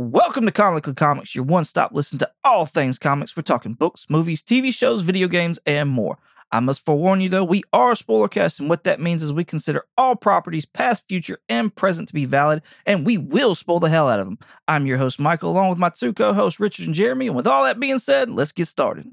Welcome 0.00 0.46
to 0.46 0.52
Comically 0.52 0.94
Comics, 0.94 1.34
your 1.34 1.42
one 1.42 1.64
stop 1.64 1.90
listen 1.92 2.20
to 2.20 2.30
all 2.44 2.66
things 2.66 3.00
comics. 3.00 3.36
We're 3.36 3.42
talking 3.42 3.74
books, 3.74 4.06
movies, 4.08 4.44
TV 4.44 4.72
shows, 4.72 5.02
video 5.02 5.26
games, 5.26 5.58
and 5.66 5.88
more. 5.90 6.18
I 6.52 6.60
must 6.60 6.84
forewarn 6.84 7.20
you 7.20 7.28
though, 7.28 7.42
we 7.42 7.64
are 7.72 7.90
a 7.90 7.94
spoilercast, 7.96 8.60
and 8.60 8.68
what 8.68 8.84
that 8.84 9.00
means 9.00 9.24
is 9.24 9.32
we 9.32 9.42
consider 9.42 9.86
all 9.96 10.14
properties, 10.14 10.64
past, 10.64 11.08
future, 11.08 11.40
and 11.48 11.74
present, 11.74 12.06
to 12.06 12.14
be 12.14 12.26
valid, 12.26 12.62
and 12.86 13.04
we 13.04 13.18
will 13.18 13.56
spoil 13.56 13.80
the 13.80 13.88
hell 13.88 14.08
out 14.08 14.20
of 14.20 14.26
them. 14.26 14.38
I'm 14.68 14.86
your 14.86 14.98
host, 14.98 15.18
Michael, 15.18 15.50
along 15.50 15.70
with 15.70 15.80
my 15.80 15.88
two 15.88 16.12
co 16.12 16.32
hosts, 16.32 16.60
Richard 16.60 16.86
and 16.86 16.94
Jeremy. 16.94 17.26
And 17.26 17.34
with 17.34 17.48
all 17.48 17.64
that 17.64 17.80
being 17.80 17.98
said, 17.98 18.30
let's 18.30 18.52
get 18.52 18.68
started. 18.68 19.12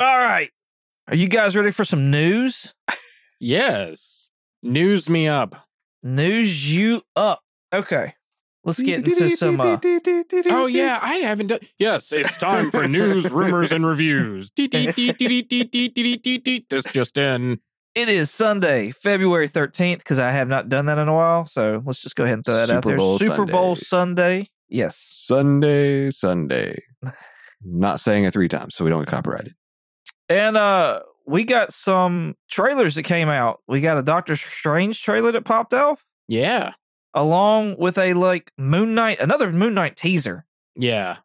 All 0.00 0.18
right. 0.18 0.52
Are 1.06 1.16
you 1.16 1.28
guys 1.28 1.54
ready 1.54 1.70
for 1.70 1.84
some 1.84 2.10
news? 2.10 2.74
Yes. 3.38 4.30
News 4.62 5.10
me 5.10 5.28
up. 5.28 5.66
News 6.02 6.74
you 6.74 7.02
up. 7.14 7.42
Okay. 7.70 8.14
Let's 8.66 8.80
get 8.82 9.06
into 9.06 9.36
some. 9.36 9.60
Uh, 9.60 9.78
Oh 10.50 10.66
yeah, 10.66 10.98
I 11.00 11.16
haven't 11.16 11.46
done. 11.46 11.60
Yes, 11.78 12.12
it's 12.12 12.36
time 12.36 12.70
for 12.70 12.86
news, 12.88 13.30
rumors, 13.30 13.70
and 13.72 13.86
reviews. 13.86 14.50
This 16.68 16.84
just 16.92 17.16
in. 17.16 17.60
it 17.94 18.08
is 18.08 18.30
Sunday, 18.30 18.90
February 18.90 19.48
13th, 19.48 19.98
because 19.98 20.18
I 20.18 20.32
have 20.32 20.48
not 20.48 20.68
done 20.68 20.86
that 20.86 20.98
in 20.98 21.06
a 21.08 21.14
while. 21.14 21.46
So 21.46 21.80
let's 21.86 22.02
just 22.02 22.16
go 22.16 22.24
ahead 22.24 22.34
and 22.34 22.44
throw 22.44 22.54
that 22.54 22.70
out 22.70 22.84
there. 22.84 22.96
Bowl 22.96 23.18
Super 23.18 23.46
Bowl 23.46 23.76
Sunday. 23.76 24.38
Sunday. 24.38 24.50
Yes. 24.68 24.96
Sunday, 24.98 26.10
Sunday. 26.10 26.82
Not 27.64 28.00
saying 28.00 28.24
it 28.24 28.32
three 28.32 28.48
times 28.48 28.74
so 28.74 28.84
we 28.84 28.90
don't 28.90 29.04
get 29.04 29.10
copyrighted. 29.10 29.54
And 30.28 30.56
uh 30.56 31.02
we 31.26 31.44
got 31.44 31.72
some 31.72 32.34
trailers 32.50 32.94
that 32.96 33.02
came 33.04 33.28
out. 33.28 33.60
We 33.66 33.80
got 33.80 33.96
a 33.98 34.02
Doctor 34.02 34.36
Strange 34.36 35.02
trailer 35.02 35.32
that 35.32 35.44
popped 35.44 35.74
off, 35.74 36.04
Yeah, 36.28 36.72
along 37.16 37.76
with 37.78 37.98
a 37.98 38.12
like 38.14 38.52
Moon 38.56 38.94
Knight, 38.94 39.18
another 39.18 39.50
Moon 39.52 39.74
Knight 39.74 39.96
teaser. 39.96 40.44
yeah. 40.76 41.16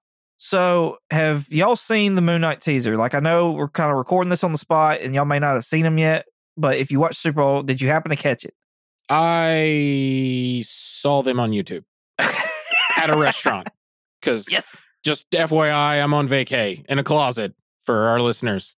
So, 0.43 0.97
have 1.11 1.47
y'all 1.51 1.75
seen 1.75 2.15
the 2.15 2.21
Moon 2.21 2.41
Knight 2.41 2.61
teaser? 2.61 2.97
Like, 2.97 3.13
I 3.13 3.19
know 3.19 3.51
we're 3.51 3.69
kind 3.69 3.91
of 3.91 3.97
recording 3.97 4.29
this 4.31 4.43
on 4.43 4.51
the 4.51 4.57
spot, 4.57 5.01
and 5.01 5.13
y'all 5.13 5.23
may 5.25 5.37
not 5.37 5.53
have 5.53 5.65
seen 5.65 5.83
them 5.83 5.99
yet. 5.99 6.25
But 6.57 6.77
if 6.77 6.91
you 6.91 6.99
watch 6.99 7.15
Super 7.15 7.41
Bowl, 7.41 7.61
did 7.61 7.79
you 7.79 7.89
happen 7.89 8.09
to 8.09 8.15
catch 8.15 8.43
it? 8.43 8.55
I 9.07 10.63
saw 10.65 11.21
them 11.21 11.39
on 11.39 11.51
YouTube 11.51 11.83
at 12.97 13.09
a 13.09 13.17
restaurant. 13.17 13.69
Because 14.19 14.51
Yes. 14.51 14.87
just 15.03 15.29
FYI, 15.31 16.03
I'm 16.03 16.13
on 16.13 16.27
vacay 16.27 16.85
in 16.87 16.99
a 16.99 17.03
closet 17.03 17.55
for 17.83 18.03
our 18.03 18.19
listeners. 18.21 18.75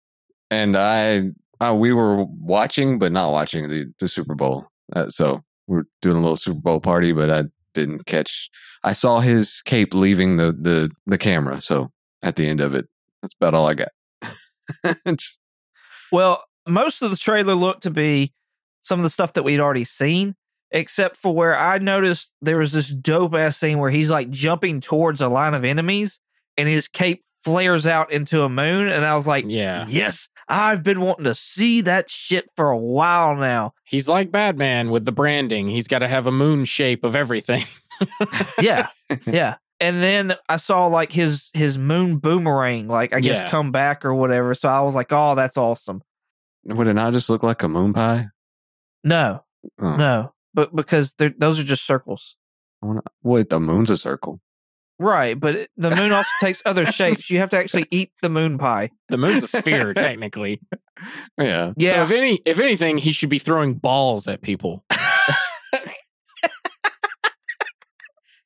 And 0.51 0.77
I, 0.77 1.31
uh, 1.59 1.73
we 1.73 1.91
were 1.93 2.23
watching, 2.25 2.99
but 2.99 3.11
not 3.11 3.31
watching 3.31 3.67
the, 3.67 3.91
the 3.99 4.07
Super 4.07 4.35
Bowl. 4.35 4.67
Uh, 4.95 5.09
so 5.09 5.43
we 5.67 5.79
are 5.79 5.87
doing 6.01 6.17
a 6.17 6.21
little 6.21 6.37
Super 6.37 6.59
Bowl 6.59 6.79
party, 6.79 7.11
but 7.11 7.29
I 7.29 7.43
didn't 7.73 8.05
catch. 8.05 8.49
I 8.83 8.93
saw 8.93 9.19
his 9.19 9.61
cape 9.61 9.93
leaving 9.93 10.37
the, 10.37 10.51
the, 10.51 10.91
the 11.05 11.17
camera. 11.17 11.61
So 11.61 11.91
at 12.21 12.35
the 12.35 12.47
end 12.47 12.61
of 12.61 12.75
it, 12.75 12.87
that's 13.21 13.35
about 13.35 13.53
all 13.53 13.67
I 13.67 13.73
got. 13.75 13.89
Well, 16.11 16.43
most 16.67 17.01
of 17.01 17.09
the 17.09 17.17
trailer 17.17 17.55
looked 17.55 17.83
to 17.83 17.91
be 17.91 18.33
some 18.81 18.99
of 18.99 19.03
the 19.03 19.09
stuff 19.09 19.33
that 19.33 19.43
we'd 19.43 19.59
already 19.59 19.83
seen, 19.83 20.35
except 20.71 21.17
for 21.17 21.33
where 21.33 21.57
I 21.57 21.77
noticed 21.77 22.33
there 22.41 22.57
was 22.57 22.71
this 22.71 22.89
dope 22.89 23.33
ass 23.33 23.57
scene 23.57 23.79
where 23.79 23.89
he's 23.89 24.11
like 24.11 24.29
jumping 24.29 24.81
towards 24.81 25.21
a 25.21 25.29
line 25.29 25.53
of 25.53 25.63
enemies 25.63 26.19
and 26.57 26.67
his 26.67 26.87
cape 26.87 27.23
flares 27.43 27.87
out 27.87 28.11
into 28.11 28.43
a 28.43 28.49
moon. 28.49 28.87
And 28.89 29.05
I 29.05 29.15
was 29.15 29.27
like, 29.27 29.45
Yeah. 29.47 29.85
yes, 29.89 30.29
I've 30.47 30.83
been 30.83 31.01
wanting 31.01 31.25
to 31.25 31.35
see 31.35 31.81
that 31.81 32.09
shit 32.09 32.49
for 32.55 32.69
a 32.71 32.77
while 32.77 33.35
now. 33.35 33.73
He's 33.85 34.07
like 34.07 34.31
Batman 34.31 34.89
with 34.89 35.05
the 35.05 35.11
branding. 35.11 35.69
He's 35.69 35.87
got 35.87 35.99
to 35.99 36.07
have 36.07 36.27
a 36.27 36.31
moon 36.31 36.65
shape 36.65 37.03
of 37.03 37.15
everything. 37.15 37.63
Yeah. 38.61 38.87
yeah. 39.27 39.57
And 39.79 40.01
then 40.01 40.35
I 40.49 40.57
saw 40.57 40.87
like 40.87 41.11
his 41.11 41.51
his 41.53 41.77
moon 41.77 42.17
boomerang, 42.17 42.87
like 42.87 43.13
I 43.15 43.19
guess 43.19 43.41
Yeah. 43.41 43.49
come 43.49 43.71
back 43.71 44.05
or 44.05 44.13
whatever. 44.13 44.53
So 44.55 44.69
I 44.69 44.81
was 44.81 44.95
like, 44.95 45.11
oh, 45.11 45.35
that's 45.35 45.55
awesome. 45.57 46.01
Would 46.65 46.87
it 46.87 46.93
not 46.93 47.13
just 47.13 47.29
look 47.29 47.43
like 47.43 47.61
a 47.63 47.67
moon 47.69 47.93
pie? 47.93 48.27
No, 49.03 49.43
Oh. 49.79 49.95
no, 49.95 50.33
but 50.53 50.75
because 50.75 51.13
those 51.37 51.59
are 51.59 51.63
just 51.63 51.85
circles. 51.85 52.37
Wanna- 52.81 53.01
Wait, 53.23 53.49
the 53.49 53.59
moon's 53.59 53.89
a 53.91 53.97
circle. 53.97 54.39
Right, 55.01 55.39
but 55.39 55.67
the 55.77 55.89
moon 55.95 56.11
also 56.11 56.29
takes 56.41 56.61
other 56.65 56.85
shapes. 56.85 57.29
You 57.31 57.39
have 57.39 57.49
to 57.49 57.57
actually 57.57 57.87
eat 57.89 58.11
the 58.21 58.29
moon 58.29 58.59
pie. 58.59 58.91
The 59.09 59.17
moon's 59.17 59.41
a 59.41 59.47
sphere, 59.47 59.93
technically. 59.95 60.61
Yeah. 61.39 61.73
Yeah. 61.75 61.91
So 61.91 61.97
Yeah, 61.97 62.03
if 62.03 62.11
any, 62.11 62.39
if 62.45 62.59
anything, 62.59 62.99
he 62.99 63.11
should 63.11 63.29
be 63.29 63.39
throwing 63.39 63.73
balls 63.73 64.27
at 64.27 64.41
people. 64.43 64.83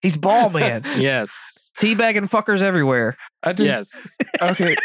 he's 0.01 0.15
ball 0.17 0.49
man, 0.49 0.83
Yes. 0.97 1.71
teabagging 1.77 2.29
fuckers 2.29 2.61
everywhere. 2.61 3.17
I 3.43 3.51
just, 3.53 4.15
Yes. 4.23 4.51
okay. 4.51 4.75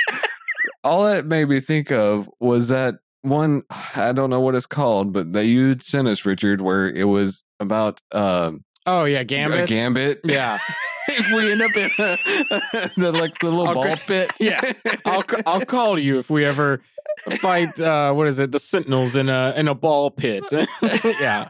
All 0.82 1.04
that 1.04 1.26
made 1.26 1.48
me 1.48 1.60
think 1.60 1.92
of 1.92 2.28
was 2.40 2.68
that 2.68 2.96
one. 3.22 3.62
I 3.94 4.12
don't 4.12 4.30
know 4.30 4.40
what 4.40 4.54
it's 4.54 4.66
called, 4.66 5.12
but 5.12 5.32
that 5.34 5.44
you 5.46 5.76
sent 5.78 6.08
us, 6.08 6.24
Richard, 6.24 6.62
where 6.62 6.88
it 6.88 7.04
was 7.04 7.44
about 7.60 8.00
um, 8.12 8.64
Oh 8.86 9.04
yeah, 9.04 9.20
a 9.20 9.24
Gambit. 9.24 9.68
gambit. 9.68 10.20
Yeah. 10.24 10.58
if 11.08 11.32
we 11.32 11.52
end 11.52 11.62
up 11.62 11.76
in 11.76 11.90
a, 11.98 12.90
the 13.00 13.12
like 13.12 13.38
the 13.40 13.50
little 13.50 13.68
I'll 13.68 13.74
ball 13.74 13.96
cr- 13.96 14.06
pit. 14.06 14.32
Yeah. 14.40 14.60
I'll 15.04 15.22
c- 15.28 15.42
I'll 15.46 15.60
call 15.64 15.98
you 15.98 16.18
if 16.18 16.30
we 16.30 16.44
ever 16.44 16.82
fight. 17.40 17.78
Uh, 17.78 18.12
what 18.12 18.26
is 18.26 18.38
it? 18.40 18.52
The 18.52 18.58
Sentinels 18.58 19.16
in 19.16 19.28
a 19.28 19.52
in 19.56 19.68
a 19.68 19.74
ball 19.74 20.10
pit. 20.10 20.44
yeah. 21.20 21.48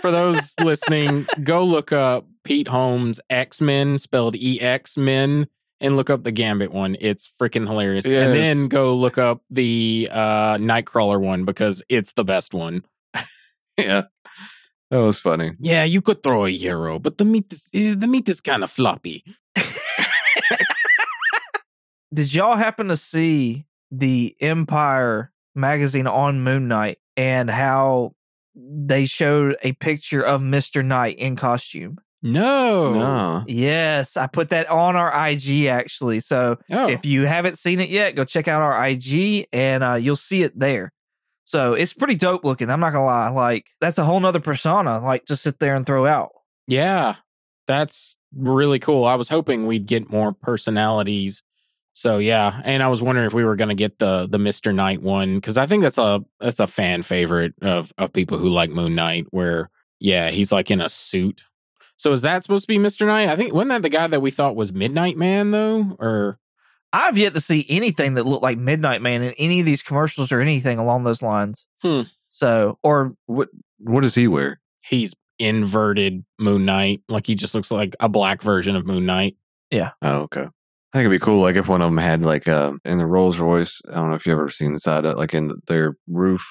For 0.00 0.10
those 0.10 0.54
listening, 0.62 1.26
go 1.42 1.64
look 1.64 1.92
up 1.92 2.26
Pete 2.44 2.68
Holmes 2.68 3.20
X 3.30 3.60
Men 3.60 3.98
spelled 3.98 4.36
E 4.36 4.60
X 4.60 4.96
Men 4.98 5.46
and 5.80 5.96
look 5.96 6.10
up 6.10 6.24
the 6.24 6.32
Gambit 6.32 6.72
one. 6.72 6.96
It's 7.00 7.28
freaking 7.40 7.66
hilarious. 7.66 8.06
And 8.06 8.34
then 8.34 8.68
go 8.68 8.94
look 8.94 9.18
up 9.18 9.42
the 9.50 10.08
uh, 10.10 10.56
Nightcrawler 10.58 11.20
one 11.20 11.44
because 11.44 11.82
it's 11.88 12.12
the 12.12 12.24
best 12.24 12.54
one. 12.54 12.82
yeah. 13.78 14.02
That 14.90 14.98
was 14.98 15.18
funny. 15.18 15.52
Yeah, 15.58 15.84
you 15.84 16.00
could 16.00 16.22
throw 16.22 16.44
a 16.46 16.50
hero, 16.50 16.98
but 16.98 17.18
the 17.18 17.24
meat 17.24 17.52
is 17.52 17.68
eh, 17.74 17.94
the 17.96 18.06
meat 18.06 18.28
is 18.28 18.40
kind 18.40 18.62
of 18.62 18.70
floppy. 18.70 19.24
Did 22.14 22.32
y'all 22.32 22.56
happen 22.56 22.88
to 22.88 22.96
see 22.96 23.66
the 23.90 24.36
Empire 24.40 25.32
magazine 25.54 26.06
on 26.06 26.40
Moon 26.42 26.68
Knight 26.68 26.98
and 27.16 27.50
how 27.50 28.12
they 28.54 29.06
showed 29.06 29.56
a 29.62 29.72
picture 29.72 30.22
of 30.22 30.40
Mister 30.40 30.82
Knight 30.82 31.18
in 31.18 31.36
costume? 31.36 31.98
No. 32.22 32.92
No. 32.92 33.44
Yes, 33.46 34.16
I 34.16 34.26
put 34.28 34.48
that 34.50 34.68
on 34.70 34.96
our 34.96 35.12
IG 35.28 35.66
actually. 35.66 36.20
So 36.20 36.58
Oh. 36.70 36.88
if 36.88 37.04
you 37.04 37.26
haven't 37.26 37.58
seen 37.58 37.80
it 37.80 37.88
yet, 37.90 38.14
go 38.16 38.24
check 38.24 38.48
out 38.48 38.62
our 38.62 38.86
IG 38.88 39.46
and 39.52 39.84
uh, 39.84 39.94
you'll 39.94 40.16
see 40.16 40.42
it 40.42 40.58
there. 40.58 40.92
So 41.46 41.74
it's 41.74 41.94
pretty 41.94 42.16
dope 42.16 42.44
looking. 42.44 42.70
I'm 42.70 42.80
not 42.80 42.92
gonna 42.92 43.04
lie. 43.04 43.28
Like 43.28 43.68
that's 43.80 43.98
a 43.98 44.04
whole 44.04 44.18
nother 44.18 44.40
persona. 44.40 44.98
Like 44.98 45.26
to 45.26 45.36
sit 45.36 45.60
there 45.60 45.76
and 45.76 45.86
throw 45.86 46.04
out. 46.04 46.32
Yeah, 46.66 47.14
that's 47.68 48.18
really 48.34 48.80
cool. 48.80 49.04
I 49.04 49.14
was 49.14 49.28
hoping 49.28 49.66
we'd 49.66 49.86
get 49.86 50.10
more 50.10 50.32
personalities. 50.32 51.44
So 51.92 52.18
yeah, 52.18 52.60
and 52.64 52.82
I 52.82 52.88
was 52.88 53.00
wondering 53.00 53.28
if 53.28 53.32
we 53.32 53.44
were 53.44 53.56
to 53.56 53.74
get 53.74 54.00
the 54.00 54.26
the 54.26 54.40
Mister 54.40 54.72
Knight 54.72 55.00
one 55.00 55.36
because 55.36 55.56
I 55.56 55.66
think 55.66 55.84
that's 55.84 55.98
a 55.98 56.24
that's 56.40 56.58
a 56.58 56.66
fan 56.66 57.02
favorite 57.02 57.54
of 57.62 57.92
of 57.96 58.12
people 58.12 58.38
who 58.38 58.48
like 58.48 58.70
Moon 58.70 58.96
Knight. 58.96 59.26
Where 59.30 59.70
yeah, 60.00 60.30
he's 60.30 60.50
like 60.50 60.72
in 60.72 60.80
a 60.80 60.88
suit. 60.88 61.44
So 61.96 62.10
is 62.10 62.22
that 62.22 62.42
supposed 62.42 62.64
to 62.64 62.68
be 62.68 62.78
Mister 62.78 63.06
Knight? 63.06 63.28
I 63.28 63.36
think 63.36 63.54
wasn't 63.54 63.68
that 63.68 63.82
the 63.82 63.88
guy 63.88 64.08
that 64.08 64.20
we 64.20 64.32
thought 64.32 64.56
was 64.56 64.72
Midnight 64.72 65.16
Man 65.16 65.52
though? 65.52 65.96
Or 66.00 66.40
I've 66.96 67.18
yet 67.18 67.34
to 67.34 67.40
see 67.40 67.66
anything 67.68 68.14
that 68.14 68.24
looked 68.26 68.42
like 68.42 68.58
Midnight 68.58 69.02
Man 69.02 69.22
in 69.22 69.32
any 69.32 69.60
of 69.60 69.66
these 69.66 69.82
commercials 69.82 70.32
or 70.32 70.40
anything 70.40 70.78
along 70.78 71.04
those 71.04 71.22
lines. 71.22 71.68
Hmm. 71.82 72.02
So, 72.28 72.78
or 72.82 73.14
What 73.26 73.48
What 73.78 74.00
does 74.02 74.14
he 74.14 74.28
wear? 74.28 74.60
he's 74.82 75.14
inverted 75.38 76.24
Moon 76.38 76.64
Knight, 76.64 77.02
like 77.08 77.26
he 77.26 77.34
just 77.34 77.54
looks 77.54 77.70
like 77.70 77.94
a 78.00 78.08
black 78.08 78.40
version 78.42 78.76
of 78.76 78.86
Moon 78.86 79.04
Knight. 79.04 79.36
Yeah. 79.70 79.90
Oh, 80.00 80.22
okay. 80.22 80.42
I 80.92 80.98
think 80.98 81.06
it'd 81.06 81.10
be 81.10 81.18
cool, 81.18 81.42
like 81.42 81.56
if 81.56 81.68
one 81.68 81.82
of 81.82 81.88
them 81.88 81.98
had 81.98 82.22
like 82.22 82.48
um 82.48 82.80
in 82.84 82.98
the 82.98 83.06
Rolls 83.06 83.38
Royce. 83.38 83.82
I 83.90 83.94
don't 83.96 84.08
know 84.08 84.14
if 84.14 84.24
you've 84.26 84.38
ever 84.38 84.48
seen 84.48 84.72
the 84.72 84.80
side 84.80 85.04
of 85.04 85.18
like 85.18 85.34
in 85.34 85.52
their 85.66 85.96
roof 86.08 86.42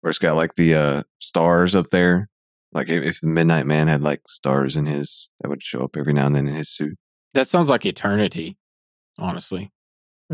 where 0.00 0.10
it's 0.10 0.18
got 0.18 0.34
like 0.34 0.54
the 0.56 0.74
uh 0.74 1.02
stars 1.20 1.74
up 1.76 1.90
there. 1.90 2.28
Like 2.72 2.88
if, 2.88 3.04
if 3.04 3.20
the 3.20 3.28
Midnight 3.28 3.66
Man 3.66 3.86
had 3.86 4.02
like 4.02 4.22
stars 4.26 4.74
in 4.74 4.86
his, 4.86 5.30
that 5.40 5.48
would 5.48 5.62
show 5.62 5.84
up 5.84 5.96
every 5.96 6.12
now 6.12 6.26
and 6.26 6.34
then 6.34 6.48
in 6.48 6.54
his 6.54 6.70
suit. 6.70 6.98
That 7.34 7.46
sounds 7.46 7.70
like 7.70 7.86
Eternity, 7.86 8.56
honestly. 9.18 9.70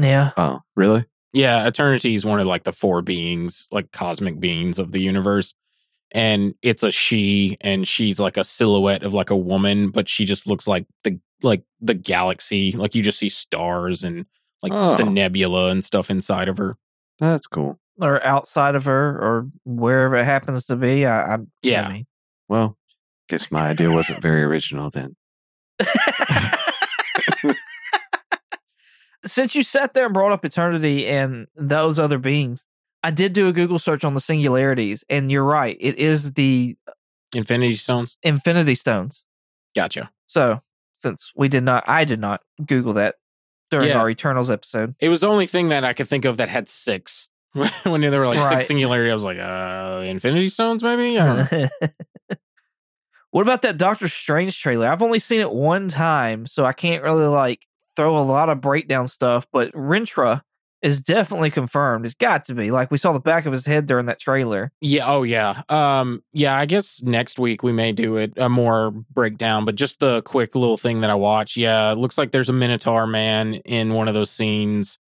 Yeah, 0.05 0.33
Oh, 0.37 0.61
really? 0.77 1.05
Yeah, 1.33 1.67
Eternity 1.67 2.15
is 2.15 2.25
one 2.25 2.41
of 2.41 2.47
like 2.47 2.65
the 2.65 2.73
four 2.73 3.03
beings, 3.03 3.69
like 3.71 3.93
cosmic 3.93 4.41
beings 4.41 4.79
of 4.79 4.93
the 4.93 5.01
universe. 5.01 5.55
And 6.13 6.55
it's 6.63 6.83
a 6.83 6.91
she, 6.91 7.57
and 7.61 7.87
she's 7.87 8.19
like 8.19 8.37
a 8.37 8.43
silhouette 8.43 9.05
of 9.05 9.15
like 9.15 9.31
a 9.31 9.37
woman, 9.37 9.91
but 9.91 10.09
she 10.09 10.25
just 10.25 10.47
looks 10.49 10.67
like 10.67 10.87
the 11.05 11.21
like 11.43 11.63
the 11.81 11.95
galaxy. 11.95 12.73
Like 12.73 12.95
you 12.97 13.03
just 13.03 13.19
see 13.21 13.29
stars 13.29 14.03
and 14.03 14.27
like 14.63 14.73
the 14.73 15.05
Oh. 15.05 15.09
nebula 15.09 15.71
and 15.71 15.85
stuff 15.85 16.11
inside 16.11 16.49
of 16.49 16.59
her. 16.59 16.77
That's 17.21 17.47
cool. 17.47 17.79
or 18.01 18.25
outside 18.27 18.75
of 18.75 18.85
her 18.87 19.11
or 19.19 19.47
wherever 19.65 20.17
it 20.17 20.25
happens 20.25 20.67
to 20.67 20.75
be. 20.77 21.07
I, 21.07 21.35
I 21.35 21.39
Yeah. 21.63 21.87
I 21.87 21.93
mean, 21.93 22.07
Well, 22.49 22.77
guess 23.29 23.51
my 23.53 23.69
idea 23.69 23.93
wasn't 23.93 24.21
very 24.21 24.43
original 24.43 24.91
then. 24.91 25.15
since 29.25 29.55
you 29.55 29.63
sat 29.63 29.95
there 29.95 30.05
and 30.07 30.15
brought 30.15 30.33
up 30.33 30.45
eternity 30.45 31.07
and 31.07 31.47
those 31.57 31.99
other 31.99 32.19
beings, 32.19 32.65
I 33.03 33.11
did 33.11 33.33
do 33.33 33.49
a 33.49 33.53
Google 33.53 33.79
search 33.79 34.05
on 34.05 34.15
the 34.15 34.21
singularities, 34.21 35.05
and 35.09 35.31
you're 35.33 35.45
right. 35.45 35.77
It 35.81 35.99
is 35.99 36.33
the 36.35 36.77
Infinity 37.35 37.75
Stones. 37.77 38.17
Infinity 38.23 38.75
Stones. 38.75 39.25
Gotcha. 39.75 40.11
So 40.27 40.61
since 40.95 41.33
we 41.35 41.49
did 41.49 41.65
not, 41.65 41.85
I 41.87 42.05
did 42.05 42.21
not 42.21 42.43
Google 42.65 42.95
that 42.95 43.17
during 43.71 43.89
Yeah. 43.89 43.99
our 44.01 44.11
Eternals 44.11 44.51
episode. 44.51 44.95
It 45.01 45.09
was 45.09 45.21
the 45.21 45.29
only 45.29 45.47
thing 45.47 45.69
that 45.69 45.85
I 45.85 45.93
could 45.93 46.09
think 46.09 46.25
of 46.25 46.39
that 46.39 46.49
had 46.49 46.69
six. 46.69 47.29
when 47.85 48.01
there 48.01 48.21
were 48.21 48.27
like 48.29 48.39
Right. 48.39 48.51
six 48.57 48.67
singularity, 48.69 49.11
I 49.11 49.15
was 49.15 49.25
like, 49.25 49.39
uh, 49.39 50.03
Infinity 50.07 50.49
Stones, 50.51 50.83
maybe. 50.83 51.19
I 51.19 51.27
don't 51.27 51.53
know. 51.53 51.69
what 53.31 53.43
about 53.43 53.63
that 53.63 53.77
Doctor 53.79 54.09
Strange 54.09 54.61
trailer? 54.61 54.89
I've 54.89 55.03
only 55.03 55.19
seen 55.19 55.41
it 55.41 55.51
one 55.53 55.89
time, 55.89 56.47
so 56.47 56.65
I 56.67 56.73
can't 56.73 57.03
really 57.03 57.27
like 57.27 57.61
throw 57.97 58.19
a 58.19 58.21
lot 58.21 58.49
of 58.49 58.61
breakdown 58.61 59.09
stuff. 59.09 59.47
But 59.53 59.73
Rintrah 59.73 60.43
is 60.83 61.03
definitely 61.03 61.51
confirmed. 61.51 62.07
It's 62.07 62.15
got 62.15 62.47
to 62.47 62.55
be. 62.55 62.71
Like 62.71 62.91
we 62.91 62.97
saw 62.97 63.13
the 63.13 63.21
back 63.21 63.45
of 63.45 63.53
his 63.53 63.67
head 63.67 63.87
during 63.87 64.07
that 64.07 64.19
trailer. 64.19 64.73
Yeah. 64.81 65.07
Oh, 65.07 65.23
yeah. 65.23 65.63
Um. 65.69 66.23
Yeah. 66.33 66.57
I 66.57 66.65
guess 66.67 67.03
next 67.03 67.39
week 67.39 67.63
we 67.63 67.73
may 67.73 67.93
do 67.93 68.17
it 68.17 68.33
a 68.37 68.49
more 68.49 68.91
breakdown, 68.91 69.65
but 69.65 69.75
just 69.75 70.01
the 70.01 70.23
quick 70.23 70.55
little 70.55 70.79
thing 70.79 71.03
that 71.03 71.11
I 71.11 71.15
watch. 71.15 71.57
Yeah, 71.57 71.93
looks 71.93 72.17
like 72.17 72.31
there's 72.31 72.49
a 72.49 72.55
Minotaur 72.55 73.07
man 73.07 73.55
in 73.55 73.93
one 73.93 74.09
of 74.09 74.15
those 74.15 74.31
scenes. 74.31 74.99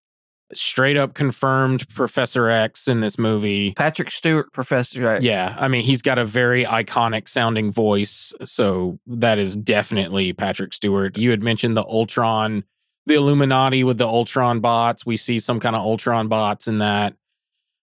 Straight 0.55 0.97
up 0.97 1.15
confirmed 1.15 1.89
Professor 1.91 2.49
X 2.49 2.87
in 2.89 3.01
this 3.01 3.19
movie. 3.19 3.73
Patrick 3.73 4.11
Stewart, 4.11 4.53
Professor 4.53 5.07
X. 5.09 5.25
Yeah, 5.25 5.57
I 5.59 5.69
mean 5.69 5.83
he's 5.83 6.03
got 6.03 6.19
a 6.19 6.25
very 6.25 6.65
iconic 6.65 7.29
sounding 7.29 7.73
voice, 7.73 8.35
so 8.45 8.99
that 9.07 9.39
is 9.39 9.57
definitely 9.57 10.33
Patrick 10.33 10.75
Stewart. 10.75 11.17
You 11.17 11.31
had 11.31 11.43
mentioned 11.43 11.77
the 11.77 11.85
Ultron, 11.85 12.65
the 13.07 13.15
Illuminati 13.15 13.83
with 13.85 13.99
the 13.99 14.07
Ultron 14.07 14.61
bots. 14.61 15.07
We 15.07 15.17
see 15.17 15.39
some 15.39 15.59
kind 15.59 15.75
of 15.75 15.83
Ultron 15.83 16.29
bots 16.29 16.69
in 16.69 16.79
that. 16.79 17.15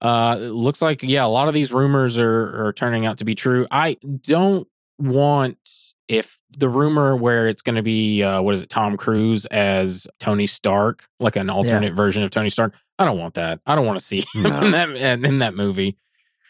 Uh, 0.02 0.38
looks 0.40 0.82
like 0.82 1.04
yeah, 1.04 1.26
a 1.26 1.28
lot 1.28 1.48
of 1.48 1.54
these 1.54 1.72
rumors 1.72 2.20
are 2.20 2.68
are 2.68 2.74
turning 2.74 3.06
out 3.06 3.20
to 3.20 3.26
be 3.26 3.36
true. 3.36 3.68
I 3.72 3.98
don't 4.24 4.68
want 4.98 5.89
if 6.10 6.38
the 6.58 6.68
rumor 6.68 7.16
where 7.16 7.48
it's 7.48 7.62
going 7.62 7.76
to 7.76 7.84
be 7.84 8.24
uh, 8.24 8.42
what 8.42 8.56
is 8.56 8.64
it, 8.64 8.70
Tom 8.70 8.98
Cruise 8.98 9.46
as 9.48 10.08
Tony 10.20 10.48
Stark, 10.48 11.06
like 11.20 11.36
an 11.38 11.50
alternate 11.50 11.94
version 11.94 12.24
of 12.24 12.32
Tony 12.32 12.50
Stark. 12.50 12.74
I 12.98 13.06
don't 13.06 13.18
want 13.20 13.36
that. 13.36 13.62
I 13.66 13.76
don't 13.76 13.86
want 13.86 13.98
to 14.00 14.06
see 14.06 14.26
him 14.34 14.44
No. 14.44 14.60
in 14.62 14.72
that 14.72 14.90
in 15.24 15.40
that 15.40 15.54
movie. 15.56 15.98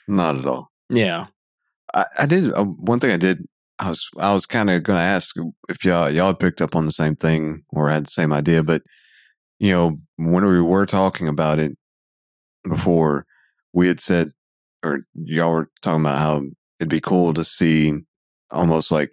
Not 0.08 0.38
at 0.38 0.46
all. 0.48 0.72
Yeah. 0.90 1.28
I, 1.94 2.06
I 2.20 2.26
did 2.26 2.52
uh, 2.54 2.64
one 2.64 3.00
thing. 3.00 3.12
I 3.12 3.18
did. 3.18 3.46
I 3.78 3.90
was 3.90 4.10
I 4.18 4.34
was 4.34 4.46
kind 4.46 4.70
of 4.70 4.82
going 4.84 4.98
to 4.98 5.04
ask 5.04 5.36
if 5.68 5.86
y'all 5.86 6.10
y'all 6.10 6.28
had 6.28 6.40
picked 6.40 6.62
up 6.62 6.76
on 6.76 6.86
the 6.86 6.92
same 6.92 7.16
thing 7.16 7.64
or 7.70 7.90
had 7.90 8.06
the 8.06 8.10
same 8.12 8.34
idea, 8.34 8.64
but 8.64 8.82
you 9.60 9.72
know 9.72 10.00
when 10.16 10.46
we 10.46 10.62
were 10.62 10.86
talking 10.86 11.28
about 11.28 11.60
it 11.60 11.78
before, 12.68 13.26
we 13.74 13.88
had 13.88 14.00
said 14.00 14.32
or 14.84 15.02
y'all 15.14 15.52
were 15.52 15.70
talking 15.82 16.02
about 16.02 16.18
how 16.18 16.42
it'd 16.80 16.90
be 16.90 17.02
cool 17.02 17.34
to 17.34 17.44
see 17.46 17.94
almost 18.52 18.92
like 18.92 19.12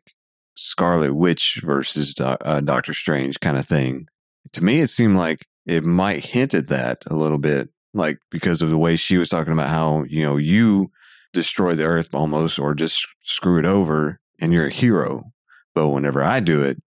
Scarlet 0.56 1.14
Witch 1.14 1.60
versus 1.62 2.14
Do- 2.14 2.24
uh, 2.24 2.60
Doctor 2.60 2.94
Strange 2.94 3.38
kind 3.40 3.56
of 3.56 3.66
thing. 3.66 4.06
To 4.52 4.64
me, 4.64 4.80
it 4.80 4.88
seemed 4.88 5.16
like 5.16 5.46
it 5.66 5.84
might 5.84 6.24
hint 6.24 6.54
at 6.54 6.68
that 6.68 7.04
a 7.08 7.14
little 7.14 7.38
bit, 7.38 7.68
like 7.94 8.18
because 8.30 8.62
of 8.62 8.70
the 8.70 8.78
way 8.78 8.96
she 8.96 9.18
was 9.18 9.28
talking 9.28 9.52
about 9.52 9.68
how 9.68 10.04
you 10.08 10.22
know 10.22 10.36
you 10.36 10.90
destroy 11.32 11.74
the 11.74 11.84
earth 11.84 12.14
almost 12.14 12.58
or 12.58 12.74
just 12.74 13.06
screw 13.22 13.58
it 13.58 13.66
over 13.66 14.18
and 14.40 14.52
you're 14.52 14.66
a 14.66 14.70
hero. 14.70 15.32
But 15.74 15.90
whenever 15.90 16.22
I 16.22 16.40
do 16.40 16.62
it, 16.62 16.78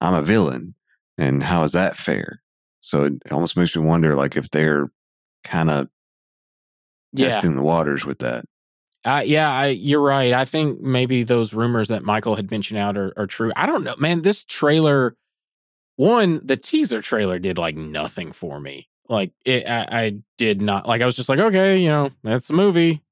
I'm 0.00 0.14
a 0.14 0.22
villain. 0.22 0.74
And 1.16 1.42
how 1.44 1.62
is 1.64 1.72
that 1.72 1.96
fair? 1.96 2.42
So 2.80 3.04
it 3.04 3.14
almost 3.30 3.56
makes 3.56 3.74
me 3.74 3.82
wonder 3.82 4.14
like 4.14 4.36
if 4.36 4.50
they're 4.50 4.90
kind 5.44 5.70
of 5.70 5.88
Yeah. 7.12 7.28
testing 7.30 7.54
the 7.54 7.62
waters 7.62 8.04
with 8.04 8.18
that. 8.18 8.44
Uh, 9.04 9.22
yeah, 9.24 9.52
I, 9.52 9.66
you're 9.66 10.00
right. 10.00 10.32
I 10.32 10.46
think 10.46 10.80
maybe 10.80 11.24
those 11.24 11.52
rumors 11.52 11.88
that 11.88 12.04
Michael 12.04 12.36
had 12.36 12.50
mentioned 12.50 12.78
out 12.78 12.96
are, 12.96 13.12
are 13.16 13.26
true. 13.26 13.52
I 13.54 13.66
don't 13.66 13.84
know, 13.84 13.94
man. 13.98 14.22
This 14.22 14.44
trailer, 14.46 15.14
one, 15.96 16.40
the 16.42 16.56
teaser 16.56 17.02
trailer 17.02 17.38
did 17.38 17.58
like 17.58 17.76
nothing 17.76 18.32
for 18.32 18.58
me. 18.58 18.88
Like 19.08 19.32
it, 19.44 19.68
I, 19.68 19.86
I 19.90 20.16
did 20.38 20.62
not 20.62 20.88
like. 20.88 21.02
I 21.02 21.06
was 21.06 21.16
just 21.16 21.28
like, 21.28 21.38
okay, 21.38 21.78
you 21.78 21.88
know, 21.88 22.10
that's 22.22 22.48
a 22.48 22.54
movie. 22.54 23.02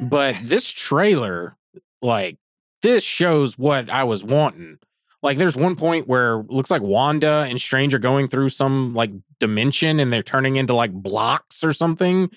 But 0.00 0.36
this 0.42 0.70
trailer, 0.70 1.56
like, 2.00 2.38
this 2.80 3.04
shows 3.04 3.58
what 3.58 3.90
I 3.90 4.04
was 4.04 4.24
wanting. 4.24 4.78
Like, 5.22 5.36
there's 5.36 5.56
one 5.56 5.76
point 5.76 6.08
where 6.08 6.38
looks 6.48 6.70
like 6.70 6.80
Wanda 6.80 7.44
and 7.46 7.60
Strange 7.60 7.92
are 7.92 7.98
going 7.98 8.26
through 8.26 8.48
some 8.48 8.94
like 8.94 9.10
dimension, 9.38 10.00
and 10.00 10.10
they're 10.10 10.22
turning 10.22 10.56
into 10.56 10.72
like 10.72 10.92
blocks 10.92 11.62
or 11.62 11.74
something. 11.74 12.30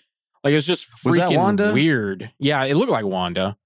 Like 0.43 0.53
it's 0.53 0.65
just 0.65 0.89
freaking 0.89 1.05
Was 1.05 1.15
that 1.17 1.31
Wanda? 1.31 1.73
weird. 1.73 2.31
Yeah, 2.39 2.63
it 2.65 2.75
looked 2.75 2.91
like 2.91 3.05
Wanda. 3.05 3.57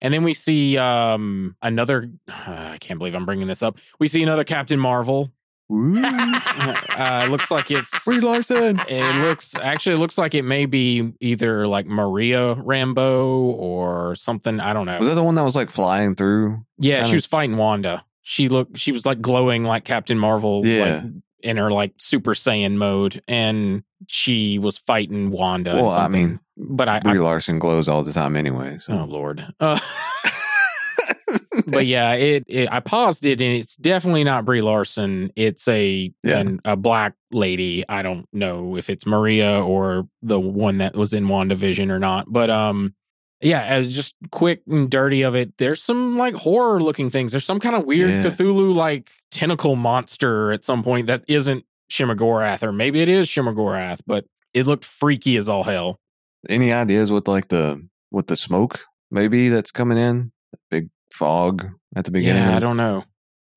And 0.00 0.12
then 0.12 0.24
we 0.24 0.34
see 0.34 0.78
um 0.78 1.56
another. 1.62 2.10
I 2.28 2.78
can't 2.80 2.98
believe 2.98 3.14
I'm 3.14 3.24
bringing 3.26 3.46
this 3.46 3.62
up. 3.62 3.78
We 3.98 4.08
see 4.08 4.22
another 4.22 4.44
Captain 4.44 4.78
Marvel. 4.78 5.32
Uh, 6.94 7.26
looks 7.30 7.50
like 7.50 7.70
it's. 7.70 8.04
Brie 8.04 8.20
Larson. 8.20 8.78
It 8.88 9.22
looks 9.22 9.54
actually 9.54 9.96
it 9.96 9.98
looks 9.98 10.18
like 10.18 10.34
it 10.34 10.42
may 10.42 10.66
be 10.66 11.12
either 11.20 11.66
like 11.66 11.86
Maria 11.86 12.54
Rambeau 12.54 13.54
or 13.54 14.14
something. 14.14 14.60
I 14.60 14.72
don't 14.74 14.84
know. 14.86 14.98
Was 14.98 15.08
that 15.08 15.14
the 15.14 15.24
one 15.24 15.34
that 15.36 15.42
was 15.44 15.56
like 15.56 15.70
flying 15.70 16.14
through? 16.14 16.64
yeah, 16.78 17.06
she 17.06 17.14
was 17.14 17.24
fighting 17.26 17.56
Wanda. 17.56 18.04
She 18.20 18.48
looked. 18.48 18.78
She 18.78 18.92
was 18.92 19.06
like 19.06 19.22
glowing 19.22 19.64
like 19.64 19.84
Captain 19.84 20.18
Marvel. 20.18 20.64
Yeah. 20.66 21.02
Like, 21.02 21.12
in 21.42 21.56
her 21.56 21.70
like 21.70 21.94
Super 21.98 22.34
Saiyan 22.34 22.74
mode, 22.74 23.22
and 23.26 23.82
she 24.08 24.58
was 24.58 24.78
fighting 24.78 25.30
Wanda. 25.30 25.74
Well, 25.76 25.90
I 25.92 26.08
mean, 26.08 26.40
but 26.56 26.88
I, 26.88 26.96
I 26.96 27.00
Brie 27.00 27.18
Larson 27.18 27.58
glows 27.58 27.88
all 27.88 28.02
the 28.02 28.12
time 28.12 28.36
anyway. 28.36 28.78
So. 28.80 28.92
Oh 29.00 29.04
Lord. 29.04 29.46
Uh, 29.60 29.78
but 31.66 31.86
yeah, 31.86 32.12
it, 32.14 32.44
it. 32.48 32.68
I 32.70 32.80
paused 32.80 33.24
it, 33.24 33.40
and 33.40 33.54
it's 33.56 33.76
definitely 33.76 34.24
not 34.24 34.44
Brie 34.44 34.60
Larson. 34.62 35.32
It's 35.36 35.66
a 35.68 36.12
Yeah. 36.22 36.38
an, 36.38 36.60
a 36.64 36.76
black 36.76 37.14
lady. 37.30 37.84
I 37.88 38.02
don't 38.02 38.26
know 38.32 38.76
if 38.76 38.90
it's 38.90 39.06
Maria 39.06 39.60
or 39.62 40.08
the 40.22 40.40
one 40.40 40.78
that 40.78 40.94
was 40.94 41.12
in 41.14 41.26
WandaVision 41.26 41.90
or 41.90 41.98
not. 41.98 42.26
But 42.30 42.50
um, 42.50 42.94
yeah, 43.40 43.76
uh, 43.78 43.82
just 43.82 44.14
quick 44.30 44.62
and 44.68 44.90
dirty 44.90 45.22
of 45.22 45.34
it. 45.34 45.56
There's 45.58 45.82
some 45.82 46.16
like 46.18 46.34
horror 46.34 46.82
looking 46.82 47.10
things. 47.10 47.32
There's 47.32 47.44
some 47.44 47.60
kind 47.60 47.76
of 47.76 47.84
weird 47.84 48.10
Yeah. 48.10 48.22
Cthulhu 48.30 48.74
like 48.74 49.10
tentacle 49.30 49.76
monster 49.76 50.52
at 50.52 50.64
some 50.64 50.82
point 50.82 51.06
that 51.06 51.24
isn't 51.28 51.64
Shuma-Gorath, 51.92 52.62
or 52.62 52.72
maybe 52.72 53.00
it 53.00 53.08
is 53.08 53.28
Shuma-Gorath, 53.28 54.00
but 54.06 54.24
it 54.54 54.66
looked 54.66 54.84
freaky 54.84 55.36
as 55.36 55.48
all 55.48 55.64
hell. 55.64 55.98
Any 56.48 56.72
ideas 56.72 57.12
with 57.12 57.28
like 57.28 57.48
the 57.48 57.86
with 58.10 58.26
the 58.26 58.36
smoke 58.36 58.84
maybe 59.10 59.48
that's 59.48 59.70
coming 59.70 59.98
in? 59.98 60.32
Big 60.70 60.88
fog 61.12 61.68
at 61.94 62.04
the 62.04 62.10
beginning. 62.10 62.42
Yeah, 62.42 62.56
I 62.56 62.60
don't 62.60 62.76
know. 62.76 63.04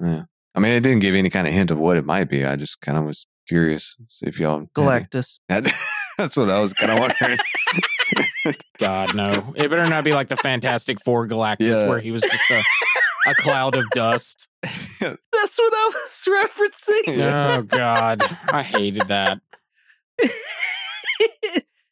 Yeah, 0.03 0.23
I 0.53 0.59
mean, 0.59 0.73
it 0.73 0.81
didn't 0.81 0.99
give 0.99 1.15
any 1.15 1.29
kind 1.29 1.47
of 1.47 1.53
hint 1.53 1.71
of 1.71 1.79
what 1.79 1.97
it 1.97 2.05
might 2.05 2.29
be. 2.29 2.45
I 2.45 2.55
just 2.57 2.81
kind 2.81 2.97
of 2.97 3.05
was 3.05 3.25
curious 3.47 3.95
see 4.09 4.25
if 4.27 4.39
y'all. 4.39 4.59
had 4.59 4.73
Galactus. 4.73 5.39
any- 5.49 5.69
That's 6.17 6.37
what 6.37 6.49
I 6.49 6.59
was 6.59 6.73
kind 6.73 6.91
of 6.91 6.99
wondering. 6.99 7.37
God, 8.77 9.15
no. 9.15 9.53
It 9.55 9.69
better 9.69 9.87
not 9.87 10.03
be 10.03 10.13
like 10.13 10.27
the 10.27 10.37
Fantastic 10.37 10.99
Four 11.03 11.27
Galactus 11.27 11.59
Yeah. 11.67 11.89
where 11.89 11.99
he 11.99 12.11
was 12.11 12.21
just 12.21 12.51
a, 12.51 12.63
a 13.25 13.33
cloud 13.35 13.75
of 13.75 13.89
dust. 13.91 14.47
That's 14.63 14.77
what 14.99 15.73
I 15.73 15.91
was 15.93 16.27
referencing. 16.27 17.57
Oh, 17.57 17.61
God. 17.67 18.21
I 18.51 18.63
hated 18.63 19.07
that. 19.07 19.39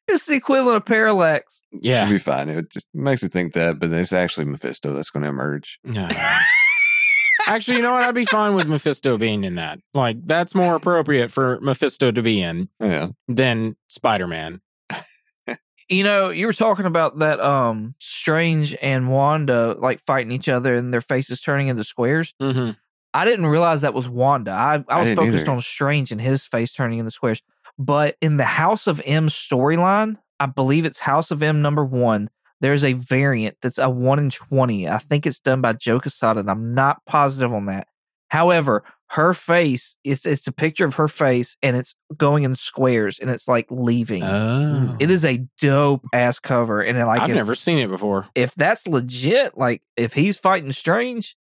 it's 0.07 0.25
the 0.27 0.35
equivalent 0.35 0.77
of 0.77 0.85
parallax. 0.85 1.63
Yeah, 1.71 2.03
It'll 2.03 2.07
Yeah. 2.11 2.13
be 2.15 2.19
fine. 2.19 2.49
It 2.49 2.69
just 2.69 2.89
makes 2.93 3.23
you 3.23 3.29
think 3.29 3.53
that, 3.53 3.79
but 3.79 3.91
it's 3.93 4.13
actually 4.13 4.45
Mephisto 4.45 4.93
that's 4.93 5.09
going 5.09 5.23
to 5.23 5.29
emerge. 5.29 5.79
Yeah. 5.83 6.39
Actually, 7.47 7.77
you 7.77 7.83
know 7.83 7.91
what? 7.91 8.03
I'd 8.03 8.15
be 8.15 8.25
fine 8.25 8.55
with 8.55 8.67
Mephisto 8.67 9.17
being 9.17 9.43
in 9.43 9.55
that. 9.55 9.79
Like, 9.93 10.25
that's 10.25 10.55
more 10.55 10.75
appropriate 10.75 11.29
for 11.31 11.59
Mephisto 11.61 12.09
to 12.11 12.21
be 12.21 12.41
in 12.41 12.69
Yeah. 12.79 13.09
than 13.27 13.75
Spider 13.89 14.27
Man. 14.27 14.61
You 15.89 16.03
know, 16.03 16.29
you 16.29 16.47
were 16.47 16.53
talking 16.53 16.85
about 16.85 17.19
that 17.19 17.39
um 17.39 17.95
Strange 17.97 18.75
and 18.81 19.09
Wanda 19.09 19.75
like 19.79 19.99
fighting 19.99 20.31
each 20.31 20.49
other 20.49 20.75
and 20.75 20.93
their 20.93 21.01
faces 21.01 21.41
turning 21.41 21.67
into 21.67 21.83
squares. 21.83 22.33
Mm-hmm. 22.41 22.71
I 23.13 23.25
didn't 23.25 23.45
realize 23.45 23.81
that 23.81 23.93
was 23.93 24.09
Wanda. 24.09 24.51
I, 24.51 24.83
I 24.87 24.99
was 24.99 25.09
didn't 25.09 25.17
focused 25.17 25.43
either. 25.43 25.51
on 25.51 25.61
Strange 25.61 26.11
and 26.11 26.19
his 26.19 26.47
face 26.47 26.73
turning 26.73 26.99
into 26.99 27.11
squares. 27.11 27.41
But 27.77 28.17
in 28.21 28.37
the 28.37 28.43
House 28.43 28.87
of 28.87 29.01
M 29.05 29.27
storyline, 29.27 30.17
I 30.39 30.45
believe 30.45 30.85
it's 30.85 30.99
House 30.99 31.31
of 31.31 31.43
M 31.43 31.61
number 31.61 31.85
one. 31.85 32.29
There's 32.61 32.83
a 32.83 32.93
variant 32.93 33.57
that's 33.61 33.77
a 33.77 33.89
one 33.89 34.19
in 34.19 34.29
twenty. 34.29 34.87
I 34.87 34.97
think 34.97 35.25
it's 35.25 35.39
done 35.39 35.61
by 35.61 35.73
Joe 35.73 35.99
Quesada, 35.99 36.39
and 36.39 36.49
I'm 36.49 36.73
not 36.73 37.05
positive 37.05 37.53
on 37.53 37.65
that. 37.65 37.87
However, 38.29 38.83
her 39.13 39.35
face 39.35 39.97
it's 40.03 40.25
it's 40.25 40.47
a 40.47 40.51
picture 40.51 40.85
of 40.85 40.95
her 40.95 41.07
face 41.07 41.55
and 41.61 41.77
it's 41.77 41.93
going 42.17 42.43
in 42.43 42.55
squares 42.55 43.19
and 43.19 43.29
it's 43.29 43.47
like 43.47 43.67
leaving. 43.69 44.23
Oh. 44.23 44.97
It 44.99 45.11
is 45.11 45.23
a 45.23 45.45
dope 45.59 46.03
ass 46.13 46.39
cover, 46.39 46.81
and 46.81 46.97
it, 46.97 47.05
like 47.05 47.21
I've 47.21 47.29
if, 47.29 47.35
never 47.35 47.53
seen 47.53 47.77
it 47.77 47.89
before. 47.89 48.27
if 48.33 48.55
that's 48.55 48.87
legit, 48.87 49.55
like 49.55 49.83
if 49.95 50.13
he's 50.13 50.39
fighting 50.39 50.71
Strange, 50.71 51.37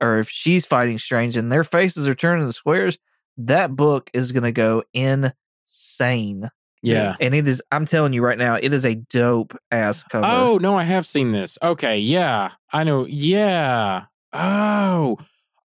or 0.00 0.18
if 0.18 0.28
she's 0.28 0.64
fighting 0.64 0.96
Strange, 0.98 1.36
and 1.36 1.50
their 1.50 1.64
faces 1.64 2.06
are 2.06 2.14
turning 2.14 2.46
to 2.46 2.52
squares, 2.52 2.98
that 3.36 3.74
book 3.74 4.10
is 4.12 4.30
gonna 4.30 4.52
go 4.52 4.84
insane. 4.94 6.50
Yeah. 6.82 7.16
And 7.20 7.34
it 7.34 7.48
is, 7.48 7.60
I'm 7.72 7.86
telling 7.86 8.12
you 8.12 8.24
right 8.24 8.38
now, 8.38 8.54
it 8.54 8.72
is 8.72 8.86
a 8.86 8.94
dope 8.94 9.58
ass 9.72 10.04
cover. 10.04 10.24
Oh, 10.24 10.58
no, 10.58 10.78
I 10.78 10.84
have 10.84 11.04
seen 11.04 11.32
this. 11.32 11.58
Okay, 11.60 11.98
yeah. 11.98 12.52
I 12.72 12.84
know. 12.84 13.06
Yeah. 13.06 14.04
Oh. 14.32 15.18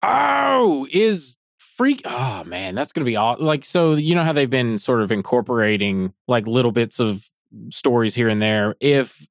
Oh, 0.03 0.87
is 0.91 1.38
freak 1.79 2.01
Oh 2.03 2.43
man, 2.45 2.75
that's 2.75 2.91
going 2.91 3.05
to 3.05 3.09
be 3.09 3.15
all 3.15 3.37
like 3.39 3.63
so 3.63 3.93
you 3.93 4.13
know 4.13 4.23
how 4.23 4.33
they've 4.33 4.49
been 4.49 4.77
sort 4.77 5.01
of 5.01 5.13
incorporating 5.13 6.13
like 6.27 6.45
little 6.45 6.73
bits 6.73 6.99
of 6.99 7.25
stories 7.69 8.13
here 8.13 8.27
and 8.27 8.41
there. 8.41 8.75
If 8.81 9.25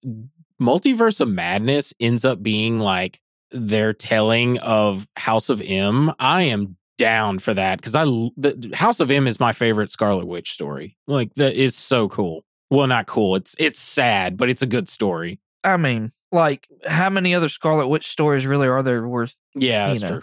Multiverse 0.58 1.20
of 1.20 1.28
Madness 1.28 1.92
ends 2.00 2.24
up 2.24 2.42
being 2.42 2.80
like 2.80 3.20
their 3.50 3.92
telling 3.92 4.58
of 4.60 5.06
House 5.16 5.50
of 5.50 5.60
M, 5.60 6.10
I 6.18 6.44
am 6.44 6.78
down 6.96 7.38
for 7.38 7.52
that 7.52 7.78
because 7.78 7.94
i 7.94 8.04
the 8.04 8.72
House 8.74 9.00
of 9.00 9.10
M 9.10 9.26
is 9.26 9.38
my 9.38 9.52
favorite 9.52 9.90
Scarlet 9.90 10.26
Witch 10.26 10.52
story. 10.52 10.96
Like 11.06 11.34
that 11.34 11.54
is 11.54 11.76
so 11.76 12.08
cool. 12.08 12.46
Well, 12.70 12.86
not 12.86 13.06
cool. 13.06 13.36
It's 13.36 13.56
it's 13.58 13.78
sad, 13.78 14.38
but 14.38 14.48
it's 14.48 14.62
a 14.62 14.66
good 14.66 14.88
story. 14.88 15.38
I 15.64 15.76
mean, 15.76 16.12
like, 16.32 16.66
how 16.86 17.10
many 17.10 17.34
other 17.34 17.50
Scarlet 17.50 17.88
Witch 17.88 18.06
stories 18.06 18.46
really 18.46 18.68
are 18.68 18.82
there 18.82 19.06
worth? 19.06 19.36
Yeah, 19.54 19.88
that's 19.88 20.00
know. 20.00 20.08
true. 20.08 20.22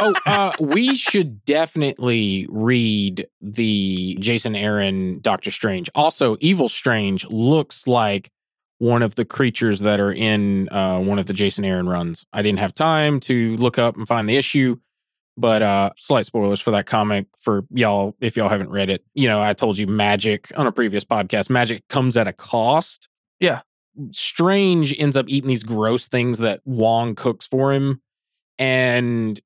oh, 0.00 0.14
uh, 0.26 0.52
we 0.58 0.94
should 0.94 1.44
definitely 1.44 2.46
read 2.50 3.26
the 3.40 4.16
Jason 4.20 4.56
Aaron 4.56 5.20
Doctor 5.20 5.50
Strange. 5.50 5.90
Also, 5.94 6.36
Evil 6.40 6.68
Strange 6.68 7.26
looks 7.28 7.86
like 7.86 8.30
one 8.78 9.02
of 9.02 9.14
the 9.14 9.24
creatures 9.24 9.80
that 9.80 10.00
are 10.00 10.12
in 10.12 10.68
uh, 10.70 10.98
one 10.98 11.18
of 11.18 11.26
the 11.26 11.32
Jason 11.32 11.64
Aaron 11.64 11.88
runs. 11.88 12.24
I 12.32 12.42
didn't 12.42 12.60
have 12.60 12.74
time 12.74 13.20
to 13.20 13.56
look 13.56 13.78
up 13.78 13.96
and 13.96 14.08
find 14.08 14.28
the 14.28 14.36
issue, 14.36 14.76
but 15.36 15.62
uh, 15.62 15.90
slight 15.96 16.26
spoilers 16.26 16.60
for 16.60 16.70
that 16.70 16.86
comic 16.86 17.26
for 17.38 17.66
y'all 17.70 18.16
if 18.20 18.36
y'all 18.36 18.48
haven't 18.48 18.70
read 18.70 18.88
it. 18.88 19.04
You 19.14 19.28
know, 19.28 19.42
I 19.42 19.52
told 19.52 19.78
you 19.78 19.86
magic 19.86 20.50
on 20.56 20.66
a 20.66 20.72
previous 20.72 21.04
podcast. 21.04 21.50
Magic 21.50 21.86
comes 21.88 22.16
at 22.16 22.26
a 22.26 22.32
cost. 22.32 23.08
Yeah. 23.38 23.60
Strange 24.12 24.94
ends 24.98 25.16
up 25.16 25.26
eating 25.28 25.48
these 25.48 25.62
gross 25.62 26.08
things 26.08 26.38
that 26.38 26.60
Wong 26.64 27.14
cooks 27.14 27.46
for 27.46 27.72
him 27.72 28.00
and 28.58 29.40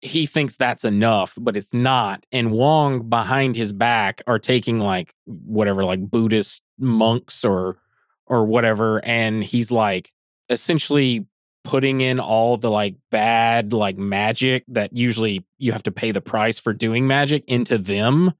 he 0.00 0.26
thinks 0.26 0.56
that's 0.56 0.84
enough, 0.84 1.36
but 1.38 1.56
it's 1.56 1.74
not. 1.74 2.24
And 2.30 2.52
Wong 2.52 3.08
behind 3.08 3.56
his 3.56 3.72
back 3.72 4.22
are 4.26 4.38
taking 4.38 4.78
like 4.78 5.14
whatever, 5.24 5.84
like 5.84 6.00
Buddhist 6.00 6.62
monks 6.78 7.44
or 7.44 7.78
or 8.26 8.44
whatever, 8.44 9.04
and 9.04 9.42
he's 9.42 9.70
like 9.70 10.12
essentially 10.50 11.26
putting 11.64 12.00
in 12.00 12.20
all 12.20 12.56
the 12.56 12.70
like 12.70 12.94
bad 13.10 13.72
like 13.72 13.98
magic 13.98 14.64
that 14.68 14.92
usually 14.96 15.44
you 15.58 15.72
have 15.72 15.82
to 15.82 15.90
pay 15.90 16.12
the 16.12 16.20
price 16.20 16.58
for 16.58 16.72
doing 16.72 17.06
magic 17.06 17.44
into 17.46 17.76
them. 17.76 18.32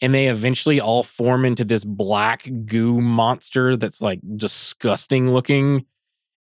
And 0.00 0.14
they 0.14 0.28
eventually 0.28 0.80
all 0.80 1.02
form 1.02 1.44
into 1.44 1.64
this 1.64 1.84
black 1.84 2.48
goo 2.66 3.00
monster 3.00 3.76
that's 3.76 4.00
like 4.00 4.20
disgusting 4.36 5.32
looking 5.32 5.86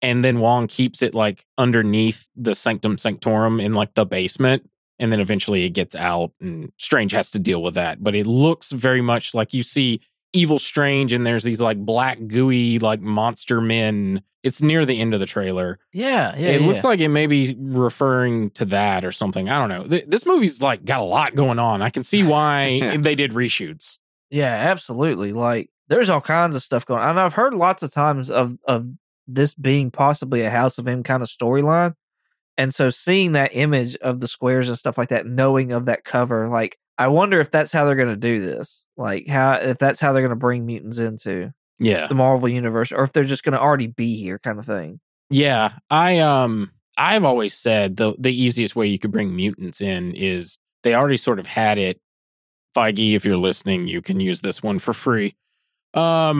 and 0.05 0.23
then 0.23 0.39
Wong 0.39 0.67
keeps 0.67 1.01
it 1.01 1.15
like 1.15 1.47
underneath 1.57 2.29
the 2.35 2.53
Sanctum 2.53 2.99
Sanctorum 2.99 3.59
in 3.59 3.73
like 3.73 3.95
the 3.95 4.05
basement. 4.05 4.69
And 4.99 5.11
then 5.11 5.19
eventually 5.19 5.65
it 5.65 5.71
gets 5.71 5.95
out, 5.95 6.31
and 6.39 6.71
Strange 6.77 7.11
has 7.11 7.31
to 7.31 7.39
deal 7.39 7.61
with 7.61 7.73
that. 7.73 8.01
But 8.01 8.15
it 8.15 8.25
looks 8.25 8.71
very 8.71 9.01
much 9.01 9.33
like 9.33 9.53
you 9.53 9.61
see 9.61 9.99
Evil 10.31 10.59
Strange, 10.59 11.11
and 11.11 11.25
there's 11.25 11.43
these 11.43 11.59
like 11.59 11.77
black, 11.77 12.19
gooey, 12.27 12.79
like 12.79 13.01
monster 13.01 13.59
men. 13.59 14.21
It's 14.43 14.61
near 14.61 14.85
the 14.85 15.01
end 15.01 15.13
of 15.13 15.19
the 15.19 15.25
trailer. 15.25 15.79
Yeah, 15.91 16.33
yeah. 16.37 16.49
it 16.51 16.61
yeah. 16.61 16.67
looks 16.67 16.85
like 16.85 17.01
it 17.01 17.09
may 17.09 17.27
be 17.27 17.57
referring 17.59 18.51
to 18.51 18.65
that 18.65 19.03
or 19.03 19.11
something. 19.11 19.49
I 19.49 19.57
don't 19.57 19.69
know. 19.69 19.83
Th- 19.85 20.05
this 20.07 20.25
movie's 20.25 20.61
like 20.61 20.85
got 20.85 21.01
a 21.01 21.03
lot 21.03 21.35
going 21.35 21.59
on. 21.59 21.81
I 21.81 21.89
can 21.89 22.05
see 22.05 22.23
why 22.27 22.95
they 22.97 23.15
did 23.15 23.31
reshoots. 23.31 23.97
Yeah, 24.29 24.53
absolutely. 24.53 25.33
Like 25.33 25.71
there's 25.89 26.09
all 26.09 26.21
kinds 26.21 26.55
of 26.55 26.61
stuff 26.61 26.85
going 26.85 27.01
on. 27.01 27.09
And 27.09 27.19
I've 27.19 27.33
heard 27.33 27.53
lots 27.53 27.83
of 27.83 27.91
times 27.91 28.29
of 28.29 28.57
of 28.65 28.87
this 29.27 29.53
being 29.55 29.91
possibly 29.91 30.41
a 30.41 30.49
House 30.49 30.77
of 30.77 30.87
M 30.87 31.03
kind 31.03 31.23
of 31.23 31.29
storyline. 31.29 31.93
And 32.57 32.73
so 32.73 32.89
seeing 32.89 33.33
that 33.33 33.51
image 33.53 33.95
of 33.97 34.19
the 34.21 34.27
squares 34.27 34.69
and 34.69 34.77
stuff 34.77 34.97
like 34.97 35.09
that, 35.09 35.25
knowing 35.25 35.71
of 35.73 35.85
that 35.87 36.03
cover, 36.05 36.47
like 36.47 36.77
I 36.97 37.07
wonder 37.07 37.41
if 37.41 37.51
that's 37.51 37.71
how 37.73 37.83
they're 37.85 37.95
going 37.95 38.07
to 38.07 38.15
do 38.15 38.39
this. 38.39 38.85
Like 38.95 39.27
how 39.27 39.53
if 39.55 39.77
that's 39.77 39.99
how 39.99 40.13
they're 40.13 40.21
going 40.21 40.29
to 40.29 40.35
bring 40.37 40.65
mutants 40.65 40.99
into 40.99 41.51
Yeah. 41.79 42.07
the 42.07 42.15
Marvel 42.15 42.47
universe 42.47 42.91
or 42.93 43.03
if 43.03 43.11
they're 43.11 43.25
just 43.25 43.43
going 43.43 43.53
to 43.53 43.59
already 43.59 43.87
be 43.87 44.15
here 44.17 44.39
kind 44.39 44.57
of 44.59 44.65
thing. 44.65 44.99
Yeah, 45.29 45.73
I 45.89 46.19
um 46.19 46.71
I've 46.97 47.25
always 47.25 47.53
said 47.55 47.97
the 47.97 48.15
the 48.17 48.31
easiest 48.33 48.75
way 48.75 48.87
you 48.87 48.99
could 48.99 49.11
bring 49.11 49.35
mutants 49.35 49.81
in 49.81 50.13
is 50.13 50.57
they 50.83 50.93
already 50.95 51.17
sort 51.17 51.39
of 51.39 51.47
had 51.47 51.77
it. 51.77 51.99
Feige, 52.77 53.15
if 53.15 53.25
you're 53.25 53.35
listening, 53.37 53.87
you 53.87 54.01
can 54.01 54.19
use 54.19 54.41
this 54.41 54.61
one 54.63 54.79
for 54.79 54.93
free. 54.93 55.35
Um 55.93 56.39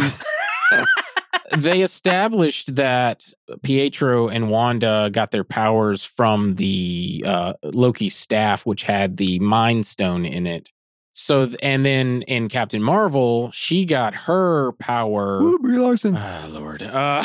they 1.58 1.82
established 1.82 2.76
that 2.76 3.24
Pietro 3.64 4.28
and 4.28 4.50
Wanda 4.50 5.10
got 5.12 5.32
their 5.32 5.44
powers 5.44 6.04
from 6.04 6.56
the 6.56 7.24
uh, 7.26 7.54
Loki 7.64 8.10
staff, 8.10 8.66
which 8.66 8.84
had 8.84 9.18
the 9.18 9.40
Mind 9.40 9.86
Stone 9.86 10.26
in 10.26 10.48
it. 10.48 10.72
So, 11.14 11.50
and 11.64 11.86
then 11.86 12.24
in 12.24 12.50
Captain 12.50 12.84
Marvel, 12.84 13.50
she 13.52 13.86
got 13.86 14.14
her 14.14 14.74
power. 14.74 15.40
Woo, 15.40 15.60
Brie 15.60 15.78
Larson. 15.80 16.16
Ah, 16.18 16.46
Lord. 16.50 16.82
Uh, 16.82 17.24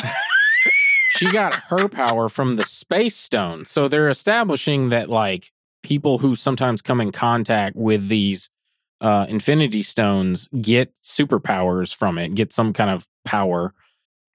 she 1.17 1.29
got 1.31 1.53
her 1.53 1.89
power 1.89 2.29
from 2.29 2.55
the 2.55 2.63
space 2.63 3.17
stone. 3.17 3.65
So 3.65 3.87
they're 3.87 4.09
establishing 4.09 4.89
that 4.89 5.09
like 5.09 5.51
people 5.83 6.19
who 6.19 6.35
sometimes 6.35 6.81
come 6.81 7.01
in 7.01 7.11
contact 7.11 7.75
with 7.75 8.07
these 8.07 8.49
uh, 9.01 9.25
infinity 9.27 9.83
stones 9.83 10.47
get 10.61 10.93
superpowers 11.01 11.93
from 11.93 12.17
it, 12.17 12.33
get 12.35 12.53
some 12.53 12.71
kind 12.71 12.89
of 12.89 13.05
power. 13.25 13.73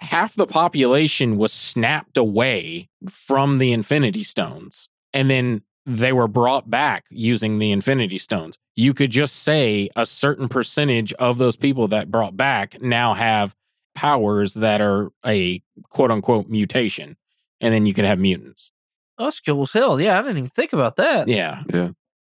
Half 0.01 0.35
the 0.35 0.47
population 0.47 1.39
was 1.39 1.53
snapped 1.53 2.17
away 2.17 2.89
from 3.09 3.59
the 3.59 3.73
infinity 3.73 4.25
stones. 4.25 4.89
And 5.13 5.31
then 5.31 5.63
they 5.87 6.13
were 6.13 6.29
brought 6.29 6.69
back 6.69 7.05
using 7.11 7.59
the 7.59 7.71
infinity 7.71 8.19
stones. 8.19 8.59
You 8.75 8.93
could 8.93 9.11
just 9.11 9.37
say 9.37 9.89
a 9.97 10.05
certain 10.05 10.49
percentage 10.49 11.13
of 11.15 11.39
those 11.39 11.57
people 11.57 11.89
that 11.89 12.11
brought 12.11 12.37
back 12.37 12.81
now 12.83 13.15
have 13.15 13.55
powers 13.95 14.55
that 14.55 14.81
are 14.81 15.11
a 15.25 15.63
quote 15.89 16.11
unquote 16.11 16.49
mutation. 16.49 17.17
And 17.61 17.73
then 17.73 17.87
you 17.87 17.95
could 17.95 18.05
have 18.05 18.19
mutants. 18.19 18.73
Oh, 19.19 19.25
that's 19.25 19.41
cool 19.41 19.63
as 19.63 19.73
hell. 19.73 19.99
Yeah, 19.99 20.19
I 20.19 20.23
didn't 20.23 20.37
even 20.39 20.51
think 20.51 20.75
about 20.75 20.97
that. 20.97 21.29
Yeah. 21.29 21.63
Yeah. 21.73 21.91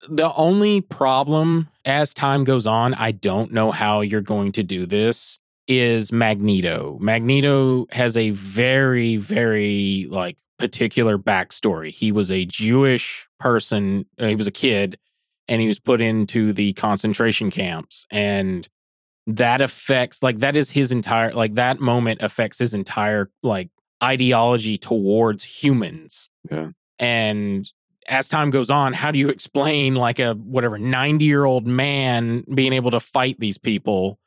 The 0.09 0.33
only 0.33 0.81
problem 0.81 1.69
as 1.85 2.15
time 2.15 2.45
goes 2.45 2.67
on, 2.67 2.95
I 2.95 3.13
don't 3.13 3.53
know 3.53 3.71
how 3.71 4.01
you're 4.01 4.23
going 4.23 4.53
to 4.53 4.63
do 4.63 4.87
this, 4.87 5.39
is 5.71 6.13
Magneto. 6.13 6.99
Magneto 7.01 7.87
has 7.93 8.17
a 8.17 8.31
very, 8.31 9.17
very 9.17 10.07
like 10.11 10.37
particular 10.59 11.17
backstory. 11.17 11.91
He 11.91 12.13
was 12.13 12.31
a 12.31 12.45
Jewish 12.45 13.29
person, 13.39 14.05
uh, 14.19 14.27
he 14.27 14.35
was 14.35 14.47
a 14.47 14.53
kid, 14.53 14.99
and 15.49 15.61
he 15.61 15.67
was 15.67 15.79
put 15.79 16.01
into 16.01 16.53
the 16.53 16.73
concentration 16.75 17.51
camps. 17.51 18.07
And 18.11 18.69
that 19.27 19.61
affects 19.61 20.23
like 20.23 20.41
that 20.41 20.57
is 20.57 20.71
his 20.71 20.93
entire 20.93 21.33
like 21.33 21.55
that 21.55 21.81
moment 21.81 22.23
affects 22.23 22.59
his 22.59 22.75
entire 22.75 23.31
like 23.43 23.71
ideology 24.03 24.79
towards 24.79 25.45
humans. 25.45 26.31
Yeah. 26.51 26.71
And 26.99 27.71
as 28.09 28.29
time 28.29 28.51
goes 28.51 28.71
on, 28.71 28.93
how 28.93 29.11
do 29.11 29.19
you 29.19 29.29
explain 29.29 29.95
like 29.95 30.19
a 30.19 30.35
whatever 30.35 30.79
90 30.79 31.25
year 31.25 31.45
old 31.45 31.67
man 31.67 32.45
being 32.55 32.73
able 32.73 32.91
to 32.93 33.01
fight 33.01 33.39
these 33.39 33.59
people? 33.59 34.20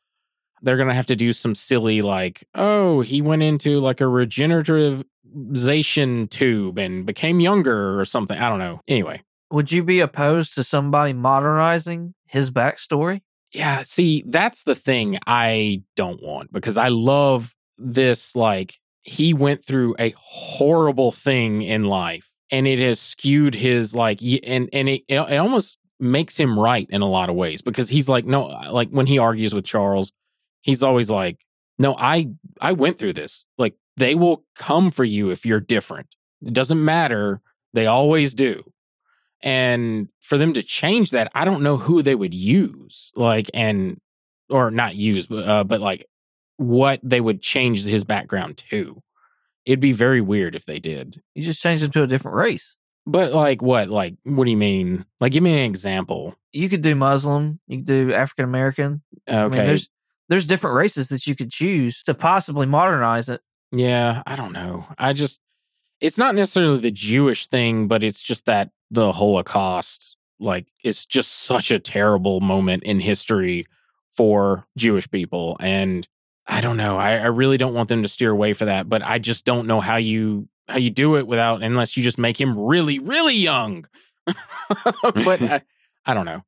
They're 0.64 0.78
going 0.78 0.90
to 0.90 0.96
have 0.96 1.06
to 1.08 1.16
do 1.16 1.34
some 1.34 1.56
silly, 1.56 2.02
like, 2.02 2.44
oh, 2.56 3.02
he 3.02 3.22
went 3.22 3.44
into 3.44 3.80
like 3.80 4.02
a 4.02 4.06
regenerativization 4.06 6.30
tube 6.30 6.78
and 6.78 7.06
became 7.06 7.40
younger 7.40 8.00
or 8.00 8.06
something. 8.06 8.38
I 8.38 8.50
don't 8.50 8.60
know. 8.60 8.82
Anyway, 8.88 9.22
Would 9.52 9.72
you 9.72 9.84
be 9.84 10.00
opposed 10.00 10.56
to 10.56 10.64
somebody 10.64 11.14
modernizing 11.14 12.14
his 12.26 12.52
backstory? 12.52 13.22
yeah, 13.54 13.84
see, 13.86 14.24
that's 14.26 14.64
the 14.64 14.74
thing 14.74 15.20
I 15.28 15.84
don't 15.96 16.24
want 16.24 16.52
because 16.52 16.76
I 16.76 16.88
love 16.88 17.54
this. 17.78 18.36
Like, 18.36 18.80
he 19.04 19.36
went 19.36 19.64
through 19.64 19.96
a 20.00 20.16
horrible 20.18 21.12
thing 21.12 21.62
in 21.62 21.84
life 21.84 22.32
and 22.50 22.66
it 22.66 22.80
has 22.80 23.00
skewed 23.00 23.54
his, 23.54 23.94
like, 23.94 24.24
and, 24.24 24.70
and 24.74 24.90
it, 24.90 25.04
it 25.08 25.18
it 25.18 25.38
almost 25.38 25.78
makes 26.00 26.40
him 26.40 26.60
right 26.60 26.88
in 26.90 27.02
a 27.02 27.08
lot 27.08 27.30
of 27.30 27.36
ways 27.36 27.62
because 27.62 27.90
he's 27.90 28.10
like, 28.10 28.26
no, 28.26 28.46
like 28.72 28.90
when 28.90 29.06
he 29.06 29.20
argues 29.20 29.54
with 29.54 29.66
Charles, 29.66 30.12
he's 30.64 30.82
always 30.82 31.12
like, 31.12 31.38
no, 31.78 31.96
I, 31.98 32.30
I 32.60 32.72
went 32.72 32.98
through 32.98 33.14
this. 33.14 33.46
Like, 33.60 33.76
they 33.98 34.16
will 34.16 34.44
come 34.56 34.90
for 34.90 35.04
you 35.04 35.30
if 35.30 35.46
you're 35.46 35.60
different. 35.60 36.08
It 36.42 36.54
doesn't 36.54 36.84
matter. 36.84 37.42
They 37.74 37.86
always 37.86 38.34
do. 38.34 38.64
And 39.44 40.08
for 40.20 40.38
them 40.38 40.54
to 40.54 40.64
change 40.64 41.12
that, 41.12 41.32
I 41.36 41.46
don't 41.46 41.64
know 41.64 41.78
who 41.78 42.02
they 42.02 42.16
would 42.16 42.34
use, 42.34 43.12
like, 43.16 43.52
and 43.54 44.00
or 44.50 44.72
not 44.72 44.96
use, 44.96 45.28
but 45.28 45.48
uh, 45.48 45.64
but 45.64 45.82
like 45.82 46.06
what 46.58 47.00
they 47.04 47.20
would 47.20 47.42
change 47.42 47.84
his 47.84 48.04
background 48.04 48.58
to. 48.70 49.02
It'd 49.66 49.80
be 49.80 49.92
very 49.92 50.22
weird 50.22 50.56
if 50.56 50.66
they 50.66 50.80
did. 50.80 51.22
You 51.36 51.44
just 51.44 51.62
changed 51.62 51.84
him 51.84 51.92
to 51.92 52.04
a 52.04 52.08
different 52.08 52.38
race. 52.38 52.78
But 53.06 53.34
like 53.34 53.62
what? 53.62 53.90
Like 53.90 54.16
what 54.24 54.46
do 54.46 54.52
you 54.52 54.58
mean? 54.58 55.06
Like 55.20 55.32
give 55.32 55.44
me 55.44 55.54
an 55.58 55.66
example. 55.66 56.36
You 56.52 56.70
could 56.70 56.82
do 56.82 56.96
Muslim, 56.96 57.60
you 57.68 57.78
could 57.80 57.88
do 57.88 58.14
African 58.14 58.46
American. 58.46 59.02
Okay. 59.28 59.38
I 59.38 59.48
mean, 59.48 59.66
there's 59.66 59.90
there's 60.34 60.46
different 60.46 60.76
races 60.76 61.10
that 61.10 61.28
you 61.28 61.36
could 61.36 61.52
choose 61.52 62.02
to 62.02 62.16
possibly 62.16 62.66
modernize 62.66 63.30
it. 63.30 63.40
yeah, 63.72 64.24
I 64.26 64.36
don't 64.36 64.52
know. 64.52 64.88
I 64.98 65.14
just 65.14 65.40
it's 66.02 66.18
not 66.18 66.34
necessarily 66.34 66.80
the 66.80 66.90
Jewish 66.90 67.46
thing, 67.46 67.88
but 67.88 68.02
it's 68.02 68.24
just 68.24 68.48
that 68.48 68.72
the 68.90 69.12
Holocaust 69.12 70.18
like 70.40 70.66
it's 70.84 71.06
just 71.06 71.44
such 71.44 71.70
a 71.70 71.78
terrible 71.78 72.40
moment 72.40 72.82
in 72.82 73.00
history 73.00 73.68
for 74.10 74.66
Jewish 74.76 75.08
people 75.12 75.56
and 75.60 76.08
I 76.48 76.62
don't 76.62 76.78
know. 76.78 76.98
I, 76.98 77.12
I 77.18 77.28
really 77.28 77.58
don't 77.58 77.76
want 77.76 77.90
them 77.90 78.02
to 78.02 78.10
steer 78.10 78.32
away 78.32 78.54
for 78.54 78.66
that, 78.66 78.90
but 78.90 79.04
I 79.04 79.20
just 79.20 79.46
don't 79.46 79.68
know 79.68 79.82
how 79.82 79.98
you 79.98 80.50
how 80.68 80.78
you 80.78 80.90
do 80.90 81.18
it 81.18 81.28
without 81.28 81.62
unless 81.62 81.96
you 81.96 82.02
just 82.02 82.18
make 82.18 82.42
him 82.42 82.58
really 82.58 82.98
really 82.98 83.36
young. 83.36 83.86
but 84.26 85.42
I, 85.44 85.62
I 86.08 86.16
don't 86.16 86.26
know. 86.26 86.44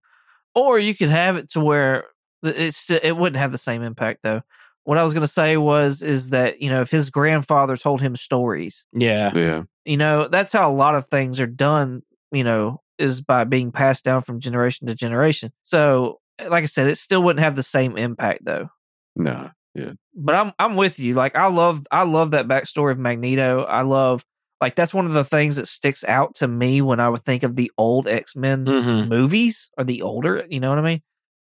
Or 0.55 0.79
you 0.79 0.95
could 0.95 1.09
have 1.09 1.35
it 1.35 1.51
to 1.51 1.59
where 1.59 2.05
it's 2.45 2.77
st- 2.77 3.03
it 3.03 3.17
wouldn't 3.17 3.37
have 3.37 3.51
the 3.51 3.57
same 3.57 3.81
impact 3.81 4.19
though. 4.23 4.41
What 4.83 4.97
I 4.97 5.03
was 5.03 5.13
going 5.13 5.21
to 5.21 5.27
say 5.27 5.57
was 5.57 6.01
is 6.01 6.29
that 6.29 6.61
you 6.61 6.69
know 6.69 6.81
if 6.81 6.91
his 6.91 7.09
grandfather 7.09 7.75
told 7.75 8.01
him 8.01 8.15
stories, 8.15 8.85
Yeah. 8.93 9.31
Yeah. 9.33 9.63
you 9.83 9.97
know 9.97 10.27
that's 10.27 10.51
how 10.51 10.69
a 10.69 10.73
lot 10.73 10.95
of 10.95 11.07
things 11.07 11.39
are 11.39 11.47
done. 11.47 12.03
You 12.31 12.43
know, 12.43 12.81
is 12.97 13.21
by 13.21 13.43
being 13.45 13.71
passed 13.71 14.03
down 14.03 14.21
from 14.21 14.39
generation 14.39 14.87
to 14.87 14.95
generation. 14.95 15.51
So, 15.63 16.19
like 16.39 16.63
I 16.63 16.67
said, 16.67 16.87
it 16.87 16.97
still 16.97 17.23
wouldn't 17.23 17.43
have 17.43 17.55
the 17.55 17.63
same 17.63 17.97
impact 17.97 18.45
though. 18.45 18.69
No. 19.15 19.51
Yeah. 19.73 19.93
But 20.15 20.35
I'm 20.35 20.51
I'm 20.59 20.75
with 20.75 20.99
you. 20.99 21.13
Like 21.13 21.35
I 21.37 21.47
love 21.47 21.85
I 21.91 22.03
love 22.03 22.31
that 22.31 22.47
backstory 22.47 22.91
of 22.91 22.99
Magneto. 22.99 23.63
I 23.63 23.81
love 23.81 24.23
like 24.61 24.75
that's 24.75 24.93
one 24.93 25.05
of 25.05 25.13
the 25.13 25.25
things 25.25 25.57
that 25.57 25.67
sticks 25.67 26.03
out 26.05 26.35
to 26.35 26.47
me 26.47 26.81
when 26.81 26.99
I 26.99 27.09
would 27.09 27.23
think 27.23 27.43
of 27.43 27.55
the 27.55 27.71
old 27.77 28.07
X 28.07 28.35
Men 28.35 28.65
hmm 28.65 29.09
movies 29.09 29.69
or 29.77 29.83
the 29.83 30.01
older. 30.01 30.45
You 30.49 30.59
know 30.59 30.69
what 30.69 30.79
I 30.79 30.81
mean? 30.81 31.01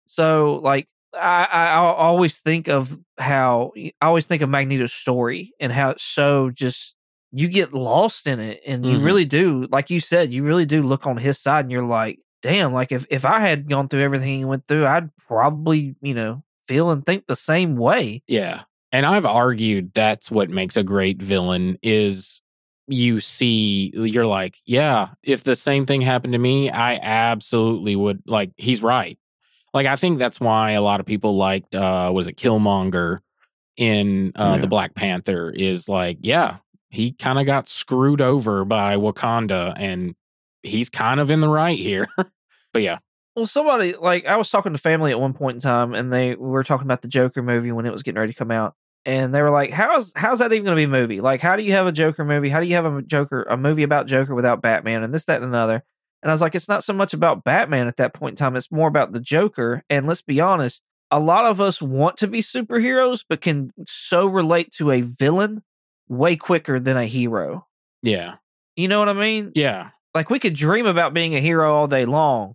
So 0.06 0.56
like 0.62 0.88
I 1.14 1.46
I 1.50 1.74
always 1.76 2.38
think 2.38 2.68
of 2.68 2.98
how 3.18 3.72
I 3.76 3.92
always 4.06 4.26
think 4.26 4.42
of 4.42 4.48
Magneto's 4.50 4.92
story 4.92 5.52
and 5.60 5.72
how 5.72 5.90
it's 5.90 6.02
so 6.04 6.50
just 6.50 6.96
you 7.32 7.48
get 7.48 7.72
lost 7.74 8.26
in 8.26 8.38
it 8.40 8.60
and 8.66 8.84
you 8.86 8.98
Mhm. 8.98 9.04
really 9.04 9.24
do 9.24 9.66
like 9.70 9.90
you 9.90 10.00
said 10.00 10.32
you 10.32 10.42
really 10.44 10.66
do 10.66 10.82
look 10.82 11.06
on 11.06 11.16
his 11.16 11.38
side 11.38 11.64
and 11.64 11.72
you're 11.72 11.82
like 11.82 12.18
damn 12.42 12.72
like 12.72 12.92
if 12.92 13.06
if 13.10 13.24
I 13.24 13.40
had 13.40 13.68
gone 13.68 13.88
through 13.88 14.02
everything 14.02 14.38
he 14.38 14.44
went 14.44 14.66
through 14.68 14.86
I'd 14.86 15.10
probably 15.16 15.94
you 16.00 16.14
know 16.14 16.42
feel 16.66 16.90
and 16.90 17.04
think 17.04 17.26
the 17.26 17.36
same 17.36 17.76
way 17.76 18.22
Yeah. 18.28 18.62
And 18.92 19.04
I've 19.04 19.26
argued 19.26 19.92
that's 19.94 20.30
what 20.30 20.50
makes 20.50 20.76
a 20.76 20.84
great 20.84 21.20
villain 21.20 21.76
is 21.82 22.40
you 22.86 23.18
see 23.18 23.90
you're 23.94 24.26
like, 24.26 24.58
yeah, 24.66 25.08
if 25.24 25.42
the 25.42 25.56
same 25.56 25.86
thing 25.86 26.00
happened 26.02 26.34
to 26.34 26.38
me, 26.38 26.70
I 26.70 26.96
absolutely 27.02 27.96
would 27.96 28.22
like 28.26 28.52
he's 28.56 28.82
right. 28.82 29.18
Like 29.74 29.86
I 29.86 29.96
think 29.96 30.18
that's 30.18 30.40
why 30.40 30.70
a 30.72 30.82
lot 30.82 31.00
of 31.00 31.06
people 31.06 31.36
liked 31.36 31.74
uh 31.74 32.10
was 32.14 32.28
it 32.28 32.36
Killmonger 32.36 33.18
in 33.76 34.32
uh 34.36 34.52
Yeah. 34.54 34.60
the 34.60 34.66
Black 34.68 34.94
Panther 34.94 35.50
is 35.50 35.88
like, 35.88 36.18
yeah, 36.22 36.58
he 36.90 37.12
kind 37.12 37.38
of 37.38 37.46
got 37.46 37.68
screwed 37.68 38.20
over 38.20 38.64
by 38.64 38.96
Wakanda 38.96 39.74
and 39.76 40.14
he's 40.62 40.88
kind 40.88 41.20
of 41.20 41.28
in 41.30 41.40
the 41.40 41.48
right 41.48 41.78
here. 41.78 42.06
but 42.72 42.82
yeah. 42.82 42.98
Well, 43.36 43.46
somebody 43.46 43.94
like 43.96 44.26
I 44.26 44.36
was 44.36 44.48
talking 44.48 44.72
to 44.72 44.78
family 44.78 45.10
at 45.10 45.18
one 45.20 45.32
point 45.34 45.56
in 45.56 45.60
time, 45.60 45.92
and 45.92 46.12
they 46.12 46.36
we 46.36 46.48
were 46.48 46.62
talking 46.62 46.86
about 46.86 47.02
the 47.02 47.08
Joker 47.08 47.42
movie 47.42 47.72
when 47.72 47.84
it 47.84 47.92
was 47.92 48.04
getting 48.04 48.20
ready 48.20 48.32
to 48.32 48.38
come 48.38 48.52
out, 48.52 48.76
and 49.04 49.34
they 49.34 49.42
were 49.42 49.50
like, 49.50 49.72
"How's 49.72 50.12
how's 50.14 50.38
that 50.38 50.52
even 50.52 50.64
going 50.64 50.76
to 50.76 50.80
be 50.80 50.84
a 50.84 50.88
movie? 50.88 51.20
Like, 51.20 51.40
how 51.40 51.56
do 51.56 51.64
you 51.64 51.72
have 51.72 51.88
a 51.88 51.92
Joker 51.92 52.24
movie? 52.24 52.48
How 52.48 52.60
do 52.60 52.66
you 52.66 52.76
have 52.76 52.86
a 52.86 53.02
Joker 53.02 53.42
a 53.50 53.56
movie 53.56 53.82
about 53.82 54.06
Joker 54.06 54.36
without 54.36 54.62
Batman 54.62 55.02
and 55.02 55.12
this 55.12 55.24
that 55.24 55.42
and 55.42 55.46
another?" 55.52 55.82
And 56.24 56.30
I 56.32 56.34
was 56.34 56.40
like, 56.42 56.56
"It's 56.56 56.68
not 56.68 56.82
so 56.82 56.92
much 56.94 57.14
about 57.14 57.44
Batman 57.44 57.86
at 57.86 57.98
that 57.98 58.14
point 58.14 58.32
in 58.32 58.36
time; 58.36 58.56
it's 58.56 58.72
more 58.72 58.88
about 58.88 59.12
the 59.12 59.20
Joker." 59.20 59.84
And 59.88 60.08
let's 60.08 60.22
be 60.22 60.40
honest, 60.40 60.82
a 61.12 61.20
lot 61.20 61.44
of 61.44 61.60
us 61.60 61.80
want 61.80 62.16
to 62.16 62.26
be 62.26 62.40
superheroes, 62.40 63.24
but 63.28 63.40
can 63.40 63.70
so 63.86 64.26
relate 64.26 64.72
to 64.78 64.90
a 64.90 65.02
villain 65.02 65.62
way 66.08 66.34
quicker 66.34 66.80
than 66.80 66.96
a 66.96 67.04
hero. 67.06 67.66
Yeah. 68.02 68.36
You 68.74 68.88
know 68.88 68.98
what 68.98 69.08
I 69.08 69.12
mean? 69.12 69.52
Yeah. 69.54 69.90
like 70.14 70.30
we 70.30 70.38
could 70.40 70.54
dream 70.54 70.86
about 70.86 71.14
being 71.14 71.34
a 71.36 71.40
hero 71.40 71.72
all 71.72 71.86
day 71.86 72.04
long 72.06 72.54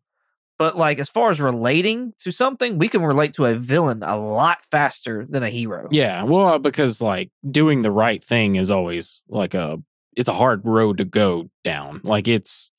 but 0.58 0.76
like 0.78 1.00
as 1.00 1.10
far 1.10 1.30
as 1.30 1.40
relating 1.42 2.14
to 2.20 2.32
something 2.32 2.78
we 2.78 2.88
can 2.90 3.02
relate 3.02 3.34
to 3.34 3.46
a 3.46 3.56
villain 3.56 4.04
a 4.04 4.18
lot 4.20 4.60
faster 4.70 5.26
than 5.30 5.42
a 5.44 5.50
hero 5.50 5.88
Yeah, 5.92 6.24
well, 6.24 6.48
uh, 6.48 6.58
because 6.58 7.02
like 7.02 7.32
doing 7.50 7.82
the 7.82 7.92
right 7.92 8.24
thing 8.24 8.56
is 8.56 8.70
always 8.70 9.22
like 9.30 9.54
a 9.54 9.78
it's 10.16 10.30
a 10.30 10.34
hard 10.34 10.62
road 10.66 10.98
to 10.98 11.06
go 11.06 11.50
down. 11.64 12.02
Like 12.04 12.28
it's 12.28 12.72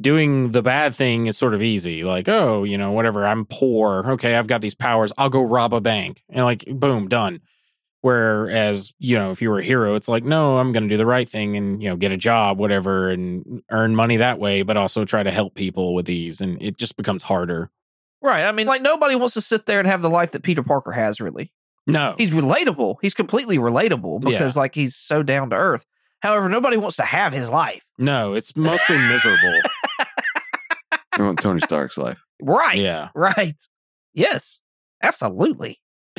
doing 0.00 0.52
the 0.52 0.62
bad 0.62 0.94
thing 0.94 1.26
is 1.26 1.36
sort 1.36 1.54
of 1.54 1.62
easy. 1.62 2.04
Like, 2.04 2.28
oh, 2.28 2.64
you 2.64 2.78
know, 2.78 2.92
whatever, 2.92 3.26
I'm 3.26 3.44
poor. 3.44 4.12
Okay, 4.12 4.34
I've 4.36 4.46
got 4.46 4.60
these 4.60 4.74
powers. 4.74 5.12
I'll 5.18 5.28
go 5.30 5.42
rob 5.42 5.74
a 5.74 5.80
bank. 5.80 6.22
And 6.28 6.44
like 6.44 6.64
boom, 6.70 7.08
done. 7.08 7.40
Whereas, 8.00 8.92
you 9.00 9.18
know, 9.18 9.32
if 9.32 9.42
you 9.42 9.50
were 9.50 9.58
a 9.58 9.64
hero, 9.64 9.96
it's 9.96 10.06
like, 10.08 10.22
no, 10.24 10.58
I'm 10.58 10.70
going 10.70 10.84
to 10.84 10.88
do 10.88 10.96
the 10.96 11.04
right 11.06 11.28
thing 11.28 11.56
and, 11.56 11.82
you 11.82 11.88
know, 11.88 11.96
get 11.96 12.12
a 12.12 12.16
job, 12.16 12.56
whatever, 12.58 13.10
and 13.10 13.60
earn 13.72 13.96
money 13.96 14.18
that 14.18 14.38
way, 14.38 14.62
but 14.62 14.76
also 14.76 15.04
try 15.04 15.24
to 15.24 15.32
help 15.32 15.54
people 15.54 15.94
with 15.94 16.06
these. 16.06 16.40
And 16.40 16.62
it 16.62 16.78
just 16.78 16.96
becomes 16.96 17.24
harder. 17.24 17.70
right 18.22 18.44
i 18.44 18.52
mean 18.52 18.66
like 18.66 18.82
nobody 18.82 19.14
wants 19.16 19.34
to 19.34 19.40
sit 19.40 19.66
there 19.66 19.78
and 19.80 19.86
have 19.88 20.02
the 20.02 20.10
life 20.10 20.30
that 20.32 20.42
peter 20.42 20.62
parker 20.62 20.90
has 20.92 21.20
really 21.20 21.52
No. 21.86 22.14
he's 22.18 22.32
relatable 22.34 22.96
he's 23.02 23.14
completely 23.14 23.58
relatable 23.58 24.22
Yeah. 24.24 24.30
because 24.30 24.56
like 24.56 24.74
he's 24.74 24.96
so 24.96 25.22
down 25.22 25.50
to 25.50 25.56
earth 25.56 25.84
however 26.20 26.48
nobody 26.48 26.76
wants 26.76 26.96
to 26.96 27.04
have 27.04 27.32
his 27.32 27.48
life 27.48 27.82
No, 27.98 28.34
it's 28.34 28.56
mostly 28.56 28.98
miserable. 28.98 29.60
You 31.18 31.24
want 31.24 31.40
Tony 31.40 31.60
Stark's 31.60 31.98
life. 31.98 32.22
right 32.40 32.78
Yeah. 32.78 33.08
right 33.14 33.56
yes 34.14 34.62
absolutely 35.02 35.78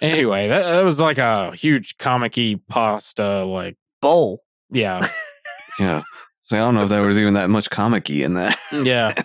Anyway, 0.00 0.48
that, 0.48 0.64
that 0.64 0.84
was 0.84 1.00
like 1.00 1.16
a 1.16 1.52
huge 1.54 1.96
comic-y 1.96 2.56
pasta. 2.68 3.44
Like, 3.44 3.76
bowl 4.02 4.42
yeah, 4.70 5.00
Yeah. 5.78 6.02
So 6.42 6.56
I 6.56 6.60
don't 6.60 6.74
know 6.74 6.82
if 6.82 6.90
there 6.90 7.00
was 7.00 7.18
even 7.18 7.34
that 7.34 7.48
much 7.48 7.70
comic 7.70 8.10
in 8.10 8.34
that. 8.34 8.56
Mm, 8.70 8.86
yeah. 8.86 9.14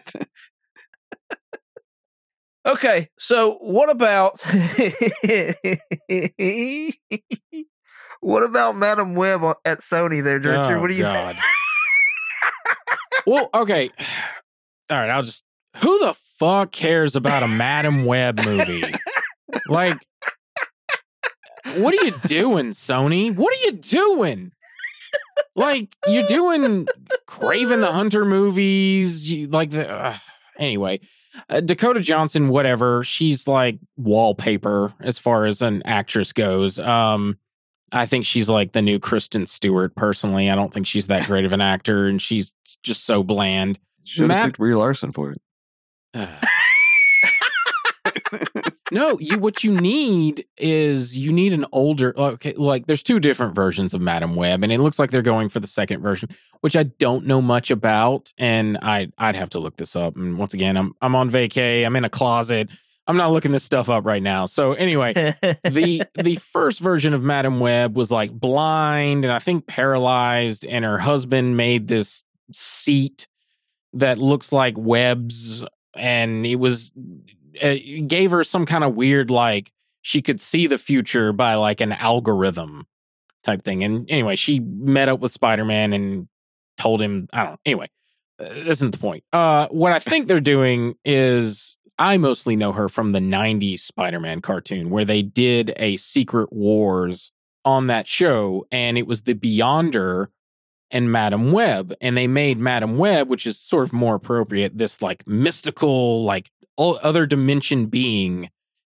Okay, 2.65 3.09
so 3.17 3.53
what 3.61 3.89
about 3.89 4.39
what 8.19 8.43
about 8.43 8.75
Madam 8.75 9.15
Web 9.15 9.41
at 9.65 9.79
Sony 9.79 10.21
there, 10.21 10.37
Richard? 10.37 10.75
Oh, 10.75 10.81
what 10.81 10.89
do 10.89 10.95
you 10.95 11.03
God. 11.03 11.35
Well, 13.29 13.47
okay. 13.53 13.91
All 14.89 14.97
right, 14.97 15.09
I'll 15.09 15.21
just. 15.21 15.43
Who 15.77 15.99
the 15.99 16.15
fuck 16.39 16.71
cares 16.71 17.15
about 17.15 17.43
a 17.43 17.47
Madam 17.47 18.05
Web 18.05 18.39
movie? 18.43 18.81
like, 19.67 19.97
what 21.75 21.93
are 21.93 22.05
you 22.05 22.13
doing, 22.25 22.71
Sony? 22.71 23.33
What 23.33 23.53
are 23.53 23.65
you 23.65 23.73
doing? 23.73 24.51
Like, 25.55 25.95
you're 26.07 26.25
doing 26.25 26.87
Kraven 27.27 27.81
the 27.81 27.91
Hunter 27.91 28.25
movies. 28.25 29.31
You, 29.31 29.47
like 29.47 29.69
the. 29.69 29.87
Uh, 29.87 30.17
anyway, 30.57 30.99
uh, 31.49 31.59
Dakota 31.59 31.99
Johnson, 31.99 32.49
whatever. 32.49 33.03
She's 33.03 33.47
like 33.47 33.77
wallpaper 33.95 34.95
as 35.01 35.19
far 35.19 35.45
as 35.45 35.61
an 35.61 35.83
actress 35.85 36.33
goes. 36.33 36.79
Um, 36.79 37.37
I 37.91 38.05
think 38.05 38.25
she's 38.25 38.49
like 38.49 38.71
the 38.71 38.81
new 38.81 38.99
Kristen 38.99 39.45
Stewart. 39.47 39.95
Personally, 39.95 40.49
I 40.49 40.55
don't 40.55 40.73
think 40.73 40.87
she's 40.87 41.07
that 41.07 41.25
great 41.25 41.45
of 41.45 41.53
an 41.53 41.61
actor, 41.61 42.07
and 42.07 42.21
she's 42.21 42.53
just 42.83 43.05
so 43.05 43.23
bland. 43.23 43.79
Should 44.03 44.27
Matt- 44.27 44.37
have 44.37 44.45
picked 44.47 44.57
Brie 44.57 44.75
Larson 44.75 45.11
for 45.11 45.31
it. 45.33 45.41
no, 48.91 49.17
you. 49.19 49.37
What 49.37 49.63
you 49.63 49.79
need 49.79 50.45
is 50.57 51.17
you 51.17 51.31
need 51.31 51.53
an 51.53 51.65
older. 51.71 52.13
Okay, 52.17 52.53
like 52.53 52.87
there's 52.87 53.03
two 53.03 53.19
different 53.19 53.55
versions 53.55 53.93
of 53.93 54.01
Madam 54.01 54.35
Web, 54.35 54.63
and 54.63 54.71
it 54.71 54.79
looks 54.79 54.99
like 54.99 55.11
they're 55.11 55.21
going 55.21 55.49
for 55.49 55.59
the 55.59 55.67
second 55.67 56.01
version, 56.01 56.29
which 56.61 56.75
I 56.75 56.83
don't 56.83 57.25
know 57.25 57.41
much 57.41 57.71
about, 57.71 58.33
and 58.37 58.77
I 58.81 59.09
I'd 59.17 59.35
have 59.35 59.49
to 59.49 59.59
look 59.59 59.77
this 59.77 59.95
up. 59.95 60.15
And 60.15 60.37
once 60.37 60.53
again, 60.53 60.77
I'm 60.77 60.93
I'm 61.01 61.15
on 61.15 61.29
vacay. 61.29 61.85
I'm 61.85 61.95
in 61.95 62.05
a 62.05 62.09
closet. 62.09 62.69
I'm 63.09 63.17
not 63.17 63.31
looking 63.31 63.51
this 63.51 63.63
stuff 63.63 63.89
up 63.89 64.05
right 64.05 64.21
now. 64.21 64.45
So 64.45 64.73
anyway, 64.73 65.13
the 65.63 66.03
the 66.13 66.35
first 66.35 66.79
version 66.79 67.15
of 67.15 67.23
Madam 67.23 67.59
Web 67.59 67.97
was 67.97 68.11
like 68.11 68.31
blind 68.31 69.25
and 69.25 69.33
I 69.33 69.39
think 69.39 69.65
paralyzed, 69.65 70.63
and 70.63 70.85
her 70.85 70.99
husband 70.99 71.57
made 71.57 71.87
this 71.87 72.23
seat 72.51 73.27
that 73.93 74.19
looks 74.19 74.51
like 74.51 74.75
webs, 74.77 75.65
and 75.95 76.45
it 76.45 76.57
was 76.57 76.91
it 77.55 78.07
gave 78.07 78.29
her 78.29 78.43
some 78.43 78.67
kind 78.67 78.83
of 78.83 78.93
weird 78.93 79.31
like 79.31 79.71
she 80.03 80.21
could 80.21 80.39
see 80.39 80.67
the 80.67 80.77
future 80.77 81.33
by 81.33 81.55
like 81.55 81.81
an 81.81 81.93
algorithm 81.93 82.85
type 83.43 83.63
thing. 83.63 83.83
And 83.83 84.07
anyway, 84.11 84.35
she 84.35 84.59
met 84.59 85.09
up 85.09 85.19
with 85.19 85.31
Spider 85.31 85.65
Man 85.65 85.93
and 85.93 86.27
told 86.77 87.01
him 87.01 87.27
I 87.33 87.41
don't 87.41 87.51
know. 87.53 87.59
Anyway, 87.65 87.89
uh, 88.39 88.49
this 88.49 88.77
isn't 88.77 88.91
the 88.91 88.99
point. 88.99 89.23
Uh, 89.33 89.67
what 89.69 89.93
I 89.93 89.99
think 89.99 90.27
they're 90.27 90.39
doing 90.39 90.93
is 91.03 91.78
I 91.99 92.17
mostly 92.17 92.55
know 92.55 92.71
her 92.71 92.87
from 92.87 93.11
the 93.11 93.19
90s 93.19 93.79
Spider 93.79 94.21
Man 94.21 94.41
cartoon 94.41 94.89
where 94.89 95.05
they 95.05 95.21
did 95.21 95.73
a 95.75 95.97
Secret 95.97 96.51
Wars 96.51 97.31
on 97.65 97.87
that 97.87 98.07
show, 98.07 98.65
and 98.71 98.97
it 98.97 99.05
was 99.05 99.23
the 99.23 99.33
Beyonder 99.35 100.27
and 100.91 101.11
Madam 101.11 101.51
Web. 101.51 101.93
And 102.01 102.15
they 102.15 102.25
made 102.25 102.57
Madam 102.57 102.97
Web, 102.97 103.27
which 103.27 103.45
is 103.45 103.59
sort 103.59 103.83
of 103.83 103.93
more 103.93 104.15
appropriate, 104.15 104.77
this 104.77 105.01
like 105.01 105.27
mystical, 105.27 106.23
like 106.23 106.49
other 106.77 107.25
dimension 107.25 107.87
being. 107.87 108.49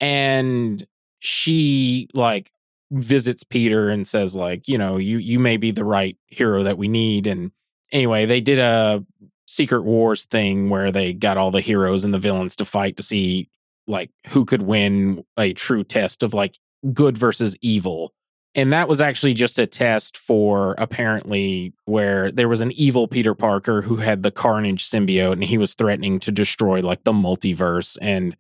And 0.02 0.86
she 1.20 2.10
like 2.14 2.52
visits 2.92 3.44
Peter 3.44 3.90
and 3.90 4.06
says, 4.06 4.36
like, 4.36 4.68
you 4.68 4.78
know, 4.78 4.98
you 4.98 5.18
you 5.18 5.40
may 5.40 5.56
be 5.56 5.72
the 5.72 5.86
right 5.86 6.18
hero 6.28 6.64
that 6.64 6.78
we 6.78 6.90
need. 6.90 7.28
And 7.28 7.52
anyway, 7.92 8.26
they 8.26 8.42
did 8.42 8.60
a 8.60 9.06
Secret 9.50 9.82
Wars 9.82 10.26
thing 10.26 10.70
where 10.70 10.92
they 10.92 11.12
got 11.12 11.36
all 11.36 11.50
the 11.50 11.60
heroes 11.60 12.06
and 12.06 12.14
the 12.14 12.20
villains 12.20 12.56
to 12.56 12.64
fight 12.64 12.96
to 12.98 13.04
see 13.04 13.50
like 13.88 14.12
who 14.28 14.46
could 14.46 14.62
win 14.62 15.26
a 15.40 15.54
true 15.54 15.84
test 15.84 16.22
of 16.22 16.36
like 16.36 16.60
good 16.94 17.18
versus 17.18 17.56
evil. 17.60 18.14
And 18.54 18.72
that 18.72 18.88
was 18.88 19.02
actually 19.02 19.34
just 19.34 19.58
a 19.58 19.66
test 19.66 20.18
for 20.18 20.76
apparently 20.78 21.74
where 21.86 22.32
there 22.32 22.48
was 22.48 22.62
an 22.62 22.72
evil 22.74 23.08
Peter 23.08 23.34
Parker 23.34 23.82
who 23.82 23.96
had 23.96 24.22
the 24.22 24.30
Carnage 24.30 24.88
symbiote 24.88 25.34
and 25.34 25.44
he 25.44 25.58
was 25.58 25.74
threatening 25.74 26.20
to 26.20 26.32
destroy 26.32 26.82
like 26.82 27.04
the 27.04 27.12
multiverse. 27.12 27.98
And 28.04 28.38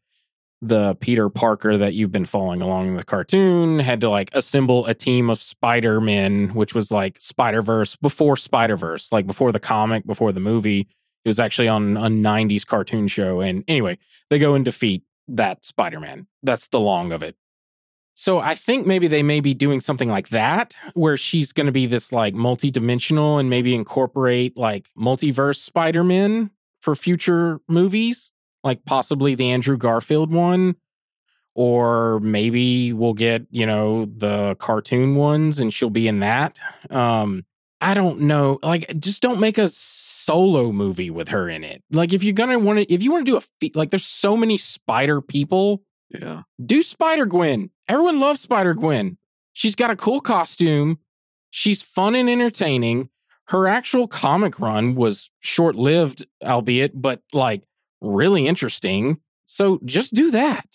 the 0.62 0.93
Peter 1.00 1.28
Parker 1.28 1.76
that 1.76 1.95
you've 1.95 2.12
been 2.12 2.26
following 2.26 2.62
along 2.62 2.89
in 2.89 2.98
the 2.98 3.04
cartoon 3.04 3.80
had 3.80 4.02
to 4.02 4.10
like 4.12 4.30
assemble 4.34 4.86
a 4.86 4.93
team 4.93 5.32
of 5.32 5.41
Spider 5.41 6.00
Men, 6.00 6.50
which 6.50 6.76
was 6.76 6.91
like 6.91 7.17
Spider 7.19 7.63
Verse 7.63 7.95
before 7.95 8.38
Spider 8.38 8.78
Verse, 8.78 9.12
like 9.12 9.26
before 9.26 9.52
the 9.52 9.60
comic, 9.60 10.06
before 10.06 10.32
the 10.32 10.39
movie. 10.39 10.88
It 11.30 11.38
was 11.38 11.39
actually 11.39 11.68
on 11.68 11.96
a 11.96 12.08
90s 12.08 12.65
cartoon 12.65 13.08
show. 13.08 13.39
And 13.39 13.63
anyway, 13.68 14.00
they 14.32 14.39
go 14.39 14.56
and 14.56 14.65
defeat 14.65 15.04
that 15.28 15.63
Spider 15.63 16.00
Man. 16.00 16.26
That's 16.42 16.70
the 16.70 16.80
long 16.80 17.12
of 17.12 17.22
it. 17.22 17.36
So 18.15 18.39
I 18.39 18.56
think 18.56 18.88
maybe 18.88 19.08
they 19.08 19.22
may 19.22 19.39
be 19.39 19.54
doing 19.54 19.80
something 19.80 20.10
like 20.10 20.30
that, 20.30 20.74
where 20.96 21.18
she's 21.18 21.54
going 21.54 21.68
to 21.68 21.72
be 21.72 21.86
this 21.86 22.12
like 22.12 22.34
multi-dimensional 22.34 23.38
and 23.38 23.48
maybe 23.48 23.76
incorporate 23.76 24.58
like 24.58 24.89
multiverse 24.98 25.58
Spider-Man 25.58 26.50
for 26.82 26.96
future 26.96 27.62
movies, 27.68 28.32
like 28.63 28.84
possibly 28.86 29.36
the 29.36 29.52
Andrew 29.52 29.78
Garfield 29.78 30.34
one, 30.34 30.78
or 31.54 32.20
maybe 32.22 32.92
we'll 32.92 33.13
get 33.13 33.46
you 33.52 33.68
know 33.68 34.06
the 34.06 34.56
cartoon 34.56 35.15
ones 35.15 35.60
and 35.60 35.72
she'll 35.72 35.92
be 35.92 36.08
in 36.08 36.22
that. 36.22 36.58
Um, 36.89 37.46
I 37.82 37.94
don't 37.94 38.22
know. 38.22 38.60
Like, 38.62 39.00
just 39.00 39.22
don't 39.22 39.39
make 39.39 39.58
a 39.58 39.70
solo 39.70 40.72
movie 40.72 41.10
with 41.10 41.30
her 41.30 41.50
in 41.50 41.63
it. 41.63 41.82
Like, 41.92 42.13
if 42.13 42.24
you're 42.24 42.34
gonna 42.34 42.60
want 42.60 42.80
to, 42.80 42.94
if 42.94 43.02
you 43.02 43.12
want 43.12 43.26
to 43.26 43.32
do 43.32 43.38
a 43.38 43.42
fe- 43.42 43.72
like, 43.76 43.89
there's 43.92 44.06
so 44.06 44.36
many 44.36 44.58
Spider 44.58 45.22
people 45.22 45.82
Yeah. 46.10 46.42
do 46.63 46.84
Spider 46.84 47.26
Gwen. 47.26 47.70
Everyone 47.88 48.20
loves 48.20 48.42
Spider 48.42 48.74
Gwen. 48.74 49.18
She's 49.54 49.76
got 49.76 49.92
a 49.92 49.96
cool 49.96 50.20
costume. 50.22 51.00
She's 51.52 51.82
fun 51.82 52.15
and 52.15 52.30
entertaining. 52.30 53.10
Her 53.48 53.68
actual 53.68 54.08
comic 54.08 54.60
run 54.60 54.94
was 54.96 55.32
short 55.39 55.76
lived, 55.76 56.26
albeit, 56.44 56.92
but 57.02 57.22
like 57.34 57.63
really 58.02 58.46
interesting. 58.46 59.20
So 59.46 59.80
just 59.86 60.13
do 60.13 60.30
that. 60.32 60.65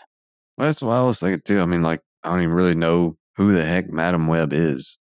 Well, 0.59 0.67
that's 0.69 0.83
what 0.83 0.93
I 0.95 1.03
was 1.03 1.21
thinking 1.21 1.43
too. 1.45 1.61
I 1.61 1.67
mean, 1.67 1.83
like, 1.83 2.01
I 2.25 2.31
don't 2.31 2.43
even 2.43 2.55
really 2.55 2.75
know 2.75 3.17
who 3.37 3.53
the 3.53 3.64
heck 3.64 3.90
Madam 3.90 4.27
Web 4.27 4.53
is. 4.53 4.99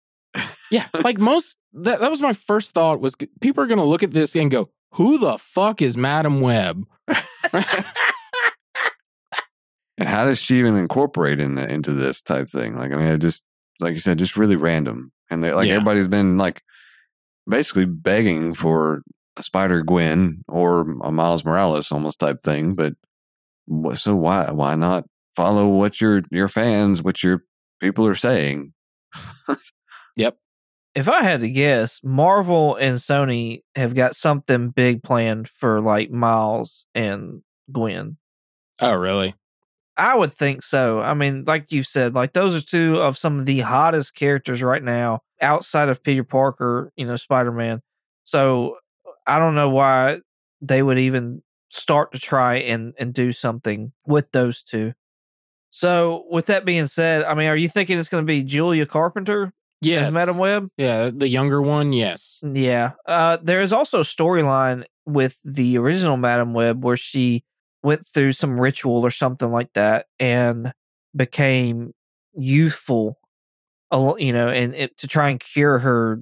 Yeah, 0.71 0.87
like 1.03 1.19
most 1.19 1.57
that, 1.73 1.99
that 1.99 2.09
was 2.09 2.21
my 2.21 2.33
first 2.33 2.73
thought 2.73 2.99
was 3.01 3.15
people 3.41 3.63
are 3.63 3.67
going 3.67 3.77
to 3.79 3.83
look 3.85 4.03
at 4.03 4.11
this 4.11 4.35
and 4.35 4.49
go, 4.49 4.69
"Who 4.93 5.17
the 5.19 5.37
fuck 5.37 5.81
is 5.81 5.95
Madam 5.97 6.41
Web?" 6.41 6.85
And 9.97 10.07
how 10.07 10.23
does 10.25 10.39
she 10.39 10.57
even 10.59 10.75
incorporate 10.77 11.39
in 11.39 11.55
the, 11.55 11.69
into 11.71 11.91
this 11.93 12.23
type 12.23 12.49
thing? 12.49 12.75
Like, 12.75 12.91
I 12.91 12.95
mean, 12.95 13.07
it 13.07 13.19
just 13.19 13.43
like 13.79 13.93
you 13.93 13.99
said, 13.99 14.17
just 14.17 14.37
really 14.37 14.55
random. 14.55 15.11
And 15.29 15.43
they, 15.43 15.53
like 15.53 15.67
Yeah. 15.67 15.75
everybody's 15.75 16.07
been 16.07 16.37
like 16.37 16.61
basically 17.47 17.85
begging 17.85 18.53
for 18.55 19.03
a 19.37 19.43
Spider 19.43 19.83
Gwen 19.83 20.43
or 20.47 20.81
a 21.03 21.11
Miles 21.11 21.45
Morales 21.45 21.91
almost 21.91 22.19
type 22.19 22.41
thing. 22.41 22.73
But 22.73 22.93
so 23.95 24.15
why 24.15 24.49
why 24.51 24.75
not 24.75 25.05
follow 25.35 25.67
what 25.67 26.01
your 26.01 26.23
your 26.31 26.47
fans, 26.47 27.03
what 27.03 27.21
your 27.21 27.43
people 27.79 28.07
are 28.07 28.15
saying? 28.15 28.73
yep. 30.15 30.37
If 30.93 31.07
I 31.07 31.23
had 31.23 31.41
to 31.41 31.49
guess, 31.49 32.01
Marvel 32.03 32.75
and 32.75 32.97
Sony 32.97 33.61
have 33.75 33.95
got 33.95 34.15
something 34.15 34.69
big 34.69 35.03
planned 35.03 35.47
for 35.47 35.79
like 35.79 36.11
Miles 36.11 36.85
and 36.93 37.41
Gwen. 37.71 38.17
Oh, 38.81 38.95
really? 38.95 39.35
I 39.95 40.15
would 40.15 40.33
think 40.33 40.63
so. 40.63 40.99
I 40.99 41.13
mean, 41.13 41.43
like 41.45 41.71
you 41.71 41.83
said, 41.83 42.13
like 42.13 42.33
those 42.33 42.55
are 42.55 42.65
two 42.65 42.99
of 43.01 43.17
some 43.17 43.39
of 43.39 43.45
the 43.45 43.59
hottest 43.59 44.15
characters 44.15 44.63
right 44.63 44.83
now 44.83 45.21
outside 45.41 45.89
of 45.89 46.03
Peter 46.03 46.23
Parker, 46.23 46.91
you 46.95 47.05
know, 47.05 47.15
Spider 47.15 47.51
Man. 47.51 47.81
So 48.23 48.77
I 49.27 49.39
don't 49.39 49.55
know 49.55 49.69
why 49.69 50.19
they 50.61 50.81
would 50.83 50.99
even 50.99 51.41
start 51.69 52.13
to 52.13 52.19
try 52.19 52.55
and, 52.55 52.93
and 52.97 53.13
do 53.13 53.31
something 53.31 53.91
with 54.05 54.31
those 54.31 54.63
two. 54.63 54.93
So, 55.73 56.25
with 56.29 56.47
that 56.47 56.65
being 56.65 56.87
said, 56.87 57.23
I 57.23 57.33
mean, 57.33 57.47
are 57.47 57.55
you 57.55 57.69
thinking 57.69 57.97
it's 57.97 58.09
going 58.09 58.25
to 58.25 58.29
be 58.29 58.43
Julia 58.43 58.85
Carpenter 58.85 59.53
Yes. 59.81 60.07
as 60.07 60.13
Madam 60.13 60.37
Web? 60.37 60.69
Yeah, 60.77 61.09
the 61.13 61.27
younger 61.27 61.61
one. 61.61 61.91
Yes. 61.91 62.39
Yeah. 62.43 62.91
Uh, 63.05 63.37
there 63.41 63.61
is 63.61 63.73
also 63.73 63.99
a 63.99 64.03
storyline 64.03 64.85
with 65.05 65.37
the 65.43 65.77
original 65.77 66.17
Madam 66.17 66.53
Web 66.53 66.83
where 66.83 66.97
she 66.97 67.43
went 67.83 68.05
through 68.05 68.33
some 68.33 68.59
ritual 68.59 69.05
or 69.05 69.09
something 69.09 69.51
like 69.51 69.73
that 69.73 70.05
and 70.19 70.73
became 71.15 71.93
youthful, 72.33 73.17
a 73.89 74.13
you 74.17 74.33
know, 74.33 74.49
and 74.49 74.75
it, 74.75 74.97
to 74.99 75.07
try 75.07 75.29
and 75.29 75.39
cure 75.39 75.79
her 75.79 76.21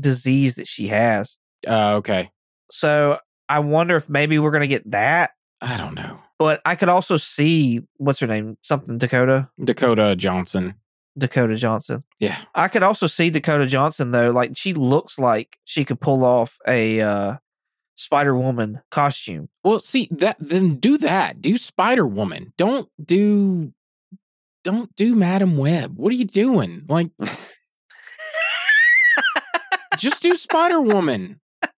disease 0.00 0.54
that 0.56 0.66
she 0.66 0.88
has. 0.88 1.36
Uh, 1.66 1.96
okay. 1.96 2.30
So 2.70 3.18
I 3.48 3.58
wonder 3.60 3.96
if 3.96 4.08
maybe 4.08 4.38
we're 4.38 4.50
going 4.50 4.62
to 4.62 4.66
get 4.66 4.90
that. 4.90 5.32
I 5.60 5.76
don't 5.76 5.94
know. 5.94 6.20
But 6.38 6.60
I 6.64 6.74
could 6.74 6.88
also 6.88 7.16
see 7.16 7.80
what's 7.96 8.20
her 8.20 8.26
name, 8.26 8.56
something 8.62 8.98
Dakota, 8.98 9.48
Dakota 9.62 10.16
Johnson. 10.16 10.74
Dakota 11.16 11.56
Johnson. 11.56 12.04
Yeah. 12.18 12.36
I 12.54 12.68
could 12.68 12.82
also 12.82 13.06
see 13.06 13.30
Dakota 13.30 13.66
Johnson 13.66 14.10
though. 14.10 14.30
Like 14.30 14.56
she 14.56 14.74
looks 14.74 15.18
like 15.18 15.58
she 15.64 15.84
could 15.84 16.00
pull 16.00 16.24
off 16.24 16.58
a 16.66 17.00
uh, 17.00 17.36
Spider 17.96 18.36
Woman 18.36 18.80
costume. 18.90 19.48
Well, 19.62 19.80
see 19.80 20.08
that 20.10 20.36
then 20.40 20.76
do 20.76 20.98
that. 20.98 21.40
Do 21.40 21.56
Spider 21.56 22.06
Woman. 22.06 22.52
Don't 22.56 22.88
do 23.02 23.72
don't 24.62 24.94
do 24.96 25.14
Madam 25.14 25.56
Web. 25.56 25.96
What 25.96 26.12
are 26.12 26.16
you 26.16 26.24
doing? 26.24 26.84
Like 26.88 27.10
just 29.98 30.22
do 30.22 30.34
Spider 30.34 30.80
Woman. 30.80 31.40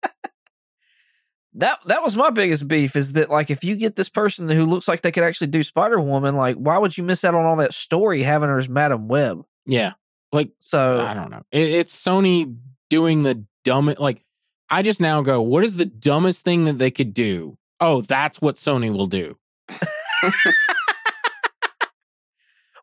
That 1.54 1.80
that 1.86 2.02
was 2.02 2.16
my 2.16 2.30
biggest 2.30 2.66
beef 2.66 2.96
is 2.96 3.12
that 3.12 3.30
like 3.30 3.50
if 3.50 3.62
you 3.62 3.76
get 3.76 3.96
this 3.96 4.08
person 4.08 4.48
who 4.48 4.64
looks 4.64 4.88
like 4.88 5.02
they 5.02 5.12
could 5.12 5.22
actually 5.22 5.46
do 5.48 5.62
Spider 5.62 6.00
Woman, 6.00 6.36
like 6.36 6.56
why 6.56 6.78
would 6.78 6.96
you 6.98 7.04
miss 7.04 7.24
out 7.24 7.34
on 7.34 7.44
all 7.44 7.56
that 7.56 7.74
story 7.74 8.22
having 8.22 8.48
her 8.48 8.58
as 8.58 8.68
Madam 8.68 9.06
Web? 9.08 9.44
Yeah. 9.66 9.92
Like 10.32 10.50
So 10.58 11.00
I 11.00 11.14
don't 11.14 11.30
know. 11.30 11.42
It, 11.52 11.70
it's 11.70 11.94
Sony 11.94 12.56
doing 12.90 13.22
the 13.22 13.44
dumbest. 13.62 14.00
like 14.00 14.24
I 14.68 14.82
just 14.82 15.00
now 15.00 15.22
go, 15.22 15.40
what 15.42 15.62
is 15.62 15.76
the 15.76 15.86
dumbest 15.86 16.44
thing 16.44 16.64
that 16.64 16.78
they 16.78 16.90
could 16.90 17.14
do? 17.14 17.56
Oh, 17.80 18.00
that's 18.00 18.40
what 18.40 18.56
Sony 18.56 18.92
will 18.92 19.06
do. 19.06 19.36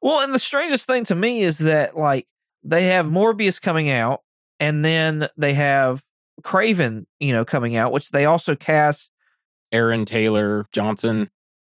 Well, 0.01 0.21
and 0.21 0.34
the 0.34 0.39
strangest 0.39 0.88
thing 0.88 1.03
to 1.05 1.15
me 1.15 1.41
is 1.41 1.60
that 1.60 1.95
like 1.95 2.27
they 2.63 2.86
have 2.86 3.05
Morbius 3.05 3.62
coming 3.62 3.89
out, 3.89 4.21
and 4.60 4.84
then 4.84 5.29
they 5.38 5.53
have 5.53 6.03
Kraven, 6.41 7.06
you 7.19 7.34
know, 7.34 7.45
coming 7.45 7.75
out, 7.75 7.91
which 7.91 8.12
they 8.12 8.25
also 8.25 8.56
cast. 8.56 9.12
Aaron 9.71 10.06
Taylor 10.06 10.65
Johnson. 10.73 11.30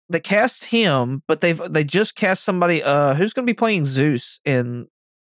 They 0.09 0.21
cast 0.21 0.67
him, 0.67 1.23
but 1.27 1.41
they've 1.41 1.61
they 1.73 1.85
just 1.85 2.17
cast 2.17 2.45
somebody 2.45 2.83
uh 2.83 3.15
who's 3.15 3.33
going 3.33 3.47
to 3.47 3.51
be 3.51 3.57
playing 3.57 3.85
Zeus 3.85 4.41
in 4.45 4.89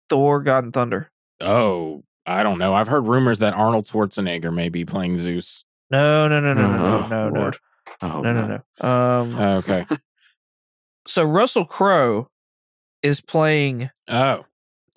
Thor: 0.09 0.41
God 0.41 0.65
and 0.65 0.73
Thunder. 0.73 1.11
Oh, 1.41 2.05
I 2.27 2.43
don't 2.43 2.59
know. 2.59 2.75
I've 2.75 2.89
heard 2.89 3.07
rumors 3.07 3.39
that 3.41 3.55
Arnold 3.55 3.85
Schwarzenegger 3.85 4.53
may 4.53 4.69
be 4.69 4.85
playing 4.85 5.19
Zeus. 5.19 5.65
No, 5.91 6.27
no, 6.27 6.41
no, 6.41 6.55
no, 6.55 6.63
no, 6.63 6.77
no, 6.77 6.87
Oh, 6.87 7.07
no, 7.11 7.29
no, 7.29 7.41
Lord. 7.41 7.59
Oh, 8.01 8.23
no, 8.23 8.33
no, 8.33 8.63
no. 8.81 8.89
Um, 8.89 9.39
okay. 9.59 9.85
so 11.07 11.23
Russell 11.23 11.67
Crowe 11.67 12.29
is 13.03 13.21
playing 13.21 13.91
oh, 14.09 14.47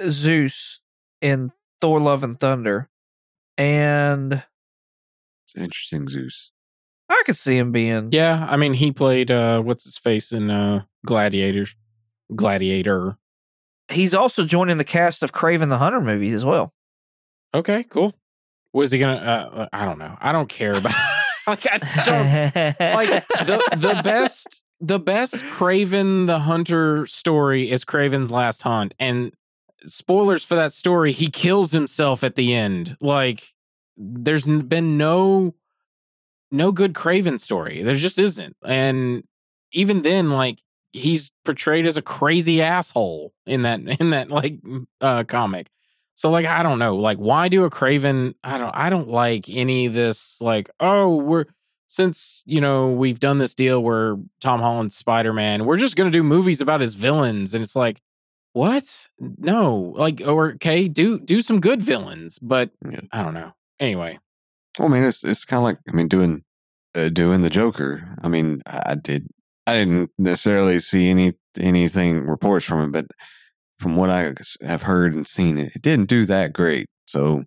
Zeus 0.02 0.80
in 1.22 1.52
Thor: 1.82 2.00
Love 2.00 2.24
and 2.24 2.40
Thunder, 2.40 2.90
and 3.58 4.44
It's 5.46 5.56
interesting, 5.56 6.08
Zeus. 6.10 6.52
I 7.10 7.24
could 7.26 7.38
see 7.38 7.58
him 7.58 7.72
being 7.72 8.10
yeah. 8.12 8.46
I 8.50 8.58
mean, 8.58 8.74
he 8.74 8.92
played 8.92 9.32
uh, 9.32 9.62
what's 9.62 9.86
his 9.86 9.98
face 9.98 10.32
in 10.32 10.50
uh, 10.50 10.84
Gladiator. 11.06 11.68
Gladiator. 12.36 13.18
He's 13.90 14.14
also 14.14 14.44
joining 14.44 14.78
the 14.78 14.84
cast 14.84 15.24
of 15.24 15.32
Kraven 15.32 15.70
the 15.70 15.78
Hunter 15.78 16.02
movies 16.02 16.34
as 16.34 16.44
well. 16.44 16.74
Okay, 17.54 17.84
cool. 17.84 18.14
Was 18.74 18.92
he 18.92 19.00
gonna? 19.00 19.16
Uh, 19.16 19.68
I 19.72 19.86
don't 19.86 19.98
know. 19.98 20.18
I 20.20 20.32
don't 20.34 20.50
care 20.50 20.74
about. 20.74 20.94
like 21.48 21.66
I 21.72 21.78
don't 22.06 22.80
like 22.94 23.10
the 23.28 23.78
the 23.78 24.02
best 24.04 24.62
the 24.82 25.00
best 25.00 25.36
Kraven 25.46 26.28
the 26.28 26.40
Hunter 26.40 27.06
story 27.06 27.72
is 27.72 27.86
Kraven's 27.86 28.32
Last 28.32 28.64
Hunt, 28.64 28.94
and 29.00 29.34
spoilers 29.88 30.44
for 30.44 30.56
that 30.56 30.74
story, 30.74 31.12
he 31.12 31.28
kills 31.28 31.72
himself 31.72 32.24
at 32.24 32.36
the 32.36 32.54
end. 32.54 32.98
Like 33.02 33.44
there's 33.98 34.46
been 34.46 34.98
no 34.98 35.56
no 36.52 36.72
good 36.72 36.94
Kraven 36.94 37.40
story. 37.40 37.84
There 37.84 37.96
just 37.96 38.20
isn't. 38.20 38.56
And 38.64 39.24
even 39.72 40.02
then, 40.02 40.32
like 40.32 40.60
he's 40.94 41.32
portrayed 41.46 41.86
as 41.86 41.98
a 41.98 42.02
crazy 42.02 42.62
asshole 42.62 43.34
in 43.46 43.64
that 43.64 43.80
in 44.00 44.12
that 44.12 44.30
like 44.30 44.60
uh 45.02 45.24
comic. 45.24 45.68
So 46.16 46.30
like 46.30 46.46
I 46.46 46.64
don't 46.64 46.80
know, 46.80 46.96
like 46.96 47.18
why 47.18 47.48
do 47.48 47.66
a 47.66 47.70
Kraven? 47.70 48.34
I 48.44 48.58
don't 48.58 48.76
I 48.76 48.90
don't 48.90 49.10
like 49.10 49.50
any 49.50 49.86
of 49.86 49.94
this 49.94 50.42
like 50.42 50.70
oh 50.80 51.18
we're 51.18 51.46
since 51.88 52.44
you 52.46 52.60
know 52.60 52.90
we've 52.90 53.20
done 53.20 53.38
this 53.38 53.54
deal 53.54 53.82
where 53.82 54.18
Tom 54.42 54.60
Holland's 54.60 54.96
Spider 54.96 55.34
Man, 55.34 55.66
we're 55.66 55.78
just 55.78 55.96
gonna 55.96 56.12
do 56.12 56.24
movies 56.24 56.62
about 56.62 56.82
his 56.82 56.96
villains, 56.96 57.54
and 57.54 57.64
it's 57.64 57.76
like 57.76 58.02
what? 58.58 59.08
No, 59.20 59.94
like 59.98 60.22
or 60.26 60.54
okay, 60.54 60.88
do 60.88 61.20
do 61.20 61.42
some 61.42 61.60
good 61.62 61.82
villains, 61.82 62.40
but 62.40 62.72
Yeah. 62.90 63.02
I 63.12 63.24
don't 63.24 63.34
know. 63.34 63.54
Anyway, 63.80 64.20
Well, 64.80 64.88
I 64.90 64.92
mean, 64.92 65.04
it's 65.04 65.24
it's 65.24 65.46
kind 65.46 65.60
of 65.60 65.64
like 65.64 65.78
I 65.90 65.94
mean, 65.94 66.08
doing 66.08 66.44
uh, 66.96 67.10
doing 67.10 67.42
the 67.44 67.50
Joker. 67.50 68.16
I 68.22 68.28
mean, 68.28 68.62
I 68.66 68.96
did 68.96 69.28
I 69.68 69.74
didn't 69.76 70.12
necessarily 70.18 70.80
see 70.80 71.10
any 71.10 71.34
anything 71.60 72.26
reports 72.28 72.66
from 72.66 72.82
it, 72.90 72.92
but 72.92 73.06
from 73.80 73.96
what 73.96 74.10
I 74.10 74.34
have 74.66 74.84
heard 74.84 75.14
and 75.14 75.28
seen, 75.28 75.58
it, 75.58 75.74
it 75.76 75.82
didn't 75.82 76.10
do 76.10 76.26
that 76.26 76.54
great. 76.54 76.88
So 77.06 77.44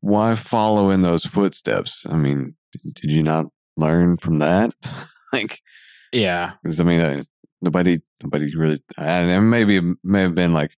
why 0.00 0.34
follow 0.34 0.90
in 0.90 1.02
those 1.02 1.24
footsteps? 1.26 2.06
I 2.10 2.16
mean, 2.16 2.56
did 2.94 3.10
you 3.12 3.22
not 3.22 3.46
learn 3.76 4.16
from 4.16 4.38
that? 4.40 4.72
like, 5.32 5.60
yeah, 6.12 6.52
'cause, 6.64 6.80
I 6.80 6.84
mean, 6.84 7.24
nobody 7.62 8.00
nobody 8.22 8.54
really, 8.56 8.82
and 8.96 9.50
maybe 9.50 9.76
it 9.76 9.84
may 10.02 10.22
have 10.22 10.34
been 10.34 10.52
like. 10.54 10.76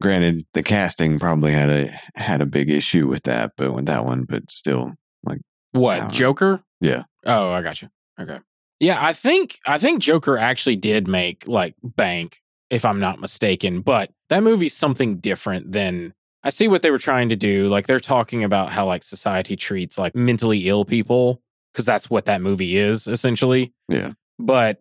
Granted, 0.00 0.46
the 0.52 0.64
casting 0.64 1.20
probably 1.20 1.52
had 1.52 1.70
a 1.70 1.88
had 2.16 2.40
a 2.42 2.46
big 2.46 2.68
issue 2.68 3.06
with 3.06 3.22
that, 3.22 3.52
but 3.56 3.72
with 3.72 3.86
that 3.86 4.04
one, 4.04 4.24
but 4.24 4.50
still, 4.50 4.94
like 5.22 5.38
what 5.70 5.98
don't 5.98 6.08
know. 6.08 6.12
Joker? 6.12 6.64
Yeah. 6.80 7.04
Oh, 7.24 7.52
I 7.52 7.62
got 7.62 7.82
you. 7.82 7.88
Okay. 8.20 8.40
Yeah, 8.80 8.98
I 9.00 9.12
think 9.12 9.60
I 9.64 9.78
think 9.78 10.02
Joker 10.02 10.36
actually 10.36 10.74
did 10.74 11.06
make 11.06 11.46
like 11.46 11.76
bank, 11.84 12.42
if 12.68 12.84
I'm 12.84 12.98
not 12.98 13.20
mistaken. 13.20 13.80
But 13.80 14.10
that 14.28 14.42
movie's 14.42 14.74
something 14.74 15.18
different 15.18 15.70
than 15.70 16.14
I 16.42 16.50
see 16.50 16.66
what 16.66 16.82
they 16.82 16.90
were 16.90 16.98
trying 16.98 17.28
to 17.28 17.36
do. 17.36 17.68
Like 17.68 17.86
they're 17.86 18.00
talking 18.00 18.42
about 18.42 18.70
how 18.70 18.86
like 18.86 19.04
society 19.04 19.54
treats 19.54 19.98
like 19.98 20.16
mentally 20.16 20.66
ill 20.66 20.84
people 20.84 21.40
because 21.72 21.84
that's 21.86 22.10
what 22.10 22.24
that 22.24 22.40
movie 22.40 22.76
is 22.76 23.06
essentially. 23.06 23.72
Yeah. 23.88 24.14
But 24.40 24.80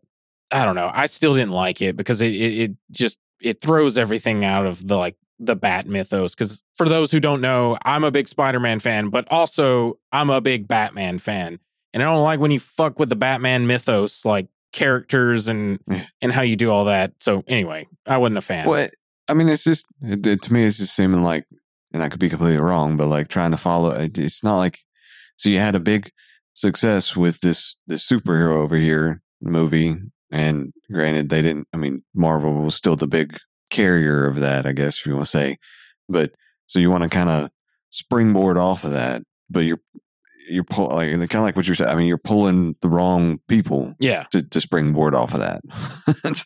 I 0.52 0.66
don't 0.66 0.76
know. 0.76 0.92
I 0.94 1.06
still 1.06 1.34
didn't 1.34 1.52
like 1.52 1.82
it 1.82 1.96
because 1.96 2.22
it 2.22 2.34
it, 2.34 2.60
it 2.60 2.72
just 2.92 3.18
it 3.42 3.62
throws 3.62 3.98
everything 3.98 4.46
out 4.46 4.66
of 4.66 4.86
the 4.88 4.98
like 4.98 5.16
the 5.40 5.56
bat 5.56 5.88
mythos 5.88 6.36
because 6.36 6.62
for 6.76 6.88
those 6.88 7.12
who 7.12 7.20
don't 7.20 7.42
know 7.42 7.76
i'm 7.84 8.04
a 8.04 8.12
big 8.12 8.28
spider-man 8.28 8.78
fan 8.80 9.10
but 9.10 9.28
also 9.32 9.98
i'm 10.12 10.30
a 10.30 10.40
big 10.40 10.68
batman 10.68 11.18
fan 11.18 11.58
and 11.96 12.04
i 12.04 12.06
don't 12.06 12.22
like 12.24 12.40
when 12.40 12.52
you 12.52 12.60
fuck 12.60 13.00
with 13.00 13.10
the 13.10 13.16
batman 13.16 13.66
mythos 13.66 14.24
like 14.24 14.46
characters 14.72 15.48
and 15.50 15.80
and 16.22 16.32
how 16.32 16.44
you 16.44 16.56
do 16.56 16.70
all 16.70 16.86
that 16.86 17.12
so 17.20 17.44
anyway 17.48 17.88
i 18.06 18.18
wasn't 18.18 18.38
a 18.38 18.42
fan 18.42 18.68
Well, 18.68 18.88
I 19.28 19.34
mean, 19.34 19.50
it's 19.50 19.64
just 19.64 19.88
it, 20.04 20.26
it- 20.28 20.42
to 20.44 20.54
me, 20.54 20.64
it's 20.66 20.78
just 20.78 20.96
seeming 20.96 21.24
like, 21.24 21.46
and 21.92 22.04
I 22.04 22.10
could 22.10 22.20
be 22.20 22.30
completely 22.30 22.60
wrong, 22.60 22.96
but 22.98 23.08
like 23.08 23.28
trying 23.28 23.52
to 23.52 23.58
follow. 23.58 23.90
it- 23.92 24.18
It's 24.20 24.44
not 24.44 24.58
like 24.58 24.80
so 25.38 25.50
you 25.50 25.58
had 25.58 25.74
a 25.74 25.80
big 25.80 26.12
success 26.54 27.16
with 27.16 27.40
this 27.42 27.78
this 27.88 28.08
superhero 28.08 28.58
over 28.58 28.76
here 28.76 29.22
movie, 29.42 29.98
and 30.32 30.74
granted, 30.92 31.30
they 31.30 31.42
didn't. 31.42 31.68
I 31.74 31.78
mean, 31.78 32.04
Marvel 32.14 32.54
was 32.54 32.76
still 32.76 32.96
the 32.96 33.08
big 33.08 33.38
carrier 33.70 34.26
of 34.28 34.40
that, 34.40 34.66
I 34.66 34.72
guess 34.72 35.00
if 35.00 35.06
you 35.06 35.14
want 35.14 35.26
to 35.26 35.32
say. 35.32 35.58
But 36.08 36.32
so 36.68 36.80
you 36.80 36.90
want 36.90 37.04
to 37.04 37.10
kind 37.10 37.30
of 37.30 37.50
springboard 37.90 38.58
off 38.58 38.84
of 38.84 38.92
that, 38.92 39.24
but 39.50 39.62
you're 39.62 39.82
you're 40.50 40.64
pull, 40.64 40.90
like 40.90 41.10
kind 41.10 41.24
of 41.24 41.42
like 41.42 41.56
what 41.56 41.68
you're 41.68 41.76
saying. 41.76 41.90
I 41.90 41.96
mean, 41.96 42.08
you're 42.08 42.18
pulling 42.18 42.76
the 42.82 42.90
wrong 42.90 43.40
people 43.48 43.94
yeah 44.00 44.26
to, 44.32 44.42
to 44.42 44.62
springboard 44.62 45.14
off 45.14 45.34
of 45.34 45.42
that. 45.42 45.62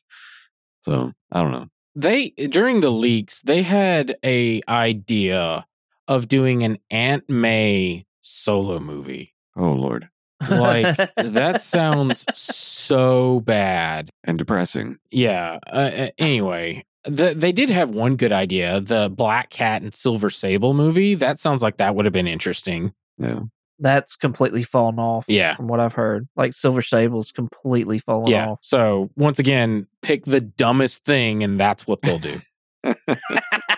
so 0.82 1.12
I 1.32 1.42
don't 1.42 1.52
know. 1.52 1.68
they 1.96 2.30
during 2.30 2.82
the 2.82 2.92
leaks 2.92 3.42
they 3.42 3.62
had 3.62 4.16
a 4.24 4.62
idea 4.68 5.66
of 6.08 6.28
doing 6.28 6.64
an 6.64 6.78
aunt 6.92 7.30
may 7.30 8.06
solo 8.22 8.80
movie 8.80 9.36
Oh 9.58 9.72
Lord, 9.72 10.10
Like, 10.50 10.98
that 11.18 11.62
sounds 11.62 12.26
so 12.34 13.40
bad 13.42 14.10
and 14.24 14.38
depressing. 14.38 14.98
Yeah. 15.12 15.60
Uh, 15.66 16.08
anyway, 16.18 16.84
the, 17.06 17.34
they 17.34 17.52
did 17.52 17.70
have 17.70 17.90
one 17.90 18.16
good 18.16 18.32
idea. 18.32 18.82
The 18.82 19.10
Black 19.10 19.50
Cat 19.50 19.82
and 19.82 19.94
Silver 19.94 20.30
Sable 20.30 20.74
movie. 20.74 21.16
That 21.16 21.40
sounds 21.40 21.62
like 21.62 21.78
that 21.78 21.96
would 21.96 22.06
have 22.06 22.14
been 22.14 22.28
interesting. 22.28 22.94
Yeah, 23.18 23.42
That's 23.80 24.16
completely 24.16 24.64
fallen 24.64 25.00
off. 25.00 25.26
Yeah. 25.28 25.56
From 25.56 25.68
what 25.68 25.80
I've 25.80 25.94
heard. 25.94 26.28
Like 26.36 26.54
Silver 26.54 26.82
Sable's 26.82 27.32
completely 27.32 28.00
fallen 28.00 28.26
off. 28.26 28.30
Yeah. 28.30 28.50
off. 28.50 28.60
So 28.62 29.10
once 29.16 29.40
again, 29.40 29.88
pick 30.02 30.26
the 30.26 30.42
dumbest 30.42 31.06
thing, 31.06 31.44
and 31.44 31.60
that's 31.60 31.88
what 31.88 32.02
they'll 32.02 32.20
do. 32.20 32.42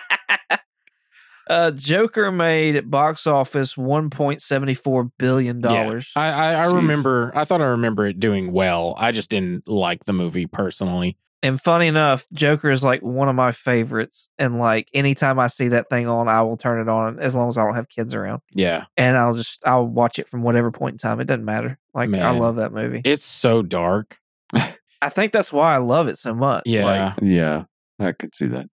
Uh, 1.48 1.70
Joker 1.70 2.30
made 2.30 2.76
at 2.76 2.90
box 2.90 3.26
office 3.26 3.76
one 3.76 4.10
point 4.10 4.42
seventy 4.42 4.74
four 4.74 5.04
billion 5.18 5.60
dollars. 5.60 6.12
I 6.14 6.28
I, 6.28 6.52
I 6.54 6.66
remember. 6.66 7.32
I 7.34 7.44
thought 7.44 7.62
I 7.62 7.66
remember 7.66 8.06
it 8.06 8.20
doing 8.20 8.52
well. 8.52 8.94
I 8.98 9.12
just 9.12 9.30
didn't 9.30 9.66
like 9.66 10.04
the 10.04 10.12
movie 10.12 10.46
personally. 10.46 11.16
And 11.42 11.60
funny 11.60 11.86
enough, 11.86 12.26
Joker 12.32 12.68
is 12.68 12.82
like 12.82 13.00
one 13.00 13.28
of 13.28 13.36
my 13.36 13.52
favorites. 13.52 14.28
And 14.38 14.58
like 14.58 14.88
anytime 14.92 15.38
I 15.38 15.46
see 15.46 15.68
that 15.68 15.88
thing 15.88 16.08
on, 16.08 16.28
I 16.28 16.42
will 16.42 16.56
turn 16.56 16.80
it 16.80 16.88
on 16.88 17.20
as 17.20 17.36
long 17.36 17.48
as 17.48 17.56
I 17.56 17.64
don't 17.64 17.76
have 17.76 17.88
kids 17.88 18.14
around. 18.14 18.42
Yeah. 18.52 18.86
And 18.96 19.16
I'll 19.16 19.34
just 19.34 19.64
I'll 19.66 19.86
watch 19.86 20.18
it 20.18 20.28
from 20.28 20.42
whatever 20.42 20.72
point 20.72 20.94
in 20.94 20.98
time. 20.98 21.20
It 21.20 21.26
doesn't 21.26 21.44
matter. 21.44 21.78
Like 21.94 22.12
I 22.12 22.30
love 22.30 22.56
that 22.56 22.72
movie. 22.72 23.02
It's 23.04 23.24
so 23.24 23.62
dark. 23.62 24.18
I 25.00 25.10
think 25.10 25.32
that's 25.32 25.52
why 25.52 25.74
I 25.74 25.78
love 25.78 26.08
it 26.08 26.18
so 26.18 26.34
much. 26.34 26.64
Yeah. 26.66 26.84
Like, 26.84 27.14
yeah, 27.22 27.64
I 28.00 28.12
could 28.12 28.34
see 28.34 28.46
that. 28.46 28.68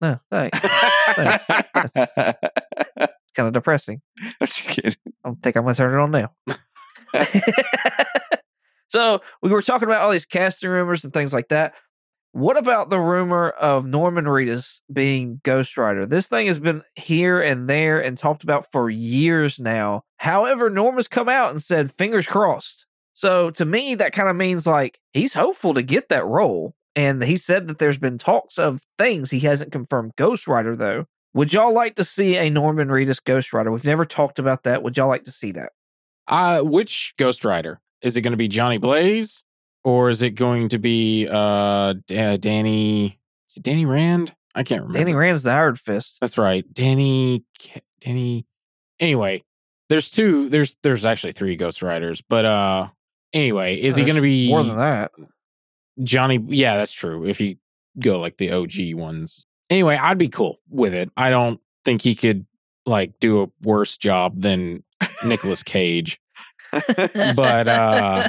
No, 0.00 0.18
thanks. 0.30 0.58
It's 3.24 3.32
kind 3.34 3.48
of 3.48 3.52
depressing. 3.52 4.00
That's 4.38 4.62
kidding. 4.62 4.94
I 5.24 5.32
think 5.42 5.56
I'm 5.56 5.64
gonna 5.64 5.74
turn 5.74 5.94
it 5.94 6.02
on 6.02 6.10
now. 6.10 6.32
so 8.88 9.20
we 9.42 9.50
were 9.50 9.62
talking 9.62 9.88
about 9.88 10.02
all 10.02 10.10
these 10.10 10.26
casting 10.26 10.70
rumors 10.70 11.04
and 11.04 11.12
things 11.12 11.32
like 11.32 11.48
that. 11.48 11.74
What 12.32 12.56
about 12.56 12.90
the 12.90 12.98
rumor 12.98 13.50
of 13.50 13.86
Norman 13.86 14.24
Reedus 14.24 14.80
being 14.92 15.40
Ghost 15.44 15.76
Rider? 15.76 16.04
This 16.04 16.26
thing 16.26 16.48
has 16.48 16.58
been 16.58 16.82
here 16.96 17.40
and 17.40 17.70
there 17.70 18.02
and 18.02 18.18
talked 18.18 18.42
about 18.42 18.72
for 18.72 18.90
years 18.90 19.60
now. 19.60 20.02
However, 20.16 20.68
Norman's 20.68 21.06
come 21.06 21.28
out 21.28 21.52
and 21.52 21.62
said, 21.62 21.92
fingers 21.92 22.26
crossed. 22.26 22.88
So 23.12 23.50
to 23.52 23.64
me, 23.64 23.94
that 23.94 24.12
kind 24.12 24.28
of 24.28 24.34
means 24.34 24.66
like 24.66 24.98
he's 25.12 25.34
hopeful 25.34 25.74
to 25.74 25.82
get 25.84 26.08
that 26.08 26.26
role. 26.26 26.74
And 26.96 27.22
he 27.22 27.36
said 27.36 27.68
that 27.68 27.78
there's 27.78 27.98
been 27.98 28.18
talks 28.18 28.58
of 28.58 28.82
things. 28.98 29.30
He 29.30 29.40
hasn't 29.40 29.72
confirmed 29.72 30.12
Ghost 30.16 30.46
Rider, 30.46 30.76
though. 30.76 31.06
Would 31.34 31.52
y'all 31.52 31.72
like 31.72 31.96
to 31.96 32.04
see 32.04 32.36
a 32.36 32.48
Norman 32.48 32.88
Reedus 32.88 33.22
Ghost 33.22 33.52
Rider? 33.52 33.72
We've 33.72 33.84
never 33.84 34.04
talked 34.04 34.38
about 34.38 34.62
that. 34.62 34.82
Would 34.84 34.96
y'all 34.96 35.08
like 35.08 35.24
to 35.24 35.32
see 35.32 35.50
that? 35.52 35.72
Uh, 36.28 36.60
which 36.60 37.14
Ghost 37.18 37.44
Rider 37.44 37.80
is 38.02 38.16
it 38.16 38.20
going 38.20 38.32
to 38.32 38.36
be? 38.36 38.48
Johnny 38.48 38.78
Blaze, 38.78 39.42
or 39.82 40.10
is 40.10 40.22
it 40.22 40.30
going 40.30 40.68
to 40.70 40.78
be 40.78 41.28
uh 41.30 41.94
D- 42.06 42.18
uh, 42.18 42.36
Danny? 42.36 43.18
Is 43.48 43.56
it 43.56 43.62
Danny 43.64 43.84
Rand? 43.84 44.34
I 44.54 44.62
can't 44.62 44.82
remember. 44.82 44.98
Danny 44.98 45.14
Rand's 45.14 45.42
the 45.42 45.50
Iron 45.50 45.74
Fist. 45.74 46.18
That's 46.20 46.38
right, 46.38 46.64
Danny. 46.72 47.44
Danny. 48.00 48.46
Anyway, 49.00 49.42
there's 49.88 50.08
two. 50.08 50.48
There's 50.48 50.76
there's 50.82 51.04
actually 51.04 51.32
three 51.32 51.56
Ghost 51.56 51.82
Riders, 51.82 52.22
but 52.28 52.44
uh, 52.44 52.88
anyway, 53.32 53.76
is 53.76 53.96
he 53.96 54.04
going 54.04 54.16
to 54.16 54.22
be 54.22 54.48
more 54.48 54.62
than 54.62 54.76
that? 54.76 55.10
Johnny? 56.02 56.44
Yeah, 56.48 56.76
that's 56.76 56.92
true. 56.92 57.26
If 57.26 57.40
you 57.40 57.56
go 57.98 58.18
like 58.18 58.36
the 58.38 58.52
OG 58.52 58.94
ones, 58.94 59.46
anyway, 59.70 59.96
I'd 59.96 60.18
be 60.18 60.28
cool 60.28 60.60
with 60.68 60.94
it. 60.94 61.10
I 61.16 61.30
don't 61.30 61.60
think 61.84 62.02
he 62.02 62.14
could 62.14 62.46
like 62.86 63.18
do 63.20 63.42
a 63.42 63.46
worse 63.62 63.96
job 63.96 64.40
than 64.40 64.82
Nicolas 65.24 65.62
Cage. 65.62 66.20
But, 67.36 67.68
uh, 67.68 68.28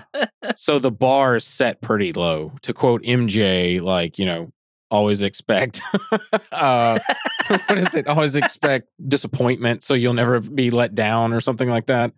so 0.56 0.78
the 0.78 0.92
bar 0.92 1.36
is 1.36 1.46
set 1.46 1.82
pretty 1.82 2.14
low. 2.14 2.54
To 2.62 2.74
quote 2.74 3.02
MJ, 3.04 3.82
like, 3.82 4.20
you 4.20 4.26
know, 4.26 4.52
always 4.92 5.24
expect 5.24 5.82
uh 6.52 7.00
what 7.48 7.78
is 7.78 7.96
it? 7.96 8.08
Always 8.08 8.36
expect 8.36 8.88
disappointment 9.06 9.84
so 9.84 9.94
you'll 9.94 10.14
never 10.14 10.40
be 10.40 10.70
let 10.70 10.96
down 10.96 11.34
or 11.34 11.42
something 11.42 11.70
like 11.70 11.88
that. 11.88 12.14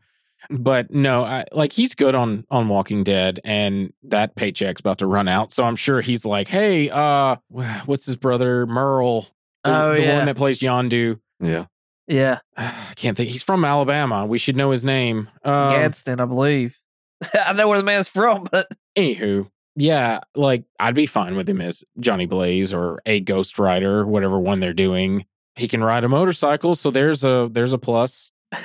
But 0.50 0.91
no, 0.91 1.23
I, 1.23 1.45
like 1.52 1.73
he's 1.73 1.93
good 1.95 2.15
on 2.15 2.45
on 2.50 2.69
Walking 2.69 3.04
Dead 3.04 3.39
and 3.43 3.91
that 4.04 4.36
paycheck's 4.36 4.80
about 4.80 5.00
to 5.00 5.06
run 5.08 5.28
out. 5.28 5.52
So 5.52 5.63
I'm 5.63 5.76
sure 5.76 6.00
he's 6.02 6.23
like, 6.26 6.47
"Hey, 6.47 6.89
uh 6.89 7.38
what's 7.86 8.06
his 8.06 8.15
brother 8.15 8.65
Merle? 8.65 9.28
The, 9.63 9.76
Oh, 9.76 9.95
the 9.95 10.04
yeah. 10.04 10.17
one 10.17 10.26
that 10.28 10.38
plays 10.38 10.60
Yondu. 10.60 11.19
yeah, 11.41 11.65
yeah, 12.08 12.39
I 12.58 12.93
can't 12.95 13.17
think. 13.17 13.30
He's 13.30 13.43
from 13.43 13.65
Alabama. 13.65 14.26
We 14.26 14.38
should 14.38 14.56
know 14.56 14.71
his 14.71 14.84
name. 14.86 15.30
Um, 15.43 15.69
Gadsden, 15.71 16.19
I 16.21 16.26
believe. 16.26 16.78
I 17.34 17.52
know 17.54 17.67
where 17.67 17.78
the 17.80 17.84
man's 17.84 18.08
from, 18.08 18.47
but 18.52 18.67
Anywho, 18.97 19.50
yeah, 19.76 20.19
like 20.36 20.63
I'd 20.80 20.95
be 20.95 21.08
fine 21.08 21.36
with 21.36 21.50
him 21.50 21.60
as 21.60 21.84
Johnny 22.00 22.28
Blaze 22.28 22.73
or 22.73 23.02
a 23.06 23.19
Ghost 23.19 23.60
Rider, 23.60 24.06
whatever 24.06 24.39
one 24.39 24.60
they're 24.62 24.71
doing. 24.73 25.26
He 25.56 25.67
can 25.67 25.84
ride 25.84 26.04
a 26.04 26.08
motorcycle, 26.10 26.76
so 26.76 26.91
there's 26.91 27.23
a 27.26 27.50
there's 27.52 27.73
a 27.73 27.78
plus. 27.80 28.32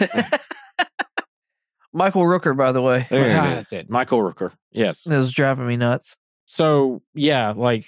Michael 1.92 2.22
Rooker, 2.22 2.56
by 2.56 2.72
the 2.72 2.82
way. 2.82 3.06
There 3.10 3.28
it 3.28 3.36
Ah, 3.36 3.44
that's 3.54 3.72
it. 3.72 3.90
Michael 3.90 4.18
Rooker. 4.18 4.52
Yes. 4.70 5.06
It 5.06 5.16
was 5.16 5.32
driving 5.32 5.66
me 5.66 5.76
nuts. 5.76 6.16
So 6.46 7.02
yeah, 7.14 7.52
like 7.56 7.84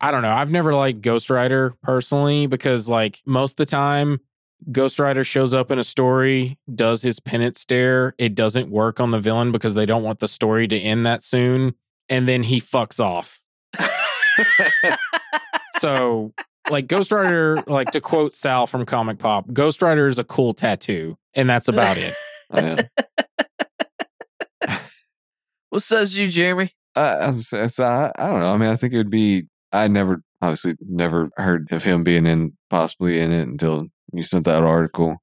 I 0.00 0.10
don't 0.10 0.22
know. 0.22 0.32
I've 0.32 0.50
never 0.50 0.74
liked 0.74 1.00
Ghost 1.00 1.30
Rider 1.30 1.74
personally 1.82 2.46
because 2.46 2.88
like 2.88 3.20
most 3.26 3.52
of 3.52 3.56
the 3.56 3.66
time 3.66 4.20
Ghost 4.72 4.98
Rider 4.98 5.24
shows 5.24 5.52
up 5.52 5.70
in 5.70 5.78
a 5.78 5.84
story, 5.84 6.58
does 6.74 7.02
his 7.02 7.20
penance 7.20 7.60
stare. 7.60 8.14
It 8.18 8.34
doesn't 8.34 8.70
work 8.70 9.00
on 9.00 9.10
the 9.10 9.18
villain 9.18 9.52
because 9.52 9.74
they 9.74 9.86
don't 9.86 10.02
want 10.02 10.20
the 10.20 10.28
story 10.28 10.66
to 10.68 10.78
end 10.78 11.06
that 11.06 11.22
soon. 11.22 11.74
And 12.08 12.26
then 12.28 12.42
he 12.42 12.60
fucks 12.60 13.00
off. 13.00 13.40
So 15.78 16.32
like 16.70 16.86
Ghost 16.86 17.12
Rider, 17.12 17.58
like 17.66 17.90
to 17.90 18.00
quote 18.00 18.32
Sal 18.32 18.66
from 18.66 18.86
Comic 18.86 19.18
Pop, 19.18 19.52
Ghost 19.52 19.82
Rider 19.82 20.06
is 20.06 20.18
a 20.18 20.24
cool 20.24 20.54
tattoo. 20.54 21.18
And 21.34 21.50
that's 21.50 21.68
about 21.68 21.98
it. 21.98 22.14
What 25.74 25.82
says 25.82 26.16
you, 26.16 26.28
Jeremy? 26.28 26.70
Uh, 26.94 27.32
I, 27.52 27.56
I, 27.56 27.62
I, 27.64 28.12
I 28.16 28.28
don't 28.28 28.38
know. 28.38 28.54
I 28.54 28.56
mean, 28.56 28.68
I 28.68 28.76
think 28.76 28.92
it 28.92 28.96
would 28.96 29.10
be. 29.10 29.48
I 29.72 29.88
never, 29.88 30.22
obviously, 30.40 30.76
never 30.80 31.30
heard 31.36 31.66
of 31.72 31.82
him 31.82 32.04
being 32.04 32.26
in, 32.26 32.52
possibly 32.70 33.18
in 33.18 33.32
it 33.32 33.48
until 33.48 33.86
you 34.12 34.22
sent 34.22 34.44
that 34.44 34.62
article. 34.62 35.16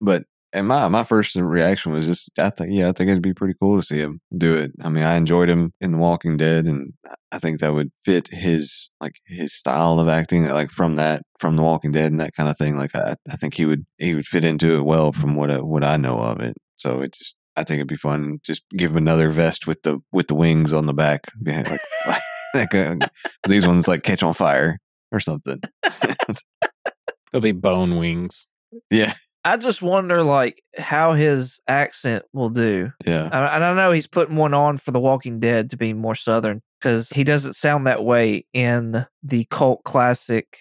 But 0.00 0.24
and 0.52 0.66
my 0.66 0.88
my 0.88 1.04
first 1.04 1.36
reaction 1.36 1.92
was 1.92 2.06
just, 2.06 2.36
I 2.36 2.50
think, 2.50 2.70
yeah, 2.72 2.88
I 2.88 2.92
think 2.92 3.10
it'd 3.10 3.22
be 3.22 3.32
pretty 3.32 3.54
cool 3.60 3.80
to 3.80 3.86
see 3.86 3.98
him 3.98 4.20
do 4.36 4.56
it. 4.56 4.72
I 4.82 4.88
mean, 4.88 5.04
I 5.04 5.14
enjoyed 5.14 5.48
him 5.48 5.72
in 5.80 5.92
The 5.92 5.98
Walking 5.98 6.36
Dead, 6.36 6.64
and 6.64 6.94
I 7.30 7.38
think 7.38 7.60
that 7.60 7.72
would 7.72 7.92
fit 8.04 8.26
his 8.32 8.90
like 9.00 9.20
his 9.24 9.54
style 9.54 10.00
of 10.00 10.08
acting, 10.08 10.48
like 10.48 10.70
from 10.70 10.96
that 10.96 11.22
from 11.38 11.54
The 11.54 11.62
Walking 11.62 11.92
Dead 11.92 12.10
and 12.10 12.20
that 12.20 12.34
kind 12.34 12.48
of 12.48 12.58
thing. 12.58 12.76
Like 12.76 12.96
I, 12.96 13.14
I 13.30 13.36
think 13.36 13.54
he 13.54 13.66
would 13.66 13.86
he 13.98 14.16
would 14.16 14.26
fit 14.26 14.44
into 14.44 14.76
it 14.78 14.82
well 14.82 15.12
from 15.12 15.36
what 15.36 15.52
I, 15.52 15.60
what 15.60 15.84
I 15.84 15.96
know 15.96 16.18
of 16.18 16.40
it. 16.40 16.56
So 16.76 17.02
it 17.02 17.12
just 17.12 17.36
I 17.56 17.64
think 17.64 17.78
it'd 17.78 17.88
be 17.88 17.96
fun. 17.96 18.38
Just 18.44 18.62
give 18.76 18.92
him 18.92 18.96
another 18.96 19.28
vest 19.30 19.66
with 19.66 19.82
the 19.82 20.00
with 20.12 20.28
the 20.28 20.34
wings 20.34 20.72
on 20.72 20.86
the 20.86 20.94
back, 20.94 21.26
behind, 21.42 21.68
like, 21.70 21.80
like 22.54 22.74
uh, 22.74 22.96
these 23.48 23.66
ones 23.66 23.86
like 23.88 24.02
catch 24.02 24.22
on 24.22 24.34
fire 24.34 24.78
or 25.10 25.20
something. 25.20 25.60
There'll 27.30 27.42
be 27.42 27.52
bone 27.52 27.96
wings. 27.96 28.46
Yeah, 28.90 29.12
I 29.44 29.56
just 29.56 29.82
wonder, 29.82 30.22
like, 30.22 30.62
how 30.78 31.12
his 31.12 31.60
accent 31.66 32.24
will 32.32 32.50
do. 32.50 32.92
yeah, 33.06 33.24
And 33.24 33.34
and 33.34 33.64
I 33.64 33.74
know 33.74 33.92
he's 33.92 34.06
putting 34.06 34.36
one 34.36 34.54
on 34.54 34.76
for 34.78 34.90
The 34.90 35.00
Walking 35.00 35.40
Dead 35.40 35.70
to 35.70 35.76
be 35.76 35.92
more 35.94 36.14
southern 36.14 36.60
because 36.80 37.08
he 37.10 37.24
doesn't 37.24 37.54
sound 37.54 37.86
that 37.86 38.04
way 38.04 38.44
in 38.52 39.06
the 39.22 39.46
cult 39.50 39.82
classic. 39.84 40.58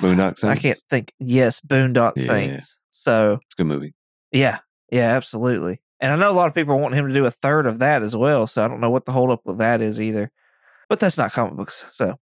Boondock 0.00 0.38
Saints. 0.38 0.44
I 0.44 0.56
can't 0.56 0.82
think. 0.90 1.12
Yes, 1.20 1.60
Boondock 1.60 2.12
Yeah. 2.16 2.24
Saints. 2.26 2.80
So 2.90 3.34
It's 3.34 3.54
a 3.54 3.62
good 3.62 3.66
movie. 3.68 3.94
yeah, 4.32 4.58
yeah, 4.90 5.16
absolutely. 5.16 5.80
And 6.00 6.12
I 6.12 6.16
know 6.16 6.30
a 6.30 6.32
lot 6.32 6.48
of 6.48 6.54
people 6.54 6.78
want 6.78 6.94
him 6.94 7.08
to 7.08 7.14
do 7.14 7.26
a 7.26 7.30
third 7.30 7.66
of 7.66 7.80
that 7.80 8.02
as 8.02 8.16
well. 8.16 8.46
So 8.46 8.64
I 8.64 8.68
don't 8.68 8.80
know 8.80 8.90
what 8.90 9.04
the 9.04 9.12
holdup 9.12 9.44
with 9.44 9.58
that 9.58 9.80
is 9.80 10.00
either. 10.00 10.30
But 10.88 10.98
that's 10.98 11.18
not 11.18 11.32
comic 11.32 11.54
books. 11.54 11.86
So, 11.90 12.18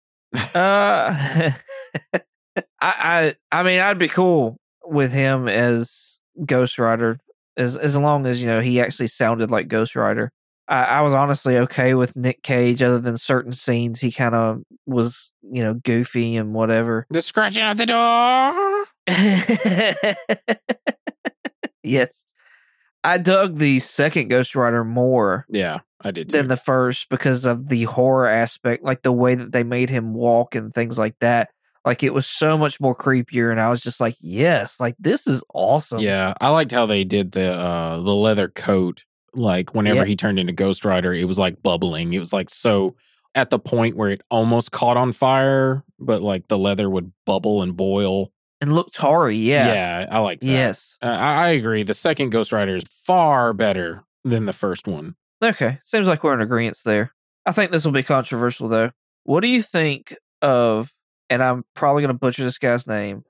uh, 0.53 0.53
I, 2.13 2.21
I, 2.81 3.35
I 3.51 3.63
mean, 3.63 3.79
I'd 3.79 3.97
be 3.97 4.09
cool 4.09 4.57
with 4.83 5.11
him 5.11 5.47
as 5.47 6.21
Ghost 6.45 6.77
Rider 6.77 7.19
as 7.59 7.75
as 7.75 7.97
long 7.97 8.25
as 8.25 8.41
you 8.41 8.49
know 8.49 8.61
he 8.61 8.79
actually 8.79 9.07
sounded 9.07 9.51
like 9.51 9.67
Ghost 9.67 9.95
Rider. 9.95 10.31
I, 10.67 10.83
I 10.83 11.01
was 11.01 11.13
honestly 11.13 11.57
okay 11.57 11.93
with 11.93 12.15
Nick 12.15 12.41
Cage, 12.41 12.81
other 12.81 12.99
than 12.99 13.17
certain 13.17 13.53
scenes 13.53 13.99
he 13.99 14.11
kind 14.11 14.35
of 14.35 14.61
was, 14.85 15.33
you 15.41 15.63
know, 15.63 15.73
goofy 15.73 16.37
and 16.37 16.53
whatever. 16.53 17.07
The 17.09 17.21
scratching 17.21 17.63
at 17.63 17.77
the 17.77 17.87
door. 17.87 18.85
yes. 21.83 22.35
I 23.09 23.17
dug 23.17 23.57
the 23.57 23.79
second 23.79 24.27
Ghost 24.27 24.55
Rider 24.55 24.83
more 24.83 25.45
Yeah, 25.49 25.79
I 26.01 26.11
did 26.11 26.29
too. 26.29 26.37
than 26.37 26.47
the 26.47 26.57
first 26.57 27.09
because 27.09 27.45
of 27.45 27.69
the 27.69 27.85
horror 27.85 28.27
aspect, 28.27 28.83
like 28.83 29.01
the 29.01 29.11
way 29.11 29.35
that 29.35 29.51
they 29.51 29.63
made 29.63 29.89
him 29.89 30.13
walk 30.13 30.55
and 30.55 30.73
things 30.73 30.99
like 30.99 31.17
that. 31.19 31.49
Like 31.85 32.03
it 32.03 32.13
was 32.13 32.27
so 32.27 32.57
much 32.57 32.79
more 32.79 32.95
creepier, 32.95 33.51
and 33.51 33.59
I 33.59 33.69
was 33.69 33.81
just 33.81 33.99
like, 33.99 34.15
"Yes, 34.19 34.79
like 34.79 34.95
this 34.99 35.27
is 35.27 35.43
awesome." 35.53 36.01
Yeah, 36.01 36.33
I 36.39 36.49
liked 36.49 36.71
how 36.71 36.85
they 36.85 37.03
did 37.03 37.31
the 37.31 37.51
uh 37.51 37.97
the 38.01 38.13
leather 38.13 38.47
coat. 38.47 39.05
Like 39.33 39.73
whenever 39.73 40.05
he 40.05 40.15
turned 40.15 40.39
into 40.39 40.53
Ghost 40.53 40.85
Rider, 40.85 41.13
it 41.13 41.23
was 41.25 41.39
like 41.39 41.63
bubbling. 41.63 42.13
It 42.13 42.19
was 42.19 42.33
like 42.33 42.49
so 42.49 42.95
at 43.33 43.49
the 43.49 43.59
point 43.59 43.95
where 43.95 44.09
it 44.09 44.21
almost 44.29 44.71
caught 44.71 44.97
on 44.97 45.13
fire, 45.13 45.83
but 45.99 46.21
like 46.21 46.47
the 46.47 46.57
leather 46.57 46.89
would 46.89 47.11
bubble 47.25 47.61
and 47.61 47.75
boil. 47.75 48.31
And 48.61 48.73
looked 48.73 48.95
tarry. 48.95 49.35
Yeah, 49.35 49.73
Yeah, 49.73 50.05
I 50.11 50.19
like 50.19 50.39
that. 50.41 50.47
yes. 50.47 50.97
Uh, 51.01 51.05
I, 51.07 51.45
I 51.45 51.49
agree. 51.49 51.83
The 51.83 51.93
second 51.93 52.29
Ghost 52.31 52.51
Rider 52.51 52.75
is 52.75 52.83
far 52.87 53.53
better 53.53 54.03
than 54.23 54.45
the 54.45 54.53
first 54.53 54.87
one. 54.87 55.15
Okay, 55.43 55.79
seems 55.83 56.07
like 56.07 56.23
we're 56.23 56.33
in 56.33 56.41
agreement 56.41 56.77
there. 56.83 57.13
I 57.45 57.51
think 57.53 57.71
this 57.71 57.85
will 57.85 57.93
be 57.93 58.03
controversial 58.03 58.67
though. 58.67 58.91
What 59.23 59.41
do 59.41 59.47
you 59.47 59.61
think 59.61 60.15
of? 60.41 60.91
And 61.29 61.43
I'm 61.43 61.63
probably 61.75 62.01
going 62.01 62.13
to 62.13 62.17
butcher 62.19 62.43
this 62.43 62.57
guy's 62.57 62.87
name, 62.87 63.23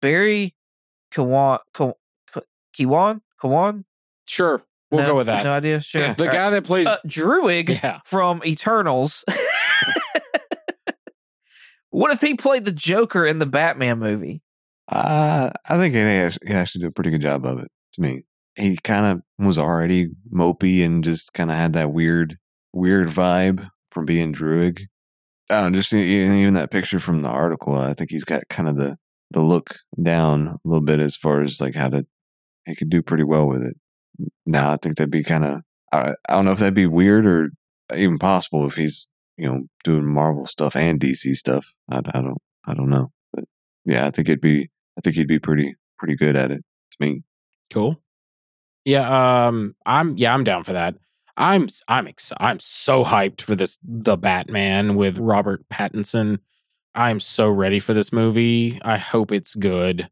Barry 0.00 0.54
Kiwan. 1.12 1.58
Kiwan. 1.74 1.92
Kiwan. 2.78 3.20
Kiwan? 3.42 3.84
Sure, 4.26 4.62
we'll 4.90 5.02
No- 5.02 5.06
go 5.08 5.16
with 5.16 5.26
that. 5.26 5.44
No 5.44 5.52
idea. 5.52 5.80
Sure. 5.80 6.14
the 6.14 6.26
guy 6.28 6.50
that 6.50 6.64
plays 6.64 6.86
uh, 6.86 6.96
Druig 7.06 7.68
Yeah. 7.82 7.98
from 8.04 8.40
Eternals. 8.46 9.24
what 11.90 12.12
if 12.12 12.20
he 12.20 12.34
played 12.34 12.64
the 12.64 12.72
Joker 12.72 13.26
in 13.26 13.38
the 13.38 13.46
Batman 13.46 13.98
movie? 13.98 14.40
Uh, 14.92 15.50
I 15.68 15.76
think 15.78 15.94
he 15.94 16.52
actually 16.52 16.80
did 16.80 16.88
a 16.88 16.92
pretty 16.92 17.10
good 17.10 17.22
job 17.22 17.46
of 17.46 17.58
it. 17.60 17.70
To 17.94 18.00
me, 18.00 18.22
he 18.56 18.76
kind 18.76 19.06
of 19.06 19.22
was 19.44 19.58
already 19.58 20.08
mopey 20.32 20.84
and 20.84 21.02
just 21.02 21.32
kind 21.32 21.50
of 21.50 21.56
had 21.56 21.72
that 21.72 21.92
weird, 21.92 22.38
weird 22.72 23.08
vibe 23.08 23.68
from 23.90 24.04
being 24.04 24.32
don't 25.48 25.72
know, 25.72 25.78
just 25.78 25.92
even 25.92 26.54
that 26.54 26.70
picture 26.70 26.98
from 26.98 27.22
the 27.22 27.28
article. 27.28 27.74
I 27.74 27.94
think 27.94 28.10
he's 28.10 28.24
got 28.24 28.48
kind 28.48 28.68
of 28.68 28.76
the 28.76 28.96
the 29.30 29.40
look 29.40 29.76
down 30.02 30.46
a 30.48 30.58
little 30.64 30.84
bit 30.84 31.00
as 31.00 31.16
far 31.16 31.42
as 31.42 31.60
like 31.60 31.74
how 31.74 31.88
to. 31.88 32.06
He 32.66 32.74
could 32.76 32.90
do 32.90 33.02
pretty 33.02 33.24
well 33.24 33.48
with 33.48 33.62
it. 33.62 33.76
Now 34.46 34.72
I 34.72 34.76
think 34.76 34.96
that'd 34.96 35.10
be 35.10 35.24
kind 35.24 35.44
of. 35.44 35.60
I, 35.92 36.14
I 36.28 36.34
don't 36.34 36.44
know 36.44 36.52
if 36.52 36.58
that'd 36.58 36.74
be 36.74 36.86
weird 36.86 37.26
or 37.26 37.50
even 37.94 38.18
possible 38.18 38.66
if 38.66 38.74
he's 38.74 39.08
you 39.36 39.48
know 39.48 39.62
doing 39.84 40.06
Marvel 40.06 40.46
stuff 40.46 40.76
and 40.76 41.00
DC 41.00 41.34
stuff. 41.34 41.72
I, 41.90 41.98
I 41.98 42.20
don't 42.20 42.38
I 42.66 42.74
don't 42.74 42.90
know, 42.90 43.10
but 43.32 43.44
yeah, 43.84 44.06
I 44.06 44.10
think 44.10 44.28
it'd 44.28 44.40
be 44.40 44.70
I 44.98 45.00
think 45.00 45.16
he'd 45.16 45.28
be 45.28 45.38
pretty 45.38 45.74
pretty 45.98 46.16
good 46.16 46.36
at 46.36 46.50
it. 46.50 46.62
To 46.92 46.96
me, 47.00 47.22
Cool. 47.72 47.98
Yeah, 48.84 49.46
um 49.46 49.74
I'm 49.86 50.16
yeah, 50.16 50.34
I'm 50.34 50.44
down 50.44 50.64
for 50.64 50.72
that. 50.72 50.96
I'm 51.36 51.68
I'm 51.88 52.06
ex- 52.06 52.32
I'm 52.38 52.60
so 52.60 53.04
hyped 53.04 53.40
for 53.40 53.54
this 53.54 53.78
The 53.82 54.16
Batman 54.16 54.96
with 54.96 55.18
Robert 55.18 55.66
Pattinson. 55.68 56.38
I'm 56.94 57.20
so 57.20 57.48
ready 57.48 57.78
for 57.78 57.94
this 57.94 58.12
movie. 58.12 58.78
I 58.82 58.98
hope 58.98 59.32
it's 59.32 59.54
good. 59.54 60.08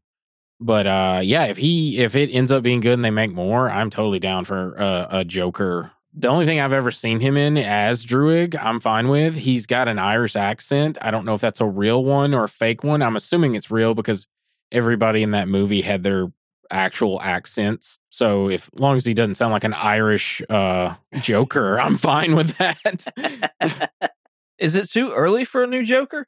But 0.59 0.87
uh 0.87 1.21
yeah, 1.23 1.45
if 1.45 1.57
he 1.57 1.99
if 1.99 2.15
it 2.15 2.29
ends 2.31 2.51
up 2.51 2.63
being 2.63 2.79
good 2.79 2.93
and 2.93 3.05
they 3.05 3.11
make 3.11 3.31
more, 3.33 3.69
I'm 3.69 3.89
totally 3.89 4.19
down 4.19 4.45
for 4.45 4.79
uh, 4.79 5.07
a 5.09 5.25
Joker. 5.25 5.91
The 6.13 6.27
only 6.27 6.45
thing 6.45 6.59
I've 6.59 6.73
ever 6.73 6.91
seen 6.91 7.19
him 7.21 7.37
in 7.37 7.57
as 7.57 8.05
Druig, 8.05 8.61
I'm 8.61 8.79
fine 8.81 9.07
with. 9.07 9.35
He's 9.35 9.65
got 9.65 9.87
an 9.87 9.97
Irish 9.97 10.35
accent. 10.35 10.97
I 11.01 11.09
don't 11.09 11.25
know 11.25 11.35
if 11.35 11.41
that's 11.41 11.61
a 11.61 11.65
real 11.65 12.03
one 12.03 12.33
or 12.33 12.43
a 12.43 12.49
fake 12.49 12.83
one. 12.83 13.01
I'm 13.01 13.15
assuming 13.15 13.55
it's 13.55 13.71
real 13.71 13.93
because 13.95 14.27
everybody 14.71 15.23
in 15.23 15.31
that 15.31 15.47
movie 15.47 15.81
had 15.81 16.03
their 16.03 16.27
actual 16.69 17.21
accents. 17.21 17.99
So 18.09 18.49
if 18.49 18.69
as 18.73 18.79
long 18.79 18.95
as 18.95 19.05
he 19.05 19.13
doesn't 19.13 19.35
sound 19.35 19.51
like 19.51 19.63
an 19.63 19.73
Irish 19.73 20.41
uh 20.49 20.95
Joker, 21.21 21.79
I'm 21.81 21.97
fine 21.97 22.35
with 22.35 22.57
that. 22.57 23.91
Is 24.57 24.75
it 24.75 24.89
too 24.89 25.11
early 25.11 25.43
for 25.43 25.63
a 25.63 25.67
new 25.67 25.83
Joker? 25.83 26.27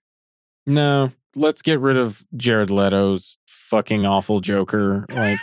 no, 0.66 1.12
let's 1.36 1.62
get 1.62 1.80
rid 1.80 1.98
of 1.98 2.24
Jared 2.38 2.70
Leto's 2.70 3.38
fucking 3.48 4.06
awful 4.06 4.40
Joker. 4.40 5.06
Like 5.10 5.40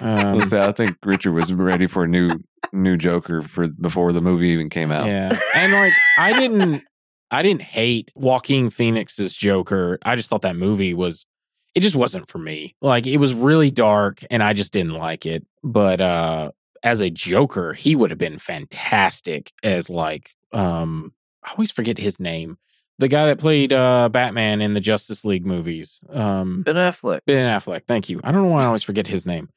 um, 0.00 0.34
Let's 0.34 0.52
I 0.52 0.72
think 0.72 0.96
Richard 1.04 1.32
was 1.32 1.52
ready 1.52 1.86
for 1.86 2.04
a 2.04 2.08
new 2.08 2.40
new 2.72 2.96
Joker 2.96 3.40
for 3.40 3.68
before 3.68 4.12
the 4.12 4.20
movie 4.20 4.48
even 4.48 4.70
came 4.70 4.90
out. 4.90 5.06
Yeah. 5.06 5.30
And 5.54 5.72
like 5.72 5.92
I 6.18 6.32
didn't 6.32 6.84
I 7.30 7.42
didn't 7.42 7.62
hate 7.62 8.10
Joaquin 8.14 8.70
Phoenix's 8.70 9.36
Joker. 9.36 9.98
I 10.04 10.16
just 10.16 10.28
thought 10.28 10.42
that 10.42 10.56
movie 10.56 10.94
was 10.94 11.26
it 11.74 11.80
just 11.80 11.96
wasn't 11.96 12.28
for 12.28 12.38
me. 12.38 12.74
Like 12.80 13.06
it 13.06 13.18
was 13.18 13.34
really 13.34 13.70
dark 13.70 14.24
and 14.30 14.42
I 14.42 14.52
just 14.52 14.72
didn't 14.72 14.94
like 14.94 15.26
it. 15.26 15.46
But 15.62 16.00
uh 16.00 16.50
as 16.82 17.00
a 17.00 17.10
Joker, 17.10 17.72
he 17.72 17.96
would 17.96 18.10
have 18.10 18.18
been 18.18 18.38
fantastic 18.38 19.52
as 19.62 19.90
like 19.90 20.34
um 20.52 21.12
I 21.44 21.52
always 21.52 21.70
forget 21.70 21.98
his 21.98 22.18
name. 22.20 22.58
The 22.98 23.08
guy 23.08 23.26
that 23.26 23.38
played 23.38 23.72
uh 23.72 24.08
Batman 24.08 24.60
in 24.60 24.74
the 24.74 24.80
Justice 24.80 25.24
League 25.24 25.46
movies. 25.46 26.00
Um 26.10 26.62
Ben 26.62 26.76
Affleck. 26.76 27.20
Ben 27.26 27.46
Affleck. 27.46 27.86
Thank 27.86 28.08
you. 28.08 28.20
I 28.24 28.32
don't 28.32 28.42
know 28.42 28.48
why 28.48 28.62
I 28.62 28.66
always 28.66 28.82
forget 28.82 29.06
his 29.06 29.26
name. 29.26 29.48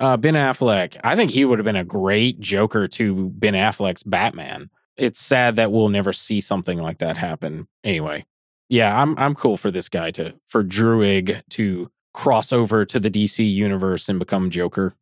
Uh, 0.00 0.16
ben 0.16 0.34
Affleck. 0.34 0.96
I 1.02 1.16
think 1.16 1.30
he 1.32 1.44
would 1.44 1.58
have 1.58 1.66
been 1.66 1.74
a 1.76 1.84
great 1.84 2.38
Joker 2.38 2.86
to 2.88 3.30
Ben 3.30 3.54
Affleck's 3.54 4.04
Batman. 4.04 4.70
It's 4.96 5.20
sad 5.20 5.56
that 5.56 5.72
we'll 5.72 5.88
never 5.88 6.12
see 6.12 6.40
something 6.40 6.78
like 6.78 6.98
that 6.98 7.16
happen. 7.16 7.66
Anyway, 7.82 8.24
yeah, 8.68 9.00
I'm 9.00 9.16
I'm 9.18 9.34
cool 9.34 9.56
for 9.56 9.70
this 9.70 9.88
guy 9.88 10.10
to 10.12 10.34
for 10.46 10.62
Druig 10.62 11.42
to 11.50 11.90
cross 12.14 12.52
over 12.52 12.84
to 12.84 13.00
the 13.00 13.10
DC 13.10 13.50
universe 13.50 14.08
and 14.08 14.18
become 14.18 14.50
Joker. 14.50 14.96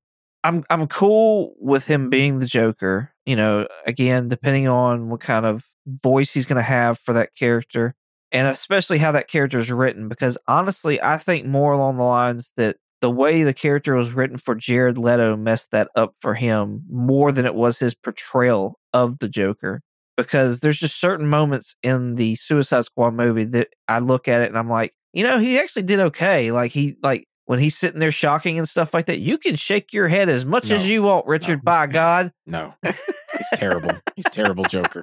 I'm 0.44 0.64
I'm 0.70 0.86
cool 0.86 1.54
with 1.58 1.86
him 1.86 2.08
being 2.08 2.38
the 2.38 2.46
Joker. 2.46 3.12
You 3.24 3.34
know, 3.34 3.66
again, 3.86 4.28
depending 4.28 4.68
on 4.68 5.08
what 5.08 5.20
kind 5.20 5.44
of 5.44 5.64
voice 5.86 6.32
he's 6.32 6.46
going 6.46 6.56
to 6.56 6.62
have 6.62 6.98
for 6.98 7.12
that 7.14 7.34
character, 7.34 7.94
and 8.30 8.46
especially 8.46 8.98
how 8.98 9.12
that 9.12 9.28
character 9.28 9.58
is 9.58 9.72
written. 9.72 10.08
Because 10.08 10.38
honestly, 10.46 11.02
I 11.02 11.18
think 11.18 11.46
more 11.46 11.72
along 11.72 11.96
the 11.96 12.04
lines 12.04 12.52
that 12.56 12.76
the 13.00 13.10
way 13.10 13.42
the 13.42 13.54
character 13.54 13.94
was 13.94 14.12
written 14.12 14.38
for 14.38 14.54
Jared 14.54 14.98
Leto 14.98 15.36
messed 15.36 15.72
that 15.72 15.88
up 15.96 16.14
for 16.20 16.34
him 16.34 16.82
more 16.88 17.32
than 17.32 17.44
it 17.44 17.54
was 17.54 17.78
his 17.78 17.94
portrayal 17.94 18.78
of 18.92 19.18
the 19.18 19.28
Joker. 19.28 19.82
Because 20.16 20.60
there's 20.60 20.78
just 20.78 20.98
certain 21.00 21.26
moments 21.26 21.76
in 21.82 22.14
the 22.14 22.34
Suicide 22.36 22.84
Squad 22.86 23.12
movie 23.14 23.44
that 23.44 23.68
I 23.86 23.98
look 23.98 24.28
at 24.28 24.40
it 24.40 24.48
and 24.48 24.58
I'm 24.58 24.70
like, 24.70 24.94
you 25.12 25.22
know, 25.22 25.38
he 25.38 25.58
actually 25.58 25.82
did 25.82 26.00
okay. 26.00 26.52
Like 26.52 26.72
he 26.72 26.96
like 27.02 27.28
when 27.44 27.58
he's 27.58 27.76
sitting 27.76 28.00
there 28.00 28.10
shocking 28.10 28.58
and 28.58 28.68
stuff 28.68 28.92
like 28.94 29.06
that, 29.06 29.18
you 29.18 29.38
can 29.38 29.56
shake 29.56 29.92
your 29.92 30.08
head 30.08 30.28
as 30.28 30.44
much 30.44 30.70
No. 30.70 30.76
as 30.76 30.88
you 30.88 31.02
want, 31.02 31.26
Richard. 31.26 31.58
No. 31.58 31.62
By 31.64 31.86
God, 31.86 32.32
No, 32.46 32.74
he's 32.82 33.50
terrible. 33.54 33.90
He's 34.16 34.24
terrible 34.30 34.64
Joker. 34.64 35.02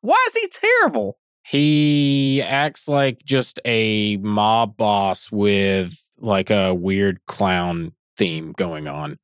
why 0.00 0.16
is 0.28 0.34
he 0.34 0.48
terrible? 0.48 1.18
He 1.42 2.42
acts 2.42 2.88
like 2.88 3.22
just 3.24 3.60
a 3.66 4.16
mob 4.18 4.76
boss 4.78 5.30
with 5.30 5.94
like 6.18 6.50
a 6.50 6.72
weird 6.74 7.20
clown 7.26 7.92
theme 8.16 8.52
going 8.56 8.88
on. 8.88 9.18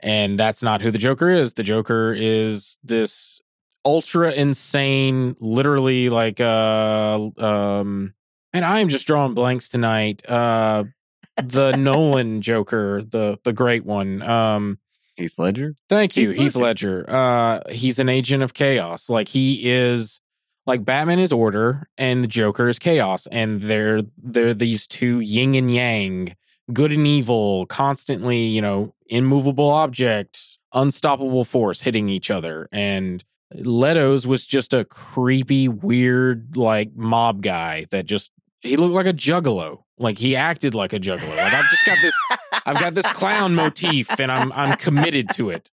And 0.00 0.38
that's 0.38 0.62
not 0.62 0.82
who 0.82 0.90
the 0.90 0.98
Joker 0.98 1.30
is. 1.30 1.54
The 1.54 1.62
Joker 1.62 2.12
is 2.16 2.78
this 2.84 3.40
ultra 3.84 4.32
insane, 4.32 5.36
literally 5.40 6.08
like 6.08 6.40
uh 6.40 7.28
um 7.38 8.14
and 8.52 8.64
I 8.64 8.80
am 8.80 8.88
just 8.88 9.06
drawing 9.06 9.34
blanks 9.34 9.70
tonight. 9.70 10.28
Uh 10.28 10.84
the 11.42 11.72
Nolan 11.76 12.40
Joker, 12.42 13.02
the 13.02 13.38
the 13.44 13.52
great 13.52 13.84
one. 13.84 14.22
Um 14.22 14.78
Heath 15.16 15.38
Ledger. 15.38 15.74
Thank 15.88 16.16
you, 16.16 16.30
Heath 16.30 16.40
Heath 16.40 16.56
Ledger. 16.56 17.04
Uh, 17.08 17.60
he's 17.70 17.98
an 17.98 18.08
agent 18.08 18.42
of 18.42 18.54
chaos. 18.54 19.08
Like 19.08 19.28
he 19.28 19.70
is, 19.70 20.20
like 20.66 20.84
Batman 20.84 21.18
is 21.20 21.32
order, 21.32 21.88
and 21.96 22.24
the 22.24 22.28
Joker 22.28 22.68
is 22.68 22.78
chaos, 22.78 23.26
and 23.28 23.60
they're 23.62 24.02
they're 24.16 24.54
these 24.54 24.86
two 24.86 25.20
yin 25.20 25.54
and 25.54 25.72
yang, 25.72 26.34
good 26.72 26.92
and 26.92 27.06
evil, 27.06 27.66
constantly, 27.66 28.44
you 28.46 28.60
know, 28.60 28.94
immovable 29.06 29.70
object, 29.70 30.38
unstoppable 30.72 31.44
force 31.44 31.80
hitting 31.82 32.08
each 32.08 32.30
other. 32.30 32.68
And 32.72 33.24
Leto's 33.52 34.26
was 34.26 34.46
just 34.46 34.74
a 34.74 34.84
creepy, 34.84 35.68
weird, 35.68 36.56
like 36.56 36.94
mob 36.94 37.42
guy 37.42 37.86
that 37.90 38.06
just 38.06 38.32
he 38.60 38.76
looked 38.76 38.94
like 38.94 39.06
a 39.06 39.12
juggalo. 39.12 39.82
Like 39.98 40.18
he 40.18 40.34
acted 40.34 40.74
like 40.74 40.92
a 40.92 40.98
juggalo. 40.98 41.36
Like 41.36 41.52
I've 41.52 41.70
just 41.70 41.86
got 41.86 41.98
this 42.02 42.14
I've 42.66 42.80
got 42.80 42.94
this 42.94 43.06
clown 43.12 43.54
motif 43.54 44.18
and 44.18 44.32
I'm 44.32 44.50
I'm 44.52 44.76
committed 44.76 45.30
to 45.34 45.50
it. 45.50 45.70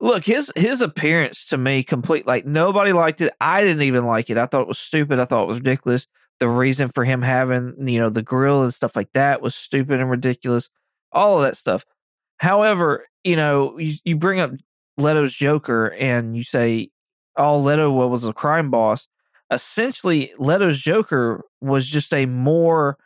Look, 0.00 0.24
his 0.24 0.52
his 0.56 0.82
appearance 0.82 1.44
to 1.46 1.58
me 1.58 1.82
complete 1.82 2.26
like 2.26 2.46
nobody 2.46 2.92
liked 2.92 3.20
it. 3.20 3.34
I 3.40 3.62
didn't 3.62 3.82
even 3.82 4.06
like 4.06 4.30
it. 4.30 4.38
I 4.38 4.46
thought 4.46 4.62
it 4.62 4.68
was 4.68 4.78
stupid. 4.78 5.18
I 5.18 5.24
thought 5.24 5.44
it 5.44 5.48
was 5.48 5.58
ridiculous. 5.58 6.06
The 6.38 6.48
reason 6.48 6.88
for 6.88 7.04
him 7.04 7.22
having, 7.22 7.88
you 7.88 7.98
know, 7.98 8.10
the 8.10 8.22
grill 8.22 8.62
and 8.62 8.72
stuff 8.72 8.94
like 8.94 9.12
that 9.14 9.40
was 9.40 9.54
stupid 9.54 10.00
and 10.00 10.10
ridiculous. 10.10 10.70
All 11.12 11.38
of 11.38 11.44
that 11.44 11.56
stuff. 11.56 11.84
However, 12.38 13.06
you 13.24 13.36
know, 13.36 13.78
you, 13.78 13.94
you 14.04 14.16
bring 14.16 14.40
up 14.40 14.52
Leto's 14.96 15.32
Joker 15.34 15.92
and 15.92 16.36
you 16.36 16.42
say, 16.42 16.90
"Oh, 17.36 17.58
Leto 17.58 17.90
was 17.90 18.24
a 18.24 18.32
crime 18.32 18.70
boss." 18.70 19.08
Essentially, 19.50 20.32
Leto's 20.38 20.80
Joker 20.80 21.44
was 21.60 21.86
just 21.86 22.12
a 22.12 22.26
more 22.26 22.96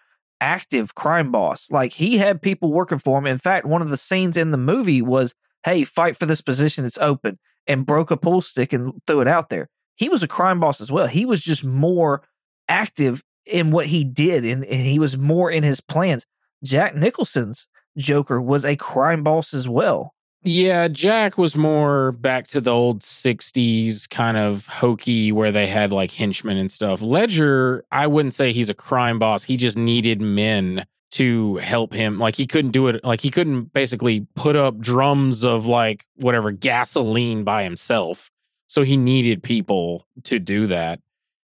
active 0.40 0.94
crime 0.94 1.30
boss. 1.30 1.70
Like 1.70 1.92
he 1.92 2.16
had 2.16 2.40
people 2.40 2.72
working 2.72 2.98
for 2.98 3.18
him. 3.18 3.26
In 3.26 3.38
fact, 3.38 3.66
one 3.66 3.82
of 3.82 3.90
the 3.90 3.96
scenes 3.96 4.36
in 4.36 4.50
the 4.50 4.58
movie 4.58 5.02
was 5.02 5.34
hey, 5.64 5.84
fight 5.84 6.16
for 6.16 6.26
this 6.26 6.40
position, 6.40 6.84
it's 6.84 6.98
open, 6.98 7.38
and 7.66 7.86
broke 7.86 8.10
a 8.10 8.16
pool 8.16 8.40
stick 8.40 8.72
and 8.72 8.92
threw 9.06 9.20
it 9.20 9.28
out 9.28 9.50
there. 9.50 9.68
He 9.96 10.08
was 10.08 10.22
a 10.22 10.28
crime 10.28 10.60
boss 10.60 10.80
as 10.80 10.90
well. 10.90 11.06
He 11.06 11.26
was 11.26 11.40
just 11.40 11.64
more 11.64 12.22
active 12.68 13.22
in 13.44 13.70
what 13.70 13.86
he 13.86 14.04
did, 14.04 14.44
and, 14.44 14.64
and 14.64 14.86
he 14.86 14.98
was 14.98 15.18
more 15.18 15.50
in 15.50 15.62
his 15.62 15.80
plans. 15.80 16.24
Jack 16.64 16.94
Nicholson's 16.94 17.68
Joker 17.98 18.40
was 18.40 18.64
a 18.64 18.76
crime 18.76 19.22
boss 19.22 19.52
as 19.52 19.68
well. 19.68 20.14
Yeah, 20.42 20.88
Jack 20.88 21.36
was 21.36 21.54
more 21.54 22.12
back 22.12 22.46
to 22.48 22.62
the 22.62 22.70
old 22.70 23.00
60s 23.00 24.08
kind 24.08 24.38
of 24.38 24.66
hokey 24.66 25.32
where 25.32 25.52
they 25.52 25.66
had 25.66 25.92
like 25.92 26.10
henchmen 26.10 26.56
and 26.56 26.70
stuff. 26.70 27.02
Ledger, 27.02 27.84
I 27.92 28.06
wouldn't 28.06 28.32
say 28.32 28.52
he's 28.52 28.70
a 28.70 28.74
crime 28.74 29.18
boss. 29.18 29.44
He 29.44 29.58
just 29.58 29.76
needed 29.76 30.22
men 30.22 30.86
to 31.12 31.56
help 31.56 31.92
him. 31.92 32.18
Like 32.18 32.36
he 32.36 32.46
couldn't 32.46 32.70
do 32.70 32.86
it. 32.88 33.04
Like 33.04 33.20
he 33.20 33.30
couldn't 33.30 33.72
basically 33.74 34.26
put 34.34 34.56
up 34.56 34.78
drums 34.78 35.44
of 35.44 35.66
like 35.66 36.06
whatever 36.16 36.52
gasoline 36.52 37.44
by 37.44 37.64
himself. 37.64 38.30
So 38.66 38.82
he 38.82 38.96
needed 38.96 39.42
people 39.42 40.06
to 40.24 40.38
do 40.38 40.68
that. 40.68 41.00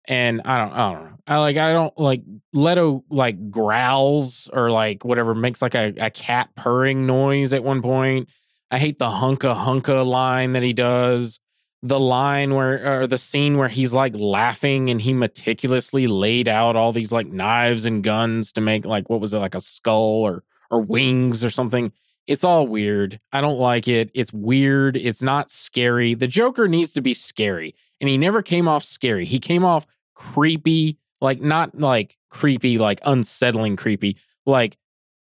And 0.05 0.41
I 0.43 0.57
don't, 0.57 0.73
I 0.73 0.91
don't 0.91 1.03
know. 1.05 1.17
I 1.27 1.37
like, 1.37 1.55
I 1.57 1.71
don't 1.71 1.97
like 1.97 2.23
Leto 2.51 3.05
like 3.09 3.51
growls 3.51 4.49
or 4.51 4.69
like 4.69 5.05
whatever 5.05 5.33
makes 5.33 5.61
like 5.61 5.75
a, 5.75 5.93
a 5.97 6.09
cat 6.09 6.49
purring 6.55 7.05
noise 7.05 7.53
at 7.53 7.63
one 7.63 7.81
point. 7.81 8.27
I 8.71 8.79
hate 8.79 8.99
the 8.99 9.09
hunka 9.09 9.53
hunka 9.53 10.05
line 10.05 10.53
that 10.53 10.63
he 10.63 10.71
does. 10.71 11.39
The 11.83 11.99
line 11.99 12.53
where, 12.53 13.01
or 13.01 13.07
the 13.07 13.17
scene 13.17 13.57
where 13.57 13.67
he's 13.67 13.91
like 13.91 14.13
laughing 14.15 14.89
and 14.89 15.01
he 15.01 15.13
meticulously 15.13 16.07
laid 16.07 16.47
out 16.47 16.75
all 16.75 16.93
these 16.93 17.11
like 17.11 17.27
knives 17.27 17.85
and 17.85 18.03
guns 18.03 18.51
to 18.53 18.61
make 18.61 18.85
like, 18.85 19.09
what 19.09 19.19
was 19.19 19.33
it, 19.33 19.39
like 19.39 19.55
a 19.55 19.61
skull 19.61 20.21
or, 20.21 20.43
or 20.69 20.79
wings 20.79 21.43
or 21.43 21.49
something. 21.49 21.91
It's 22.27 22.43
all 22.43 22.67
weird. 22.67 23.19
I 23.33 23.41
don't 23.41 23.57
like 23.57 23.87
it. 23.87 24.11
It's 24.13 24.31
weird. 24.31 24.95
It's 24.95 25.21
not 25.23 25.51
scary. 25.51 26.13
The 26.13 26.27
Joker 26.27 26.67
needs 26.67 26.93
to 26.93 27.01
be 27.01 27.13
scary. 27.13 27.75
And 27.99 28.09
he 28.09 28.17
never 28.17 28.41
came 28.41 28.67
off 28.67 28.83
scary. 28.83 29.25
He 29.25 29.39
came 29.39 29.65
off 29.65 29.85
creepy, 30.15 30.97
like 31.19 31.41
not 31.41 31.77
like 31.77 32.15
creepy, 32.29 32.77
like 32.77 33.01
unsettling 33.05 33.75
creepy. 33.75 34.17
Like, 34.45 34.77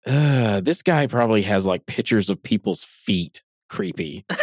uh, 0.06 0.62
this 0.62 0.82
guy 0.82 1.08
probably 1.08 1.42
has 1.44 1.66
like 1.66 1.86
pictures 1.86 2.30
of 2.30 2.42
people's 2.42 2.84
feet 2.84 3.44
creepy. 3.70 4.26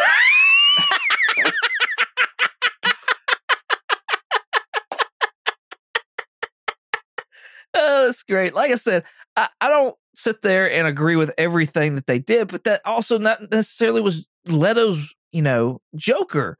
Oh, 7.77 8.07
that's 8.07 8.23
great. 8.23 8.55
Like 8.55 8.73
I 8.73 8.77
said, 8.77 9.05
I, 9.37 9.49
I 9.61 9.69
don't 9.69 9.95
sit 10.15 10.43
there 10.43 10.71
and 10.71 10.87
agree 10.87 11.17
with 11.17 11.33
everything 11.37 11.95
that 11.97 12.07
they 12.07 12.19
did, 12.19 12.49
but 12.49 12.65
that 12.65 12.81
also 12.85 13.19
not 13.19 13.51
necessarily 13.51 14.01
was 14.01 14.29
Leto's, 14.47 15.15
you 15.31 15.43
know, 15.43 15.81
Joker. 15.95 16.57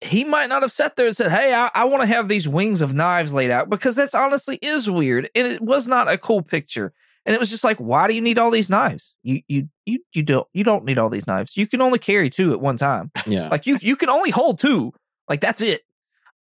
He 0.00 0.24
might 0.24 0.48
not 0.48 0.62
have 0.62 0.72
sat 0.72 0.96
there 0.96 1.08
and 1.08 1.16
said, 1.16 1.32
Hey, 1.32 1.52
I, 1.52 1.70
I 1.74 1.84
want 1.84 2.02
to 2.02 2.06
have 2.06 2.28
these 2.28 2.48
wings 2.48 2.80
of 2.82 2.94
knives 2.94 3.34
laid 3.34 3.50
out 3.50 3.68
because 3.68 3.96
that's 3.96 4.14
honestly 4.14 4.58
is 4.62 4.88
weird. 4.88 5.28
And 5.34 5.46
it 5.46 5.60
was 5.60 5.88
not 5.88 6.10
a 6.10 6.16
cool 6.16 6.40
picture. 6.40 6.92
And 7.26 7.34
it 7.34 7.38
was 7.38 7.50
just 7.50 7.64
like, 7.64 7.76
why 7.78 8.08
do 8.08 8.14
you 8.14 8.20
need 8.20 8.38
all 8.38 8.50
these 8.50 8.70
knives? 8.70 9.14
You 9.22 9.42
you 9.46 9.68
you 9.84 9.98
you 10.14 10.22
don't 10.22 10.48
you 10.52 10.64
don't 10.64 10.84
need 10.84 10.98
all 10.98 11.10
these 11.10 11.26
knives. 11.26 11.56
You 11.56 11.66
can 11.66 11.82
only 11.82 11.98
carry 11.98 12.30
two 12.30 12.52
at 12.52 12.60
one 12.60 12.76
time. 12.76 13.10
Yeah. 13.26 13.48
Like 13.48 13.66
you 13.66 13.78
you 13.80 13.96
can 13.96 14.08
only 14.08 14.30
hold 14.30 14.58
two. 14.58 14.92
Like 15.28 15.40
that's 15.40 15.60
it. 15.60 15.82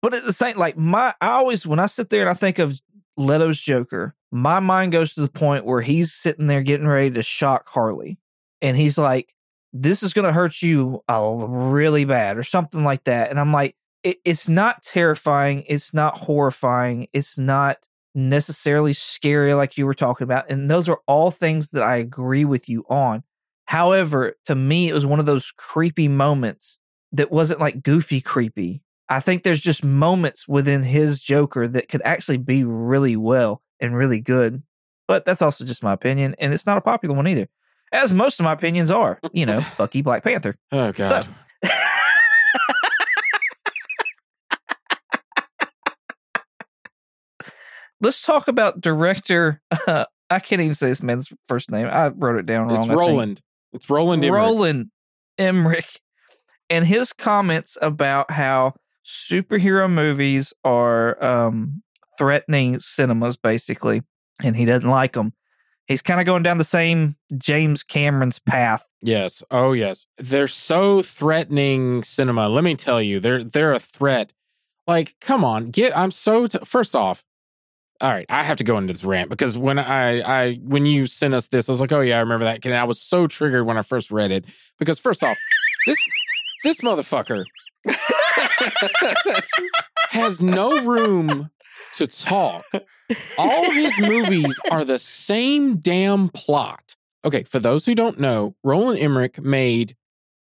But 0.01 0.13
at 0.13 0.23
the 0.23 0.33
same 0.33 0.57
like 0.57 0.77
my 0.77 1.13
I 1.19 1.29
always 1.29 1.65
when 1.65 1.79
I 1.79 1.87
sit 1.87 2.09
there 2.09 2.21
and 2.21 2.29
I 2.29 2.35
think 2.35 2.59
of 2.59 2.79
Leto's 3.17 3.59
Joker, 3.59 4.15
my 4.31 4.59
mind 4.59 4.91
goes 4.91 5.15
to 5.15 5.21
the 5.21 5.29
point 5.29 5.65
where 5.65 5.81
he's 5.81 6.13
sitting 6.13 6.47
there 6.47 6.61
getting 6.61 6.87
ready 6.87 7.11
to 7.11 7.23
shock 7.23 7.67
Harley. 7.69 8.19
And 8.61 8.77
he's 8.77 8.97
like, 8.97 9.33
This 9.73 10.03
is 10.03 10.13
gonna 10.13 10.31
hurt 10.31 10.61
you 10.61 11.03
uh, 11.09 11.35
really 11.47 12.05
bad, 12.05 12.37
or 12.37 12.43
something 12.43 12.83
like 12.83 13.03
that. 13.05 13.31
And 13.31 13.39
I'm 13.39 13.51
like, 13.51 13.75
it, 14.03 14.17
it's 14.23 14.47
not 14.47 14.83
terrifying, 14.83 15.63
it's 15.67 15.93
not 15.93 16.17
horrifying, 16.17 17.07
it's 17.13 17.37
not 17.37 17.87
necessarily 18.17 18.93
scary 18.93 19.53
like 19.53 19.77
you 19.77 19.85
were 19.85 19.93
talking 19.93 20.25
about. 20.25 20.49
And 20.49 20.69
those 20.69 20.89
are 20.89 20.99
all 21.07 21.31
things 21.31 21.69
that 21.71 21.83
I 21.83 21.97
agree 21.97 22.43
with 22.43 22.67
you 22.67 22.83
on. 22.89 23.23
However, 23.65 24.33
to 24.45 24.55
me, 24.55 24.89
it 24.89 24.93
was 24.93 25.05
one 25.05 25.19
of 25.19 25.25
those 25.25 25.51
creepy 25.55 26.07
moments 26.07 26.79
that 27.11 27.31
wasn't 27.31 27.59
like 27.59 27.83
goofy 27.83 28.19
creepy. 28.19 28.81
I 29.09 29.19
think 29.19 29.43
there's 29.43 29.61
just 29.61 29.85
moments 29.85 30.47
within 30.47 30.83
his 30.83 31.21
Joker 31.21 31.67
that 31.67 31.87
could 31.89 32.01
actually 32.03 32.37
be 32.37 32.63
really 32.63 33.15
well 33.15 33.61
and 33.79 33.95
really 33.95 34.19
good. 34.19 34.63
But 35.07 35.23
that's 35.23 35.41
also 35.41 35.63
just 35.63 35.83
my 35.83 35.93
opinion, 35.93 36.35
and 36.37 36.53
it's 36.53 36.65
not 36.65 36.77
a 36.77 36.81
popular 36.81 37.15
one 37.15 37.27
either. 37.27 37.47
As 37.93 38.11
most 38.11 38.41
of 38.41 38.43
my 38.43 38.51
opinions 38.51 38.91
are, 38.91 39.19
you 39.31 39.45
know, 39.45 39.63
Bucky 39.77 40.01
Black 40.01 40.23
Panther. 40.23 40.57
Oh 40.71 40.91
God. 40.91 41.27
Let's 48.01 48.21
talk 48.21 48.47
about 48.47 48.81
director. 48.81 49.61
Uh, 49.87 50.05
I 50.29 50.39
can't 50.39 50.61
even 50.61 50.75
say 50.75 50.87
this 50.87 51.01
man's 51.01 51.29
first 51.47 51.71
name. 51.71 51.87
I 51.87 52.09
wrote 52.09 52.37
it 52.37 52.45
down 52.45 52.67
wrong. 52.67 52.83
it's 52.83 52.91
Roland. 52.91 53.41
It's 53.73 53.89
Roland. 53.89 54.23
Emmerich. 54.25 54.37
Roland 54.37 54.91
Emmerich 55.37 56.01
and 56.69 56.85
his 56.85 57.13
comments 57.13 57.77
about 57.81 58.31
how 58.31 58.73
superhero 59.05 59.89
movies 59.89 60.53
are 60.65 61.23
um, 61.23 61.81
threatening 62.17 62.79
cinemas, 62.79 63.37
basically, 63.37 64.01
and 64.43 64.57
he 64.57 64.65
doesn't 64.65 64.89
like 64.89 65.13
them. 65.13 65.33
He's 65.85 66.01
kind 66.01 66.19
of 66.19 66.25
going 66.25 66.43
down 66.43 66.57
the 66.57 66.65
same 66.65 67.15
James 67.37 67.83
Cameron's 67.83 68.39
path 68.39 68.87
Yes. 69.01 69.43
Oh, 69.51 69.73
yes. 69.73 70.07
They're 70.17 70.47
so 70.47 71.01
threatening 71.01 72.03
cinema. 72.03 72.49
Let 72.49 72.63
me 72.63 72.75
tell 72.75 73.01
you, 73.01 73.19
they're 73.19 73.43
they're 73.43 73.73
a 73.73 73.79
threat. 73.79 74.33
Like, 74.87 75.15
come 75.21 75.43
on, 75.43 75.71
get. 75.71 75.95
I'm 75.97 76.11
so. 76.11 76.47
T- 76.47 76.59
First 76.63 76.95
off, 76.95 77.23
all 78.01 78.11
right, 78.11 78.25
I 78.29 78.43
have 78.43 78.57
to 78.57 78.63
go 78.63 78.77
into 78.77 78.93
this 78.93 79.03
rant 79.03 79.29
because 79.29 79.57
when 79.57 79.79
I 79.79 80.21
I 80.21 80.53
when 80.55 80.85
you 80.85 81.07
sent 81.07 81.33
us 81.33 81.47
this, 81.47 81.67
I 81.67 81.71
was 81.71 81.81
like, 81.81 81.91
oh 81.91 82.01
yeah, 82.01 82.17
I 82.17 82.19
remember 82.19 82.45
that. 82.45 82.65
And 82.65 82.75
I 82.75 82.83
was 82.83 83.01
so 83.01 83.27
triggered 83.27 83.65
when 83.65 83.77
I 83.77 83.81
first 83.81 84.11
read 84.11 84.31
it 84.31 84.45
because 84.77 84.99
first 84.99 85.23
off, 85.23 85.37
this 85.85 85.97
this 86.63 86.81
motherfucker 86.81 87.43
has 90.09 90.41
no 90.41 90.83
room 90.83 91.49
to 91.95 92.07
talk. 92.07 92.63
All 93.37 93.71
his 93.71 93.99
movies 93.99 94.59
are 94.71 94.85
the 94.85 94.99
same 94.99 95.77
damn 95.77 96.29
plot. 96.29 96.95
Okay, 97.25 97.43
for 97.43 97.59
those 97.59 97.85
who 97.85 97.95
don't 97.95 98.19
know, 98.19 98.55
Roland 98.63 98.99
Emmerich 98.99 99.41
made 99.41 99.96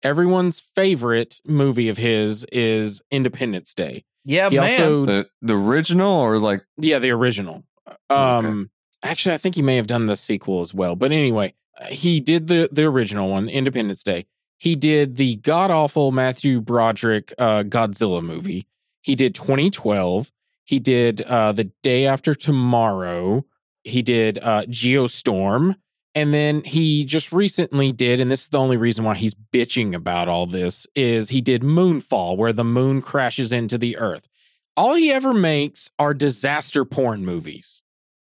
everyone's 0.03 0.61
favorite 0.61 1.41
movie 1.47 1.89
of 1.89 1.97
his 1.97 2.45
is 2.53 3.03
Independence 3.11 3.75
Day. 3.75 4.05
Yeah, 4.25 4.51
He 4.51 4.57
man. 4.59 4.71
also 4.71 5.07
the 5.07 5.29
the 5.43 5.55
original 5.57 6.17
or 6.17 6.39
like 6.39 6.63
yeah, 6.77 6.99
the 6.99 7.11
original. 7.11 7.65
Um 8.09 8.71
actually 9.03 9.35
I 9.35 9.39
think 9.39 9.55
he 9.55 9.63
may 9.63 9.77
have 9.77 9.87
done 9.87 10.07
the 10.07 10.17
sequel 10.17 10.61
as 10.61 10.75
well. 10.75 10.97
But 10.97 11.13
anyway, 11.13 11.55
uh, 11.81 11.87
he 11.87 12.21
did 12.21 12.47
the 12.47 12.69
the 12.71 12.85
original 12.85 13.31
one, 13.31 13.49
Independence 13.49 14.03
Day. 14.03 14.27
He 14.59 14.77
did 14.77 15.17
the 15.17 15.37
god 15.37 15.71
awful 15.71 16.13
Matthew 16.13 16.61
Broderick 16.61 17.33
uh, 17.39 17.63
Godzilla 17.63 18.23
movie. 18.23 18.67
He 19.01 19.15
did 19.15 19.35
2012. 19.35 20.31
He 20.65 20.79
did 20.79 21.23
uh, 21.23 21.53
the 21.53 21.71
day 21.83 22.07
after 22.07 22.35
tomorrow. 22.35 23.47
He 23.83 24.03
did 24.03 24.39
uh, 24.39 24.65
Geostorm. 24.67 25.77
And 26.15 26.35
then 26.35 26.63
he 26.65 27.05
just 27.05 27.33
recently 27.33 27.93
did, 27.93 28.19
and 28.19 28.31
this 28.31 28.43
is 28.43 28.49
the 28.49 28.59
only 28.59 28.77
reason 28.77 29.05
why 29.05 29.15
he's 29.15 29.35
bitching 29.35 29.95
about 29.95 30.29
all 30.29 30.47
this, 30.47 30.87
is 30.97 31.29
he 31.29 31.41
did 31.41 31.63
Moonfall, 31.63 32.37
where 32.37 32.53
the 32.53 32.65
moon 32.65 33.01
crashes 33.01 33.53
into 33.53 33.79
the 33.79 33.97
earth. 33.97 34.29
All 34.77 34.95
he 34.95 35.13
ever 35.13 35.33
makes 35.33 35.91
are 35.99 36.15
disaster 36.15 36.85
porn 36.85 37.25
movies. 37.25 37.83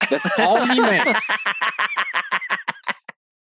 That's 0.09 0.39
all 0.39 0.64
he 0.64 0.80
makes. 0.80 1.28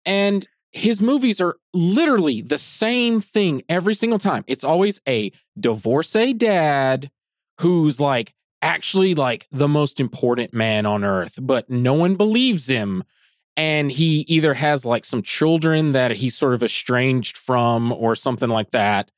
And 0.05 0.45
his 0.71 1.01
movies 1.01 1.39
are 1.39 1.55
literally 1.73 2.41
the 2.41 2.57
same 2.57 3.21
thing 3.21 3.63
every 3.69 3.93
single 3.93 4.19
time. 4.19 4.43
It's 4.47 4.63
always 4.63 4.99
a 5.07 5.31
divorcee 5.59 6.33
dad 6.33 7.11
who's 7.59 7.99
like 7.99 8.33
actually 8.61 9.13
like 9.13 9.47
the 9.51 9.67
most 9.67 9.99
important 9.99 10.53
man 10.53 10.85
on 10.85 11.03
earth, 11.03 11.37
but 11.41 11.69
no 11.69 11.93
one 11.93 12.15
believes 12.15 12.67
him. 12.67 13.03
And 13.55 13.91
he 13.91 14.21
either 14.27 14.53
has 14.55 14.83
like 14.85 15.05
some 15.05 15.21
children 15.21 15.91
that 15.91 16.11
he's 16.11 16.35
sort 16.37 16.53
of 16.55 16.63
estranged 16.63 17.37
from 17.37 17.91
or 17.91 18.15
something 18.15 18.49
like 18.49 18.71
that. 18.71 19.11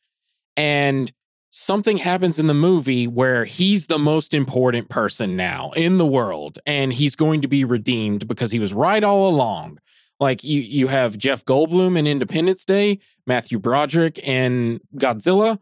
And 0.57 1.11
something 1.51 1.95
happens 1.97 2.37
in 2.37 2.47
the 2.47 2.53
movie 2.53 3.07
where 3.07 3.45
he's 3.45 3.85
the 3.87 3.97
most 3.99 4.33
important 4.33 4.89
person 4.89 5.37
now 5.37 5.71
in 5.77 5.97
the 5.97 6.05
world 6.05 6.59
and 6.65 6.91
he's 6.91 7.15
going 7.15 7.41
to 7.41 7.47
be 7.47 7.63
redeemed 7.63 8.27
because 8.27 8.51
he 8.51 8.59
was 8.59 8.73
right 8.73 9.03
all 9.03 9.29
along. 9.29 9.79
Like 10.19 10.43
you 10.43 10.61
you 10.61 10.87
have 10.87 11.17
Jeff 11.17 11.43
Goldblum 11.45 11.97
in 11.97 12.07
Independence 12.07 12.65
Day, 12.65 12.99
Matthew 13.27 13.57
Broderick 13.59 14.17
in 14.19 14.79
Godzilla. 14.97 15.59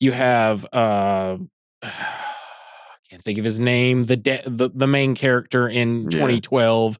You 0.00 0.12
have 0.12 0.64
uh 0.72 1.38
I 1.82 3.08
can't 3.10 3.22
think 3.22 3.38
of 3.38 3.44
his 3.44 3.60
name, 3.60 4.04
the 4.04 4.16
de- 4.16 4.42
the, 4.46 4.68
the 4.74 4.86
main 4.88 5.14
character 5.14 5.68
in 5.68 6.04
Yeah. 6.04 6.18
2012. 6.18 6.98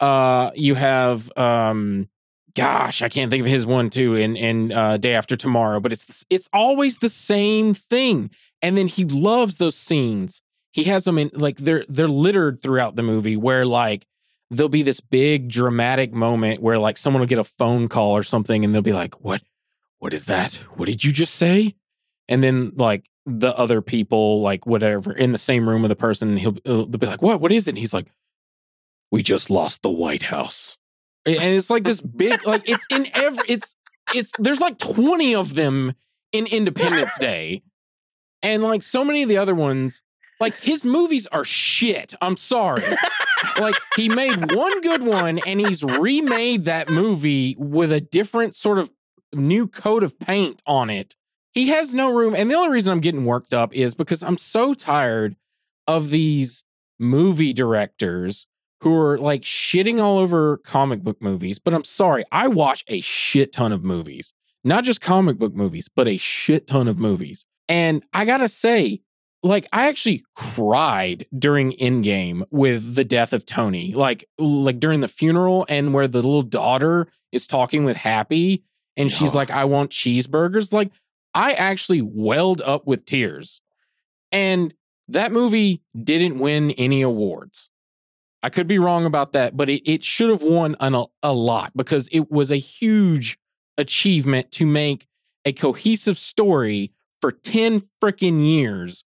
Uh 0.00 0.50
you 0.54 0.74
have 0.74 1.36
um 1.36 2.08
gosh, 2.56 3.02
I 3.02 3.08
can't 3.08 3.30
think 3.30 3.42
of 3.42 3.46
his 3.46 3.64
one 3.64 3.90
too 3.90 4.14
in 4.14 4.34
in 4.34 4.72
uh, 4.72 4.96
Day 4.96 5.14
After 5.14 5.36
Tomorrow, 5.36 5.78
but 5.78 5.92
it's 5.92 6.24
it's 6.28 6.48
always 6.52 6.98
the 6.98 7.08
same 7.10 7.74
thing. 7.74 8.30
And 8.62 8.76
then 8.76 8.88
he 8.88 9.04
loves 9.04 9.58
those 9.58 9.76
scenes. 9.76 10.42
He 10.72 10.84
has 10.84 11.04
them 11.04 11.18
in 11.18 11.30
like 11.34 11.58
they're 11.58 11.84
they're 11.88 12.08
littered 12.08 12.60
throughout 12.60 12.96
the 12.96 13.02
movie 13.02 13.36
where 13.36 13.64
like 13.64 14.06
there'll 14.50 14.68
be 14.68 14.82
this 14.82 15.00
big 15.00 15.48
dramatic 15.48 16.12
moment 16.12 16.62
where 16.62 16.78
like 16.78 16.96
someone 16.98 17.20
will 17.20 17.28
get 17.28 17.38
a 17.38 17.44
phone 17.44 17.88
call 17.88 18.16
or 18.16 18.22
something 18.22 18.64
and 18.64 18.74
they'll 18.74 18.82
be 18.82 18.92
like, 18.92 19.20
"What? 19.22 19.42
What 19.98 20.12
is 20.12 20.24
that? 20.26 20.54
What 20.74 20.86
did 20.86 21.04
you 21.04 21.12
just 21.12 21.34
say?" 21.34 21.74
And 22.28 22.42
then 22.42 22.72
like 22.76 23.08
the 23.26 23.56
other 23.56 23.82
people 23.82 24.40
like 24.40 24.66
whatever 24.66 25.12
in 25.12 25.32
the 25.32 25.38
same 25.38 25.68
room 25.68 25.82
with 25.82 25.90
the 25.90 25.96
person 25.96 26.36
he'll 26.36 26.56
they'll 26.64 26.86
be 26.86 27.06
like, 27.06 27.22
"What? 27.22 27.40
What 27.40 27.52
is 27.52 27.68
it?" 27.68 27.72
And 27.72 27.78
he's 27.78 27.94
like, 27.94 28.06
"We 29.10 29.22
just 29.22 29.50
lost 29.50 29.82
the 29.82 29.90
White 29.90 30.22
House." 30.22 30.78
and 31.26 31.54
it's 31.54 31.70
like 31.70 31.82
this 31.82 32.00
big 32.00 32.46
like 32.46 32.62
it's 32.68 32.86
in 32.90 33.06
every 33.14 33.42
it's 33.48 33.74
it's 34.14 34.32
there's 34.38 34.60
like 34.60 34.78
20 34.78 35.34
of 35.34 35.54
them 35.54 35.94
in 36.32 36.46
independence 36.46 37.18
day. 37.18 37.62
And 38.42 38.62
like 38.62 38.82
so 38.82 39.04
many 39.04 39.22
of 39.22 39.28
the 39.28 39.38
other 39.38 39.54
ones 39.54 40.02
like 40.38 40.54
his 40.60 40.84
movies 40.84 41.26
are 41.28 41.44
shit. 41.44 42.14
I'm 42.20 42.36
sorry. 42.36 42.82
Like 43.58 43.74
he 43.96 44.08
made 44.08 44.54
one 44.54 44.80
good 44.80 45.02
one 45.02 45.38
and 45.46 45.60
he's 45.60 45.82
remade 45.82 46.64
that 46.64 46.90
movie 46.90 47.54
with 47.58 47.92
a 47.92 48.00
different 48.00 48.54
sort 48.56 48.78
of 48.78 48.90
new 49.32 49.66
coat 49.66 50.02
of 50.02 50.18
paint 50.18 50.62
on 50.66 50.90
it. 50.90 51.14
He 51.52 51.68
has 51.68 51.94
no 51.94 52.12
room 52.12 52.34
and 52.34 52.50
the 52.50 52.54
only 52.54 52.70
reason 52.70 52.92
i'm 52.92 53.00
getting 53.00 53.24
worked 53.24 53.54
up 53.54 53.74
is 53.74 53.94
because 53.94 54.22
i'm 54.22 54.36
so 54.36 54.74
tired 54.74 55.36
of 55.86 56.10
these 56.10 56.64
movie 56.98 57.52
directors 57.52 58.46
who 58.86 58.96
are 58.96 59.18
like 59.18 59.42
shitting 59.42 60.00
all 60.00 60.16
over 60.16 60.58
comic 60.58 61.02
book 61.02 61.20
movies. 61.20 61.58
But 61.58 61.74
I'm 61.74 61.82
sorry, 61.82 62.24
I 62.30 62.46
watch 62.46 62.84
a 62.86 63.00
shit 63.00 63.52
ton 63.52 63.72
of 63.72 63.82
movies, 63.82 64.32
not 64.62 64.84
just 64.84 65.00
comic 65.00 65.38
book 65.38 65.56
movies, 65.56 65.88
but 65.88 66.06
a 66.06 66.16
shit 66.18 66.68
ton 66.68 66.86
of 66.86 66.96
movies. 66.96 67.46
And 67.68 68.04
I 68.12 68.24
gotta 68.24 68.46
say, 68.46 69.00
like, 69.42 69.66
I 69.72 69.88
actually 69.88 70.22
cried 70.36 71.26
during 71.36 71.72
Endgame 71.72 72.44
with 72.52 72.94
the 72.94 73.04
death 73.04 73.32
of 73.32 73.44
Tony, 73.44 73.92
like, 73.92 74.28
like 74.38 74.78
during 74.78 75.00
the 75.00 75.08
funeral, 75.08 75.66
and 75.68 75.92
where 75.92 76.06
the 76.06 76.18
little 76.18 76.42
daughter 76.42 77.08
is 77.32 77.48
talking 77.48 77.84
with 77.84 77.96
Happy, 77.96 78.62
and 78.96 79.10
she's 79.10 79.34
like, 79.34 79.50
"I 79.50 79.64
want 79.64 79.90
cheeseburgers." 79.90 80.72
Like, 80.72 80.92
I 81.34 81.54
actually 81.54 82.02
welled 82.02 82.60
up 82.60 82.86
with 82.86 83.04
tears, 83.04 83.60
and 84.30 84.72
that 85.08 85.32
movie 85.32 85.82
didn't 86.00 86.38
win 86.38 86.70
any 86.70 87.02
awards. 87.02 87.68
I 88.46 88.48
could 88.48 88.68
be 88.68 88.78
wrong 88.78 89.06
about 89.06 89.32
that, 89.32 89.56
but 89.56 89.68
it, 89.68 89.82
it 89.90 90.04
should 90.04 90.30
have 90.30 90.40
won 90.40 90.76
an, 90.78 90.94
a 91.20 91.32
lot 91.32 91.72
because 91.74 92.08
it 92.12 92.30
was 92.30 92.52
a 92.52 92.56
huge 92.56 93.40
achievement 93.76 94.52
to 94.52 94.66
make 94.66 95.08
a 95.44 95.52
cohesive 95.52 96.16
story 96.16 96.92
for 97.20 97.32
10 97.32 97.82
freaking 98.00 98.40
years. 98.40 99.02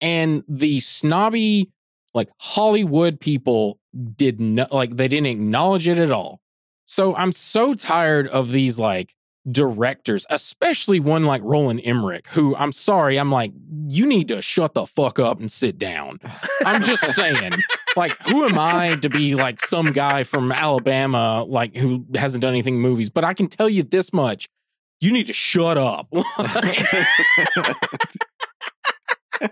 And 0.00 0.44
the 0.46 0.78
snobby, 0.78 1.72
like 2.14 2.28
Hollywood 2.38 3.18
people 3.18 3.80
did 4.14 4.40
not, 4.40 4.70
like, 4.70 4.94
they 4.96 5.08
didn't 5.08 5.26
acknowledge 5.26 5.88
it 5.88 5.98
at 5.98 6.12
all. 6.12 6.40
So 6.84 7.16
I'm 7.16 7.32
so 7.32 7.74
tired 7.74 8.28
of 8.28 8.52
these, 8.52 8.78
like, 8.78 9.15
directors, 9.50 10.26
especially 10.30 11.00
one 11.00 11.24
like 11.24 11.42
Roland 11.44 11.80
Emmerich, 11.84 12.26
who 12.28 12.56
I'm 12.56 12.72
sorry, 12.72 13.18
I'm 13.18 13.30
like, 13.30 13.52
you 13.88 14.06
need 14.06 14.28
to 14.28 14.42
shut 14.42 14.74
the 14.74 14.86
fuck 14.86 15.18
up 15.18 15.40
and 15.40 15.50
sit 15.50 15.78
down. 15.78 16.18
I'm 16.64 16.82
just 16.82 17.04
saying, 17.14 17.52
like, 17.96 18.12
who 18.28 18.44
am 18.44 18.58
I 18.58 18.96
to 18.96 19.08
be 19.08 19.34
like 19.34 19.60
some 19.60 19.92
guy 19.92 20.24
from 20.24 20.50
Alabama, 20.50 21.44
like 21.44 21.76
who 21.76 22.04
hasn't 22.14 22.42
done 22.42 22.52
anything 22.52 22.80
movies? 22.80 23.10
But 23.10 23.24
I 23.24 23.34
can 23.34 23.46
tell 23.46 23.68
you 23.68 23.82
this 23.82 24.12
much: 24.12 24.48
you 25.00 25.12
need 25.12 25.26
to 25.28 25.32
shut 25.32 25.78
up. 25.78 26.08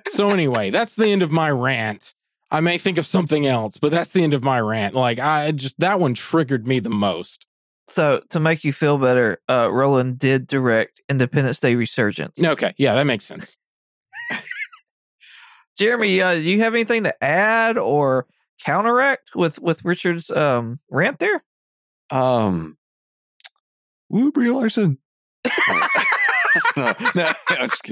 so 0.08 0.30
anyway, 0.30 0.70
that's 0.70 0.96
the 0.96 1.06
end 1.06 1.22
of 1.22 1.30
my 1.30 1.50
rant. 1.50 2.14
I 2.50 2.60
may 2.60 2.78
think 2.78 2.98
of 2.98 3.06
something 3.06 3.46
else, 3.46 3.76
but 3.78 3.90
that's 3.90 4.12
the 4.12 4.22
end 4.22 4.34
of 4.34 4.44
my 4.44 4.60
rant. 4.60 4.94
Like, 4.94 5.18
I 5.18 5.50
just 5.52 5.78
that 5.80 6.00
one 6.00 6.14
triggered 6.14 6.66
me 6.66 6.80
the 6.80 6.90
most. 6.90 7.46
So 7.86 8.22
to 8.30 8.40
make 8.40 8.64
you 8.64 8.72
feel 8.72 8.98
better, 8.98 9.40
uh, 9.48 9.68
Roland 9.70 10.18
did 10.18 10.46
direct 10.46 11.02
Independence 11.08 11.60
Day 11.60 11.74
Resurgence. 11.74 12.42
Okay, 12.42 12.74
yeah, 12.78 12.94
that 12.94 13.04
makes 13.04 13.24
sense. 13.24 13.56
Jeremy, 15.78 16.20
uh, 16.22 16.34
do 16.34 16.40
you 16.40 16.60
have 16.60 16.74
anything 16.74 17.04
to 17.04 17.24
add 17.24 17.76
or 17.76 18.26
counteract 18.64 19.34
with 19.34 19.58
with 19.60 19.84
Richard's 19.84 20.30
um, 20.30 20.80
rant 20.90 21.18
there? 21.18 21.42
um 22.10 22.76
woo 24.08 24.30
Brie 24.30 24.50
Larson. 24.50 24.98
no, 26.76 26.92
no, 27.14 27.32
I'm 27.48 27.68
just. 27.68 27.88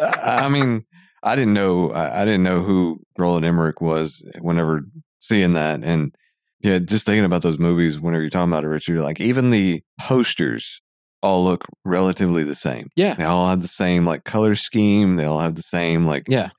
I 0.00 0.44
I 0.44 0.48
mean, 0.48 0.84
I 1.22 1.36
didn't 1.36 1.54
know 1.54 1.90
I, 1.92 2.22
I 2.22 2.24
didn't 2.24 2.42
know 2.42 2.60
who 2.60 3.00
Roland 3.18 3.44
Emmerich 3.44 3.80
was 3.80 4.26
whenever 4.40 4.86
seeing 5.18 5.52
that. 5.54 5.80
And 5.84 6.14
yeah, 6.60 6.78
just 6.78 7.06
thinking 7.06 7.24
about 7.24 7.42
those 7.42 7.58
movies 7.58 7.98
whenever 8.00 8.22
you're 8.22 8.30
talking 8.30 8.50
about 8.52 8.64
it, 8.64 8.68
Richard, 8.68 9.00
like 9.00 9.20
even 9.20 9.50
the 9.50 9.82
posters 10.00 10.80
all 11.22 11.44
look 11.44 11.66
relatively 11.84 12.44
the 12.44 12.54
same. 12.54 12.88
Yeah. 12.96 13.14
They 13.14 13.24
all 13.24 13.48
have 13.50 13.60
the 13.62 13.68
same 13.68 14.04
like 14.06 14.24
color 14.24 14.54
scheme. 14.54 15.16
They 15.16 15.24
all 15.26 15.40
have 15.40 15.54
the 15.54 15.62
same 15.62 16.04
like 16.06 16.24
Yeah. 16.28 16.50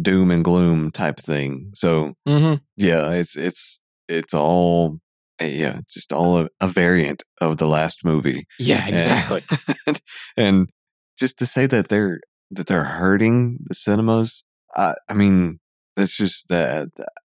doom 0.00 0.30
and 0.30 0.44
gloom 0.44 0.90
type 0.90 1.18
thing. 1.18 1.70
So 1.74 2.14
Mm-hmm. 2.28 2.62
yeah, 2.76 3.10
it's 3.12 3.36
it's 3.36 3.82
it's 4.08 4.34
all 4.34 4.98
uh, 5.40 5.44
yeah, 5.46 5.80
just 5.88 6.12
all 6.12 6.38
a, 6.40 6.48
a 6.60 6.68
variant 6.68 7.22
of 7.40 7.56
the 7.58 7.66
last 7.68 8.04
movie. 8.04 8.44
Yeah, 8.58 8.86
exactly. 8.86 9.42
And, 9.86 10.00
and 10.36 10.70
just 11.18 11.38
to 11.38 11.46
say 11.46 11.66
that 11.66 11.88
they're 11.88 12.20
that 12.50 12.66
they're 12.66 12.84
hurting 12.84 13.58
the 13.64 13.74
cinemas, 13.74 14.44
I, 14.76 14.94
I 15.08 15.14
mean, 15.14 15.58
that's 15.96 16.16
just 16.16 16.48
that. 16.48 16.88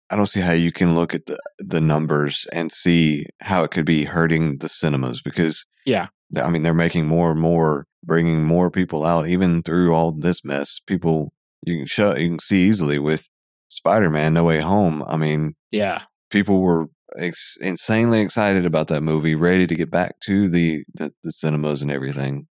I 0.09 0.15
don't 0.15 0.27
see 0.27 0.41
how 0.41 0.51
you 0.51 0.71
can 0.71 0.95
look 0.95 1.13
at 1.13 1.25
the 1.25 1.37
the 1.57 1.81
numbers 1.81 2.47
and 2.53 2.71
see 2.71 3.25
how 3.41 3.63
it 3.63 3.71
could 3.71 3.85
be 3.85 4.05
hurting 4.05 4.59
the 4.59 4.69
cinemas 4.69 5.21
because 5.21 5.65
yeah, 5.85 6.07
I 6.35 6.49
mean, 6.49 6.63
they're 6.63 6.73
making 6.73 7.07
more 7.07 7.31
and 7.31 7.39
more, 7.39 7.87
bringing 8.03 8.43
more 8.43 8.71
people 8.71 9.05
out, 9.05 9.27
even 9.27 9.61
through 9.63 9.93
all 9.93 10.11
this 10.11 10.43
mess. 10.43 10.79
People 10.85 11.33
you 11.63 11.77
can 11.77 11.87
show, 11.87 12.15
you 12.15 12.29
can 12.29 12.39
see 12.39 12.67
easily 12.67 12.99
with 12.99 13.29
Spider 13.69 14.09
Man 14.09 14.33
No 14.33 14.43
Way 14.43 14.59
Home. 14.59 15.03
I 15.07 15.17
mean, 15.17 15.55
yeah. 15.71 16.03
people 16.29 16.61
were 16.61 16.87
ex- 17.17 17.57
insanely 17.61 18.21
excited 18.21 18.65
about 18.65 18.87
that 18.87 19.01
movie, 19.01 19.35
ready 19.35 19.67
to 19.67 19.75
get 19.75 19.91
back 19.91 20.19
to 20.21 20.47
the, 20.47 20.83
the, 20.93 21.13
the 21.23 21.31
cinemas 21.31 21.81
and 21.81 21.91
everything. 21.91 22.47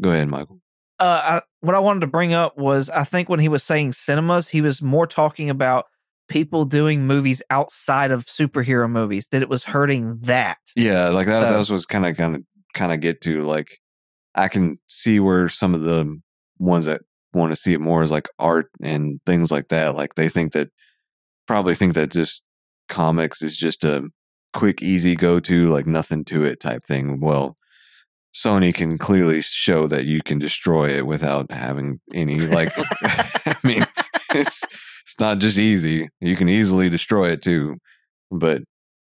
Go 0.00 0.10
ahead, 0.10 0.28
Michael. 0.28 0.60
Uh, 0.98 1.20
I, 1.24 1.40
what 1.60 1.74
I 1.74 1.78
wanted 1.78 2.00
to 2.00 2.06
bring 2.06 2.34
up 2.34 2.58
was 2.58 2.90
I 2.90 3.04
think 3.04 3.28
when 3.28 3.40
he 3.40 3.48
was 3.48 3.62
saying 3.62 3.92
cinemas, 3.92 4.48
he 4.48 4.60
was 4.60 4.82
more 4.82 5.06
talking 5.06 5.48
about 5.48 5.86
people 6.30 6.64
doing 6.64 7.06
movies 7.06 7.42
outside 7.50 8.10
of 8.10 8.24
superhero 8.24 8.90
movies. 8.90 9.28
That 9.30 9.42
it 9.42 9.50
was 9.50 9.64
hurting 9.64 10.20
that. 10.22 10.56
Yeah, 10.74 11.08
like 11.10 11.26
that 11.26 11.40
was, 11.40 11.48
So- 11.48 11.62
that 11.62 11.72
was 11.74 11.84
kind 11.86 12.06
of 12.06 12.16
kind 12.16 12.36
of 12.36 12.42
kind 12.72 12.92
of 12.92 13.00
get 13.00 13.20
to 13.22 13.44
like 13.44 13.78
I 14.34 14.48
can 14.48 14.78
see 14.88 15.20
where 15.20 15.48
some 15.50 15.74
of 15.74 15.82
the 15.82 16.18
ones 16.58 16.86
that 16.86 17.02
want 17.34 17.52
to 17.52 17.56
see 17.56 17.74
it 17.74 17.80
more 17.80 18.02
as 18.02 18.10
like 18.10 18.28
art 18.38 18.70
and 18.80 19.20
things 19.26 19.50
like 19.50 19.68
that. 19.68 19.94
Like 19.94 20.14
they 20.14 20.28
think 20.28 20.52
that 20.52 20.68
probably 21.46 21.74
think 21.74 21.94
that 21.94 22.10
just 22.10 22.44
comics 22.88 23.42
is 23.42 23.56
just 23.56 23.84
a 23.84 24.08
quick, 24.52 24.82
easy 24.82 25.14
go 25.14 25.40
to, 25.40 25.68
like 25.68 25.86
nothing 25.86 26.24
to 26.26 26.44
it 26.44 26.60
type 26.60 26.84
thing. 26.84 27.20
Well, 27.20 27.56
Sony 28.34 28.72
can 28.72 28.98
clearly 28.98 29.42
show 29.42 29.86
that 29.88 30.04
you 30.04 30.22
can 30.22 30.38
destroy 30.38 30.88
it 30.90 31.06
without 31.06 31.50
having 31.50 32.00
any 32.14 32.40
like. 32.40 32.72
I 33.02 33.56
mean, 33.64 33.82
it's 34.34 34.64
it's 35.10 35.18
not 35.18 35.40
just 35.40 35.58
easy. 35.58 36.08
You 36.20 36.36
can 36.36 36.48
easily 36.48 36.88
destroy 36.88 37.30
it 37.30 37.42
too, 37.42 37.78
but 38.30 38.62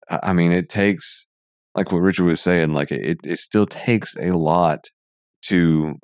I 0.10 0.34
mean, 0.34 0.52
it 0.52 0.68
takes 0.68 1.26
like 1.76 1.94
what 1.94 2.00
Richard 2.02 2.26
was 2.26 2.42
saying. 2.42 2.74
Like 2.74 2.92
it, 2.92 3.20
it 3.24 3.40
still 3.40 3.66
takes 3.66 4.14
a 4.18 4.32
lot 4.32 4.90
to 5.44 5.96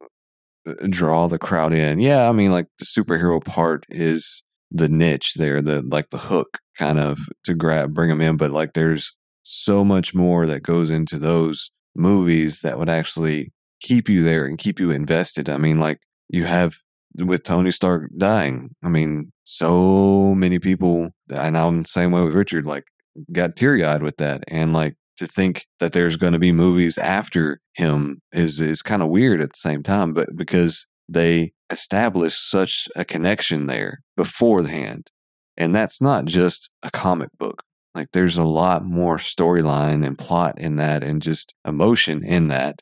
uh, 0.66 0.88
draw 0.90 1.28
the 1.28 1.38
crowd 1.38 1.74
in. 1.74 2.00
Yeah, 2.00 2.30
I 2.30 2.32
mean, 2.32 2.50
like 2.50 2.68
the 2.80 2.86
superhero 2.86 3.44
part 3.44 3.86
is 3.90 4.42
the 4.72 4.88
niche 4.88 5.34
there, 5.36 5.62
the 5.62 5.82
like 5.82 6.12
the 6.12 6.18
hook 6.18 6.60
kind 6.78 6.98
of 6.98 7.20
to 7.44 7.54
grab, 7.54 7.94
bring 7.94 8.08
them 8.08 8.22
in. 8.22 8.38
But 8.38 8.52
like, 8.52 8.72
there's 8.76 9.14
so 9.44 9.84
much 9.84 10.16
more 10.16 10.46
that 10.46 10.64
goes 10.64 10.90
into 10.90 11.20
those 11.20 11.72
movies 11.94 12.62
that 12.62 12.78
would 12.78 12.90
actually 12.90 13.52
keep 13.82 14.08
you 14.08 14.24
there 14.24 14.46
and 14.46 14.58
keep 14.58 14.80
you 14.80 14.92
invested. 14.92 15.50
I 15.50 15.58
mean, 15.58 15.78
like 15.82 16.00
you 16.30 16.46
have 16.46 16.78
with 17.16 17.44
Tony 17.44 17.72
Stark 17.72 18.12
dying. 18.18 18.76
I 18.84 18.90
mean, 18.90 19.32
so 19.44 20.34
many 20.36 20.60
people, 20.60 21.10
and 21.34 21.58
I'm 21.58 21.84
the 21.84 21.90
same 21.90 22.12
way 22.12 22.24
with 22.24 22.34
Richard. 22.34 22.66
Like, 22.66 22.86
got 23.32 23.56
teary 23.56 23.84
eyed 23.84 24.04
with 24.04 24.18
that, 24.18 24.44
and 24.48 24.74
like 24.74 24.96
to 25.18 25.28
think 25.28 25.66
that 25.80 25.94
there's 25.94 26.16
going 26.16 26.34
to 26.34 26.40
be 26.40 26.52
movies 26.52 26.98
after 26.98 27.60
him 27.74 28.22
is 28.32 28.62
is 28.62 28.82
kind 28.82 29.02
of 29.02 29.10
weird 29.10 29.42
at 29.42 29.50
the 29.50 29.60
same 29.60 29.84
time. 29.84 30.14
But 30.14 30.36
because 30.36 30.88
they 31.08 31.54
established 31.70 32.50
such 32.50 32.88
a 32.96 33.04
connection 33.04 33.68
there 33.68 34.02
beforehand, 34.16 35.10
and 35.58 35.76
that's 35.76 36.02
not 36.02 36.26
just 36.26 36.70
a 36.84 36.92
comic 36.92 37.30
book. 37.38 37.64
Like, 37.96 38.10
there's 38.14 38.38
a 38.38 38.44
lot 38.44 38.86
more 38.86 39.18
storyline 39.18 40.06
and 40.06 40.18
plot 40.18 40.56
in 40.58 40.76
that, 40.78 41.04
and 41.04 41.22
just 41.22 41.54
emotion 41.66 42.24
in 42.24 42.48
that 42.50 42.82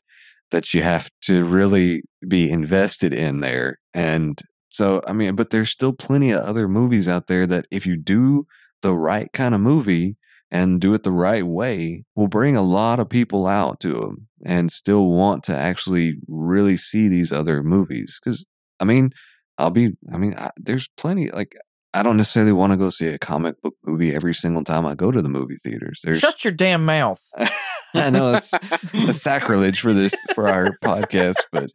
that 0.50 0.72
you 0.72 0.82
have 0.82 1.10
to 1.22 1.44
really 1.44 2.02
be 2.26 2.50
invested 2.50 3.12
in 3.12 3.40
there. 3.40 3.78
And 3.98 4.40
so, 4.68 5.02
I 5.08 5.12
mean, 5.12 5.34
but 5.34 5.50
there's 5.50 5.70
still 5.70 5.92
plenty 5.92 6.30
of 6.30 6.44
other 6.44 6.68
movies 6.68 7.08
out 7.08 7.26
there 7.26 7.48
that 7.48 7.66
if 7.72 7.84
you 7.84 7.96
do 7.96 8.46
the 8.80 8.94
right 8.94 9.28
kind 9.32 9.56
of 9.56 9.60
movie 9.60 10.16
and 10.52 10.80
do 10.80 10.94
it 10.94 11.02
the 11.02 11.10
right 11.10 11.44
way, 11.44 12.04
will 12.14 12.28
bring 12.28 12.56
a 12.56 12.62
lot 12.62 13.00
of 13.00 13.08
people 13.08 13.48
out 13.48 13.80
to 13.80 13.94
them 13.94 14.28
and 14.46 14.70
still 14.70 15.08
want 15.08 15.42
to 15.44 15.56
actually 15.56 16.18
really 16.28 16.76
see 16.76 17.08
these 17.08 17.32
other 17.32 17.64
movies. 17.64 18.20
Cause 18.22 18.46
I 18.78 18.84
mean, 18.84 19.10
I'll 19.58 19.70
be, 19.70 19.96
I 20.12 20.16
mean, 20.16 20.34
I, 20.38 20.50
there's 20.56 20.88
plenty, 20.96 21.28
like, 21.32 21.56
I 21.92 22.04
don't 22.04 22.16
necessarily 22.16 22.52
want 22.52 22.72
to 22.72 22.76
go 22.76 22.90
see 22.90 23.08
a 23.08 23.18
comic 23.18 23.60
book 23.60 23.74
movie 23.84 24.14
every 24.14 24.34
single 24.34 24.62
time 24.62 24.86
I 24.86 24.94
go 24.94 25.10
to 25.10 25.20
the 25.20 25.28
movie 25.28 25.56
theaters. 25.56 26.02
There's, 26.04 26.20
Shut 26.20 26.44
your 26.44 26.52
damn 26.52 26.84
mouth. 26.84 27.20
I 27.94 28.10
know 28.10 28.34
it's 28.34 28.52
a 28.94 29.12
sacrilege 29.12 29.80
for 29.80 29.92
this 29.92 30.14
for 30.34 30.46
our 30.46 30.78
podcast, 30.84 31.38
but 31.50 31.70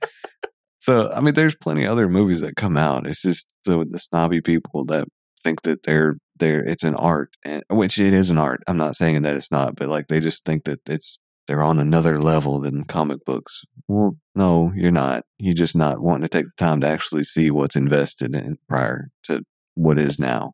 so 0.83 1.09
I 1.15 1.21
mean, 1.21 1.33
there's 1.33 1.55
plenty 1.55 1.85
of 1.85 1.93
other 1.93 2.09
movies 2.09 2.41
that 2.41 2.57
come 2.57 2.75
out. 2.75 3.07
It's 3.07 3.21
just 3.21 3.47
the, 3.63 3.87
the 3.89 3.99
snobby 3.99 4.41
people 4.41 4.83
that 4.87 5.07
think 5.39 5.61
that 5.61 5.83
they're 5.83 6.17
they're 6.35 6.61
it's 6.61 6.83
an 6.83 6.95
art, 6.95 7.29
and 7.45 7.63
which 7.69 7.97
it 7.97 8.13
is 8.13 8.29
an 8.29 8.37
art. 8.37 8.61
I'm 8.67 8.75
not 8.75 8.97
saying 8.97 9.21
that 9.21 9.37
it's 9.37 9.49
not, 9.49 9.77
but 9.77 9.87
like 9.87 10.07
they 10.07 10.19
just 10.19 10.43
think 10.45 10.65
that 10.65 10.81
it's 10.89 11.19
they're 11.47 11.63
on 11.63 11.79
another 11.79 12.19
level 12.19 12.59
than 12.59 12.83
comic 12.83 13.23
books. 13.23 13.61
Well, 13.87 14.17
no, 14.35 14.73
you're 14.75 14.91
not. 14.91 15.23
You're 15.37 15.53
just 15.53 15.73
not 15.73 16.01
wanting 16.01 16.23
to 16.23 16.27
take 16.27 16.47
the 16.47 16.51
time 16.57 16.81
to 16.81 16.87
actually 16.87 17.23
see 17.23 17.49
what's 17.49 17.77
invested 17.77 18.35
in 18.35 18.57
prior 18.67 19.07
to 19.23 19.43
what 19.75 19.97
is 19.97 20.19
now. 20.19 20.51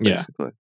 Yeah. 0.00 0.24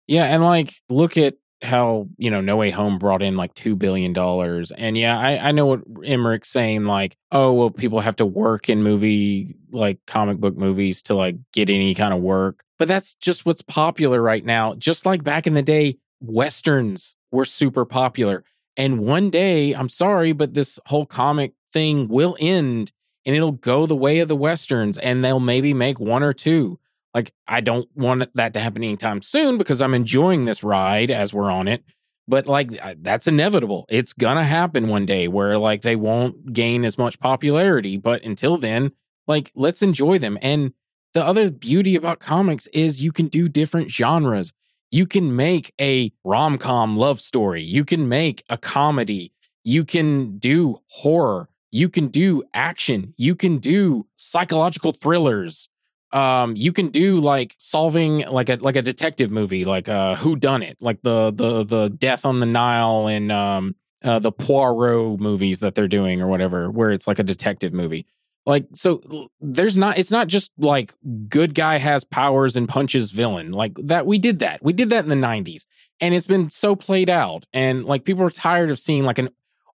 Yeah, 0.07 0.25
and 0.25 0.43
like 0.43 0.73
look 0.89 1.15
at 1.15 1.35
how 1.65 2.07
you 2.17 2.29
know 2.29 2.41
No 2.41 2.57
Way 2.57 2.69
Home 2.71 2.97
brought 2.97 3.21
in 3.21 3.35
like 3.35 3.53
two 3.53 3.75
billion 3.75 4.13
dollars, 4.13 4.71
and 4.71 4.97
yeah, 4.97 5.17
I, 5.17 5.49
I 5.49 5.51
know 5.51 5.65
what 5.65 5.81
Emmerich's 6.03 6.49
saying. 6.49 6.85
Like, 6.85 7.17
oh 7.31 7.53
well, 7.53 7.69
people 7.69 7.99
have 7.99 8.15
to 8.17 8.25
work 8.25 8.69
in 8.69 8.83
movie 8.83 9.55
like 9.71 9.99
comic 10.07 10.37
book 10.37 10.55
movies 10.55 11.03
to 11.03 11.15
like 11.15 11.35
get 11.53 11.69
any 11.69 11.93
kind 11.95 12.13
of 12.13 12.21
work, 12.21 12.63
but 12.79 12.87
that's 12.87 13.15
just 13.15 13.45
what's 13.45 13.61
popular 13.61 14.21
right 14.21 14.45
now. 14.45 14.75
Just 14.75 15.05
like 15.05 15.23
back 15.23 15.47
in 15.47 15.53
the 15.53 15.61
day, 15.61 15.97
westerns 16.21 17.15
were 17.31 17.45
super 17.45 17.85
popular, 17.85 18.43
and 18.77 18.99
one 18.99 19.29
day, 19.29 19.73
I'm 19.73 19.89
sorry, 19.89 20.31
but 20.31 20.53
this 20.53 20.79
whole 20.85 21.05
comic 21.05 21.53
thing 21.73 22.07
will 22.07 22.37
end, 22.39 22.91
and 23.25 23.35
it'll 23.35 23.51
go 23.51 23.85
the 23.85 23.95
way 23.95 24.19
of 24.19 24.27
the 24.27 24.35
westerns, 24.35 24.97
and 24.97 25.23
they'll 25.23 25.39
maybe 25.39 25.73
make 25.73 25.99
one 25.99 26.23
or 26.23 26.33
two. 26.33 26.79
Like, 27.15 27.31
I 27.47 27.61
don't 27.61 27.87
want 27.95 28.29
that 28.35 28.53
to 28.53 28.59
happen 28.59 28.83
anytime 28.83 29.21
soon 29.21 29.57
because 29.57 29.81
I'm 29.81 29.93
enjoying 29.93 30.43
this 30.43 30.63
ride 30.63 31.09
as 31.09 31.33
we're 31.33 31.49
on 31.49 31.69
it. 31.69 31.85
But 32.27 32.45
like, 32.45 32.77
that's 33.01 33.25
inevitable. 33.25 33.85
It's 33.87 34.11
gonna 34.11 34.43
happen 34.43 34.89
one 34.89 35.05
day 35.05 35.29
where 35.29 35.57
like 35.57 35.81
they 35.81 35.95
won't 35.95 36.51
gain 36.51 36.83
as 36.83 36.97
much 36.97 37.19
popularity. 37.19 37.95
But 37.95 38.23
until 38.23 38.57
then, 38.57 38.91
like, 39.27 39.49
let's 39.55 39.81
enjoy 39.81 40.19
them. 40.19 40.37
And 40.41 40.73
the 41.13 41.25
other 41.25 41.49
beauty 41.49 41.95
about 41.95 42.19
comics 42.19 42.67
is 42.67 43.01
you 43.01 43.13
can 43.13 43.27
do 43.27 43.47
different 43.47 43.89
genres. 43.89 44.51
You 44.91 45.05
can 45.05 45.37
make 45.37 45.73
a 45.79 46.11
rom 46.25 46.57
com 46.57 46.97
love 46.97 47.21
story. 47.21 47.63
You 47.63 47.85
can 47.85 48.09
make 48.09 48.43
a 48.49 48.57
comedy. 48.57 49.31
You 49.63 49.85
can 49.85 50.37
do 50.37 50.81
horror. 50.87 51.47
You 51.71 51.87
can 51.89 52.07
do 52.07 52.43
action. 52.53 53.13
You 53.15 53.35
can 53.35 53.59
do 53.59 54.07
psychological 54.17 54.91
thrillers 54.91 55.69
um 56.15 56.55
you 56.55 56.71
can 56.71 56.87
do 56.87 57.19
like 57.19 57.53
solving 57.59 58.19
like 58.27 58.49
a 58.49 58.55
like 58.61 58.77
a 58.77 58.81
detective 58.81 59.29
movie 59.29 59.65
like 59.65 59.89
uh 59.89 60.15
who 60.15 60.35
done 60.35 60.63
it 60.63 60.77
like 60.79 61.01
the 61.01 61.31
the 61.31 61.63
the 61.63 61.89
death 61.89 62.25
on 62.25 62.39
the 62.39 62.45
nile 62.45 63.07
and 63.07 63.31
um 63.31 63.75
uh 64.03 64.17
the 64.17 64.31
poirot 64.31 65.19
movies 65.19 65.59
that 65.59 65.75
they're 65.75 65.89
doing 65.89 66.21
or 66.21 66.27
whatever 66.27 66.71
where 66.71 66.91
it's 66.91 67.07
like 67.07 67.19
a 67.19 67.23
detective 67.23 67.73
movie. 67.73 68.07
Like 68.45 68.67
so 68.73 69.27
there's 69.41 69.75
not 69.75 69.97
it's 69.97 70.11
not 70.11 70.27
just 70.27 70.51
like 70.57 70.93
good 71.27 71.53
guy 71.53 71.79
has 71.79 72.03
powers 72.03 72.55
and 72.55 72.69
punches 72.69 73.11
villain 73.11 73.51
like 73.51 73.73
that 73.83 74.05
we 74.05 74.17
did 74.17 74.39
that. 74.39 74.63
We 74.63 74.71
did 74.71 74.91
that 74.91 75.03
in 75.03 75.09
the 75.09 75.27
90s 75.27 75.65
and 75.99 76.13
it's 76.13 76.27
been 76.27 76.49
so 76.49 76.75
played 76.75 77.09
out 77.09 77.45
and 77.51 77.83
like 77.83 78.05
people 78.05 78.23
are 78.23 78.29
tired 78.29 78.71
of 78.71 78.79
seeing 78.79 79.03
like 79.03 79.17
an 79.17 79.29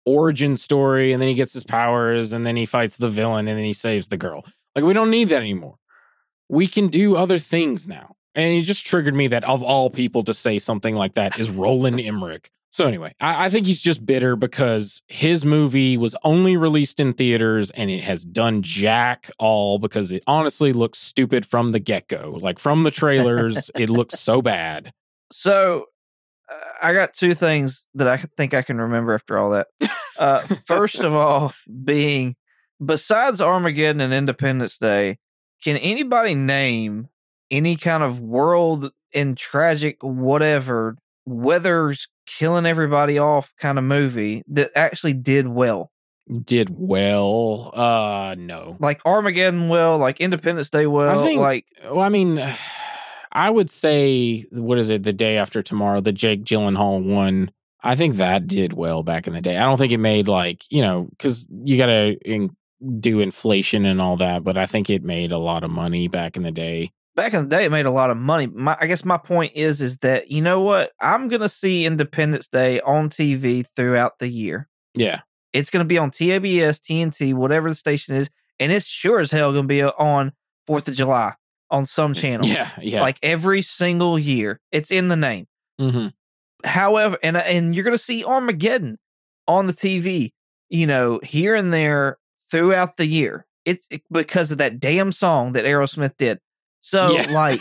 origin 0.06 0.56
story 0.56 1.14
and 1.14 1.22
then 1.22 1.30
he 1.30 1.36
gets 1.36 1.54
his 1.54 1.64
powers 1.64 2.32
and 2.34 2.46
then 2.46 2.56
he 2.58 2.66
fights 2.66 2.98
the 2.98 3.10
villain 3.10 3.48
and 3.48 3.58
then 3.58 3.66
he 3.66 3.74
saves 3.74 4.10
the 4.10 4.18
girl. 4.18 4.46
Like 4.76 4.86
we 4.86 4.94
don't 4.94 5.10
need 5.10 5.30
that 5.30 5.42
anymore 5.42 5.78
we 6.50 6.68
can 6.68 6.88
do 6.88 7.16
other 7.16 7.40
things 7.40 7.88
now. 7.88 8.16
And 8.36 8.54
it 8.54 8.62
just 8.62 8.86
triggered 8.86 9.16
me 9.16 9.28
that 9.28 9.44
of 9.44 9.64
all 9.64 9.90
people 9.90 10.24
to 10.26 10.34
say 10.34 10.60
something 10.60 10.96
like 10.96 11.14
that 11.14 11.40
is 11.40 11.50
Roland 11.50 12.00
Emmerich. 12.00 12.52
So 12.70 12.86
anyway, 12.86 13.16
I, 13.20 13.46
I 13.46 13.50
think 13.50 13.66
he's 13.66 13.82
just 13.82 14.06
bitter 14.06 14.36
because 14.36 15.02
his 15.08 15.44
movie 15.44 15.98
was 15.98 16.16
only 16.24 16.58
released 16.58 17.00
in 17.00 17.14
theaters 17.14 17.72
and 17.72 17.90
it 17.90 18.04
has 18.04 18.24
done 18.24 18.62
jack 18.62 19.32
all 19.40 19.80
because 19.80 20.12
it 20.12 20.22
honestly 20.28 20.74
looks 20.74 21.00
stupid 21.00 21.46
from 21.46 21.72
the 21.72 21.80
get 21.80 22.08
go. 22.08 22.38
Like 22.40 22.60
from 22.60 22.84
the 22.84 22.92
trailers, 22.92 23.72
it 23.76 23.90
looks 23.90 24.20
so 24.20 24.42
bad. 24.44 24.94
So 25.32 25.86
uh, 26.52 26.56
I 26.82 26.94
got 26.94 27.16
two 27.16 27.34
things 27.34 27.88
that 27.96 28.08
I 28.08 28.18
think 28.18 28.54
I 28.54 28.62
can 28.62 28.80
remember 28.80 29.16
after 29.16 29.40
all 29.40 29.50
that. 29.52 29.68
Uh, 30.20 30.40
first 30.68 31.00
of 31.00 31.16
all, 31.16 31.54
being 31.84 32.36
besides 32.84 33.42
Armageddon 33.42 34.02
and 34.02 34.14
Independence 34.14 34.78
Day, 34.78 35.18
can 35.64 35.78
anybody 35.78 36.36
name 36.36 37.08
any 37.50 37.76
kind 37.76 38.04
of 38.04 38.20
world 38.20 38.92
in 39.14 39.36
tragic 39.36 39.98
whatever 40.02 40.98
weather's 41.26 42.08
killing 42.26 42.66
everybody 42.66 43.18
off 43.18 43.54
kind 43.60 43.78
of 43.78 43.84
movie 43.84 44.44
that 44.48 44.72
actually 44.76 45.14
did 45.14 45.48
well. 45.48 45.92
Did 46.44 46.70
well. 46.72 47.72
Uh 47.74 48.36
no. 48.38 48.76
Like 48.80 49.02
Armageddon 49.06 49.70
well, 49.70 49.98
like 49.98 50.20
Independence 50.20 50.70
Day 50.70 50.86
well, 50.88 51.24
think- 51.24 51.40
like 51.40 51.66
Well, 51.86 52.02
I 52.02 52.10
mean, 52.10 52.44
I 53.32 53.50
would 53.50 53.70
say 53.70 54.46
what 54.52 54.78
is 54.78 54.90
it? 54.90 55.04
The 55.04 55.14
day 55.14 55.38
after 55.38 55.62
tomorrow, 55.62 56.02
the 56.02 56.12
Jake 56.12 56.44
Gyllenhaal 56.44 57.02
one. 57.04 57.52
I 57.82 57.96
think 57.96 58.16
that 58.18 58.48
did 58.48 58.74
well 58.74 59.04
back 59.04 59.28
in 59.28 59.34
the 59.34 59.42
day. 59.42 59.56
I 59.56 59.64
don't 59.64 59.78
think 59.78 59.94
it 59.94 60.00
made 60.00 60.28
like 60.28 60.66
you 60.70 60.82
know 60.82 61.08
because 61.12 61.48
you 61.64 61.78
got 61.78 61.86
to 61.86 62.18
in, 62.26 62.56
do 63.00 63.20
inflation 63.22 63.86
and 63.86 64.02
all 64.02 64.18
that, 64.18 64.44
but 64.44 64.58
I 64.58 64.66
think 64.66 64.90
it 64.90 65.04
made 65.04 65.32
a 65.32 65.38
lot 65.38 65.64
of 65.64 65.72
money 65.72 66.08
back 66.08 66.38
in 66.38 66.44
the 66.44 66.52
day. 66.52 66.92
back 67.16 67.34
in 67.34 67.44
the 67.50 67.56
day 67.56 67.66
it 67.66 67.72
made 67.72 67.86
a 67.88 67.92
lot 67.92 68.10
of 68.12 68.18
money. 68.18 68.48
My 68.48 68.78
I 68.80 68.86
guess 68.88 69.04
my 69.04 69.18
point 69.18 69.54
is 69.56 69.82
is 69.82 69.98
that 70.00 70.30
you 70.30 70.42
know 70.42 70.62
what? 70.62 70.92
I'm 71.02 71.28
gonna 71.28 71.50
see 71.50 71.86
Independence 71.86 72.48
Day 72.48 72.80
on 72.82 73.10
TV 73.10 73.66
throughout 73.76 74.20
the 74.20 74.28
year. 74.28 74.68
Yeah, 74.94 75.22
It's 75.54 75.70
gonna 75.72 75.86
be 75.86 75.98
on 75.98 76.12
TBS, 76.12 76.80
TNT, 76.82 77.34
whatever 77.34 77.70
the 77.70 77.76
station 77.76 78.16
is, 78.16 78.30
and 78.60 78.72
it's 78.72 78.86
sure 78.88 79.20
as 79.20 79.32
hell 79.32 79.52
gonna 79.54 79.68
be 79.68 79.82
on 79.84 80.32
Fourth 80.68 80.88
of 80.88 80.94
July 80.96 81.34
on 81.72 81.86
some 81.86 82.14
channel. 82.22 82.48
yeah, 82.48 82.70
yeah. 82.82 83.02
Like 83.02 83.18
every 83.24 83.62
single 83.64 84.18
year. 84.20 84.60
It's 84.72 84.92
in 84.92 85.08
the 85.08 85.16
name. 85.18 85.48
hmm 85.80 86.08
However, 86.64 87.18
and 87.24 87.38
and 87.38 87.76
you're 87.76 87.84
gonna 87.86 87.98
see 87.98 88.24
Armageddon 88.24 88.98
on 89.48 89.66
the 89.68 89.74
TV, 89.74 90.32
you 90.70 90.86
know, 90.88 91.20
here 91.24 91.56
and 91.56 91.72
there 91.74 92.18
throughout 92.52 92.98
the 92.98 93.06
year. 93.06 93.46
It's 93.66 93.88
it, 93.92 94.02
because 94.12 94.52
of 94.52 94.60
that 94.60 94.80
damn 94.80 95.12
song 95.12 95.54
that 95.54 95.66
Aerosmith 95.66 96.16
did. 96.18 96.40
So 96.80 97.12
Yeah. 97.12 97.32
like 97.32 97.60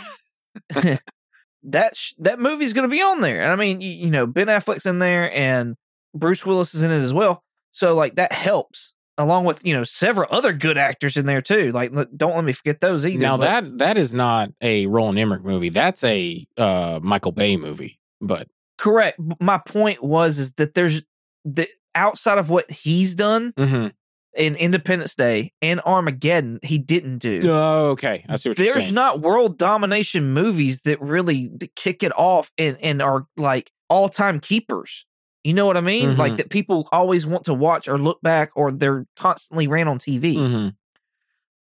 that 1.63 1.95
sh- 1.95 2.13
that 2.19 2.39
movie's 2.39 2.73
gonna 2.73 2.87
be 2.87 3.01
on 3.01 3.21
there, 3.21 3.43
and 3.43 3.51
I 3.51 3.55
mean, 3.55 3.81
you, 3.81 3.89
you 3.89 4.09
know, 4.11 4.25
Ben 4.25 4.47
Affleck's 4.47 4.85
in 4.85 4.99
there, 4.99 5.31
and 5.33 5.75
Bruce 6.15 6.45
Willis 6.45 6.73
is 6.75 6.83
in 6.83 6.91
it 6.91 6.99
as 6.99 7.13
well. 7.13 7.43
So 7.71 7.95
like 7.95 8.15
that 8.15 8.31
helps, 8.31 8.93
along 9.17 9.45
with 9.45 9.65
you 9.65 9.73
know 9.73 9.83
several 9.83 10.27
other 10.31 10.53
good 10.53 10.77
actors 10.77 11.17
in 11.17 11.25
there 11.25 11.41
too. 11.41 11.71
Like 11.71 11.91
don't 12.15 12.35
let 12.35 12.43
me 12.45 12.53
forget 12.53 12.79
those 12.81 13.05
either. 13.05 13.19
now 13.19 13.37
but- 13.37 13.45
that 13.45 13.77
that 13.79 13.97
is 13.97 14.13
not 14.13 14.49
a 14.61 14.87
Roland 14.87 15.19
Emmerich 15.19 15.43
movie. 15.43 15.69
That's 15.69 16.03
a 16.03 16.45
uh, 16.57 16.99
Michael 17.03 17.33
Bay 17.33 17.57
movie. 17.57 17.99
But 18.21 18.47
correct. 18.77 19.19
My 19.39 19.57
point 19.59 20.01
was 20.03 20.39
is 20.39 20.53
that 20.53 20.73
there's 20.73 21.03
the 21.45 21.67
outside 21.95 22.37
of 22.37 22.49
what 22.49 22.69
he's 22.71 23.13
done 23.15 23.53
Mhm. 23.57 23.91
In 24.37 24.55
Independence 24.55 25.15
Day 25.15 25.51
and 25.61 25.81
Armageddon, 25.85 26.59
he 26.63 26.77
didn't 26.77 27.17
do. 27.19 27.41
oh, 27.45 27.87
okay, 27.91 28.25
I 28.29 28.35
see 28.37 28.49
what 28.49 28.57
you're 28.59 28.67
There's 28.73 28.83
saying. 28.85 28.95
not 28.95 29.21
world 29.21 29.57
domination 29.57 30.33
movies 30.33 30.81
that 30.81 31.01
really 31.01 31.51
kick 31.75 32.03
it 32.03 32.11
off 32.17 32.51
and, 32.57 32.77
and 32.81 33.01
are 33.01 33.25
like 33.35 33.71
all 33.89 34.09
time 34.09 34.39
keepers. 34.39 35.05
You 35.43 35.53
know 35.53 35.65
what 35.65 35.77
I 35.77 35.81
mean? 35.81 36.11
Mhm. 36.15 36.17
Like 36.17 36.37
that 36.37 36.49
people 36.49 36.89
always 36.91 37.25
want 37.25 37.45
to 37.45 37.53
watch 37.53 37.87
or 37.87 37.97
look 37.97 38.21
back 38.21 38.51
or 38.55 38.71
they're 38.71 39.05
constantly 39.15 39.67
ran 39.67 39.87
on 39.87 39.97
TV. 39.99 40.35
Mhm. 40.35 40.75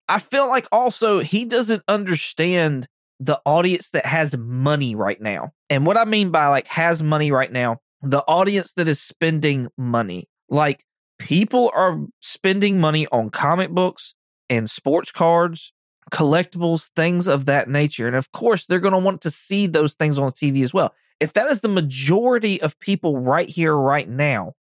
I 0.09 0.19
feel 0.19 0.49
like 0.49 0.67
also 0.73 1.19
he 1.21 1.45
doesn't 1.45 1.83
understand 1.89 2.89
the 3.19 3.41
audience 3.47 3.91
that 3.91 4.07
has 4.07 4.37
money 4.37 4.95
right 4.95 5.21
now. 5.21 5.53
And 5.71 5.87
what 5.87 5.97
I 5.97 6.05
mean 6.05 6.31
by 6.31 6.49
like 6.49 6.67
has 6.69 7.03
money 7.03 7.33
right 7.33 7.51
now, 7.51 7.79
the 8.03 8.21
audience 8.29 8.73
that 8.75 8.89
is 8.89 9.01
spending 9.01 9.69
money. 9.79 10.29
Like 10.49 10.85
people 11.19 11.71
are 11.75 11.99
spending 12.21 12.81
money 12.81 13.07
on 13.13 13.31
comic 13.31 13.71
books 13.71 14.15
and 14.51 14.71
sports 14.71 15.11
cards, 15.11 15.73
collectibles, 16.13 16.91
things 16.95 17.27
of 17.27 17.47
that 17.47 17.69
nature. 17.69 18.07
And 18.07 18.17
of 18.17 18.31
course, 18.33 18.67
they're 18.67 18.81
going 18.81 18.93
to 18.93 18.99
want 18.99 19.21
to 19.23 19.31
see 19.31 19.67
those 19.67 19.95
things 19.95 20.19
on 20.19 20.31
TV 20.31 20.63
as 20.63 20.73
well. 20.73 20.95
If 21.19 21.33
that 21.33 21.49
is 21.51 21.61
the 21.61 21.69
majority 21.69 22.61
of 22.61 22.79
people 22.79 23.19
right 23.19 23.49
here, 23.49 23.75
right 23.75 24.09
now, 24.09 24.53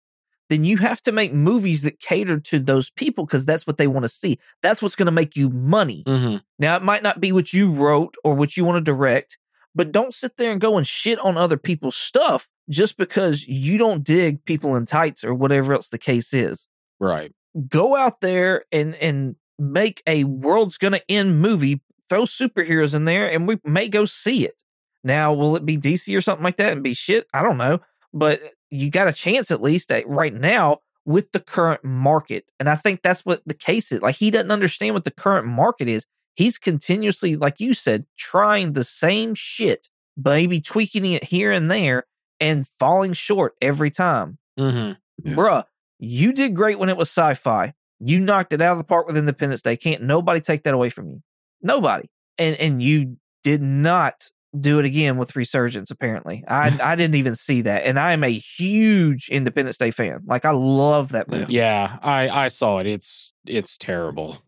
then 0.50 0.64
you 0.64 0.78
have 0.78 1.02
to 1.02 1.12
make 1.12 1.34
movies 1.34 1.82
that 1.82 2.00
cater 2.00 2.40
to 2.40 2.60
those 2.60 2.90
people 2.92 3.26
because 3.26 3.46
that's 3.46 3.66
what 3.68 3.78
they 3.78 3.88
want 3.88 4.04
to 4.04 4.10
see. 4.10 4.40
That's 4.62 4.82
what's 4.82 4.96
going 4.96 5.08
to 5.08 5.12
make 5.12 5.36
you 5.36 5.50
money. 5.50 6.04
Mhm. 6.06 6.42
Now, 6.60 6.76
it 6.76 6.84
might 6.84 7.04
not 7.04 7.20
be 7.20 7.32
what 7.32 7.52
you 7.52 7.72
wrote 7.72 8.16
or 8.24 8.36
what 8.36 8.56
you 8.56 8.64
want 8.64 8.78
to 8.78 8.82
direct, 8.92 9.38
but 9.74 9.92
don't 9.92 10.14
sit 10.14 10.38
there 10.38 10.52
and 10.52 10.62
go 10.62 10.78
and 10.78 10.86
shit 10.88 11.20
on 11.20 11.36
other 11.36 11.58
people's 11.58 11.96
stuff 11.98 12.48
just 12.70 12.98
because 12.98 13.48
you 13.48 13.78
don't 13.78 14.04
dig 14.04 14.44
people 14.46 14.76
in 14.76 14.86
tights 14.86 15.24
or 15.24 15.34
whatever 15.34 15.74
else 15.74 15.90
the 15.90 15.98
case 15.98 16.34
is. 16.34 16.68
Right. 17.00 17.32
Go 17.68 17.96
out 17.96 18.22
there 18.22 18.66
and 18.72 18.96
and 18.96 19.36
make 19.58 20.02
a 20.08 20.24
world's 20.26 20.78
gonna 20.78 21.02
end 21.08 21.42
movie, 21.42 21.82
throw 22.10 22.24
superheroes 22.24 22.96
in 22.96 23.06
there, 23.06 23.30
and 23.32 23.48
we 23.48 23.60
may 23.64 23.88
go 23.88 24.06
see 24.06 24.46
it. 24.46 24.64
Now, 25.04 25.34
will 25.34 25.56
it 25.56 25.66
be 25.66 25.78
DC 25.78 26.16
or 26.18 26.22
something 26.22 26.44
like 26.44 26.58
that 26.58 26.74
and 26.74 26.84
be 26.84 26.94
shit? 26.94 27.28
I 27.34 27.44
don't 27.44 27.58
know. 27.58 27.80
But 28.14 28.42
you 28.72 28.90
got 28.90 29.08
a 29.08 29.14
chance 29.14 29.52
at 29.52 29.62
least 29.62 29.92
at 29.92 30.08
right 30.08 30.34
now 30.34 30.80
with 31.06 31.32
the 31.32 31.40
current 31.40 31.84
market. 31.84 32.52
And 32.60 32.68
I 32.68 32.76
think 32.76 33.02
that's 33.02 33.26
what 33.26 33.42
the 33.46 33.54
case 33.54 33.92
is. 33.92 34.02
Like 34.02 34.16
he 34.16 34.32
doesn't 34.32 34.52
understand 34.52 34.96
what 34.96 35.04
the 35.04 35.12
current 35.12 35.46
market 35.48 35.88
is. 35.88 36.06
He's 36.36 36.58
continuously, 36.58 37.36
like 37.36 37.60
you 37.60 37.74
said, 37.74 38.06
trying 38.18 38.74
the 38.74 38.84
same 38.84 39.36
shit, 39.36 39.90
maybe 40.18 40.60
tweaking 40.60 41.06
it 41.06 41.26
here 41.26 41.52
and 41.52 41.70
there 41.70 42.06
and 42.40 42.68
falling 42.68 43.14
short 43.14 43.54
every 43.62 43.92
time. 43.92 44.38
hmm 44.58 44.92
Yeah. 45.24 45.36
Bruh, 45.36 45.64
you 46.00 46.34
did 46.34 46.56
great 46.56 46.80
when 46.80 46.90
it 46.90 46.98
was 46.98 47.10
sci-fi. 47.10 47.74
You 48.00 48.20
knocked 48.20 48.54
it 48.54 48.62
out 48.62 48.74
of 48.74 48.78
the 48.78 48.84
park 48.84 49.08
with 49.08 49.18
Independence 49.18 49.62
Day. 49.62 49.78
Can't 49.78 50.04
nobody 50.04 50.42
take 50.42 50.64
that 50.64 50.74
away 50.74 50.90
from 50.90 51.10
you. 51.10 51.22
Nobody. 51.62 52.10
And 52.38 52.56
and 52.58 52.82
you 52.84 53.18
did 53.44 53.62
not 53.62 54.32
do 54.60 54.80
it 54.80 54.86
again 54.86 55.18
with 55.18 55.36
Resurgence, 55.36 55.92
apparently. 55.92 56.44
I 56.48 56.68
I 56.84 56.96
didn't 56.96 57.16
even 57.16 57.36
see 57.36 57.62
that. 57.62 57.84
And 57.86 57.98
I 58.00 58.14
am 58.14 58.24
a 58.24 58.30
huge 58.32 59.30
Independence 59.30 59.78
Day 59.78 59.92
fan. 59.92 60.22
Like 60.26 60.46
I 60.46 60.52
love 60.52 61.14
that 61.14 61.30
movie. 61.32 61.54
Yeah, 61.54 61.98
I 62.02 62.30
I 62.30 62.48
saw 62.50 62.80
it. 62.80 62.88
It's 62.88 63.34
it's 63.48 63.78
terrible. 63.78 64.38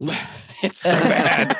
it's 0.61 0.79
so 0.79 0.91
bad. 0.91 1.55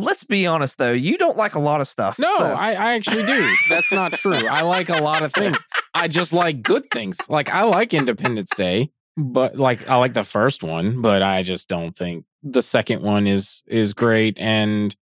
Let's 0.00 0.22
be 0.22 0.46
honest 0.46 0.78
though, 0.78 0.92
you 0.92 1.18
don't 1.18 1.36
like 1.36 1.56
a 1.56 1.58
lot 1.58 1.80
of 1.80 1.88
stuff. 1.88 2.18
No, 2.20 2.32
so- 2.38 2.54
I, 2.54 2.70
I 2.72 2.94
actually 2.94 3.26
do. 3.26 3.54
That's 3.68 3.90
not 3.92 4.12
true. 4.12 4.32
I 4.48 4.62
like 4.62 4.88
a 4.88 5.02
lot 5.02 5.22
of 5.22 5.32
things. 5.32 5.58
I 5.92 6.06
just 6.06 6.32
like 6.32 6.62
good 6.62 6.84
things. 6.92 7.18
Like 7.28 7.50
I 7.50 7.64
like 7.64 7.92
Independence 7.92 8.50
Day, 8.54 8.92
but 9.16 9.56
like 9.56 9.88
I 9.90 9.96
like 9.96 10.14
the 10.14 10.22
first 10.22 10.62
one, 10.62 11.02
but 11.02 11.22
I 11.22 11.42
just 11.42 11.68
don't 11.68 11.96
think 11.96 12.24
the 12.44 12.62
second 12.62 13.02
one 13.02 13.26
is 13.26 13.64
is 13.66 13.92
great. 13.92 14.38
And 14.38 14.94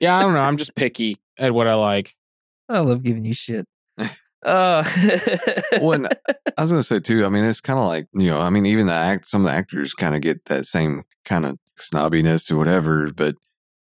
yeah, 0.00 0.18
I 0.18 0.20
don't 0.20 0.34
know. 0.34 0.40
I'm 0.42 0.58
just 0.58 0.74
picky 0.74 1.16
at 1.38 1.54
what 1.54 1.66
I 1.66 1.74
like. 1.74 2.14
I 2.68 2.80
love 2.80 3.02
giving 3.02 3.24
you 3.24 3.34
shit. 3.34 3.66
Uh 4.44 4.84
Well, 5.80 5.92
and 5.92 6.08
I 6.58 6.60
was 6.62 6.70
gonna 6.70 6.82
say 6.82 7.00
too. 7.00 7.24
I 7.24 7.30
mean, 7.30 7.44
it's 7.44 7.62
kind 7.62 7.78
of 7.78 7.86
like 7.86 8.06
you 8.12 8.28
know. 8.28 8.40
I 8.40 8.50
mean, 8.50 8.66
even 8.66 8.86
the 8.86 8.92
act, 8.92 9.26
some 9.26 9.40
of 9.40 9.46
the 9.50 9.56
actors 9.56 9.94
kind 9.94 10.14
of 10.14 10.20
get 10.20 10.44
that 10.44 10.66
same 10.66 11.04
kind 11.24 11.46
of 11.46 11.56
snobbiness 11.80 12.50
or 12.50 12.58
whatever. 12.58 13.10
But 13.10 13.36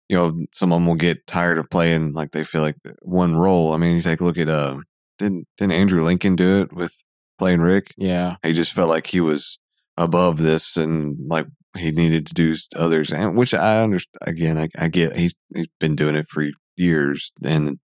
you 0.10 0.18
know, 0.18 0.46
some 0.52 0.72
of 0.72 0.78
them 0.78 0.88
will 0.88 0.96
get 0.96 1.26
tired 1.28 1.58
of 1.58 1.70
playing 1.70 2.14
like 2.14 2.32
they 2.32 2.44
feel 2.44 2.62
like 2.62 2.76
one 3.02 3.36
role. 3.36 3.74
I 3.74 3.78
mean, 3.78 3.96
you 3.96 4.02
take 4.02 4.22
a 4.22 4.24
look 4.24 4.38
at 4.38 4.50
uh, 4.50 4.78
didn't 5.18 5.48
didn't 5.58 5.74
Andrew 5.74 6.04
Lincoln 6.04 6.36
do 6.36 6.62
it 6.62 6.74
with 6.74 7.04
playing 7.38 7.62
Rick? 7.62 7.94
Yeah. 7.98 8.36
He 8.44 8.54
just 8.54 8.74
felt 8.74 8.90
like 8.90 9.08
he 9.08 9.22
was 9.22 9.60
above 9.98 10.40
this 10.40 10.78
and 10.78 11.18
like 11.28 11.48
he 11.78 11.92
needed 11.92 12.28
to 12.28 12.34
do 12.34 12.56
others, 12.76 13.12
and 13.12 13.36
which 13.36 13.54
I 13.54 13.82
understand. 13.82 14.20
Again, 14.22 14.58
I, 14.58 14.68
I 14.78 14.88
get 14.90 15.16
he's 15.16 15.34
he's 15.54 15.68
been 15.80 15.96
doing 15.96 16.16
it 16.16 16.28
for 16.30 16.46
years, 16.76 17.32
and 17.44 17.80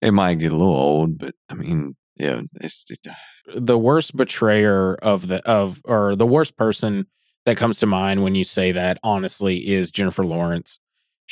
it 0.00 0.12
might 0.12 0.38
get 0.38 0.52
a 0.52 0.56
little 0.56 0.74
old, 0.74 1.18
but 1.18 1.34
I 1.48 1.54
mean, 1.54 1.96
yeah, 2.16 2.42
it's. 2.54 2.90
It, 2.90 3.06
the 3.54 3.78
worst 3.78 4.16
betrayer 4.16 4.94
of 4.94 5.26
the 5.28 5.44
of 5.48 5.80
or 5.84 6.16
the 6.16 6.26
worst 6.26 6.56
person 6.56 7.06
that 7.46 7.56
comes 7.56 7.80
to 7.80 7.86
mind 7.86 8.22
when 8.22 8.34
you 8.34 8.44
say 8.44 8.72
that 8.72 8.98
honestly 9.02 9.70
is 9.70 9.90
Jennifer 9.90 10.24
Lawrence. 10.24 10.78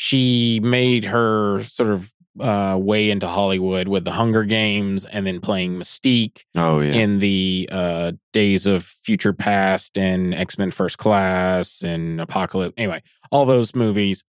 She 0.00 0.60
made 0.62 1.06
her 1.06 1.60
sort 1.64 1.90
of 1.90 2.14
uh, 2.38 2.78
way 2.80 3.10
into 3.10 3.26
Hollywood 3.26 3.88
with 3.88 4.04
the 4.04 4.12
Hunger 4.12 4.44
Games 4.44 5.04
and 5.04 5.26
then 5.26 5.40
playing 5.40 5.74
Mystique 5.74 6.44
oh 6.54 6.78
yeah. 6.78 6.92
in 6.92 7.18
the 7.18 7.68
uh, 7.72 8.12
Days 8.32 8.64
of 8.68 8.84
Future 8.84 9.32
Past 9.32 9.98
and 9.98 10.36
X 10.36 10.56
Men 10.56 10.70
First 10.70 10.98
Class 10.98 11.82
and 11.82 12.20
Apocalypse. 12.20 12.74
Anyway, 12.76 13.02
all 13.32 13.44
those 13.44 13.74
movies. 13.74 14.22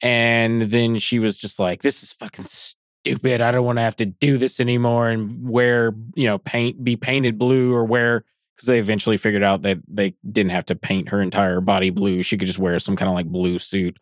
And 0.00 0.62
then 0.62 0.96
she 0.96 1.18
was 1.18 1.36
just 1.36 1.58
like, 1.58 1.82
"This 1.82 2.02
is 2.02 2.14
fucking 2.14 2.46
stupid. 2.46 3.42
I 3.42 3.50
don't 3.50 3.66
want 3.66 3.76
to 3.76 3.82
have 3.82 3.96
to 3.96 4.06
do 4.06 4.38
this 4.38 4.58
anymore 4.58 5.10
and 5.10 5.46
wear, 5.46 5.92
you 6.14 6.24
know, 6.24 6.38
paint, 6.38 6.82
be 6.82 6.96
painted 6.96 7.36
blue 7.38 7.74
or 7.74 7.84
wear." 7.84 8.24
Because 8.56 8.68
they 8.68 8.78
eventually 8.78 9.18
figured 9.18 9.42
out 9.42 9.60
that 9.62 9.80
they 9.86 10.14
didn't 10.32 10.52
have 10.52 10.64
to 10.66 10.76
paint 10.76 11.10
her 11.10 11.20
entire 11.20 11.60
body 11.60 11.90
blue. 11.90 12.22
She 12.22 12.38
could 12.38 12.46
just 12.46 12.58
wear 12.58 12.78
some 12.78 12.96
kind 12.96 13.10
of 13.10 13.14
like 13.14 13.26
blue 13.26 13.58
suit. 13.58 13.98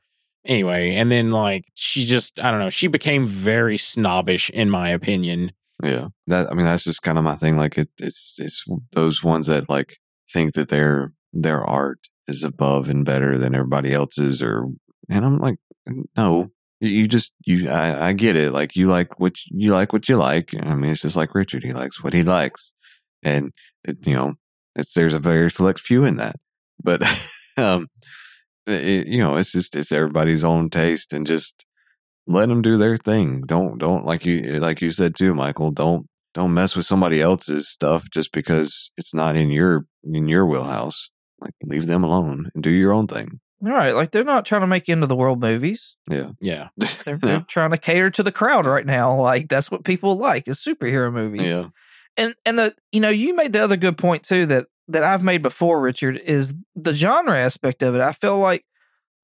Anyway, 0.47 0.95
and 0.95 1.11
then 1.11 1.30
like 1.30 1.64
she 1.74 2.05
just, 2.05 2.41
I 2.41 2.51
don't 2.51 2.61
know, 2.61 2.70
she 2.70 2.86
became 2.86 3.26
very 3.26 3.76
snobbish, 3.76 4.51
in 4.51 4.70
my 4.70 4.89
opinion. 4.89 5.53
Yeah, 5.82 6.09
that 6.26 6.51
I 6.51 6.55
mean 6.55 6.64
that's 6.64 6.84
just 6.84 7.03
kind 7.03 7.18
of 7.18 7.24
my 7.24 7.36
thing. 7.36 7.57
Like 7.57 7.78
it, 7.78 7.89
it's 7.99 8.36
it's 8.39 8.64
those 8.93 9.22
ones 9.22 9.47
that 9.47 9.68
like 9.68 9.99
think 10.32 10.55
that 10.55 10.68
their 10.68 11.12
their 11.32 11.62
art 11.62 12.01
is 12.26 12.43
above 12.43 12.89
and 12.89 13.05
better 13.05 13.39
than 13.39 13.55
everybody 13.55 13.93
else's, 13.93 14.43
or 14.43 14.66
and 15.09 15.24
I'm 15.24 15.39
like, 15.39 15.59
no, 16.16 16.51
You, 16.80 17.09
just 17.09 17.32
you 17.47 17.68
I, 17.70 18.09
I 18.09 18.12
get 18.12 18.36
it. 18.36 18.53
Like 18.53 18.76
you 18.76 18.89
like 18.89 19.20
what 19.20 19.45
you, 19.47 19.66
you 19.66 19.72
like 19.72 19.93
what 19.93 20.09
you 20.09 20.16
like. 20.16 20.51
I 20.62 20.74
mean, 20.74 20.93
it's 20.93 21.03
just 21.03 21.16
like 21.16 21.34
Richard. 21.34 21.62
He 21.62 21.72
likes 21.72 22.03
what 22.03 22.12
he 22.12 22.22
likes, 22.22 22.74
and 23.22 23.53
it, 23.84 24.07
you 24.07 24.14
know, 24.14 24.34
it's 24.74 24.95
there's 24.95 25.14
a 25.14 25.18
very 25.18 25.51
select 25.51 25.80
few 25.80 26.05
in 26.05 26.16
that. 26.16 26.36
But 26.82 27.03
um, 27.57 27.89
it, 28.69 29.07
you 29.07 29.19
know, 29.19 29.37
it's 29.37 29.53
just 29.53 29.75
it's 29.77 29.93
everybody's 29.93 30.45
own 30.45 30.71
taste, 30.71 31.12
and 31.12 31.27
just 31.27 31.66
let 32.27 32.49
them 32.49 32.62
do 32.62 32.77
their 32.77 32.97
thing. 32.97 33.43
Don't 33.47 33.79
don't 33.79 34.05
like 34.05 34.25
you 34.25 34.43
eh, 34.45 34.59
like 34.59 34.81
you 34.81 34.91
said 34.91 35.16
too, 35.16 35.35
Michael. 35.35 35.71
Don't 35.71 36.07
don't 36.35 36.55
mess 36.55 36.77
with 36.77 36.87
somebody 36.87 37.21
else's 37.21 37.69
stuff 37.69 38.09
just 38.11 38.33
because 38.33 38.91
it's 38.97 39.14
not 39.14 39.37
in 39.37 39.51
your 39.51 39.87
in 40.05 40.29
your 40.29 40.47
wheelhouse. 40.47 41.11
Like 41.41 41.55
leave 41.64 41.87
them 41.87 42.05
alone 42.05 42.51
and 42.55 42.62
do 42.62 42.71
your 42.71 42.93
own 42.93 43.07
thing. 43.07 43.41
All 43.64 43.73
right, 43.73 43.95
like 43.95 44.12
they're 44.12 44.23
not 44.23 44.47
trying 44.47 44.61
to 44.61 44.69
make 44.69 44.89
end 44.89 45.03
of 45.03 45.09
the 45.09 45.16
world 45.16 45.41
movies. 45.41 45.97
Yeah, 46.09 46.31
Yeah. 46.41 46.69
They're, 47.05 47.14
yeah. 47.14 47.19
they're 47.29 47.41
trying 47.41 47.73
to 47.73 47.79
cater 47.79 48.11
to 48.11 48.23
the 48.23 48.31
crowd 48.31 48.66
right 48.66 48.87
now. 48.87 49.21
Like 49.21 49.49
that's 49.49 49.71
what 49.71 49.85
people 49.85 50.16
like 50.16 50.47
is 50.47 50.59
superhero 50.59 51.12
movies. 51.12 51.49
yeah. 51.49 51.69
and 52.16 52.35
and 52.47 52.59
the 52.59 52.75
you 52.93 53.01
know 53.01 53.09
you 53.09 53.35
made 53.35 53.53
the 53.53 53.64
other 53.64 53.77
good 53.77 53.99
point 53.99 54.23
too 54.23 54.47
that 54.47 54.66
that 54.89 55.05
I've 55.05 55.22
made 55.22 55.43
before, 55.43 55.80
Richard, 55.80 56.16
is 56.16 56.55
the 56.74 56.95
genre 56.95 57.36
aspect 57.36 57.82
of 57.82 57.95
it. 57.95 58.01
I 58.01 58.12
feel 58.12 58.39
like 58.39 58.64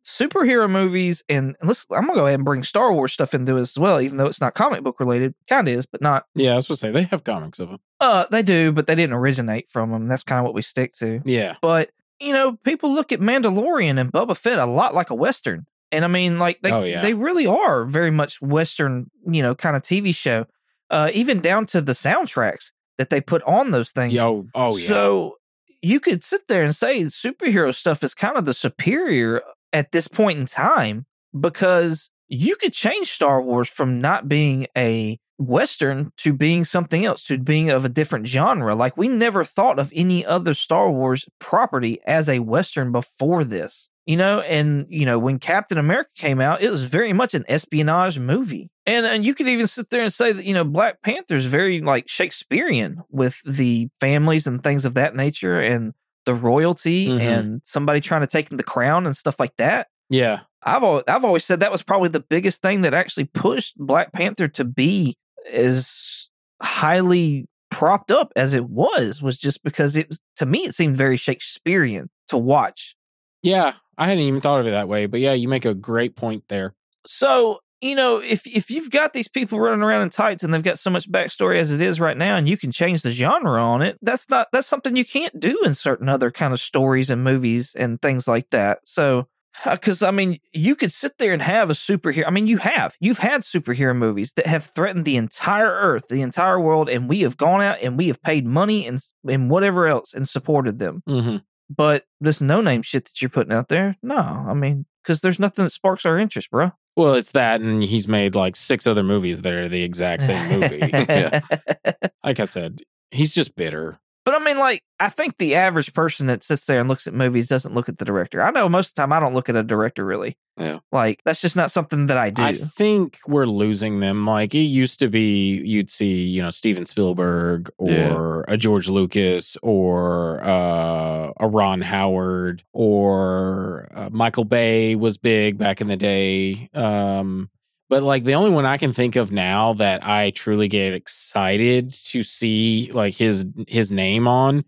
superhero 0.04 0.70
movies 0.70 1.22
and, 1.28 1.56
and 1.60 1.68
let's 1.68 1.86
I'm 1.90 2.06
gonna 2.06 2.14
go 2.18 2.26
ahead 2.26 2.38
and 2.38 2.44
bring 2.44 2.62
Star 2.62 2.92
Wars 2.92 3.12
stuff 3.12 3.34
into 3.34 3.56
it 3.56 3.62
as 3.62 3.78
well, 3.78 4.00
even 4.00 4.18
though 4.18 4.26
it's 4.26 4.40
not 4.40 4.54
comic 4.54 4.82
book 4.82 5.00
related. 5.00 5.34
Kind 5.48 5.68
of 5.68 5.74
is, 5.74 5.86
but 5.86 6.02
not. 6.02 6.26
Yeah, 6.34 6.52
I 6.52 6.56
was 6.56 6.66
supposed 6.66 6.82
to 6.82 6.86
say 6.88 6.92
they 6.92 7.02
have 7.04 7.24
comics 7.24 7.58
of 7.58 7.70
them. 7.70 7.78
Uh, 8.00 8.26
they 8.30 8.42
do, 8.42 8.72
but 8.72 8.86
they 8.86 8.94
didn't 8.94 9.14
originate 9.14 9.70
from 9.70 9.90
them. 9.90 10.08
That's 10.08 10.22
kind 10.22 10.38
of 10.40 10.44
what 10.44 10.54
we 10.54 10.62
stick 10.62 10.92
to. 10.94 11.20
Yeah. 11.24 11.56
But 11.62 11.90
you 12.20 12.32
know, 12.32 12.56
people 12.64 12.92
look 12.92 13.12
at 13.12 13.20
Mandalorian 13.20 13.98
and 13.98 14.12
Boba 14.12 14.36
Fett 14.36 14.58
a 14.58 14.66
lot 14.66 14.94
like 14.94 15.10
a 15.10 15.14
western, 15.14 15.66
and 15.90 16.04
I 16.04 16.08
mean, 16.08 16.38
like 16.38 16.60
they 16.62 16.70
Oh, 16.70 16.82
yeah. 16.82 17.00
they 17.00 17.14
really 17.14 17.46
are 17.46 17.84
very 17.84 18.10
much 18.10 18.40
western, 18.42 19.10
you 19.26 19.42
know, 19.42 19.54
kind 19.54 19.74
of 19.76 19.82
TV 19.82 20.14
show. 20.14 20.46
Uh, 20.90 21.10
even 21.14 21.40
down 21.40 21.64
to 21.66 21.80
the 21.80 21.92
soundtracks 21.92 22.70
that 22.98 23.08
they 23.10 23.20
put 23.20 23.42
on 23.44 23.70
those 23.70 23.90
things. 23.90 24.12
Yo, 24.12 24.46
oh 24.54 24.76
yeah. 24.76 24.86
So 24.86 25.36
you 25.84 26.00
could 26.00 26.24
sit 26.24 26.48
there 26.48 26.62
and 26.62 26.74
say 26.74 27.02
superhero 27.02 27.74
stuff 27.74 28.02
is 28.02 28.14
kind 28.14 28.36
of 28.36 28.46
the 28.46 28.54
superior 28.54 29.42
at 29.72 29.92
this 29.92 30.08
point 30.08 30.38
in 30.38 30.46
time 30.46 31.04
because 31.38 32.10
you 32.26 32.56
could 32.56 32.72
change 32.72 33.10
Star 33.10 33.42
Wars 33.42 33.68
from 33.68 34.00
not 34.00 34.28
being 34.28 34.66
a 34.76 35.18
Western 35.38 36.12
to 36.18 36.32
being 36.32 36.64
something 36.64 37.04
else, 37.04 37.24
to 37.26 37.38
being 37.38 37.70
of 37.70 37.84
a 37.84 37.88
different 37.88 38.26
genre. 38.26 38.74
Like 38.74 38.96
we 38.96 39.08
never 39.08 39.44
thought 39.44 39.78
of 39.78 39.92
any 39.94 40.24
other 40.24 40.54
Star 40.54 40.90
Wars 40.90 41.28
property 41.38 41.98
as 42.06 42.28
a 42.28 42.38
Western 42.40 42.92
before 42.92 43.44
this. 43.44 43.90
You 44.06 44.18
know, 44.18 44.40
and 44.40 44.86
you 44.90 45.06
know, 45.06 45.18
when 45.18 45.38
Captain 45.38 45.78
America 45.78 46.10
came 46.14 46.38
out, 46.40 46.60
it 46.60 46.70
was 46.70 46.84
very 46.84 47.12
much 47.14 47.32
an 47.32 47.44
espionage 47.48 48.18
movie. 48.18 48.70
And 48.86 49.06
and 49.06 49.24
you 49.24 49.34
could 49.34 49.48
even 49.48 49.66
sit 49.66 49.88
there 49.90 50.02
and 50.02 50.12
say 50.12 50.32
that, 50.32 50.44
you 50.44 50.52
know, 50.52 50.64
Black 50.64 51.00
Panther's 51.02 51.46
very 51.46 51.80
like 51.80 52.06
Shakespearean 52.08 53.02
with 53.10 53.40
the 53.46 53.88
families 54.00 54.46
and 54.46 54.62
things 54.62 54.84
of 54.84 54.94
that 54.94 55.16
nature 55.16 55.58
and 55.58 55.94
the 56.26 56.34
royalty 56.34 57.06
Mhm. 57.08 57.20
and 57.20 57.60
somebody 57.64 58.00
trying 58.00 58.20
to 58.20 58.26
take 58.26 58.50
the 58.50 58.62
crown 58.62 59.06
and 59.06 59.16
stuff 59.16 59.40
like 59.40 59.56
that. 59.56 59.88
yeah. 60.10 60.40
I've 60.66 60.82
al- 60.82 61.02
I've 61.06 61.26
always 61.26 61.44
said 61.44 61.60
that 61.60 61.70
was 61.72 61.82
probably 61.82 62.08
the 62.08 62.20
biggest 62.20 62.62
thing 62.62 62.80
that 62.82 62.94
actually 62.94 63.24
pushed 63.26 63.76
Black 63.76 64.12
Panther 64.14 64.48
to 64.48 64.64
be 64.64 65.14
as 65.50 66.28
highly 66.62 67.46
propped 67.70 68.10
up 68.10 68.32
as 68.36 68.54
it 68.54 68.68
was 68.68 69.20
was 69.20 69.36
just 69.36 69.64
because 69.64 69.96
it 69.96 70.08
was 70.08 70.20
to 70.36 70.46
me 70.46 70.60
it 70.60 70.74
seemed 70.74 70.96
very 70.96 71.16
Shakespearean 71.16 72.08
to 72.28 72.38
watch. 72.38 72.94
Yeah. 73.42 73.72
I 73.98 74.06
hadn't 74.06 74.22
even 74.22 74.40
thought 74.40 74.60
of 74.60 74.66
it 74.66 74.70
that 74.70 74.88
way, 74.88 75.06
but 75.06 75.20
yeah, 75.20 75.32
you 75.32 75.48
make 75.48 75.64
a 75.64 75.74
great 75.74 76.16
point 76.16 76.44
there. 76.48 76.74
So 77.06 77.60
you 77.80 77.94
know 77.94 78.18
if 78.18 78.46
if 78.46 78.70
you've 78.70 78.90
got 78.90 79.12
these 79.12 79.28
people 79.28 79.60
running 79.60 79.82
around 79.82 80.02
in 80.02 80.10
tights 80.10 80.42
and 80.42 80.54
they've 80.54 80.62
got 80.62 80.78
so 80.78 80.90
much 80.90 81.10
backstory 81.10 81.58
as 81.58 81.72
it 81.72 81.82
is 81.82 82.00
right 82.00 82.16
now, 82.16 82.36
and 82.36 82.48
you 82.48 82.56
can 82.56 82.70
change 82.70 83.02
the 83.02 83.10
genre 83.10 83.60
on 83.60 83.82
it, 83.82 83.98
that's 84.02 84.30
not 84.30 84.48
that's 84.52 84.66
something 84.68 84.96
you 84.96 85.04
can't 85.04 85.38
do 85.38 85.60
in 85.64 85.74
certain 85.74 86.08
other 86.08 86.30
kind 86.30 86.52
of 86.52 86.60
stories 86.60 87.10
and 87.10 87.24
movies 87.24 87.74
and 87.74 88.00
things 88.00 88.26
like 88.28 88.50
that. 88.50 88.78
So 88.84 89.26
because 89.70 90.02
I 90.02 90.10
mean, 90.10 90.38
you 90.52 90.74
could 90.74 90.92
sit 90.92 91.18
there 91.18 91.32
and 91.32 91.42
have 91.42 91.70
a 91.70 91.74
superhero. 91.74 92.24
I 92.26 92.30
mean, 92.30 92.46
you 92.46 92.58
have. 92.58 92.96
You've 93.00 93.18
had 93.18 93.42
superhero 93.42 93.96
movies 93.96 94.32
that 94.32 94.46
have 94.46 94.64
threatened 94.64 95.04
the 95.04 95.16
entire 95.16 95.70
Earth, 95.70 96.08
the 96.08 96.22
entire 96.22 96.58
world, 96.60 96.88
and 96.88 97.08
we 97.08 97.20
have 97.20 97.36
gone 97.36 97.62
out 97.62 97.78
and 97.82 97.96
we 97.96 98.08
have 98.08 98.22
paid 98.22 98.46
money 98.46 98.86
and 98.86 98.98
and 99.28 99.50
whatever 99.50 99.86
else 99.86 100.12
and 100.14 100.28
supported 100.28 100.78
them. 100.78 101.02
hmm 101.06 101.36
But 101.70 102.04
this 102.20 102.40
no 102.40 102.60
name 102.60 102.82
shit 102.82 103.06
that 103.06 103.22
you're 103.22 103.28
putting 103.28 103.52
out 103.52 103.68
there, 103.68 103.96
no. 104.02 104.16
I 104.16 104.54
mean, 104.54 104.86
because 105.02 105.20
there's 105.20 105.38
nothing 105.38 105.64
that 105.64 105.70
sparks 105.70 106.04
our 106.04 106.18
interest, 106.18 106.50
bro. 106.50 106.72
Well, 106.96 107.14
it's 107.14 107.32
that, 107.32 107.60
and 107.60 107.82
he's 107.82 108.06
made 108.06 108.34
like 108.34 108.54
six 108.56 108.86
other 108.86 109.02
movies 109.02 109.40
that 109.42 109.52
are 109.52 109.68
the 109.68 109.82
exact 109.82 110.22
same 110.22 110.60
movie. 110.60 110.78
Yeah. 110.92 111.40
like 112.24 112.38
I 112.38 112.44
said, 112.44 112.82
he's 113.10 113.34
just 113.34 113.56
bitter. 113.56 113.98
But 114.24 114.34
I 114.40 114.44
mean, 114.44 114.58
like, 114.58 114.82
I 114.98 115.10
think 115.10 115.36
the 115.36 115.54
average 115.54 115.92
person 115.92 116.28
that 116.28 116.42
sits 116.42 116.64
there 116.64 116.80
and 116.80 116.88
looks 116.88 117.06
at 117.06 117.12
movies 117.12 117.46
doesn't 117.46 117.74
look 117.74 117.88
at 117.90 117.98
the 117.98 118.04
director. 118.06 118.42
I 118.42 118.50
know 118.50 118.68
most 118.70 118.88
of 118.90 118.94
the 118.94 119.02
time 119.02 119.12
I 119.12 119.20
don't 119.20 119.34
look 119.34 119.48
at 119.50 119.56
a 119.56 119.62
director 119.62 120.04
really. 120.04 120.38
Yeah. 120.58 120.78
Like, 120.92 121.20
that's 121.24 121.40
just 121.42 121.56
not 121.56 121.70
something 121.70 122.06
that 122.06 122.16
I 122.16 122.30
do. 122.30 122.42
I 122.42 122.52
think 122.54 123.18
we're 123.26 123.44
losing 123.46 124.00
them. 124.00 124.24
Like 124.24 124.54
it 124.54 124.60
used 124.60 124.98
to 125.00 125.08
be, 125.08 125.56
you'd 125.64 125.90
see, 125.90 126.24
you 126.24 126.40
know, 126.42 126.50
Steven 126.50 126.86
Spielberg 126.86 127.70
or 127.76 128.44
Yeah. 128.48 128.54
a 128.54 128.56
George 128.56 128.88
Lucas 128.88 129.58
or 129.62 130.42
uh, 130.42 131.32
a 131.38 131.46
Ron 131.46 131.82
Howard 131.82 132.62
or 132.72 133.88
uh, 133.94 134.08
Michael 134.10 134.44
Bay 134.44 134.94
was 134.94 135.18
big 135.18 135.58
back 135.58 135.80
in 135.82 135.88
the 135.88 135.96
day. 135.96 136.70
Um, 136.72 137.50
but 137.88 138.02
like 138.02 138.24
the 138.24 138.34
only 138.34 138.50
one 138.50 138.64
I 138.66 138.78
can 138.78 138.92
think 138.92 139.16
of 139.16 139.32
now 139.32 139.74
that 139.74 140.06
I 140.06 140.30
truly 140.30 140.68
get 140.68 140.94
excited 140.94 141.90
to 142.06 142.22
see 142.22 142.90
like 142.92 143.14
his 143.14 143.46
his 143.68 143.90
name 143.92 144.26
on 144.28 144.64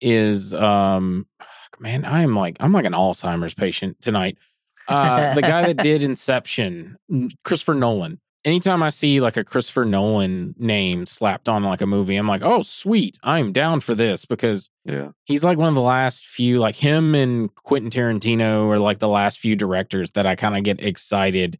is 0.00 0.54
um 0.54 1.26
man, 1.80 2.04
I 2.04 2.22
am 2.22 2.36
like 2.36 2.56
I'm 2.60 2.72
like 2.72 2.84
an 2.84 2.92
Alzheimer's 2.92 3.54
patient 3.54 4.00
tonight. 4.00 4.38
Uh, 4.86 5.34
the 5.34 5.42
guy 5.42 5.62
that 5.70 5.76
did 5.82 6.02
Inception, 6.02 6.96
Christopher 7.44 7.74
Nolan. 7.74 8.20
Anytime 8.44 8.82
I 8.82 8.88
see 8.88 9.20
like 9.20 9.36
a 9.36 9.44
Christopher 9.44 9.84
Nolan 9.84 10.54
name 10.58 11.04
slapped 11.04 11.48
on 11.48 11.62
like 11.64 11.82
a 11.82 11.86
movie, 11.86 12.16
I'm 12.16 12.28
like, 12.28 12.40
oh, 12.42 12.62
sweet. 12.62 13.18
I'm 13.22 13.52
down 13.52 13.80
for 13.80 13.94
this 13.94 14.24
because 14.24 14.70
Yeah. 14.86 15.08
he's 15.24 15.44
like 15.44 15.58
one 15.58 15.68
of 15.68 15.74
the 15.74 15.82
last 15.82 16.24
few, 16.24 16.58
like 16.60 16.76
him 16.76 17.14
and 17.14 17.54
Quentin 17.56 17.90
Tarantino 17.90 18.70
are 18.70 18.78
like 18.78 19.00
the 19.00 19.08
last 19.08 19.38
few 19.40 19.56
directors 19.56 20.12
that 20.12 20.24
I 20.24 20.36
kind 20.36 20.56
of 20.56 20.62
get 20.62 20.80
excited 20.82 21.58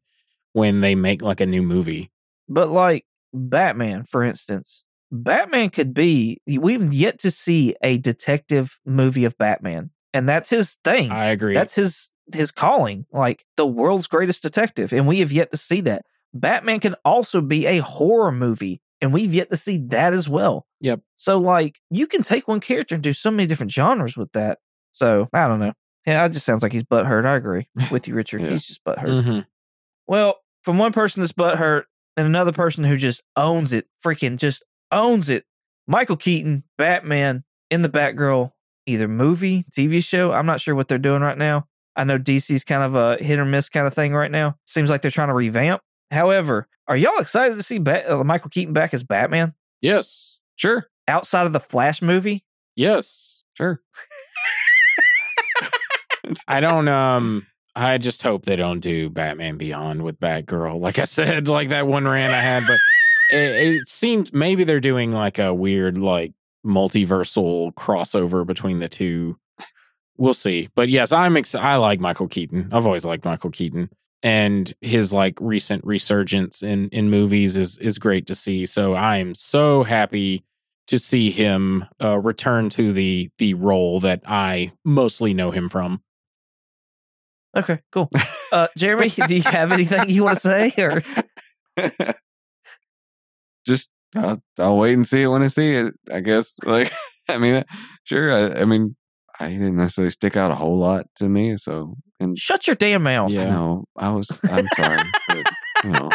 when 0.59 0.81
they 0.81 0.95
make 0.95 1.23
like 1.23 1.41
a 1.41 1.47
new 1.47 1.63
movie. 1.63 2.11
But 2.49 2.69
like 2.71 3.05
Batman, 3.33 4.05
for 4.05 4.23
instance, 4.23 4.85
Batman 5.11 5.71
could 5.71 5.95
be. 5.95 6.41
We've 6.47 6.93
yet 6.93 7.19
to 7.21 7.31
see 7.31 7.75
a 7.83 7.99
detective 7.99 8.79
movie 8.85 9.25
of 9.25 9.37
Batman, 9.39 9.91
and 10.13 10.29
that's 10.29 10.51
his 10.51 10.77
thing. 10.85 11.11
I 11.11 11.27
agree. 11.27 11.55
That's 11.55 11.75
his 11.75 12.11
his 12.33 12.51
calling, 12.51 13.07
like 13.13 13.45
the 13.57 13.67
world's 13.67 14.07
greatest 14.07 14.43
detective, 14.43 14.93
and 14.93 15.07
we 15.07 15.21
have 15.21 15.33
yet 15.33 15.51
to 15.51 15.57
see 15.57 15.81
that. 15.83 16.05
Batman 16.35 16.81
can 16.81 16.95
also 17.05 17.41
be 17.41 17.67
a 17.67 17.79
horror 17.79 18.33
movie, 18.33 18.83
and 19.01 19.13
we've 19.15 19.33
yet 19.33 19.51
to 19.51 19.57
see 19.57 19.79
that 19.89 20.13
as 20.13 20.29
well. 20.29 20.67
Yep. 20.81 21.01
So 21.17 21.39
like 21.39 21.81
you 21.91 22.07
can 22.07 22.23
take 22.23 22.47
one 22.47 22.61
character 22.61 22.95
and 22.95 23.03
do 23.03 23.13
so 23.13 23.31
many 23.31 23.47
different 23.47 23.73
genres 23.73 24.17
with 24.17 24.33
that. 24.33 24.59
So 24.93 25.29
I 25.33 25.49
don't 25.49 25.61
know. 25.61 25.73
Yeah, 26.07 26.25
it 26.25 26.33
just 26.33 26.47
sounds 26.47 26.63
like 26.63 26.73
he's 26.73 26.83
butthurt. 26.85 27.27
I 27.27 27.37
agree 27.37 27.69
with 27.91 28.09
you, 28.09 28.15
Richard. 28.15 28.43
Yeah. 28.43 28.51
He's 28.51 28.65
just 28.65 28.85
butthurt. 28.85 29.23
Mhm. 29.25 29.47
Well, 30.07 30.37
from 30.69 30.77
one 30.77 30.93
person 30.93 31.23
that's 31.23 31.33
butthurt 31.33 31.85
and 32.19 32.27
another 32.27 32.53
person 32.53 32.85
who 32.85 32.99
just 32.99 33.23
owns 33.37 33.73
it, 33.73 33.87
freaking 34.05 34.37
just 34.37 34.63
owns 34.93 35.31
it. 35.31 35.47
Michael 35.87 36.19
Keaton, 36.19 36.63
Batman, 36.77 37.43
in 37.71 37.81
the 37.81 37.89
Batgirl, 37.89 38.53
either 38.85 39.09
movie, 39.09 39.65
TV 39.75 40.05
show. 40.05 40.31
I'm 40.31 40.45
not 40.45 40.61
sure 40.61 40.75
what 40.75 40.87
they're 40.87 40.99
doing 40.99 41.23
right 41.23 41.39
now. 41.39 41.67
I 41.97 42.05
know 42.05 42.19
DC's 42.19 42.65
kind 42.65 42.83
of 42.83 42.95
a 42.95 43.17
hit 43.17 43.39
or 43.39 43.47
miss 43.47 43.71
kind 43.71 43.87
of 43.87 43.95
thing 43.95 44.13
right 44.13 44.31
now. 44.31 44.59
Seems 44.67 44.91
like 44.91 45.01
they're 45.01 45.11
trying 45.11 45.29
to 45.29 45.35
revamp. 45.35 45.81
However, 46.11 46.69
are 46.87 46.99
y'all 46.99 47.17
excited 47.19 47.57
to 47.57 47.63
see 47.63 47.79
Bat- 47.79 48.11
uh, 48.11 48.23
Michael 48.23 48.51
Keaton 48.51 48.75
back 48.75 48.93
as 48.93 49.03
Batman 49.03 49.55
Yes. 49.81 50.37
Sure. 50.57 50.91
outside 51.09 51.47
of 51.47 51.55
the 51.55 51.61
Flash 51.61 52.03
movie? 52.03 52.45
Yes. 52.77 53.43
Sure. 53.55 53.81
I 56.47 56.61
don't 56.61 56.89
um 56.89 57.47
I 57.79 57.99
just 57.99 58.23
hope 58.23 58.45
they 58.45 58.57
don't 58.57 58.81
do 58.81 59.09
Batman 59.09 59.57
Beyond 59.57 60.03
with 60.03 60.19
Batgirl. 60.19 60.81
Like 60.81 60.99
I 60.99 61.05
said, 61.05 61.47
like 61.47 61.69
that 61.69 61.87
one 61.87 62.07
rant 62.07 62.33
I 62.33 62.41
had, 62.41 62.65
but 62.67 62.79
it, 63.31 63.77
it 63.77 63.89
seemed 63.89 64.33
maybe 64.35 64.65
they're 64.65 64.81
doing 64.81 65.13
like 65.13 65.39
a 65.39 65.55
weird 65.55 65.97
like 65.97 66.33
multiversal 66.67 67.73
crossover 67.75 68.45
between 68.45 68.81
the 68.81 68.89
two. 68.89 69.39
We'll 70.17 70.35
see. 70.35 70.69
But 70.75 70.89
yes, 70.89 71.13
I'm 71.13 71.37
ex- 71.37 71.55
I 71.55 71.77
like 71.77 72.01
Michael 72.01 72.27
Keaton. 72.27 72.71
I've 72.73 72.87
always 72.87 73.05
liked 73.05 73.25
Michael 73.25 73.51
Keaton. 73.51 73.91
And 74.25 74.75
his 74.81 75.13
like 75.13 75.39
recent 75.41 75.85
resurgence 75.85 76.65
in 76.65 76.89
in 76.89 77.09
movies 77.09 77.57
is 77.57 77.79
is 77.79 78.01
great 78.01 78.27
to 78.27 78.35
see. 78.35 78.67
So 78.67 78.95
I 78.95 79.19
am 79.19 79.37
so 79.37 79.85
happy 79.85 80.45
to 80.89 80.99
see 80.99 81.31
him 81.31 81.85
uh, 82.03 82.19
return 82.19 82.71
to 82.71 82.93
the 82.93 83.31
the 83.39 83.55
role 83.55 84.01
that 84.01 84.23
I 84.27 84.73
mostly 84.85 85.35
know 85.35 85.53
him 85.53 85.69
from. 85.69 86.03
Okay, 87.57 87.81
cool. 87.93 88.11
Uh, 88.51 88.67
Jeremy, 88.79 89.11
do 89.11 89.37
you 89.37 89.43
have 89.43 89.73
anything 89.73 90.09
you 90.09 90.25
want 90.25 90.39
to 90.39 90.41
say? 90.41 90.73
Or 90.79 91.03
just 93.67 93.91
I'll, 94.17 94.43
I'll 94.59 94.79
wait 94.79 94.95
and 94.95 95.07
see 95.07 95.21
it 95.21 95.27
when 95.27 95.43
I 95.43 95.49
see 95.49 95.73
it. 95.73 95.93
I 96.11 96.21
guess. 96.21 96.57
Like, 96.65 96.91
I 97.29 97.37
mean, 97.37 97.63
sure. 98.05 98.33
I, 98.33 98.63
I 98.63 98.65
mean, 98.65 98.97
I 99.39 99.51
didn't 99.51 99.77
necessarily 99.77 100.13
stick 100.13 100.35
out 100.35 100.51
a 100.51 100.55
whole 100.55 100.79
lot 100.79 101.09
to 101.17 101.29
me. 101.29 101.59
So, 101.59 101.97
and 102.19 102.39
shut 102.39 102.67
your 102.67 102.77
damn 102.77 103.03
mouth. 103.03 103.31
Yeah. 103.31 103.45
know, 103.51 103.85
I 103.99 104.09
was. 104.09 104.41
I'm 104.51 104.65
sorry, 104.75 105.03
but 105.29 105.45
you 105.85 105.91
know, 105.91 106.09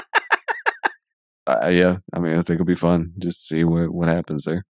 uh, 1.45 1.67
yeah. 1.67 1.97
I 2.15 2.17
mean, 2.19 2.33
I 2.33 2.37
think 2.37 2.55
it'll 2.55 2.65
be 2.65 2.73
fun 2.73 3.13
just 3.19 3.47
see 3.47 3.63
what 3.63 3.91
what 3.91 4.07
happens 4.07 4.45
there. 4.45 4.65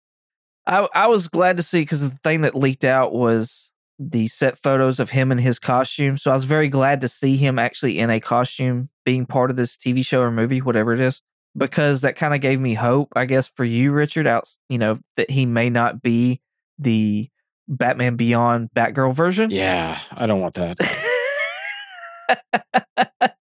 I 0.64 0.88
I 0.94 1.08
was 1.08 1.26
glad 1.26 1.56
to 1.56 1.64
see 1.64 1.80
because 1.80 2.08
the 2.08 2.16
thing 2.22 2.42
that 2.42 2.54
leaked 2.54 2.84
out 2.84 3.12
was 3.12 3.72
the 3.98 4.28
set 4.28 4.58
photos 4.58 5.00
of 5.00 5.10
him 5.10 5.32
in 5.32 5.38
his 5.38 5.58
costume. 5.58 6.16
So 6.16 6.30
I 6.30 6.34
was 6.34 6.44
very 6.44 6.68
glad 6.68 7.00
to 7.00 7.08
see 7.08 7.36
him 7.36 7.58
actually 7.58 7.98
in 7.98 8.10
a 8.10 8.20
costume 8.20 8.90
being 9.04 9.26
part 9.26 9.50
of 9.50 9.56
this 9.56 9.76
TV 9.76 10.04
show 10.04 10.22
or 10.22 10.30
movie, 10.30 10.60
whatever 10.60 10.92
it 10.94 11.00
is, 11.00 11.20
because 11.56 12.02
that 12.02 12.16
kind 12.16 12.34
of 12.34 12.40
gave 12.40 12.60
me 12.60 12.74
hope, 12.74 13.12
I 13.16 13.24
guess, 13.24 13.48
for 13.48 13.64
you, 13.64 13.92
Richard. 13.92 14.26
Out, 14.26 14.48
you 14.68 14.78
know, 14.78 14.98
that 15.16 15.30
he 15.30 15.46
may 15.46 15.70
not 15.70 16.02
be 16.02 16.40
the 16.78 17.28
Batman 17.66 18.16
Beyond 18.16 18.70
Batgirl 18.74 19.14
version. 19.14 19.50
Yeah, 19.50 19.98
I 20.12 20.26
don't 20.26 20.40
want 20.40 20.54
that. 20.54 20.78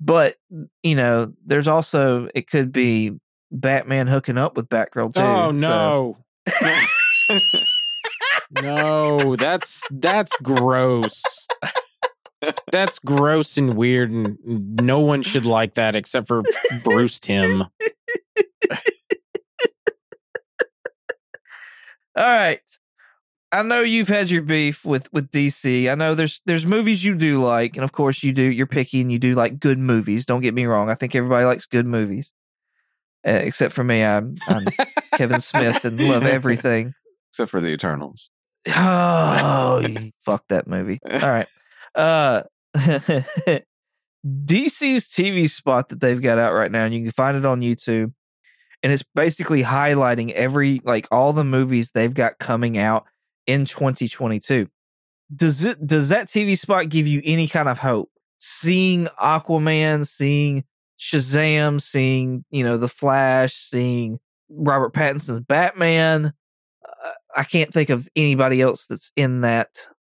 but 0.00 0.36
you 0.82 0.94
know, 0.94 1.32
there's 1.44 1.68
also 1.68 2.28
it 2.34 2.48
could 2.48 2.72
be 2.72 3.12
Batman 3.50 4.06
hooking 4.06 4.38
up 4.38 4.56
with 4.56 4.68
Batgirl 4.68 5.14
too. 5.14 5.20
oh 5.20 5.60
so- 5.60 6.16
no. 8.60 9.16
no, 9.16 9.36
that's 9.36 9.84
that's 9.90 10.36
gross. 10.42 11.22
That's 12.72 12.98
gross 12.98 13.56
and 13.56 13.74
weird, 13.74 14.10
and 14.10 14.36
no 14.44 14.98
one 14.98 15.22
should 15.22 15.44
like 15.44 15.74
that 15.74 15.94
except 15.94 16.26
for 16.26 16.42
Bruce 16.82 17.20
Timm. 17.20 17.62
All 22.16 22.24
right. 22.24 22.60
I 23.52 23.62
know 23.62 23.80
you've 23.82 24.08
had 24.08 24.30
your 24.30 24.42
beef 24.42 24.84
with 24.84 25.12
with 25.12 25.30
DC. 25.30 25.90
I 25.90 25.94
know 25.94 26.14
there's 26.14 26.40
there's 26.46 26.66
movies 26.66 27.04
you 27.04 27.14
do 27.14 27.38
like, 27.38 27.76
and 27.76 27.84
of 27.84 27.92
course 27.92 28.22
you 28.22 28.32
do. 28.32 28.42
You're 28.42 28.66
picky 28.66 29.02
and 29.02 29.12
you 29.12 29.18
do 29.18 29.34
like 29.34 29.60
good 29.60 29.78
movies. 29.78 30.24
Don't 30.24 30.40
get 30.40 30.54
me 30.54 30.64
wrong. 30.64 30.88
I 30.88 30.94
think 30.94 31.14
everybody 31.14 31.44
likes 31.44 31.66
good 31.66 31.86
movies, 31.86 32.32
uh, 33.26 33.30
except 33.30 33.74
for 33.74 33.84
me. 33.84 34.02
I'm 34.02 34.36
I'm 34.48 34.64
Kevin 35.14 35.40
Smith 35.40 35.84
and 35.84 36.00
love 36.00 36.24
everything. 36.24 36.94
Except 37.30 37.50
for 37.50 37.60
the 37.60 37.68
Eternals. 37.68 38.30
Oh, 38.68 39.84
fuck 40.20 40.46
that 40.48 40.66
movie. 40.66 41.00
All 41.10 41.20
right. 41.20 41.46
Uh 41.94 42.42
DC's 44.24 45.08
TV 45.08 45.50
spot 45.50 45.88
that 45.88 46.00
they've 46.00 46.20
got 46.22 46.38
out 46.38 46.54
right 46.54 46.70
now, 46.70 46.84
and 46.84 46.94
you 46.94 47.02
can 47.02 47.10
find 47.10 47.36
it 47.36 47.44
on 47.44 47.60
YouTube. 47.60 48.12
And 48.82 48.92
it's 48.92 49.04
basically 49.14 49.62
highlighting 49.62 50.32
every 50.32 50.80
like 50.84 51.06
all 51.10 51.32
the 51.32 51.44
movies 51.44 51.90
they've 51.90 52.12
got 52.12 52.38
coming 52.38 52.78
out 52.78 53.04
in 53.46 53.64
2022. 53.64 54.68
Does 55.34 55.64
it 55.64 55.86
does 55.86 56.08
that 56.08 56.28
TV 56.28 56.58
spot 56.58 56.88
give 56.88 57.06
you 57.06 57.20
any 57.24 57.48
kind 57.48 57.68
of 57.68 57.78
hope? 57.78 58.10
Seeing 58.38 59.06
Aquaman, 59.20 60.06
seeing 60.06 60.64
Shazam, 60.98 61.80
seeing, 61.80 62.44
you 62.50 62.64
know, 62.64 62.76
The 62.76 62.88
Flash, 62.88 63.54
seeing 63.54 64.20
Robert 64.48 64.92
Pattinson's 64.92 65.40
Batman. 65.40 66.32
I 67.36 67.44
can't 67.44 67.72
think 67.72 67.90
of 67.90 68.08
anybody 68.16 68.60
else 68.60 68.86
that's 68.86 69.12
in 69.16 69.40
that 69.42 69.68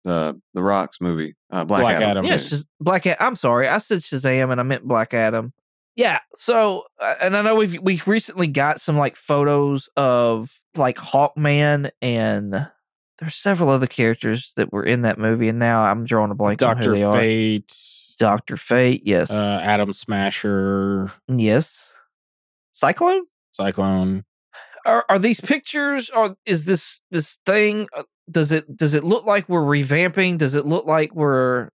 Uh, 0.07 0.35
the 0.53 0.63
Rocks 0.63 1.01
movie, 1.01 1.35
uh, 1.51 1.65
Black, 1.65 1.81
Black 1.83 1.95
Adam. 1.97 2.09
Adam. 2.11 2.25
yeah, 2.27 2.35
Shaz- 2.37 2.67
Black 2.81 3.07
Adam. 3.07 3.27
I'm 3.27 3.35
sorry, 3.35 3.69
I 3.69 3.79
said 3.79 3.99
Shazam 4.01 4.51
and 4.53 4.61
I 4.61 4.65
meant 4.65 4.85
Black 4.87 5.15
Adam. 5.15 5.53
Yeah. 5.97 6.19
So, 6.35 6.85
uh, 7.01 7.15
and 7.21 7.37
I 7.37 7.43
know 7.43 7.55
we've 7.55 7.79
we 7.81 8.03
recently 8.05 8.49
got 8.49 8.81
some 8.81 8.99
like 8.99 9.15
photos 9.17 9.89
of 9.97 10.59
like 10.77 10.97
Hawkman 10.97 11.91
and 12.03 12.69
there's 13.21 13.35
several 13.37 13.71
other 13.71 13.87
characters 13.87 14.53
that 14.57 14.73
were 14.73 14.83
in 14.83 15.03
that 15.03 15.19
movie, 15.19 15.49
and 15.49 15.61
now 15.61 15.85
I'm 15.85 16.05
drawing 16.05 16.33
a 16.33 16.35
blank 16.35 16.61
on 16.65 16.79
who 16.79 16.83
Doctor 16.83 16.93
they 16.97 17.03
are. 17.05 17.15
Fate, 17.15 17.73
Doctor 18.19 18.57
Fate. 18.57 19.03
Yes. 19.05 19.31
uh, 19.31 19.61
Atom 19.63 19.93
Smasher, 19.93 21.13
yes. 21.29 21.95
Cyclone. 22.73 23.23
Cyclone. 23.53 24.25
Are 24.85 25.05
are 25.09 25.19
these 25.19 25.41
pictures? 25.41 26.11
Or 26.11 26.37
is 26.47 26.65
this 26.65 27.01
this 27.11 27.39
thing? 27.47 27.89
uh, 27.97 28.05
Does 28.31 28.53
it 28.53 28.77
does 28.77 28.95
it 28.95 29.05
look 29.05 29.25
like 29.27 29.49
we're 29.49 29.63
revamping? 29.63 30.39
Does 30.39 30.55
it 30.55 30.67
look 30.67 30.87
like 30.87 31.15
we're 31.15 31.69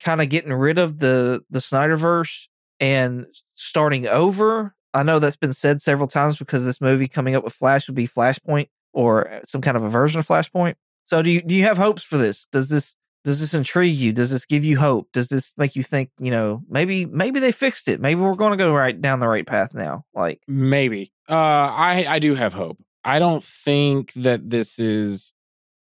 kind 0.00 0.20
of 0.20 0.28
getting 0.28 0.52
rid 0.52 0.78
of 0.78 0.98
the 0.98 1.42
the 1.50 1.58
Snyderverse 1.58 2.48
and 2.80 3.26
starting 3.54 4.06
over? 4.06 4.74
I 4.94 5.02
know 5.02 5.18
that's 5.18 5.36
been 5.36 5.52
said 5.54 5.80
several 5.80 6.08
times 6.08 6.36
because 6.36 6.64
this 6.64 6.80
movie 6.80 7.08
coming 7.08 7.34
up 7.34 7.44
with 7.44 7.54
Flash 7.54 7.86
would 7.88 7.94
be 7.96 8.06
Flashpoint 8.06 8.68
or 8.92 9.40
some 9.46 9.62
kind 9.62 9.76
of 9.76 9.82
a 9.84 9.88
version 9.88 10.20
of 10.20 10.26
Flashpoint. 10.26 10.74
So 11.04 11.22
do 11.22 11.30
you 11.30 11.42
do 11.42 11.54
you 11.54 11.64
have 11.64 11.78
hopes 11.78 12.04
for 12.04 12.18
this? 12.18 12.46
Does 12.52 12.68
this 12.68 12.96
does 13.24 13.40
this 13.40 13.54
intrigue 13.54 13.94
you? 13.94 14.12
Does 14.12 14.30
this 14.30 14.44
give 14.46 14.64
you 14.64 14.76
hope? 14.78 15.08
Does 15.12 15.28
this 15.28 15.54
make 15.56 15.76
you 15.76 15.82
think, 15.84 16.10
you 16.18 16.30
know, 16.32 16.62
maybe 16.68 17.06
maybe 17.06 17.40
they 17.40 17.52
fixed 17.52 17.88
it. 17.88 18.00
Maybe 18.00 18.20
we're 18.20 18.34
going 18.34 18.50
to 18.50 18.56
go 18.56 18.72
right 18.74 19.00
down 19.00 19.20
the 19.20 19.28
right 19.28 19.46
path 19.46 19.74
now. 19.74 20.04
Like 20.14 20.40
Maybe. 20.46 21.12
Uh, 21.32 21.72
I 21.74 22.04
I 22.06 22.18
do 22.18 22.34
have 22.34 22.52
hope. 22.52 22.76
I 23.04 23.18
don't 23.18 23.42
think 23.42 24.12
that 24.12 24.50
this 24.50 24.78
is 24.78 25.32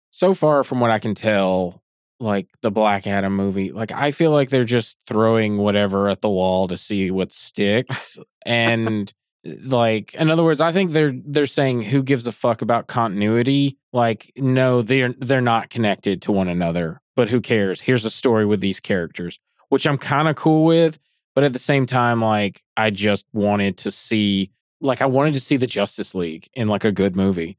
so 0.09 0.33
far 0.33 0.65
from 0.65 0.81
what 0.81 0.91
I 0.91 0.99
can 0.99 1.15
tell, 1.15 1.81
like 2.19 2.49
the 2.61 2.69
Black 2.69 3.07
Adam 3.07 3.33
movie. 3.33 3.71
Like 3.71 3.93
I 3.93 4.11
feel 4.11 4.31
like 4.31 4.49
they're 4.49 4.65
just 4.65 4.99
throwing 5.07 5.57
whatever 5.57 6.09
at 6.09 6.19
the 6.19 6.29
wall 6.29 6.67
to 6.67 6.75
see 6.75 7.11
what 7.11 7.31
sticks. 7.31 8.19
and 8.45 9.13
like 9.63 10.13
in 10.15 10.29
other 10.29 10.43
words, 10.43 10.59
I 10.59 10.73
think 10.73 10.91
they're 10.91 11.13
they're 11.25 11.45
saying 11.45 11.83
who 11.83 12.03
gives 12.03 12.27
a 12.27 12.33
fuck 12.33 12.61
about 12.61 12.87
continuity? 12.87 13.77
Like 13.93 14.33
no, 14.35 14.81
they're 14.81 15.13
they're 15.17 15.39
not 15.39 15.69
connected 15.69 16.21
to 16.23 16.33
one 16.33 16.49
another. 16.49 16.99
But 17.15 17.29
who 17.29 17.39
cares? 17.39 17.79
Here's 17.79 18.03
a 18.03 18.11
story 18.11 18.45
with 18.45 18.59
these 18.59 18.81
characters, 18.81 19.39
which 19.69 19.87
I'm 19.87 19.97
kind 19.97 20.27
of 20.27 20.35
cool 20.35 20.65
with. 20.65 20.99
But 21.35 21.45
at 21.45 21.53
the 21.53 21.59
same 21.59 21.85
time, 21.85 22.21
like 22.21 22.63
I 22.75 22.89
just 22.89 23.23
wanted 23.31 23.77
to 23.77 23.91
see 23.91 24.51
like 24.81 25.01
I 25.01 25.05
wanted 25.05 25.33
to 25.33 25.39
see 25.39 25.57
the 25.57 25.67
Justice 25.67 26.13
League 26.15 26.47
in 26.53 26.67
like 26.67 26.85
a 26.85 26.91
good 26.91 27.15
movie. 27.15 27.57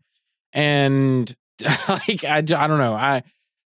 And 0.53 1.35
like 1.89 2.25
I, 2.25 2.39
I 2.39 2.41
don't 2.43 2.79
know. 2.79 2.95
I 2.95 3.23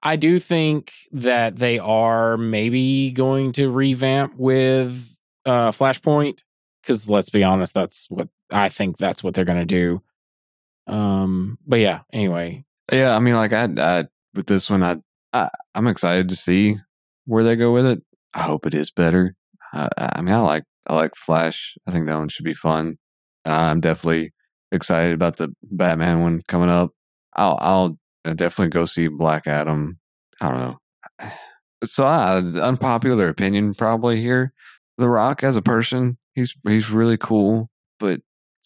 I 0.03 0.17
do 0.17 0.39
think 0.39 0.93
that 1.13 1.57
they 1.57 1.79
are 1.79 2.37
maybe 2.37 3.11
going 3.11 3.53
to 3.53 3.71
revamp 3.71 4.35
with 4.37 5.17
uh 5.47 5.71
Flashpoint 5.71 6.41
cuz 6.85 7.09
let's 7.09 7.31
be 7.31 7.45
honest 7.45 7.75
that's 7.75 8.07
what 8.11 8.29
I 8.53 8.69
think 8.69 8.97
that's 8.97 9.23
what 9.23 9.35
they're 9.35 9.45
to 9.45 9.65
do. 9.65 10.03
Um 10.87 11.59
but 11.67 11.81
yeah, 11.81 12.01
anyway. 12.13 12.65
Yeah, 12.93 13.17
I 13.17 13.19
mean, 13.19 13.35
like 13.35 13.53
I, 13.53 13.69
I 13.79 14.05
with 14.35 14.47
this 14.47 14.69
one, 14.69 14.83
I, 14.83 14.99
I 15.33 15.49
I'm 15.75 15.87
excited 15.87 16.29
to 16.29 16.37
see 16.37 16.77
where 17.25 17.45
they 17.45 17.57
go 17.57 17.73
with 17.73 17.87
it. 17.87 18.03
I 18.35 18.43
hope 18.43 18.67
it 18.67 18.75
is 18.75 18.91
better. 18.91 19.37
I, 19.73 19.89
I 20.17 20.23
mean, 20.23 20.35
I 20.35 20.41
like 20.41 20.65
I 20.87 20.95
like 20.95 21.15
Flash. 21.17 21.77
I 21.87 21.93
think 21.93 22.07
that 22.07 22.19
one 22.19 22.29
should 22.29 22.45
be 22.45 22.55
fun. 22.55 22.99
I'm 23.45 23.81
definitely 23.81 24.33
excited 24.73 25.15
about 25.15 25.37
the 25.37 25.55
Batman 25.63 26.21
one 26.21 26.43
coming 26.49 26.69
up. 26.71 26.91
I'll 27.35 27.59
I'll 27.61 28.35
definitely 28.35 28.71
go 28.71 28.85
see 28.85 29.09
Black 29.09 29.47
Adam. 29.47 29.99
I 30.41 30.49
don't 30.49 30.59
know. 30.59 30.79
So, 31.85 32.07
uh, 32.07 32.41
unpopular 32.63 33.29
opinion 33.29 33.75
probably 33.75 34.19
here. 34.19 34.55
The 34.97 35.11
Rock 35.11 35.45
as 35.45 35.55
a 35.55 35.61
person, 35.61 36.17
he's 36.35 36.57
he's 36.67 36.91
really 36.91 37.19
cool, 37.19 37.69
but 37.99 38.23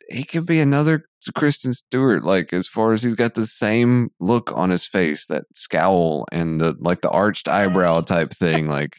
he 0.09 0.23
could 0.23 0.47
be 0.47 0.61
another 0.61 1.09
Kristen 1.35 1.73
Stewart. 1.73 2.23
Like 2.23 2.53
as 2.53 2.69
far 2.69 2.93
as 2.93 3.03
he's 3.03 3.15
got 3.15 3.35
the 3.35 3.47
same 3.47 4.11
look 4.21 4.53
on 4.55 4.71
his 4.71 4.87
face, 4.87 5.27
that 5.27 5.45
scowl 5.55 6.27
and 6.33 6.61
the 6.61 6.77
like 6.79 7.01
the 7.01 7.11
arched 7.11 7.49
eyebrow 7.49 8.03
type 8.03 8.31
thing. 8.33 8.69
Like, 8.69 8.97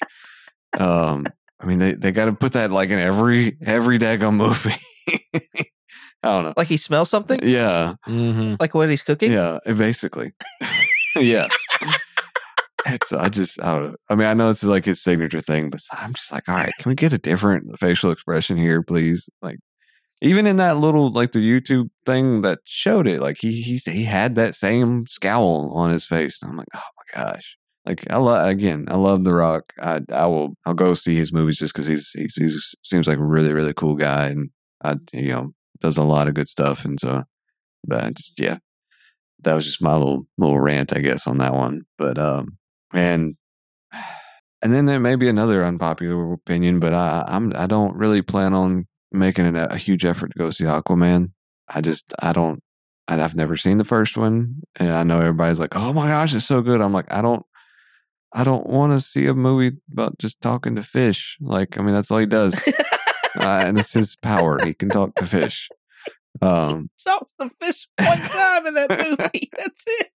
um, 0.77 1.25
I 1.59 1.65
mean, 1.65 1.79
they 1.79 1.93
they 1.93 2.11
got 2.11 2.25
to 2.25 2.33
put 2.33 2.53
that 2.53 2.71
like 2.71 2.89
in 2.89 2.99
every 2.99 3.57
every 3.61 3.99
daggone 3.99 4.35
movie. 4.35 4.75
I 6.23 6.27
don't 6.27 6.43
know. 6.45 6.53
like 6.57 6.67
he 6.67 6.77
smells 6.77 7.09
something? 7.09 7.39
Yeah, 7.43 7.95
Mhm. 8.07 8.57
Like 8.59 8.73
what 8.73 8.89
he's 8.89 9.01
cooking? 9.03 9.31
yeah, 9.31 9.59
basically. 9.65 10.33
yeah. 11.15 11.47
It's 12.85 13.11
I 13.13 13.29
just 13.29 13.61
I 13.61 13.73
don't 13.73 13.83
know. 13.91 13.95
I 14.09 14.15
mean 14.15 14.27
I 14.27 14.33
know 14.33 14.49
it's 14.49 14.63
like 14.63 14.85
his 14.85 15.01
signature 15.01 15.41
thing, 15.41 15.69
but 15.69 15.81
I'm 15.91 16.13
just 16.13 16.31
like, 16.31 16.47
all 16.47 16.55
right, 16.55 16.71
can 16.79 16.89
we 16.89 16.95
get 16.95 17.13
a 17.13 17.17
different 17.17 17.77
facial 17.79 18.11
expression 18.11 18.57
here, 18.57 18.81
please? 18.81 19.29
Like 19.41 19.59
even 20.21 20.47
in 20.47 20.57
that 20.57 20.77
little 20.77 21.11
like 21.11 21.31
the 21.33 21.39
YouTube 21.39 21.89
thing 22.05 22.41
that 22.41 22.59
showed 22.65 23.07
it, 23.07 23.21
like 23.21 23.37
he 23.39 23.61
he 23.61 23.77
he 23.91 24.03
had 24.05 24.35
that 24.35 24.55
same 24.55 25.05
scowl 25.07 25.71
on 25.73 25.91
his 25.91 26.05
face, 26.05 26.41
and 26.41 26.51
I'm 26.51 26.57
like, 26.57 26.67
oh 26.75 26.79
my 27.15 27.23
gosh. 27.23 27.57
Like 27.85 28.09
I 28.11 28.17
love 28.17 28.47
again, 28.47 28.85
I 28.89 28.95
love 28.95 29.23
The 29.23 29.33
Rock. 29.33 29.73
I 29.81 30.01
I 30.11 30.25
will 30.27 30.55
I'll 30.65 30.73
go 30.73 30.93
see 30.93 31.15
his 31.15 31.33
movies 31.33 31.57
just 31.57 31.73
because 31.73 31.87
he's, 31.87 32.11
he's 32.11 32.35
he's 32.35 32.75
seems 32.83 33.07
like 33.07 33.17
a 33.19 33.23
really 33.25 33.51
really 33.53 33.73
cool 33.73 33.95
guy, 33.95 34.27
and 34.27 34.49
I 34.83 34.95
you 35.13 35.29
know 35.29 35.53
does 35.79 35.97
a 35.97 36.03
lot 36.03 36.27
of 36.27 36.33
good 36.33 36.47
stuff, 36.47 36.85
and 36.85 36.99
so 36.99 37.23
but 37.85 38.13
just 38.15 38.39
yeah, 38.39 38.57
that 39.43 39.55
was 39.55 39.65
just 39.65 39.81
my 39.81 39.95
little 39.95 40.27
little 40.37 40.59
rant, 40.59 40.95
I 40.95 40.99
guess, 40.99 41.27
on 41.27 41.37
that 41.39 41.53
one. 41.53 41.83
But 41.97 42.17
um, 42.17 42.57
and, 42.93 43.35
And 44.61 44.73
then 44.73 44.87
there 44.87 44.99
may 44.99 45.15
be 45.15 45.29
another 45.29 45.63
unpopular 45.63 46.33
opinion, 46.33 46.81
but 46.81 46.93
I, 46.93 47.23
I'm 47.27 47.53
I 47.55 47.65
don't 47.65 47.95
really 47.95 48.21
plan 48.21 48.53
on 48.53 48.87
making 49.11 49.45
it 49.45 49.55
a, 49.55 49.73
a 49.73 49.77
huge 49.77 50.03
effort 50.03 50.31
to 50.33 50.37
go 50.37 50.49
see 50.49 50.65
Aquaman. 50.65 51.31
I 51.69 51.81
just 51.81 52.13
I 52.19 52.33
don't. 52.33 52.61
I've 53.07 53.35
never 53.35 53.55
seen 53.55 53.77
the 53.79 53.85
first 53.85 54.17
one, 54.17 54.61
and 54.75 54.91
I 54.91 55.03
know 55.03 55.19
everybody's 55.19 55.59
like, 55.59 55.75
"Oh 55.75 55.93
my 55.93 56.07
gosh, 56.09 56.35
it's 56.35 56.45
so 56.45 56.61
good." 56.61 56.81
I'm 56.81 56.91
like, 56.93 57.11
I 57.11 57.21
don't. 57.21 57.45
I 58.33 58.43
don't 58.43 58.67
want 58.67 58.91
to 58.93 59.01
see 59.01 59.27
a 59.27 59.33
movie 59.33 59.77
about 59.91 60.19
just 60.19 60.41
talking 60.41 60.75
to 60.75 60.83
fish. 60.83 61.37
Like, 61.41 61.79
I 61.79 61.81
mean, 61.81 61.95
that's 61.95 62.11
all 62.11 62.19
he 62.19 62.25
does, 62.27 62.71
uh, 63.39 63.63
and 63.65 63.77
it's 63.77 63.93
his 63.93 64.15
power. 64.15 64.59
He 64.63 64.73
can 64.73 64.89
talk 64.89 65.15
to 65.15 65.25
fish. 65.25 65.69
Um, 66.41 66.89
Saw 66.95 67.19
the 67.37 67.49
fish 67.61 67.87
one 67.99 68.17
time 68.17 68.67
in 68.67 68.73
that 68.75 68.89
movie. 68.89 69.49
That's 69.57 69.83
it. 69.87 70.11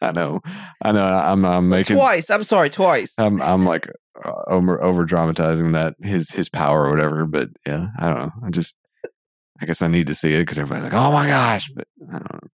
I 0.00 0.12
know, 0.12 0.40
I 0.82 0.92
know. 0.92 1.04
I'm, 1.04 1.44
I'm 1.44 1.68
making 1.68 1.96
Twice. 1.96 2.30
I'm 2.30 2.44
sorry, 2.44 2.70
twice. 2.70 3.14
I'm 3.18 3.40
I'm 3.42 3.64
like 3.64 3.88
uh, 4.24 4.32
over 4.46 4.82
over 4.82 5.04
dramatizing 5.04 5.72
that 5.72 5.94
his 6.00 6.30
his 6.30 6.48
power 6.48 6.84
or 6.84 6.90
whatever. 6.90 7.26
But 7.26 7.48
yeah, 7.66 7.88
I 7.98 8.08
don't 8.08 8.18
know. 8.18 8.32
I 8.44 8.50
just 8.50 8.76
I 9.60 9.66
guess 9.66 9.82
I 9.82 9.88
need 9.88 10.06
to 10.08 10.14
see 10.14 10.34
it 10.34 10.40
because 10.40 10.58
everybody's 10.58 10.84
like, 10.84 10.94
oh 10.94 11.12
my 11.12 11.26
gosh, 11.26 11.70
but 11.74 11.86
I 12.08 12.12
don't 12.12 12.32
know. 12.32 12.48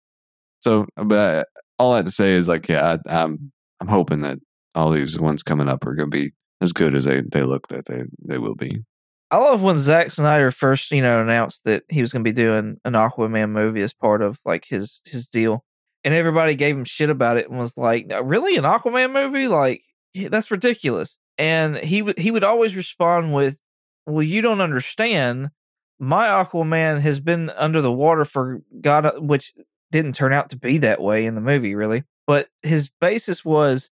So, 0.60 0.86
but 0.96 1.46
all 1.78 1.92
I 1.92 1.96
have 1.96 2.06
to 2.06 2.10
say 2.10 2.32
is 2.32 2.48
like, 2.48 2.68
yeah, 2.68 2.96
I, 3.06 3.22
I'm 3.22 3.52
I'm 3.80 3.88
hoping 3.88 4.20
that 4.22 4.38
all 4.74 4.90
these 4.90 5.18
ones 5.18 5.42
coming 5.42 5.68
up 5.68 5.86
are 5.86 5.94
going 5.94 6.10
to 6.10 6.16
be 6.16 6.32
as 6.60 6.72
good 6.72 6.94
as 6.94 7.04
they 7.04 7.22
they 7.22 7.42
look 7.42 7.68
that 7.68 7.86
they 7.86 8.04
they 8.22 8.38
will 8.38 8.54
be. 8.54 8.82
I 9.30 9.38
love 9.38 9.62
when 9.62 9.78
Zack 9.78 10.12
Snyder 10.12 10.50
first, 10.52 10.90
you 10.92 11.02
know, 11.02 11.20
announced 11.20 11.64
that 11.64 11.82
he 11.88 12.00
was 12.00 12.12
going 12.12 12.24
to 12.24 12.28
be 12.28 12.34
doing 12.34 12.78
an 12.84 12.92
Aquaman 12.92 13.50
movie 13.50 13.82
as 13.82 13.92
part 13.92 14.22
of 14.22 14.40
like 14.44 14.66
his 14.66 15.02
his 15.04 15.28
deal, 15.28 15.64
and 16.04 16.14
everybody 16.14 16.54
gave 16.54 16.76
him 16.76 16.84
shit 16.84 17.10
about 17.10 17.36
it 17.36 17.48
and 17.48 17.58
was 17.58 17.76
like, 17.76 18.06
"Uh, 18.12 18.22
"Really, 18.22 18.56
an 18.56 18.64
Aquaman 18.64 19.12
movie? 19.12 19.48
Like 19.48 19.82
that's 20.14 20.50
ridiculous." 20.50 21.18
And 21.38 21.76
he 21.78 22.02
would 22.02 22.18
he 22.18 22.30
would 22.30 22.44
always 22.44 22.76
respond 22.76 23.34
with, 23.34 23.58
"Well, 24.06 24.22
you 24.22 24.42
don't 24.42 24.60
understand. 24.60 25.50
My 25.98 26.26
Aquaman 26.28 27.00
has 27.00 27.18
been 27.20 27.50
under 27.50 27.80
the 27.80 27.92
water 27.92 28.24
for 28.24 28.60
God, 28.80 29.18
which 29.18 29.54
didn't 29.90 30.14
turn 30.14 30.32
out 30.32 30.50
to 30.50 30.56
be 30.56 30.78
that 30.78 31.00
way 31.00 31.26
in 31.26 31.34
the 31.34 31.40
movie, 31.40 31.74
really. 31.74 32.04
But 32.26 32.48
his 32.62 32.90
basis 33.00 33.44
was 33.44 33.90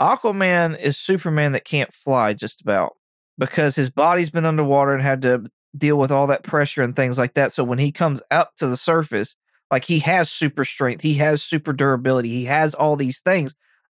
Aquaman 0.00 0.78
is 0.80 0.96
Superman 0.98 1.52
that 1.52 1.64
can't 1.64 1.94
fly, 1.94 2.32
just 2.34 2.60
about." 2.60 2.96
Because 3.38 3.74
his 3.74 3.90
body's 3.90 4.30
been 4.30 4.46
underwater 4.46 4.92
and 4.92 5.02
had 5.02 5.22
to 5.22 5.50
deal 5.76 5.96
with 5.96 6.10
all 6.10 6.26
that 6.26 6.42
pressure 6.42 6.82
and 6.82 6.94
things 6.94 7.18
like 7.18 7.34
that. 7.34 7.52
So 7.52 7.64
when 7.64 7.78
he 7.78 7.92
comes 7.92 8.22
up 8.30 8.54
to 8.56 8.66
the 8.66 8.76
surface, 8.76 9.36
like 9.70 9.84
he 9.84 10.00
has 10.00 10.30
super 10.30 10.64
strength, 10.64 11.02
he 11.02 11.14
has 11.14 11.42
super 11.42 11.72
durability, 11.72 12.28
he 12.28 12.44
has 12.44 12.74
all 12.74 12.96
these 12.96 13.20
things. 13.20 13.54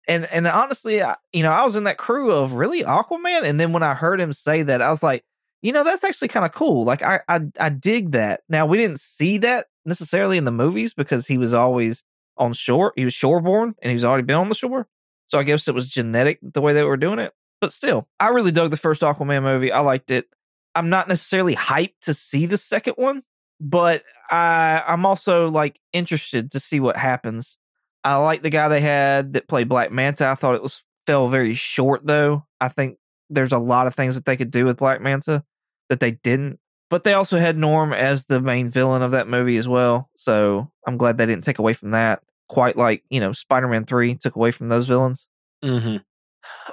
And 0.08 0.26
and 0.26 0.46
honestly, 0.48 1.02
I, 1.02 1.16
you 1.32 1.44
know, 1.44 1.52
I 1.52 1.66
was 1.66 1.76
in 1.76 1.86
that 1.86 1.98
crew 1.98 2.32
of 2.32 2.54
really 2.54 2.84
Aquaman, 2.84 3.44
and 3.44 3.60
then 3.60 3.72
when 3.72 3.84
I 3.84 3.94
heard 3.94 4.20
him 4.20 4.34
say 4.34 4.62
that, 4.64 4.82
I 4.82 4.90
was 4.90 5.02
like, 5.02 5.24
you 5.62 5.72
know, 5.72 5.84
that's 5.84 6.04
actually 6.04 6.28
kind 6.28 6.46
of 6.46 6.52
cool. 6.52 6.84
Like 6.84 7.02
I, 7.02 7.22
I 7.28 7.42
I 7.60 7.70
dig 7.70 8.12
that. 8.12 8.42
Now 8.50 8.66
we 8.66 8.78
didn't 8.78 9.00
see 9.00 9.38
that 9.40 9.68
necessarily 9.86 10.38
in 10.38 10.44
the 10.44 10.52
movies 10.52 10.94
because 10.94 11.26
he 11.26 11.38
was 11.38 11.54
always 11.54 12.04
on 12.38 12.54
shore. 12.54 12.92
He 12.96 13.06
was 13.06 13.14
shoreborn, 13.14 13.74
and 13.82 13.92
he's 13.92 14.04
already 14.04 14.24
been 14.24 14.36
on 14.36 14.50
the 14.50 14.56
shore. 14.56 14.88
So 15.28 15.40
I 15.40 15.44
guess 15.44 15.68
it 15.68 15.74
was 15.74 15.90
genetic 15.90 16.40
the 16.42 16.62
way 16.62 16.74
they 16.74 16.84
were 16.84 16.98
doing 16.98 17.20
it. 17.20 17.34
But 17.64 17.72
still, 17.72 18.10
I 18.20 18.28
really 18.28 18.52
dug 18.52 18.72
the 18.72 18.76
first 18.76 19.04
Aquaman 19.04 19.42
movie. 19.42 19.72
I 19.72 19.80
liked 19.80 20.12
it. 20.12 20.28
I'm 20.76 20.90
not 20.90 21.08
necessarily 21.08 21.56
hyped 21.56 21.94
to 22.02 22.14
see 22.14 22.46
the 22.46 22.58
second 22.58 22.96
one, 22.98 23.24
but 23.62 24.04
I 24.30 24.84
I'm 24.86 25.06
also 25.06 25.48
like 25.50 25.80
interested 25.94 26.52
to 26.52 26.60
see 26.60 26.82
what 26.82 26.98
happens. 26.98 27.58
I 28.04 28.16
like 28.16 28.42
the 28.42 28.50
guy 28.50 28.68
they 28.68 28.82
had 28.82 29.32
that 29.36 29.48
played 29.48 29.70
Black 29.70 29.94
Manta. 29.94 30.28
I 30.28 30.36
thought 30.36 30.56
it 30.56 30.62
was 30.62 30.84
fell 31.08 31.30
very 31.30 31.54
short 31.54 32.06
though. 32.06 32.46
I 32.60 32.68
think 32.68 32.98
there's 33.30 33.54
a 33.54 33.60
lot 33.60 33.88
of 33.88 33.96
things 33.96 34.16
that 34.16 34.26
they 34.26 34.36
could 34.36 34.52
do 34.52 34.66
with 34.66 34.76
Black 34.76 35.00
Manta 35.00 35.46
that 35.88 36.02
they 36.02 36.12
didn't. 36.12 36.60
But 36.90 37.06
they 37.06 37.14
also 37.14 37.38
had 37.38 37.58
Norm 37.58 37.94
as 37.94 38.26
the 38.26 38.42
main 38.42 38.70
villain 38.70 39.04
of 39.04 39.12
that 39.12 39.30
movie 39.30 39.56
as 39.56 39.70
well. 39.70 40.10
So 40.18 40.70
I'm 40.86 40.98
glad 40.98 41.18
they 41.18 41.26
didn't 41.26 41.46
take 41.46 41.60
away 41.60 41.72
from 41.72 41.92
that. 41.92 42.24
Quite 42.50 42.76
like, 42.76 43.06
you 43.10 43.22
know, 43.22 43.32
Spider 43.32 43.70
Man 43.70 43.86
3 43.86 44.16
took 44.16 44.36
away 44.36 44.52
from 44.52 44.68
those 44.68 44.86
villains. 44.86 45.30
Mm-hmm. 45.64 46.00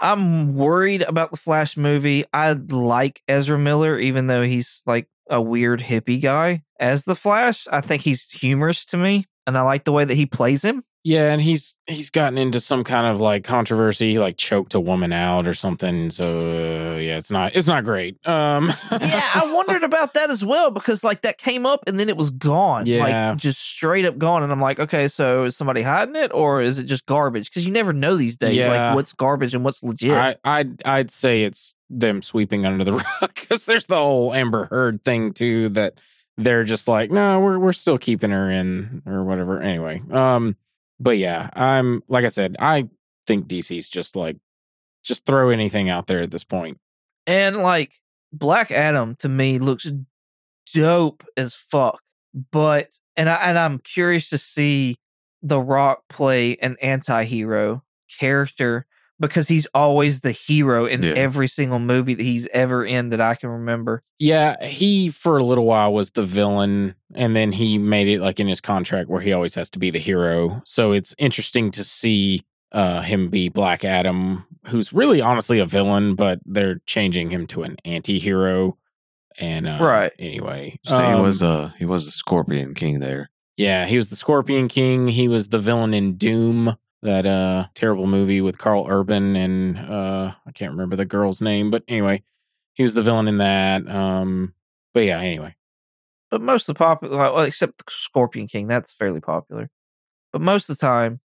I'm 0.01 0.55
worried 0.55 1.03
about 1.03 1.31
the 1.31 1.37
Flash 1.37 1.77
movie. 1.77 2.25
I 2.33 2.53
like 2.53 3.23
Ezra 3.29 3.59
Miller, 3.59 3.99
even 3.99 4.27
though 4.27 4.43
he's 4.43 4.83
like 4.87 5.09
a 5.29 5.41
weird 5.41 5.81
hippie 5.81 6.21
guy 6.21 6.62
as 6.79 7.05
the 7.05 7.14
Flash. 7.14 7.66
I 7.71 7.81
think 7.81 8.03
he's 8.03 8.31
humorous 8.31 8.85
to 8.87 8.97
me, 8.97 9.27
and 9.47 9.57
I 9.57 9.62
like 9.62 9.85
the 9.85 9.93
way 9.93 10.05
that 10.05 10.14
he 10.14 10.27
plays 10.27 10.64
him. 10.64 10.85
Yeah, 11.03 11.32
and 11.32 11.40
he's 11.40 11.78
he's 11.86 12.11
gotten 12.11 12.36
into 12.36 12.61
some 12.61 12.84
kind 12.84 13.07
of 13.07 13.20
like 13.20 13.42
controversy, 13.42 14.12
He, 14.12 14.18
like 14.18 14.36
choked 14.36 14.74
a 14.74 14.80
woman 14.80 15.14
out 15.14 15.46
or 15.48 15.55
something. 15.55 16.11
So 16.11 16.40
uh, 16.40 16.96
yeah, 16.98 17.16
it's 17.16 17.30
not 17.30 17.57
it's 17.57 17.68
not 17.68 17.84
great. 17.84 18.18
Um, 18.28 18.68
yeah, 18.90 19.22
I 19.34 19.51
wondered 19.55 19.82
about 19.82 20.12
that 20.12 20.28
as 20.28 20.44
well 20.44 20.70
because 20.70 21.03
like 21.03 21.22
that 21.22 21.38
came 21.38 21.64
up 21.64 21.84
and 21.86 21.98
then 21.98 22.11
it 22.11 22.18
was 22.18 22.30
gone, 22.30 22.84
Yeah. 22.84 23.30
like 23.30 23.38
just 23.38 23.62
straight 23.62 24.05
up 24.05 24.18
gone. 24.18 24.42
And 24.42 24.53
I'm 24.53 24.61
like, 24.61 24.78
okay, 24.78 25.09
so 25.09 25.44
is 25.44 25.57
somebody 25.57 25.80
hiding 25.80 26.16
it 26.16 26.32
or 26.34 26.61
is 26.61 26.78
it 26.78 26.84
just 26.84 27.07
garbage? 27.07 27.48
Because 27.51 27.66
you 27.66 27.72
never 27.72 27.94
know 27.94 28.16
these 28.16 28.36
days, 28.36 28.57
Yeah. 28.57 28.88
like 28.88 28.94
what's 28.96 29.14
garbage 29.14 29.55
and 29.55 29.64
what's 29.64 29.82
legit. 29.82 30.12
I 30.12 30.36
I'd 30.44 30.82
I'd 30.86 31.11
say 31.11 31.44
it's 31.44 31.74
them 31.88 32.20
sweeping 32.20 32.66
under 32.66 32.84
the 32.84 32.92
rug 33.22 33.34
because 33.34 33.64
there's 33.64 33.86
the 33.86 33.96
whole 33.96 34.34
Amber 34.34 34.66
Heard 34.66 35.03
thing 35.03 35.32
too 35.32 35.70
that 35.70 35.94
they're 36.36 36.64
just 36.64 36.88
like, 36.88 37.11
no, 37.11 37.40
we're 37.40 37.59
we're 37.59 37.72
still 37.72 37.96
keeping 37.96 38.30
her 38.32 38.51
in 38.51 39.03
or 39.07 39.24
whatever. 39.24 39.62
Anyway, 39.62 40.03
um, 40.11 40.57
but 41.01 41.16
yeah, 41.18 41.48
I'm 41.55 42.03
like 42.09 42.24
I 42.24 42.28
said, 42.28 42.57
I 42.61 42.88
think 43.26 43.48
DC's 43.48 43.88
just 43.88 44.14
like 44.14 44.36
just 45.03 45.24
throw 45.24 45.48
anything 45.48 45.88
out 45.88 46.07
there 46.07 46.20
at 46.20 46.30
this 46.30 46.44
point. 46.44 46.78
And 47.26 47.57
like 47.57 47.92
Black 48.32 48.70
Adam 48.70 49.16
to 49.16 49.28
me 49.28 49.59
looks 49.59 49.90
dope 50.74 51.24
as 51.36 51.55
fuck. 51.55 52.01
But 52.53 53.01
and 53.16 53.28
I 53.28 53.36
and 53.48 53.59
I'm 53.59 53.78
curious 53.78 54.28
to 54.30 54.38
see 54.38 54.96
The 55.42 55.61
Rock 55.61 56.03
play 56.09 56.57
an 56.57 56.76
anti-hero 56.82 57.82
character 58.18 58.86
because 59.21 59.47
he's 59.49 59.66
always 59.75 60.21
the 60.23 60.33
hero 60.33 60.87
in 60.87 61.03
Yeah. 61.03 61.12
every 61.12 61.47
single 61.47 61.79
movie 61.79 62.14
that 62.14 62.23
he's 62.23 62.49
ever 62.55 62.85
in 62.85 63.11
that 63.11 63.21
I 63.21 63.35
can 63.37 63.51
remember. 63.51 64.03
Yeah, 64.18 64.57
he 64.66 65.11
for 65.11 65.37
a 65.39 65.45
little 65.45 65.66
while 65.66 65.93
was 65.93 66.11
the 66.11 66.25
villain, 66.25 66.95
and 67.14 67.37
then 67.37 67.53
he 67.53 67.79
made 67.79 68.09
it 68.09 68.21
like 68.21 68.41
in 68.41 68.49
his 68.49 68.61
contract 68.61 69.09
where 69.09 69.21
he 69.21 69.33
always 69.33 69.55
has 69.55 69.71
to 69.71 69.79
be 69.79 69.91
the 69.91 69.99
hero. 69.99 70.62
So 70.64 70.93
it's 70.93 71.14
interesting 71.18 71.71
to 71.73 71.85
see 71.85 72.41
uh, 72.73 73.03
him 73.03 73.29
be 73.31 73.49
Black 73.49 73.85
Adam, 73.85 74.45
who's 74.68 74.93
really 74.93 75.21
honestly 75.21 75.59
a 75.59 75.66
villain, 75.66 76.14
but 76.14 76.39
they're 76.47 76.81
changing 76.87 77.31
him 77.31 77.47
to 77.49 77.62
an 77.64 77.77
anti-hero. 77.85 78.77
And 79.39 79.66
uh, 79.66 79.79
Right. 79.81 80.12
anyway, 80.18 80.79
So 80.85 80.99
he 80.99 81.12
um, 81.14 81.23
was 81.23 81.43
uh 81.43 81.71
he 81.79 81.85
was 81.85 82.05
the 82.07 82.11
Scorpion 82.12 82.74
King 82.74 83.01
there. 83.01 83.31
yeah, 83.57 83.86
he 83.86 83.97
was 83.97 84.11
the 84.11 84.16
Scorpion 84.16 84.69
King. 84.69 85.09
He 85.09 85.28
was 85.28 85.49
the 85.49 85.59
villain 85.59 85.94
in 85.94 86.16
Doom, 86.16 86.77
that 87.02 87.27
uh 87.27 87.66
terrible 87.74 88.06
movie 88.06 88.40
with 88.40 88.59
Karl 88.59 88.86
Urban 88.89 89.36
and 89.36 89.78
uh 89.78 90.32
I 90.47 90.52
can't 90.52 90.72
remember 90.72 90.97
the 90.97 91.05
girl's 91.05 91.40
name, 91.40 91.70
but 91.70 91.82
anyway, 91.89 92.22
he 92.74 92.82
was 92.82 92.94
the 92.94 93.02
villain 93.02 93.28
in 93.28 93.39
that. 93.39 93.89
Um, 93.89 94.55
but 94.94 95.01
yeah, 95.05 95.20
anyway. 95.20 95.56
But 96.31 96.43
most 96.43 96.68
of 96.68 96.74
the 96.74 96.78
popular, 96.78 97.16
well, 97.18 97.40
except 97.44 97.78
the 97.78 97.85
Scorpion 97.90 98.47
King, 98.48 98.66
that's 98.68 98.93
fairly 98.93 99.20
popular. 99.20 99.70
But 100.32 100.43
most 100.43 100.70
of 100.70 100.78
the 100.78 100.86
time, 100.86 101.20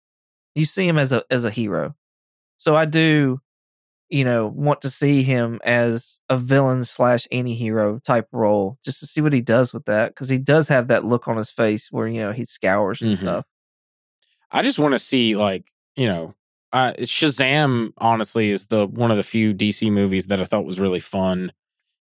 you 0.55 0.65
see 0.67 0.89
him 0.89 0.99
as 0.99 1.13
a 1.13 1.25
as 1.31 1.45
a 1.45 1.51
hero. 1.51 1.95
So 2.59 2.77
I 2.77 2.87
do, 2.87 3.41
you 4.11 4.25
know, 4.25 4.47
want 4.49 4.83
to 4.83 4.91
see 4.91 5.23
him 5.23 5.61
as 5.65 6.23
a 6.29 6.39
villain 6.39 6.85
slash 6.85 7.29
anti-hero 7.33 8.01
type 8.01 8.29
role, 8.33 8.79
just 8.85 9.01
to 9.01 9.07
see 9.07 9.21
what 9.23 9.33
he 9.35 9.41
does 9.43 9.75
with 9.75 9.87
that, 9.87 10.11
because 10.15 10.29
he 10.31 10.39
does 10.39 10.69
have 10.69 10.89
that 10.89 11.05
look 11.05 11.29
on 11.29 11.37
his 11.39 11.51
face 11.51 11.89
where 11.93 12.09
you 12.09 12.21
know 12.21 12.33
he 12.33 12.45
scours 12.45 13.03
and 13.03 13.13
Mhm. 13.13 13.19
stuff. 13.19 13.47
I 14.55 14.63
just 14.63 14.79
want 14.79 14.93
to 14.95 14.99
see 14.99 15.37
like 15.37 15.71
you 15.97 16.07
know, 16.07 16.35
uh, 16.73 16.93
Shazam. 17.01 17.93
Honestly, 17.99 18.51
is 18.51 18.67
the 18.67 18.87
one 18.87 19.11
of 19.11 19.19
the 19.19 19.23
few 19.23 19.53
DC 19.53 19.91
movies 19.93 20.29
that 20.29 20.41
I 20.41 20.45
thought 20.45 20.65
was 20.65 20.81
really 20.81 21.01
fun. 21.01 21.53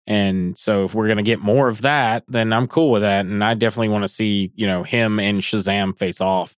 And 0.08 0.58
so, 0.58 0.86
if 0.86 0.96
we're 0.96 1.08
gonna 1.10 1.22
get 1.24 1.40
more 1.42 1.68
of 1.68 1.82
that, 1.82 2.24
then 2.28 2.54
I'm 2.54 2.68
cool 2.68 2.92
with 2.92 3.02
that. 3.02 3.26
And 3.26 3.44
I 3.44 3.54
definitely 3.54 3.90
want 3.90 4.04
to 4.06 4.08
see 4.08 4.52
you 4.56 4.66
know 4.66 4.84
him 4.84 5.20
and 5.20 5.42
Shazam 5.42 5.98
face 5.98 6.22
off. 6.22 6.56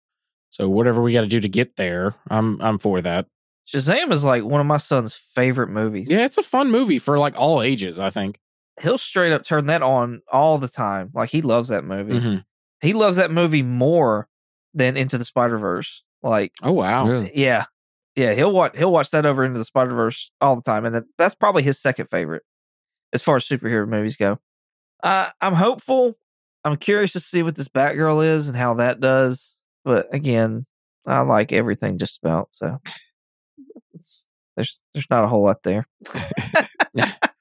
So 0.51 0.69
whatever 0.69 1.01
we 1.01 1.13
got 1.13 1.21
to 1.21 1.27
do 1.27 1.39
to 1.39 1.49
get 1.49 1.75
there, 1.75 2.15
I'm 2.29 2.61
I'm 2.61 2.77
for 2.77 3.01
that. 3.01 3.25
Shazam 3.67 4.11
is 4.11 4.23
like 4.23 4.43
one 4.43 4.61
of 4.61 4.67
my 4.67 4.77
son's 4.77 5.15
favorite 5.15 5.69
movies. 5.69 6.07
Yeah, 6.09 6.25
it's 6.25 6.37
a 6.39 6.43
fun 6.43 6.71
movie 6.71 6.99
for 6.99 7.19
like 7.19 7.39
all 7.39 7.61
ages. 7.61 7.99
I 7.99 8.09
think. 8.09 8.39
he'll 8.81 8.97
straight 8.97 9.33
up 9.33 9.43
turn 9.43 9.65
that 9.67 9.81
on 9.83 10.21
all 10.31 10.57
the 10.57 10.67
time. 10.67 11.11
Like 11.13 11.29
he 11.31 11.41
loves 11.41 11.69
that 11.69 11.83
movie. 11.83 12.13
Mhm. 12.19 12.45
He 12.81 12.93
loves 12.93 13.17
that 13.17 13.29
movie 13.31 13.61
more 13.63 14.27
than 14.79 14.97
Into 14.97 15.17
the 15.17 15.25
Spider 15.25 15.59
Verse. 15.59 16.03
Like 16.23 16.53
Oh 16.63 16.71
wow. 16.71 17.07
Really? 17.07 17.31
Yeah, 17.35 17.65
yeah, 18.15 18.33
he'll 18.33 18.51
watch 18.51 18.77
he'll 18.77 18.91
watch 18.91 19.11
that 19.11 19.25
over 19.25 19.45
into 19.45 19.59
the 19.59 19.63
Spider 19.63 19.93
Verse 19.93 20.31
all 20.41 20.55
the 20.55 20.61
time, 20.61 20.85
and 20.85 21.05
that's 21.17 21.35
probably 21.35 21.63
his 21.63 21.79
second 21.79 22.07
favorite 22.07 22.43
as 23.13 23.21
far 23.21 23.37
as 23.37 23.45
superhero 23.45 23.87
movies 23.87 24.17
go. 24.17 24.39
Uh, 25.01 25.29
I'm 25.39 25.53
hopeful. 25.53 26.17
I'm 26.65 26.75
curious 26.75 27.13
to 27.13 27.19
see 27.21 27.43
what 27.43 27.55
this 27.55 27.69
Batgirl 27.69 28.25
is 28.25 28.49
and 28.49 28.57
how 28.57 28.73
that 28.75 28.99
does. 28.99 29.61
But 29.85 30.13
again, 30.13 30.65
I 31.05 31.21
like 31.21 31.53
everything 31.53 31.97
just 31.97 32.19
about. 32.21 32.49
So 32.51 32.81
it's, 33.93 34.29
there's 34.57 34.81
there's 34.93 35.09
not 35.09 35.23
a 35.23 35.27
whole 35.27 35.43
lot 35.43 35.63
there. 35.63 35.87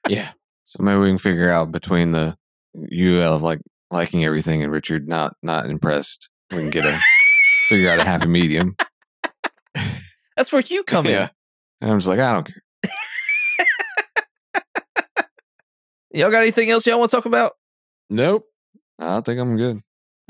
Yeah. 0.09 0.31
So 0.63 0.81
maybe 0.81 0.99
we 0.99 1.09
can 1.09 1.17
figure 1.17 1.51
out 1.51 1.71
between 1.71 2.11
the 2.11 2.35
you 2.73 3.21
uh, 3.21 3.37
like 3.37 3.59
liking 3.91 4.25
everything 4.25 4.63
and 4.63 4.71
Richard 4.71 5.07
not 5.07 5.35
not 5.43 5.69
impressed. 5.69 6.29
We 6.51 6.57
can 6.57 6.69
get 6.69 6.85
a 6.85 6.99
figure 7.69 7.89
out 7.89 7.99
a 7.99 8.03
happy 8.03 8.27
medium. 8.39 8.75
That's 10.35 10.51
where 10.51 10.63
you 10.63 10.83
come 10.83 11.05
in. 11.05 11.29
And 11.81 11.91
I'm 11.91 11.99
just 11.99 12.09
like, 12.09 12.19
I 12.19 12.33
don't 12.33 12.47
care. 12.47 12.63
Y'all 16.11 16.31
got 16.31 16.41
anything 16.41 16.71
else 16.71 16.87
y'all 16.87 16.97
want 16.97 17.11
to 17.11 17.17
talk 17.17 17.25
about? 17.27 17.53
Nope. 18.09 18.45
I 18.97 19.21
think 19.21 19.39
I'm 19.39 19.55
good. 19.55 19.79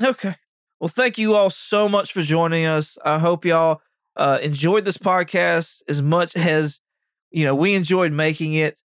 Okay. 0.02 0.36
Well, 0.78 0.88
thank 0.88 1.16
you 1.16 1.34
all 1.34 1.48
so 1.48 1.88
much 1.88 2.12
for 2.12 2.20
joining 2.20 2.66
us. 2.66 2.98
I 3.02 3.18
hope 3.18 3.46
y'all 3.46 3.80
uh, 4.14 4.38
enjoyed 4.42 4.84
this 4.84 4.98
podcast 4.98 5.82
as 5.88 6.02
much 6.02 6.36
as 6.36 6.80
you 7.30 7.44
know 7.44 7.54
we 7.54 7.74
enjoyed 7.74 8.12
making 8.12 8.52
it. 8.52 8.82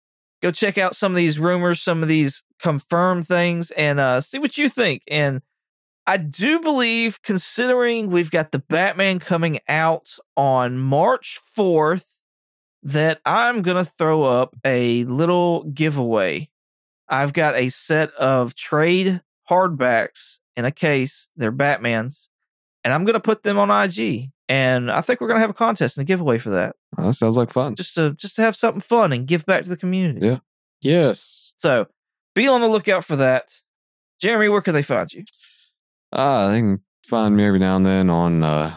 Go 0.42 0.52
check 0.52 0.78
out 0.78 0.96
some 0.96 1.12
of 1.12 1.16
these 1.18 1.38
rumors, 1.38 1.82
some 1.82 2.02
of 2.02 2.08
these 2.10 2.44
confirmed 2.60 3.28
things, 3.28 3.72
and 3.72 4.00
uh, 4.00 4.22
see 4.22 4.40
what 4.40 4.58
you 4.58 4.70
think. 4.70 5.04
And 5.08 5.42
I 6.10 6.18
do 6.18 6.60
believe, 6.60 7.22
considering 7.22 8.10
we've 8.10 8.32
got 8.32 8.52
the 8.52 8.58
Batman 8.58 9.20
coming 9.20 9.60
out 9.68 10.18
on 10.36 10.80
March 10.80 11.38
fourth, 11.38 12.24
that 12.82 13.22
I'm 13.28 13.62
gonna 13.62 13.86
throw 13.86 14.24
up 14.24 14.56
a 14.66 15.04
little 15.04 15.66
giveaway. 15.66 16.50
I've 17.08 17.32
got 17.34 17.56
a 17.56 17.70
set 17.70 18.12
of 18.14 18.56
trade 18.56 19.22
hardbacks 19.48 20.40
in 20.58 20.66
a 20.66 20.72
case. 20.72 21.30
They're 21.36 21.52
Batman's, 21.52 22.32
and 22.84 22.92
I'm 22.92 23.06
gonna 23.06 23.20
put 23.20 23.44
them 23.44 23.60
on 23.60 23.70
IG. 23.70 24.32
And 24.48 24.92
I 24.92 25.02
think 25.02 25.22
we're 25.22 25.28
gonna 25.28 25.42
have 25.42 25.52
a 25.52 25.54
contest 25.54 25.96
and 25.96 26.02
a 26.02 26.08
giveaway 26.08 26.40
for 26.40 26.50
that, 26.50 26.76
that 26.98 27.14
sounds 27.14 27.38
like 27.38 27.52
fun. 27.52 27.76
just 27.76 27.94
to 27.94 28.16
just 28.16 28.36
to 28.38 28.42
have 28.42 28.56
something 28.56 28.82
fun 28.82 29.14
and 29.14 29.28
give 29.28 29.46
back 29.46 29.62
to 29.62 29.70
the 29.70 29.78
community. 29.78 30.26
Yeah. 30.26 30.40
Yes. 30.82 31.54
So 31.56 31.86
be 32.34 32.48
on 32.48 32.62
the 32.62 32.68
lookout 32.68 33.06
for 33.06 33.18
that. 33.18 33.62
Jeremy, 34.20 34.50
where 34.50 34.62
can 34.62 34.74
they 34.74 34.82
find 34.82 35.14
you? 35.14 35.24
Uh, 36.12 36.52
they 36.52 36.60
can 36.60 36.80
find 37.06 37.36
me 37.36 37.46
every 37.46 37.60
now 37.60 37.76
and 37.76 37.86
then 37.86 38.10
on 38.10 38.44
uh 38.44 38.76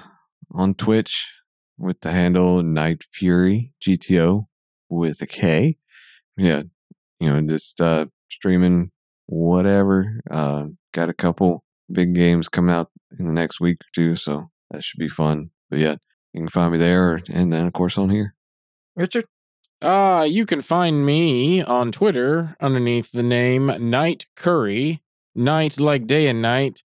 on 0.52 0.74
Twitch 0.74 1.32
with 1.78 2.00
the 2.00 2.10
handle 2.10 2.62
Night 2.62 3.04
Fury 3.12 3.72
GTO 3.80 4.46
with 4.88 5.20
a 5.22 5.26
K. 5.26 5.76
Yeah, 6.36 6.62
you 7.20 7.32
know, 7.32 7.40
just 7.42 7.80
uh 7.80 8.06
streaming 8.30 8.90
whatever. 9.26 10.20
Uh, 10.30 10.66
got 10.92 11.08
a 11.08 11.14
couple 11.14 11.64
big 11.90 12.14
games 12.14 12.48
coming 12.48 12.74
out 12.74 12.90
in 13.18 13.26
the 13.26 13.32
next 13.32 13.60
week 13.60 13.78
or 13.82 13.88
two, 13.94 14.16
so 14.16 14.50
that 14.70 14.84
should 14.84 14.98
be 14.98 15.08
fun. 15.08 15.50
But 15.70 15.78
yeah, 15.78 15.96
you 16.32 16.40
can 16.40 16.48
find 16.48 16.72
me 16.72 16.78
there, 16.78 17.20
and 17.30 17.52
then 17.52 17.66
of 17.66 17.72
course 17.72 17.96
on 17.98 18.10
here. 18.10 18.34
Richard? 18.94 19.24
Uh, 19.80 20.26
you 20.28 20.46
can 20.46 20.62
find 20.62 21.04
me 21.04 21.60
on 21.62 21.90
Twitter 21.90 22.56
underneath 22.60 23.10
the 23.10 23.22
name 23.22 23.66
Night 23.90 24.26
Curry. 24.36 25.02
Night 25.34 25.80
like 25.80 26.06
day 26.06 26.26
and 26.28 26.42
night, 26.42 26.82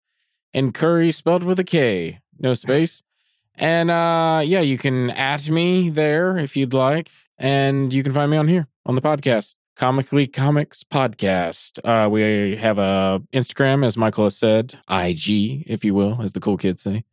and 0.53 0.73
Curry 0.73 1.11
spelled 1.11 1.43
with 1.43 1.59
a 1.59 1.63
K, 1.63 2.19
no 2.39 2.53
space. 2.65 3.03
and 3.55 3.89
uh, 3.91 4.41
yeah, 4.45 4.61
you 4.61 4.77
can 4.77 5.09
at 5.11 5.49
me 5.49 5.89
there 5.89 6.37
if 6.37 6.55
you'd 6.57 6.73
like, 6.73 7.09
and 7.37 7.93
you 7.93 8.03
can 8.03 8.11
find 8.13 8.29
me 8.31 8.37
on 8.37 8.47
here 8.47 8.67
on 8.85 8.95
the 8.95 9.01
podcast, 9.01 9.55
Comically 9.75 10.27
Comics 10.27 10.83
Podcast. 10.83 11.79
Uh, 11.83 12.09
we 12.09 12.55
have 12.57 12.77
a 12.77 13.21
Instagram, 13.33 13.85
as 13.85 13.97
Michael 13.97 14.25
has 14.25 14.37
said, 14.37 14.75
IG, 14.89 15.63
if 15.67 15.83
you 15.83 15.93
will, 15.93 16.21
as 16.21 16.33
the 16.33 16.39
cool 16.39 16.57
kids 16.57 16.81
say. 16.83 17.03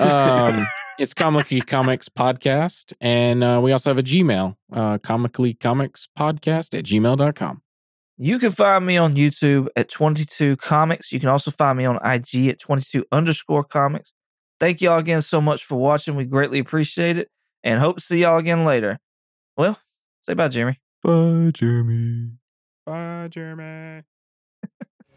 Um, 0.00 0.66
it's 0.98 1.14
Comically 1.14 1.60
Comics 1.60 2.08
Podcast. 2.08 2.92
And 3.00 3.44
uh, 3.44 3.60
we 3.62 3.72
also 3.72 3.90
have 3.90 3.98
a 3.98 4.02
Gmail, 4.02 4.56
uh, 4.72 4.98
Comically 4.98 5.54
Comics 5.54 6.08
Podcast 6.18 6.76
at 6.76 6.84
gmail.com. 6.84 7.62
You 8.20 8.40
can 8.40 8.50
find 8.50 8.84
me 8.84 8.96
on 8.96 9.14
YouTube 9.14 9.68
at 9.76 9.88
22 9.88 10.56
Comics. 10.56 11.12
You 11.12 11.20
can 11.20 11.28
also 11.28 11.52
find 11.52 11.78
me 11.78 11.84
on 11.84 12.00
IG 12.04 12.48
at 12.48 12.58
22 12.58 13.04
underscore 13.12 13.62
comics. 13.62 14.12
Thank 14.58 14.80
y'all 14.80 14.98
again 14.98 15.22
so 15.22 15.40
much 15.40 15.64
for 15.64 15.78
watching. 15.78 16.16
We 16.16 16.24
greatly 16.24 16.58
appreciate 16.58 17.16
it 17.16 17.30
and 17.62 17.78
hope 17.78 17.98
to 17.98 18.02
see 18.02 18.22
y'all 18.22 18.38
again 18.38 18.64
later. 18.64 18.98
Well, 19.56 19.78
say 20.22 20.34
bye, 20.34 20.48
Jeremy. 20.48 20.80
Bye, 21.02 21.52
Jeremy. 21.54 22.32
Bye, 22.84 23.28
Jeremy. 23.30 24.02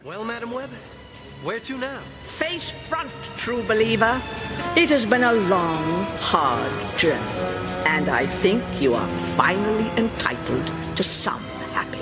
Well, 0.04 0.24
Madame 0.24 0.52
Web, 0.52 0.72
where 1.44 1.60
to 1.60 1.78
now? 1.78 2.02
Face 2.24 2.72
front, 2.72 3.12
true 3.38 3.62
believer. 3.62 4.20
It 4.76 4.90
has 4.90 5.06
been 5.06 5.22
a 5.24 5.34
long, 5.34 6.06
hard 6.18 6.98
journey, 6.98 7.22
and 7.86 8.10
I 8.10 8.26
think 8.26 8.64
you 8.82 8.96
are 8.96 9.08
finally 9.08 9.90
entitled 9.98 10.66
to 10.96 11.04
some 11.04 11.40
happiness. 11.72 12.01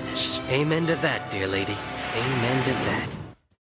Amen 0.49 0.87
to 0.87 0.95
that, 0.95 1.29
dear 1.31 1.47
lady. 1.47 1.75
Amen 2.15 2.63
to 2.63 2.71
that. 2.71 3.18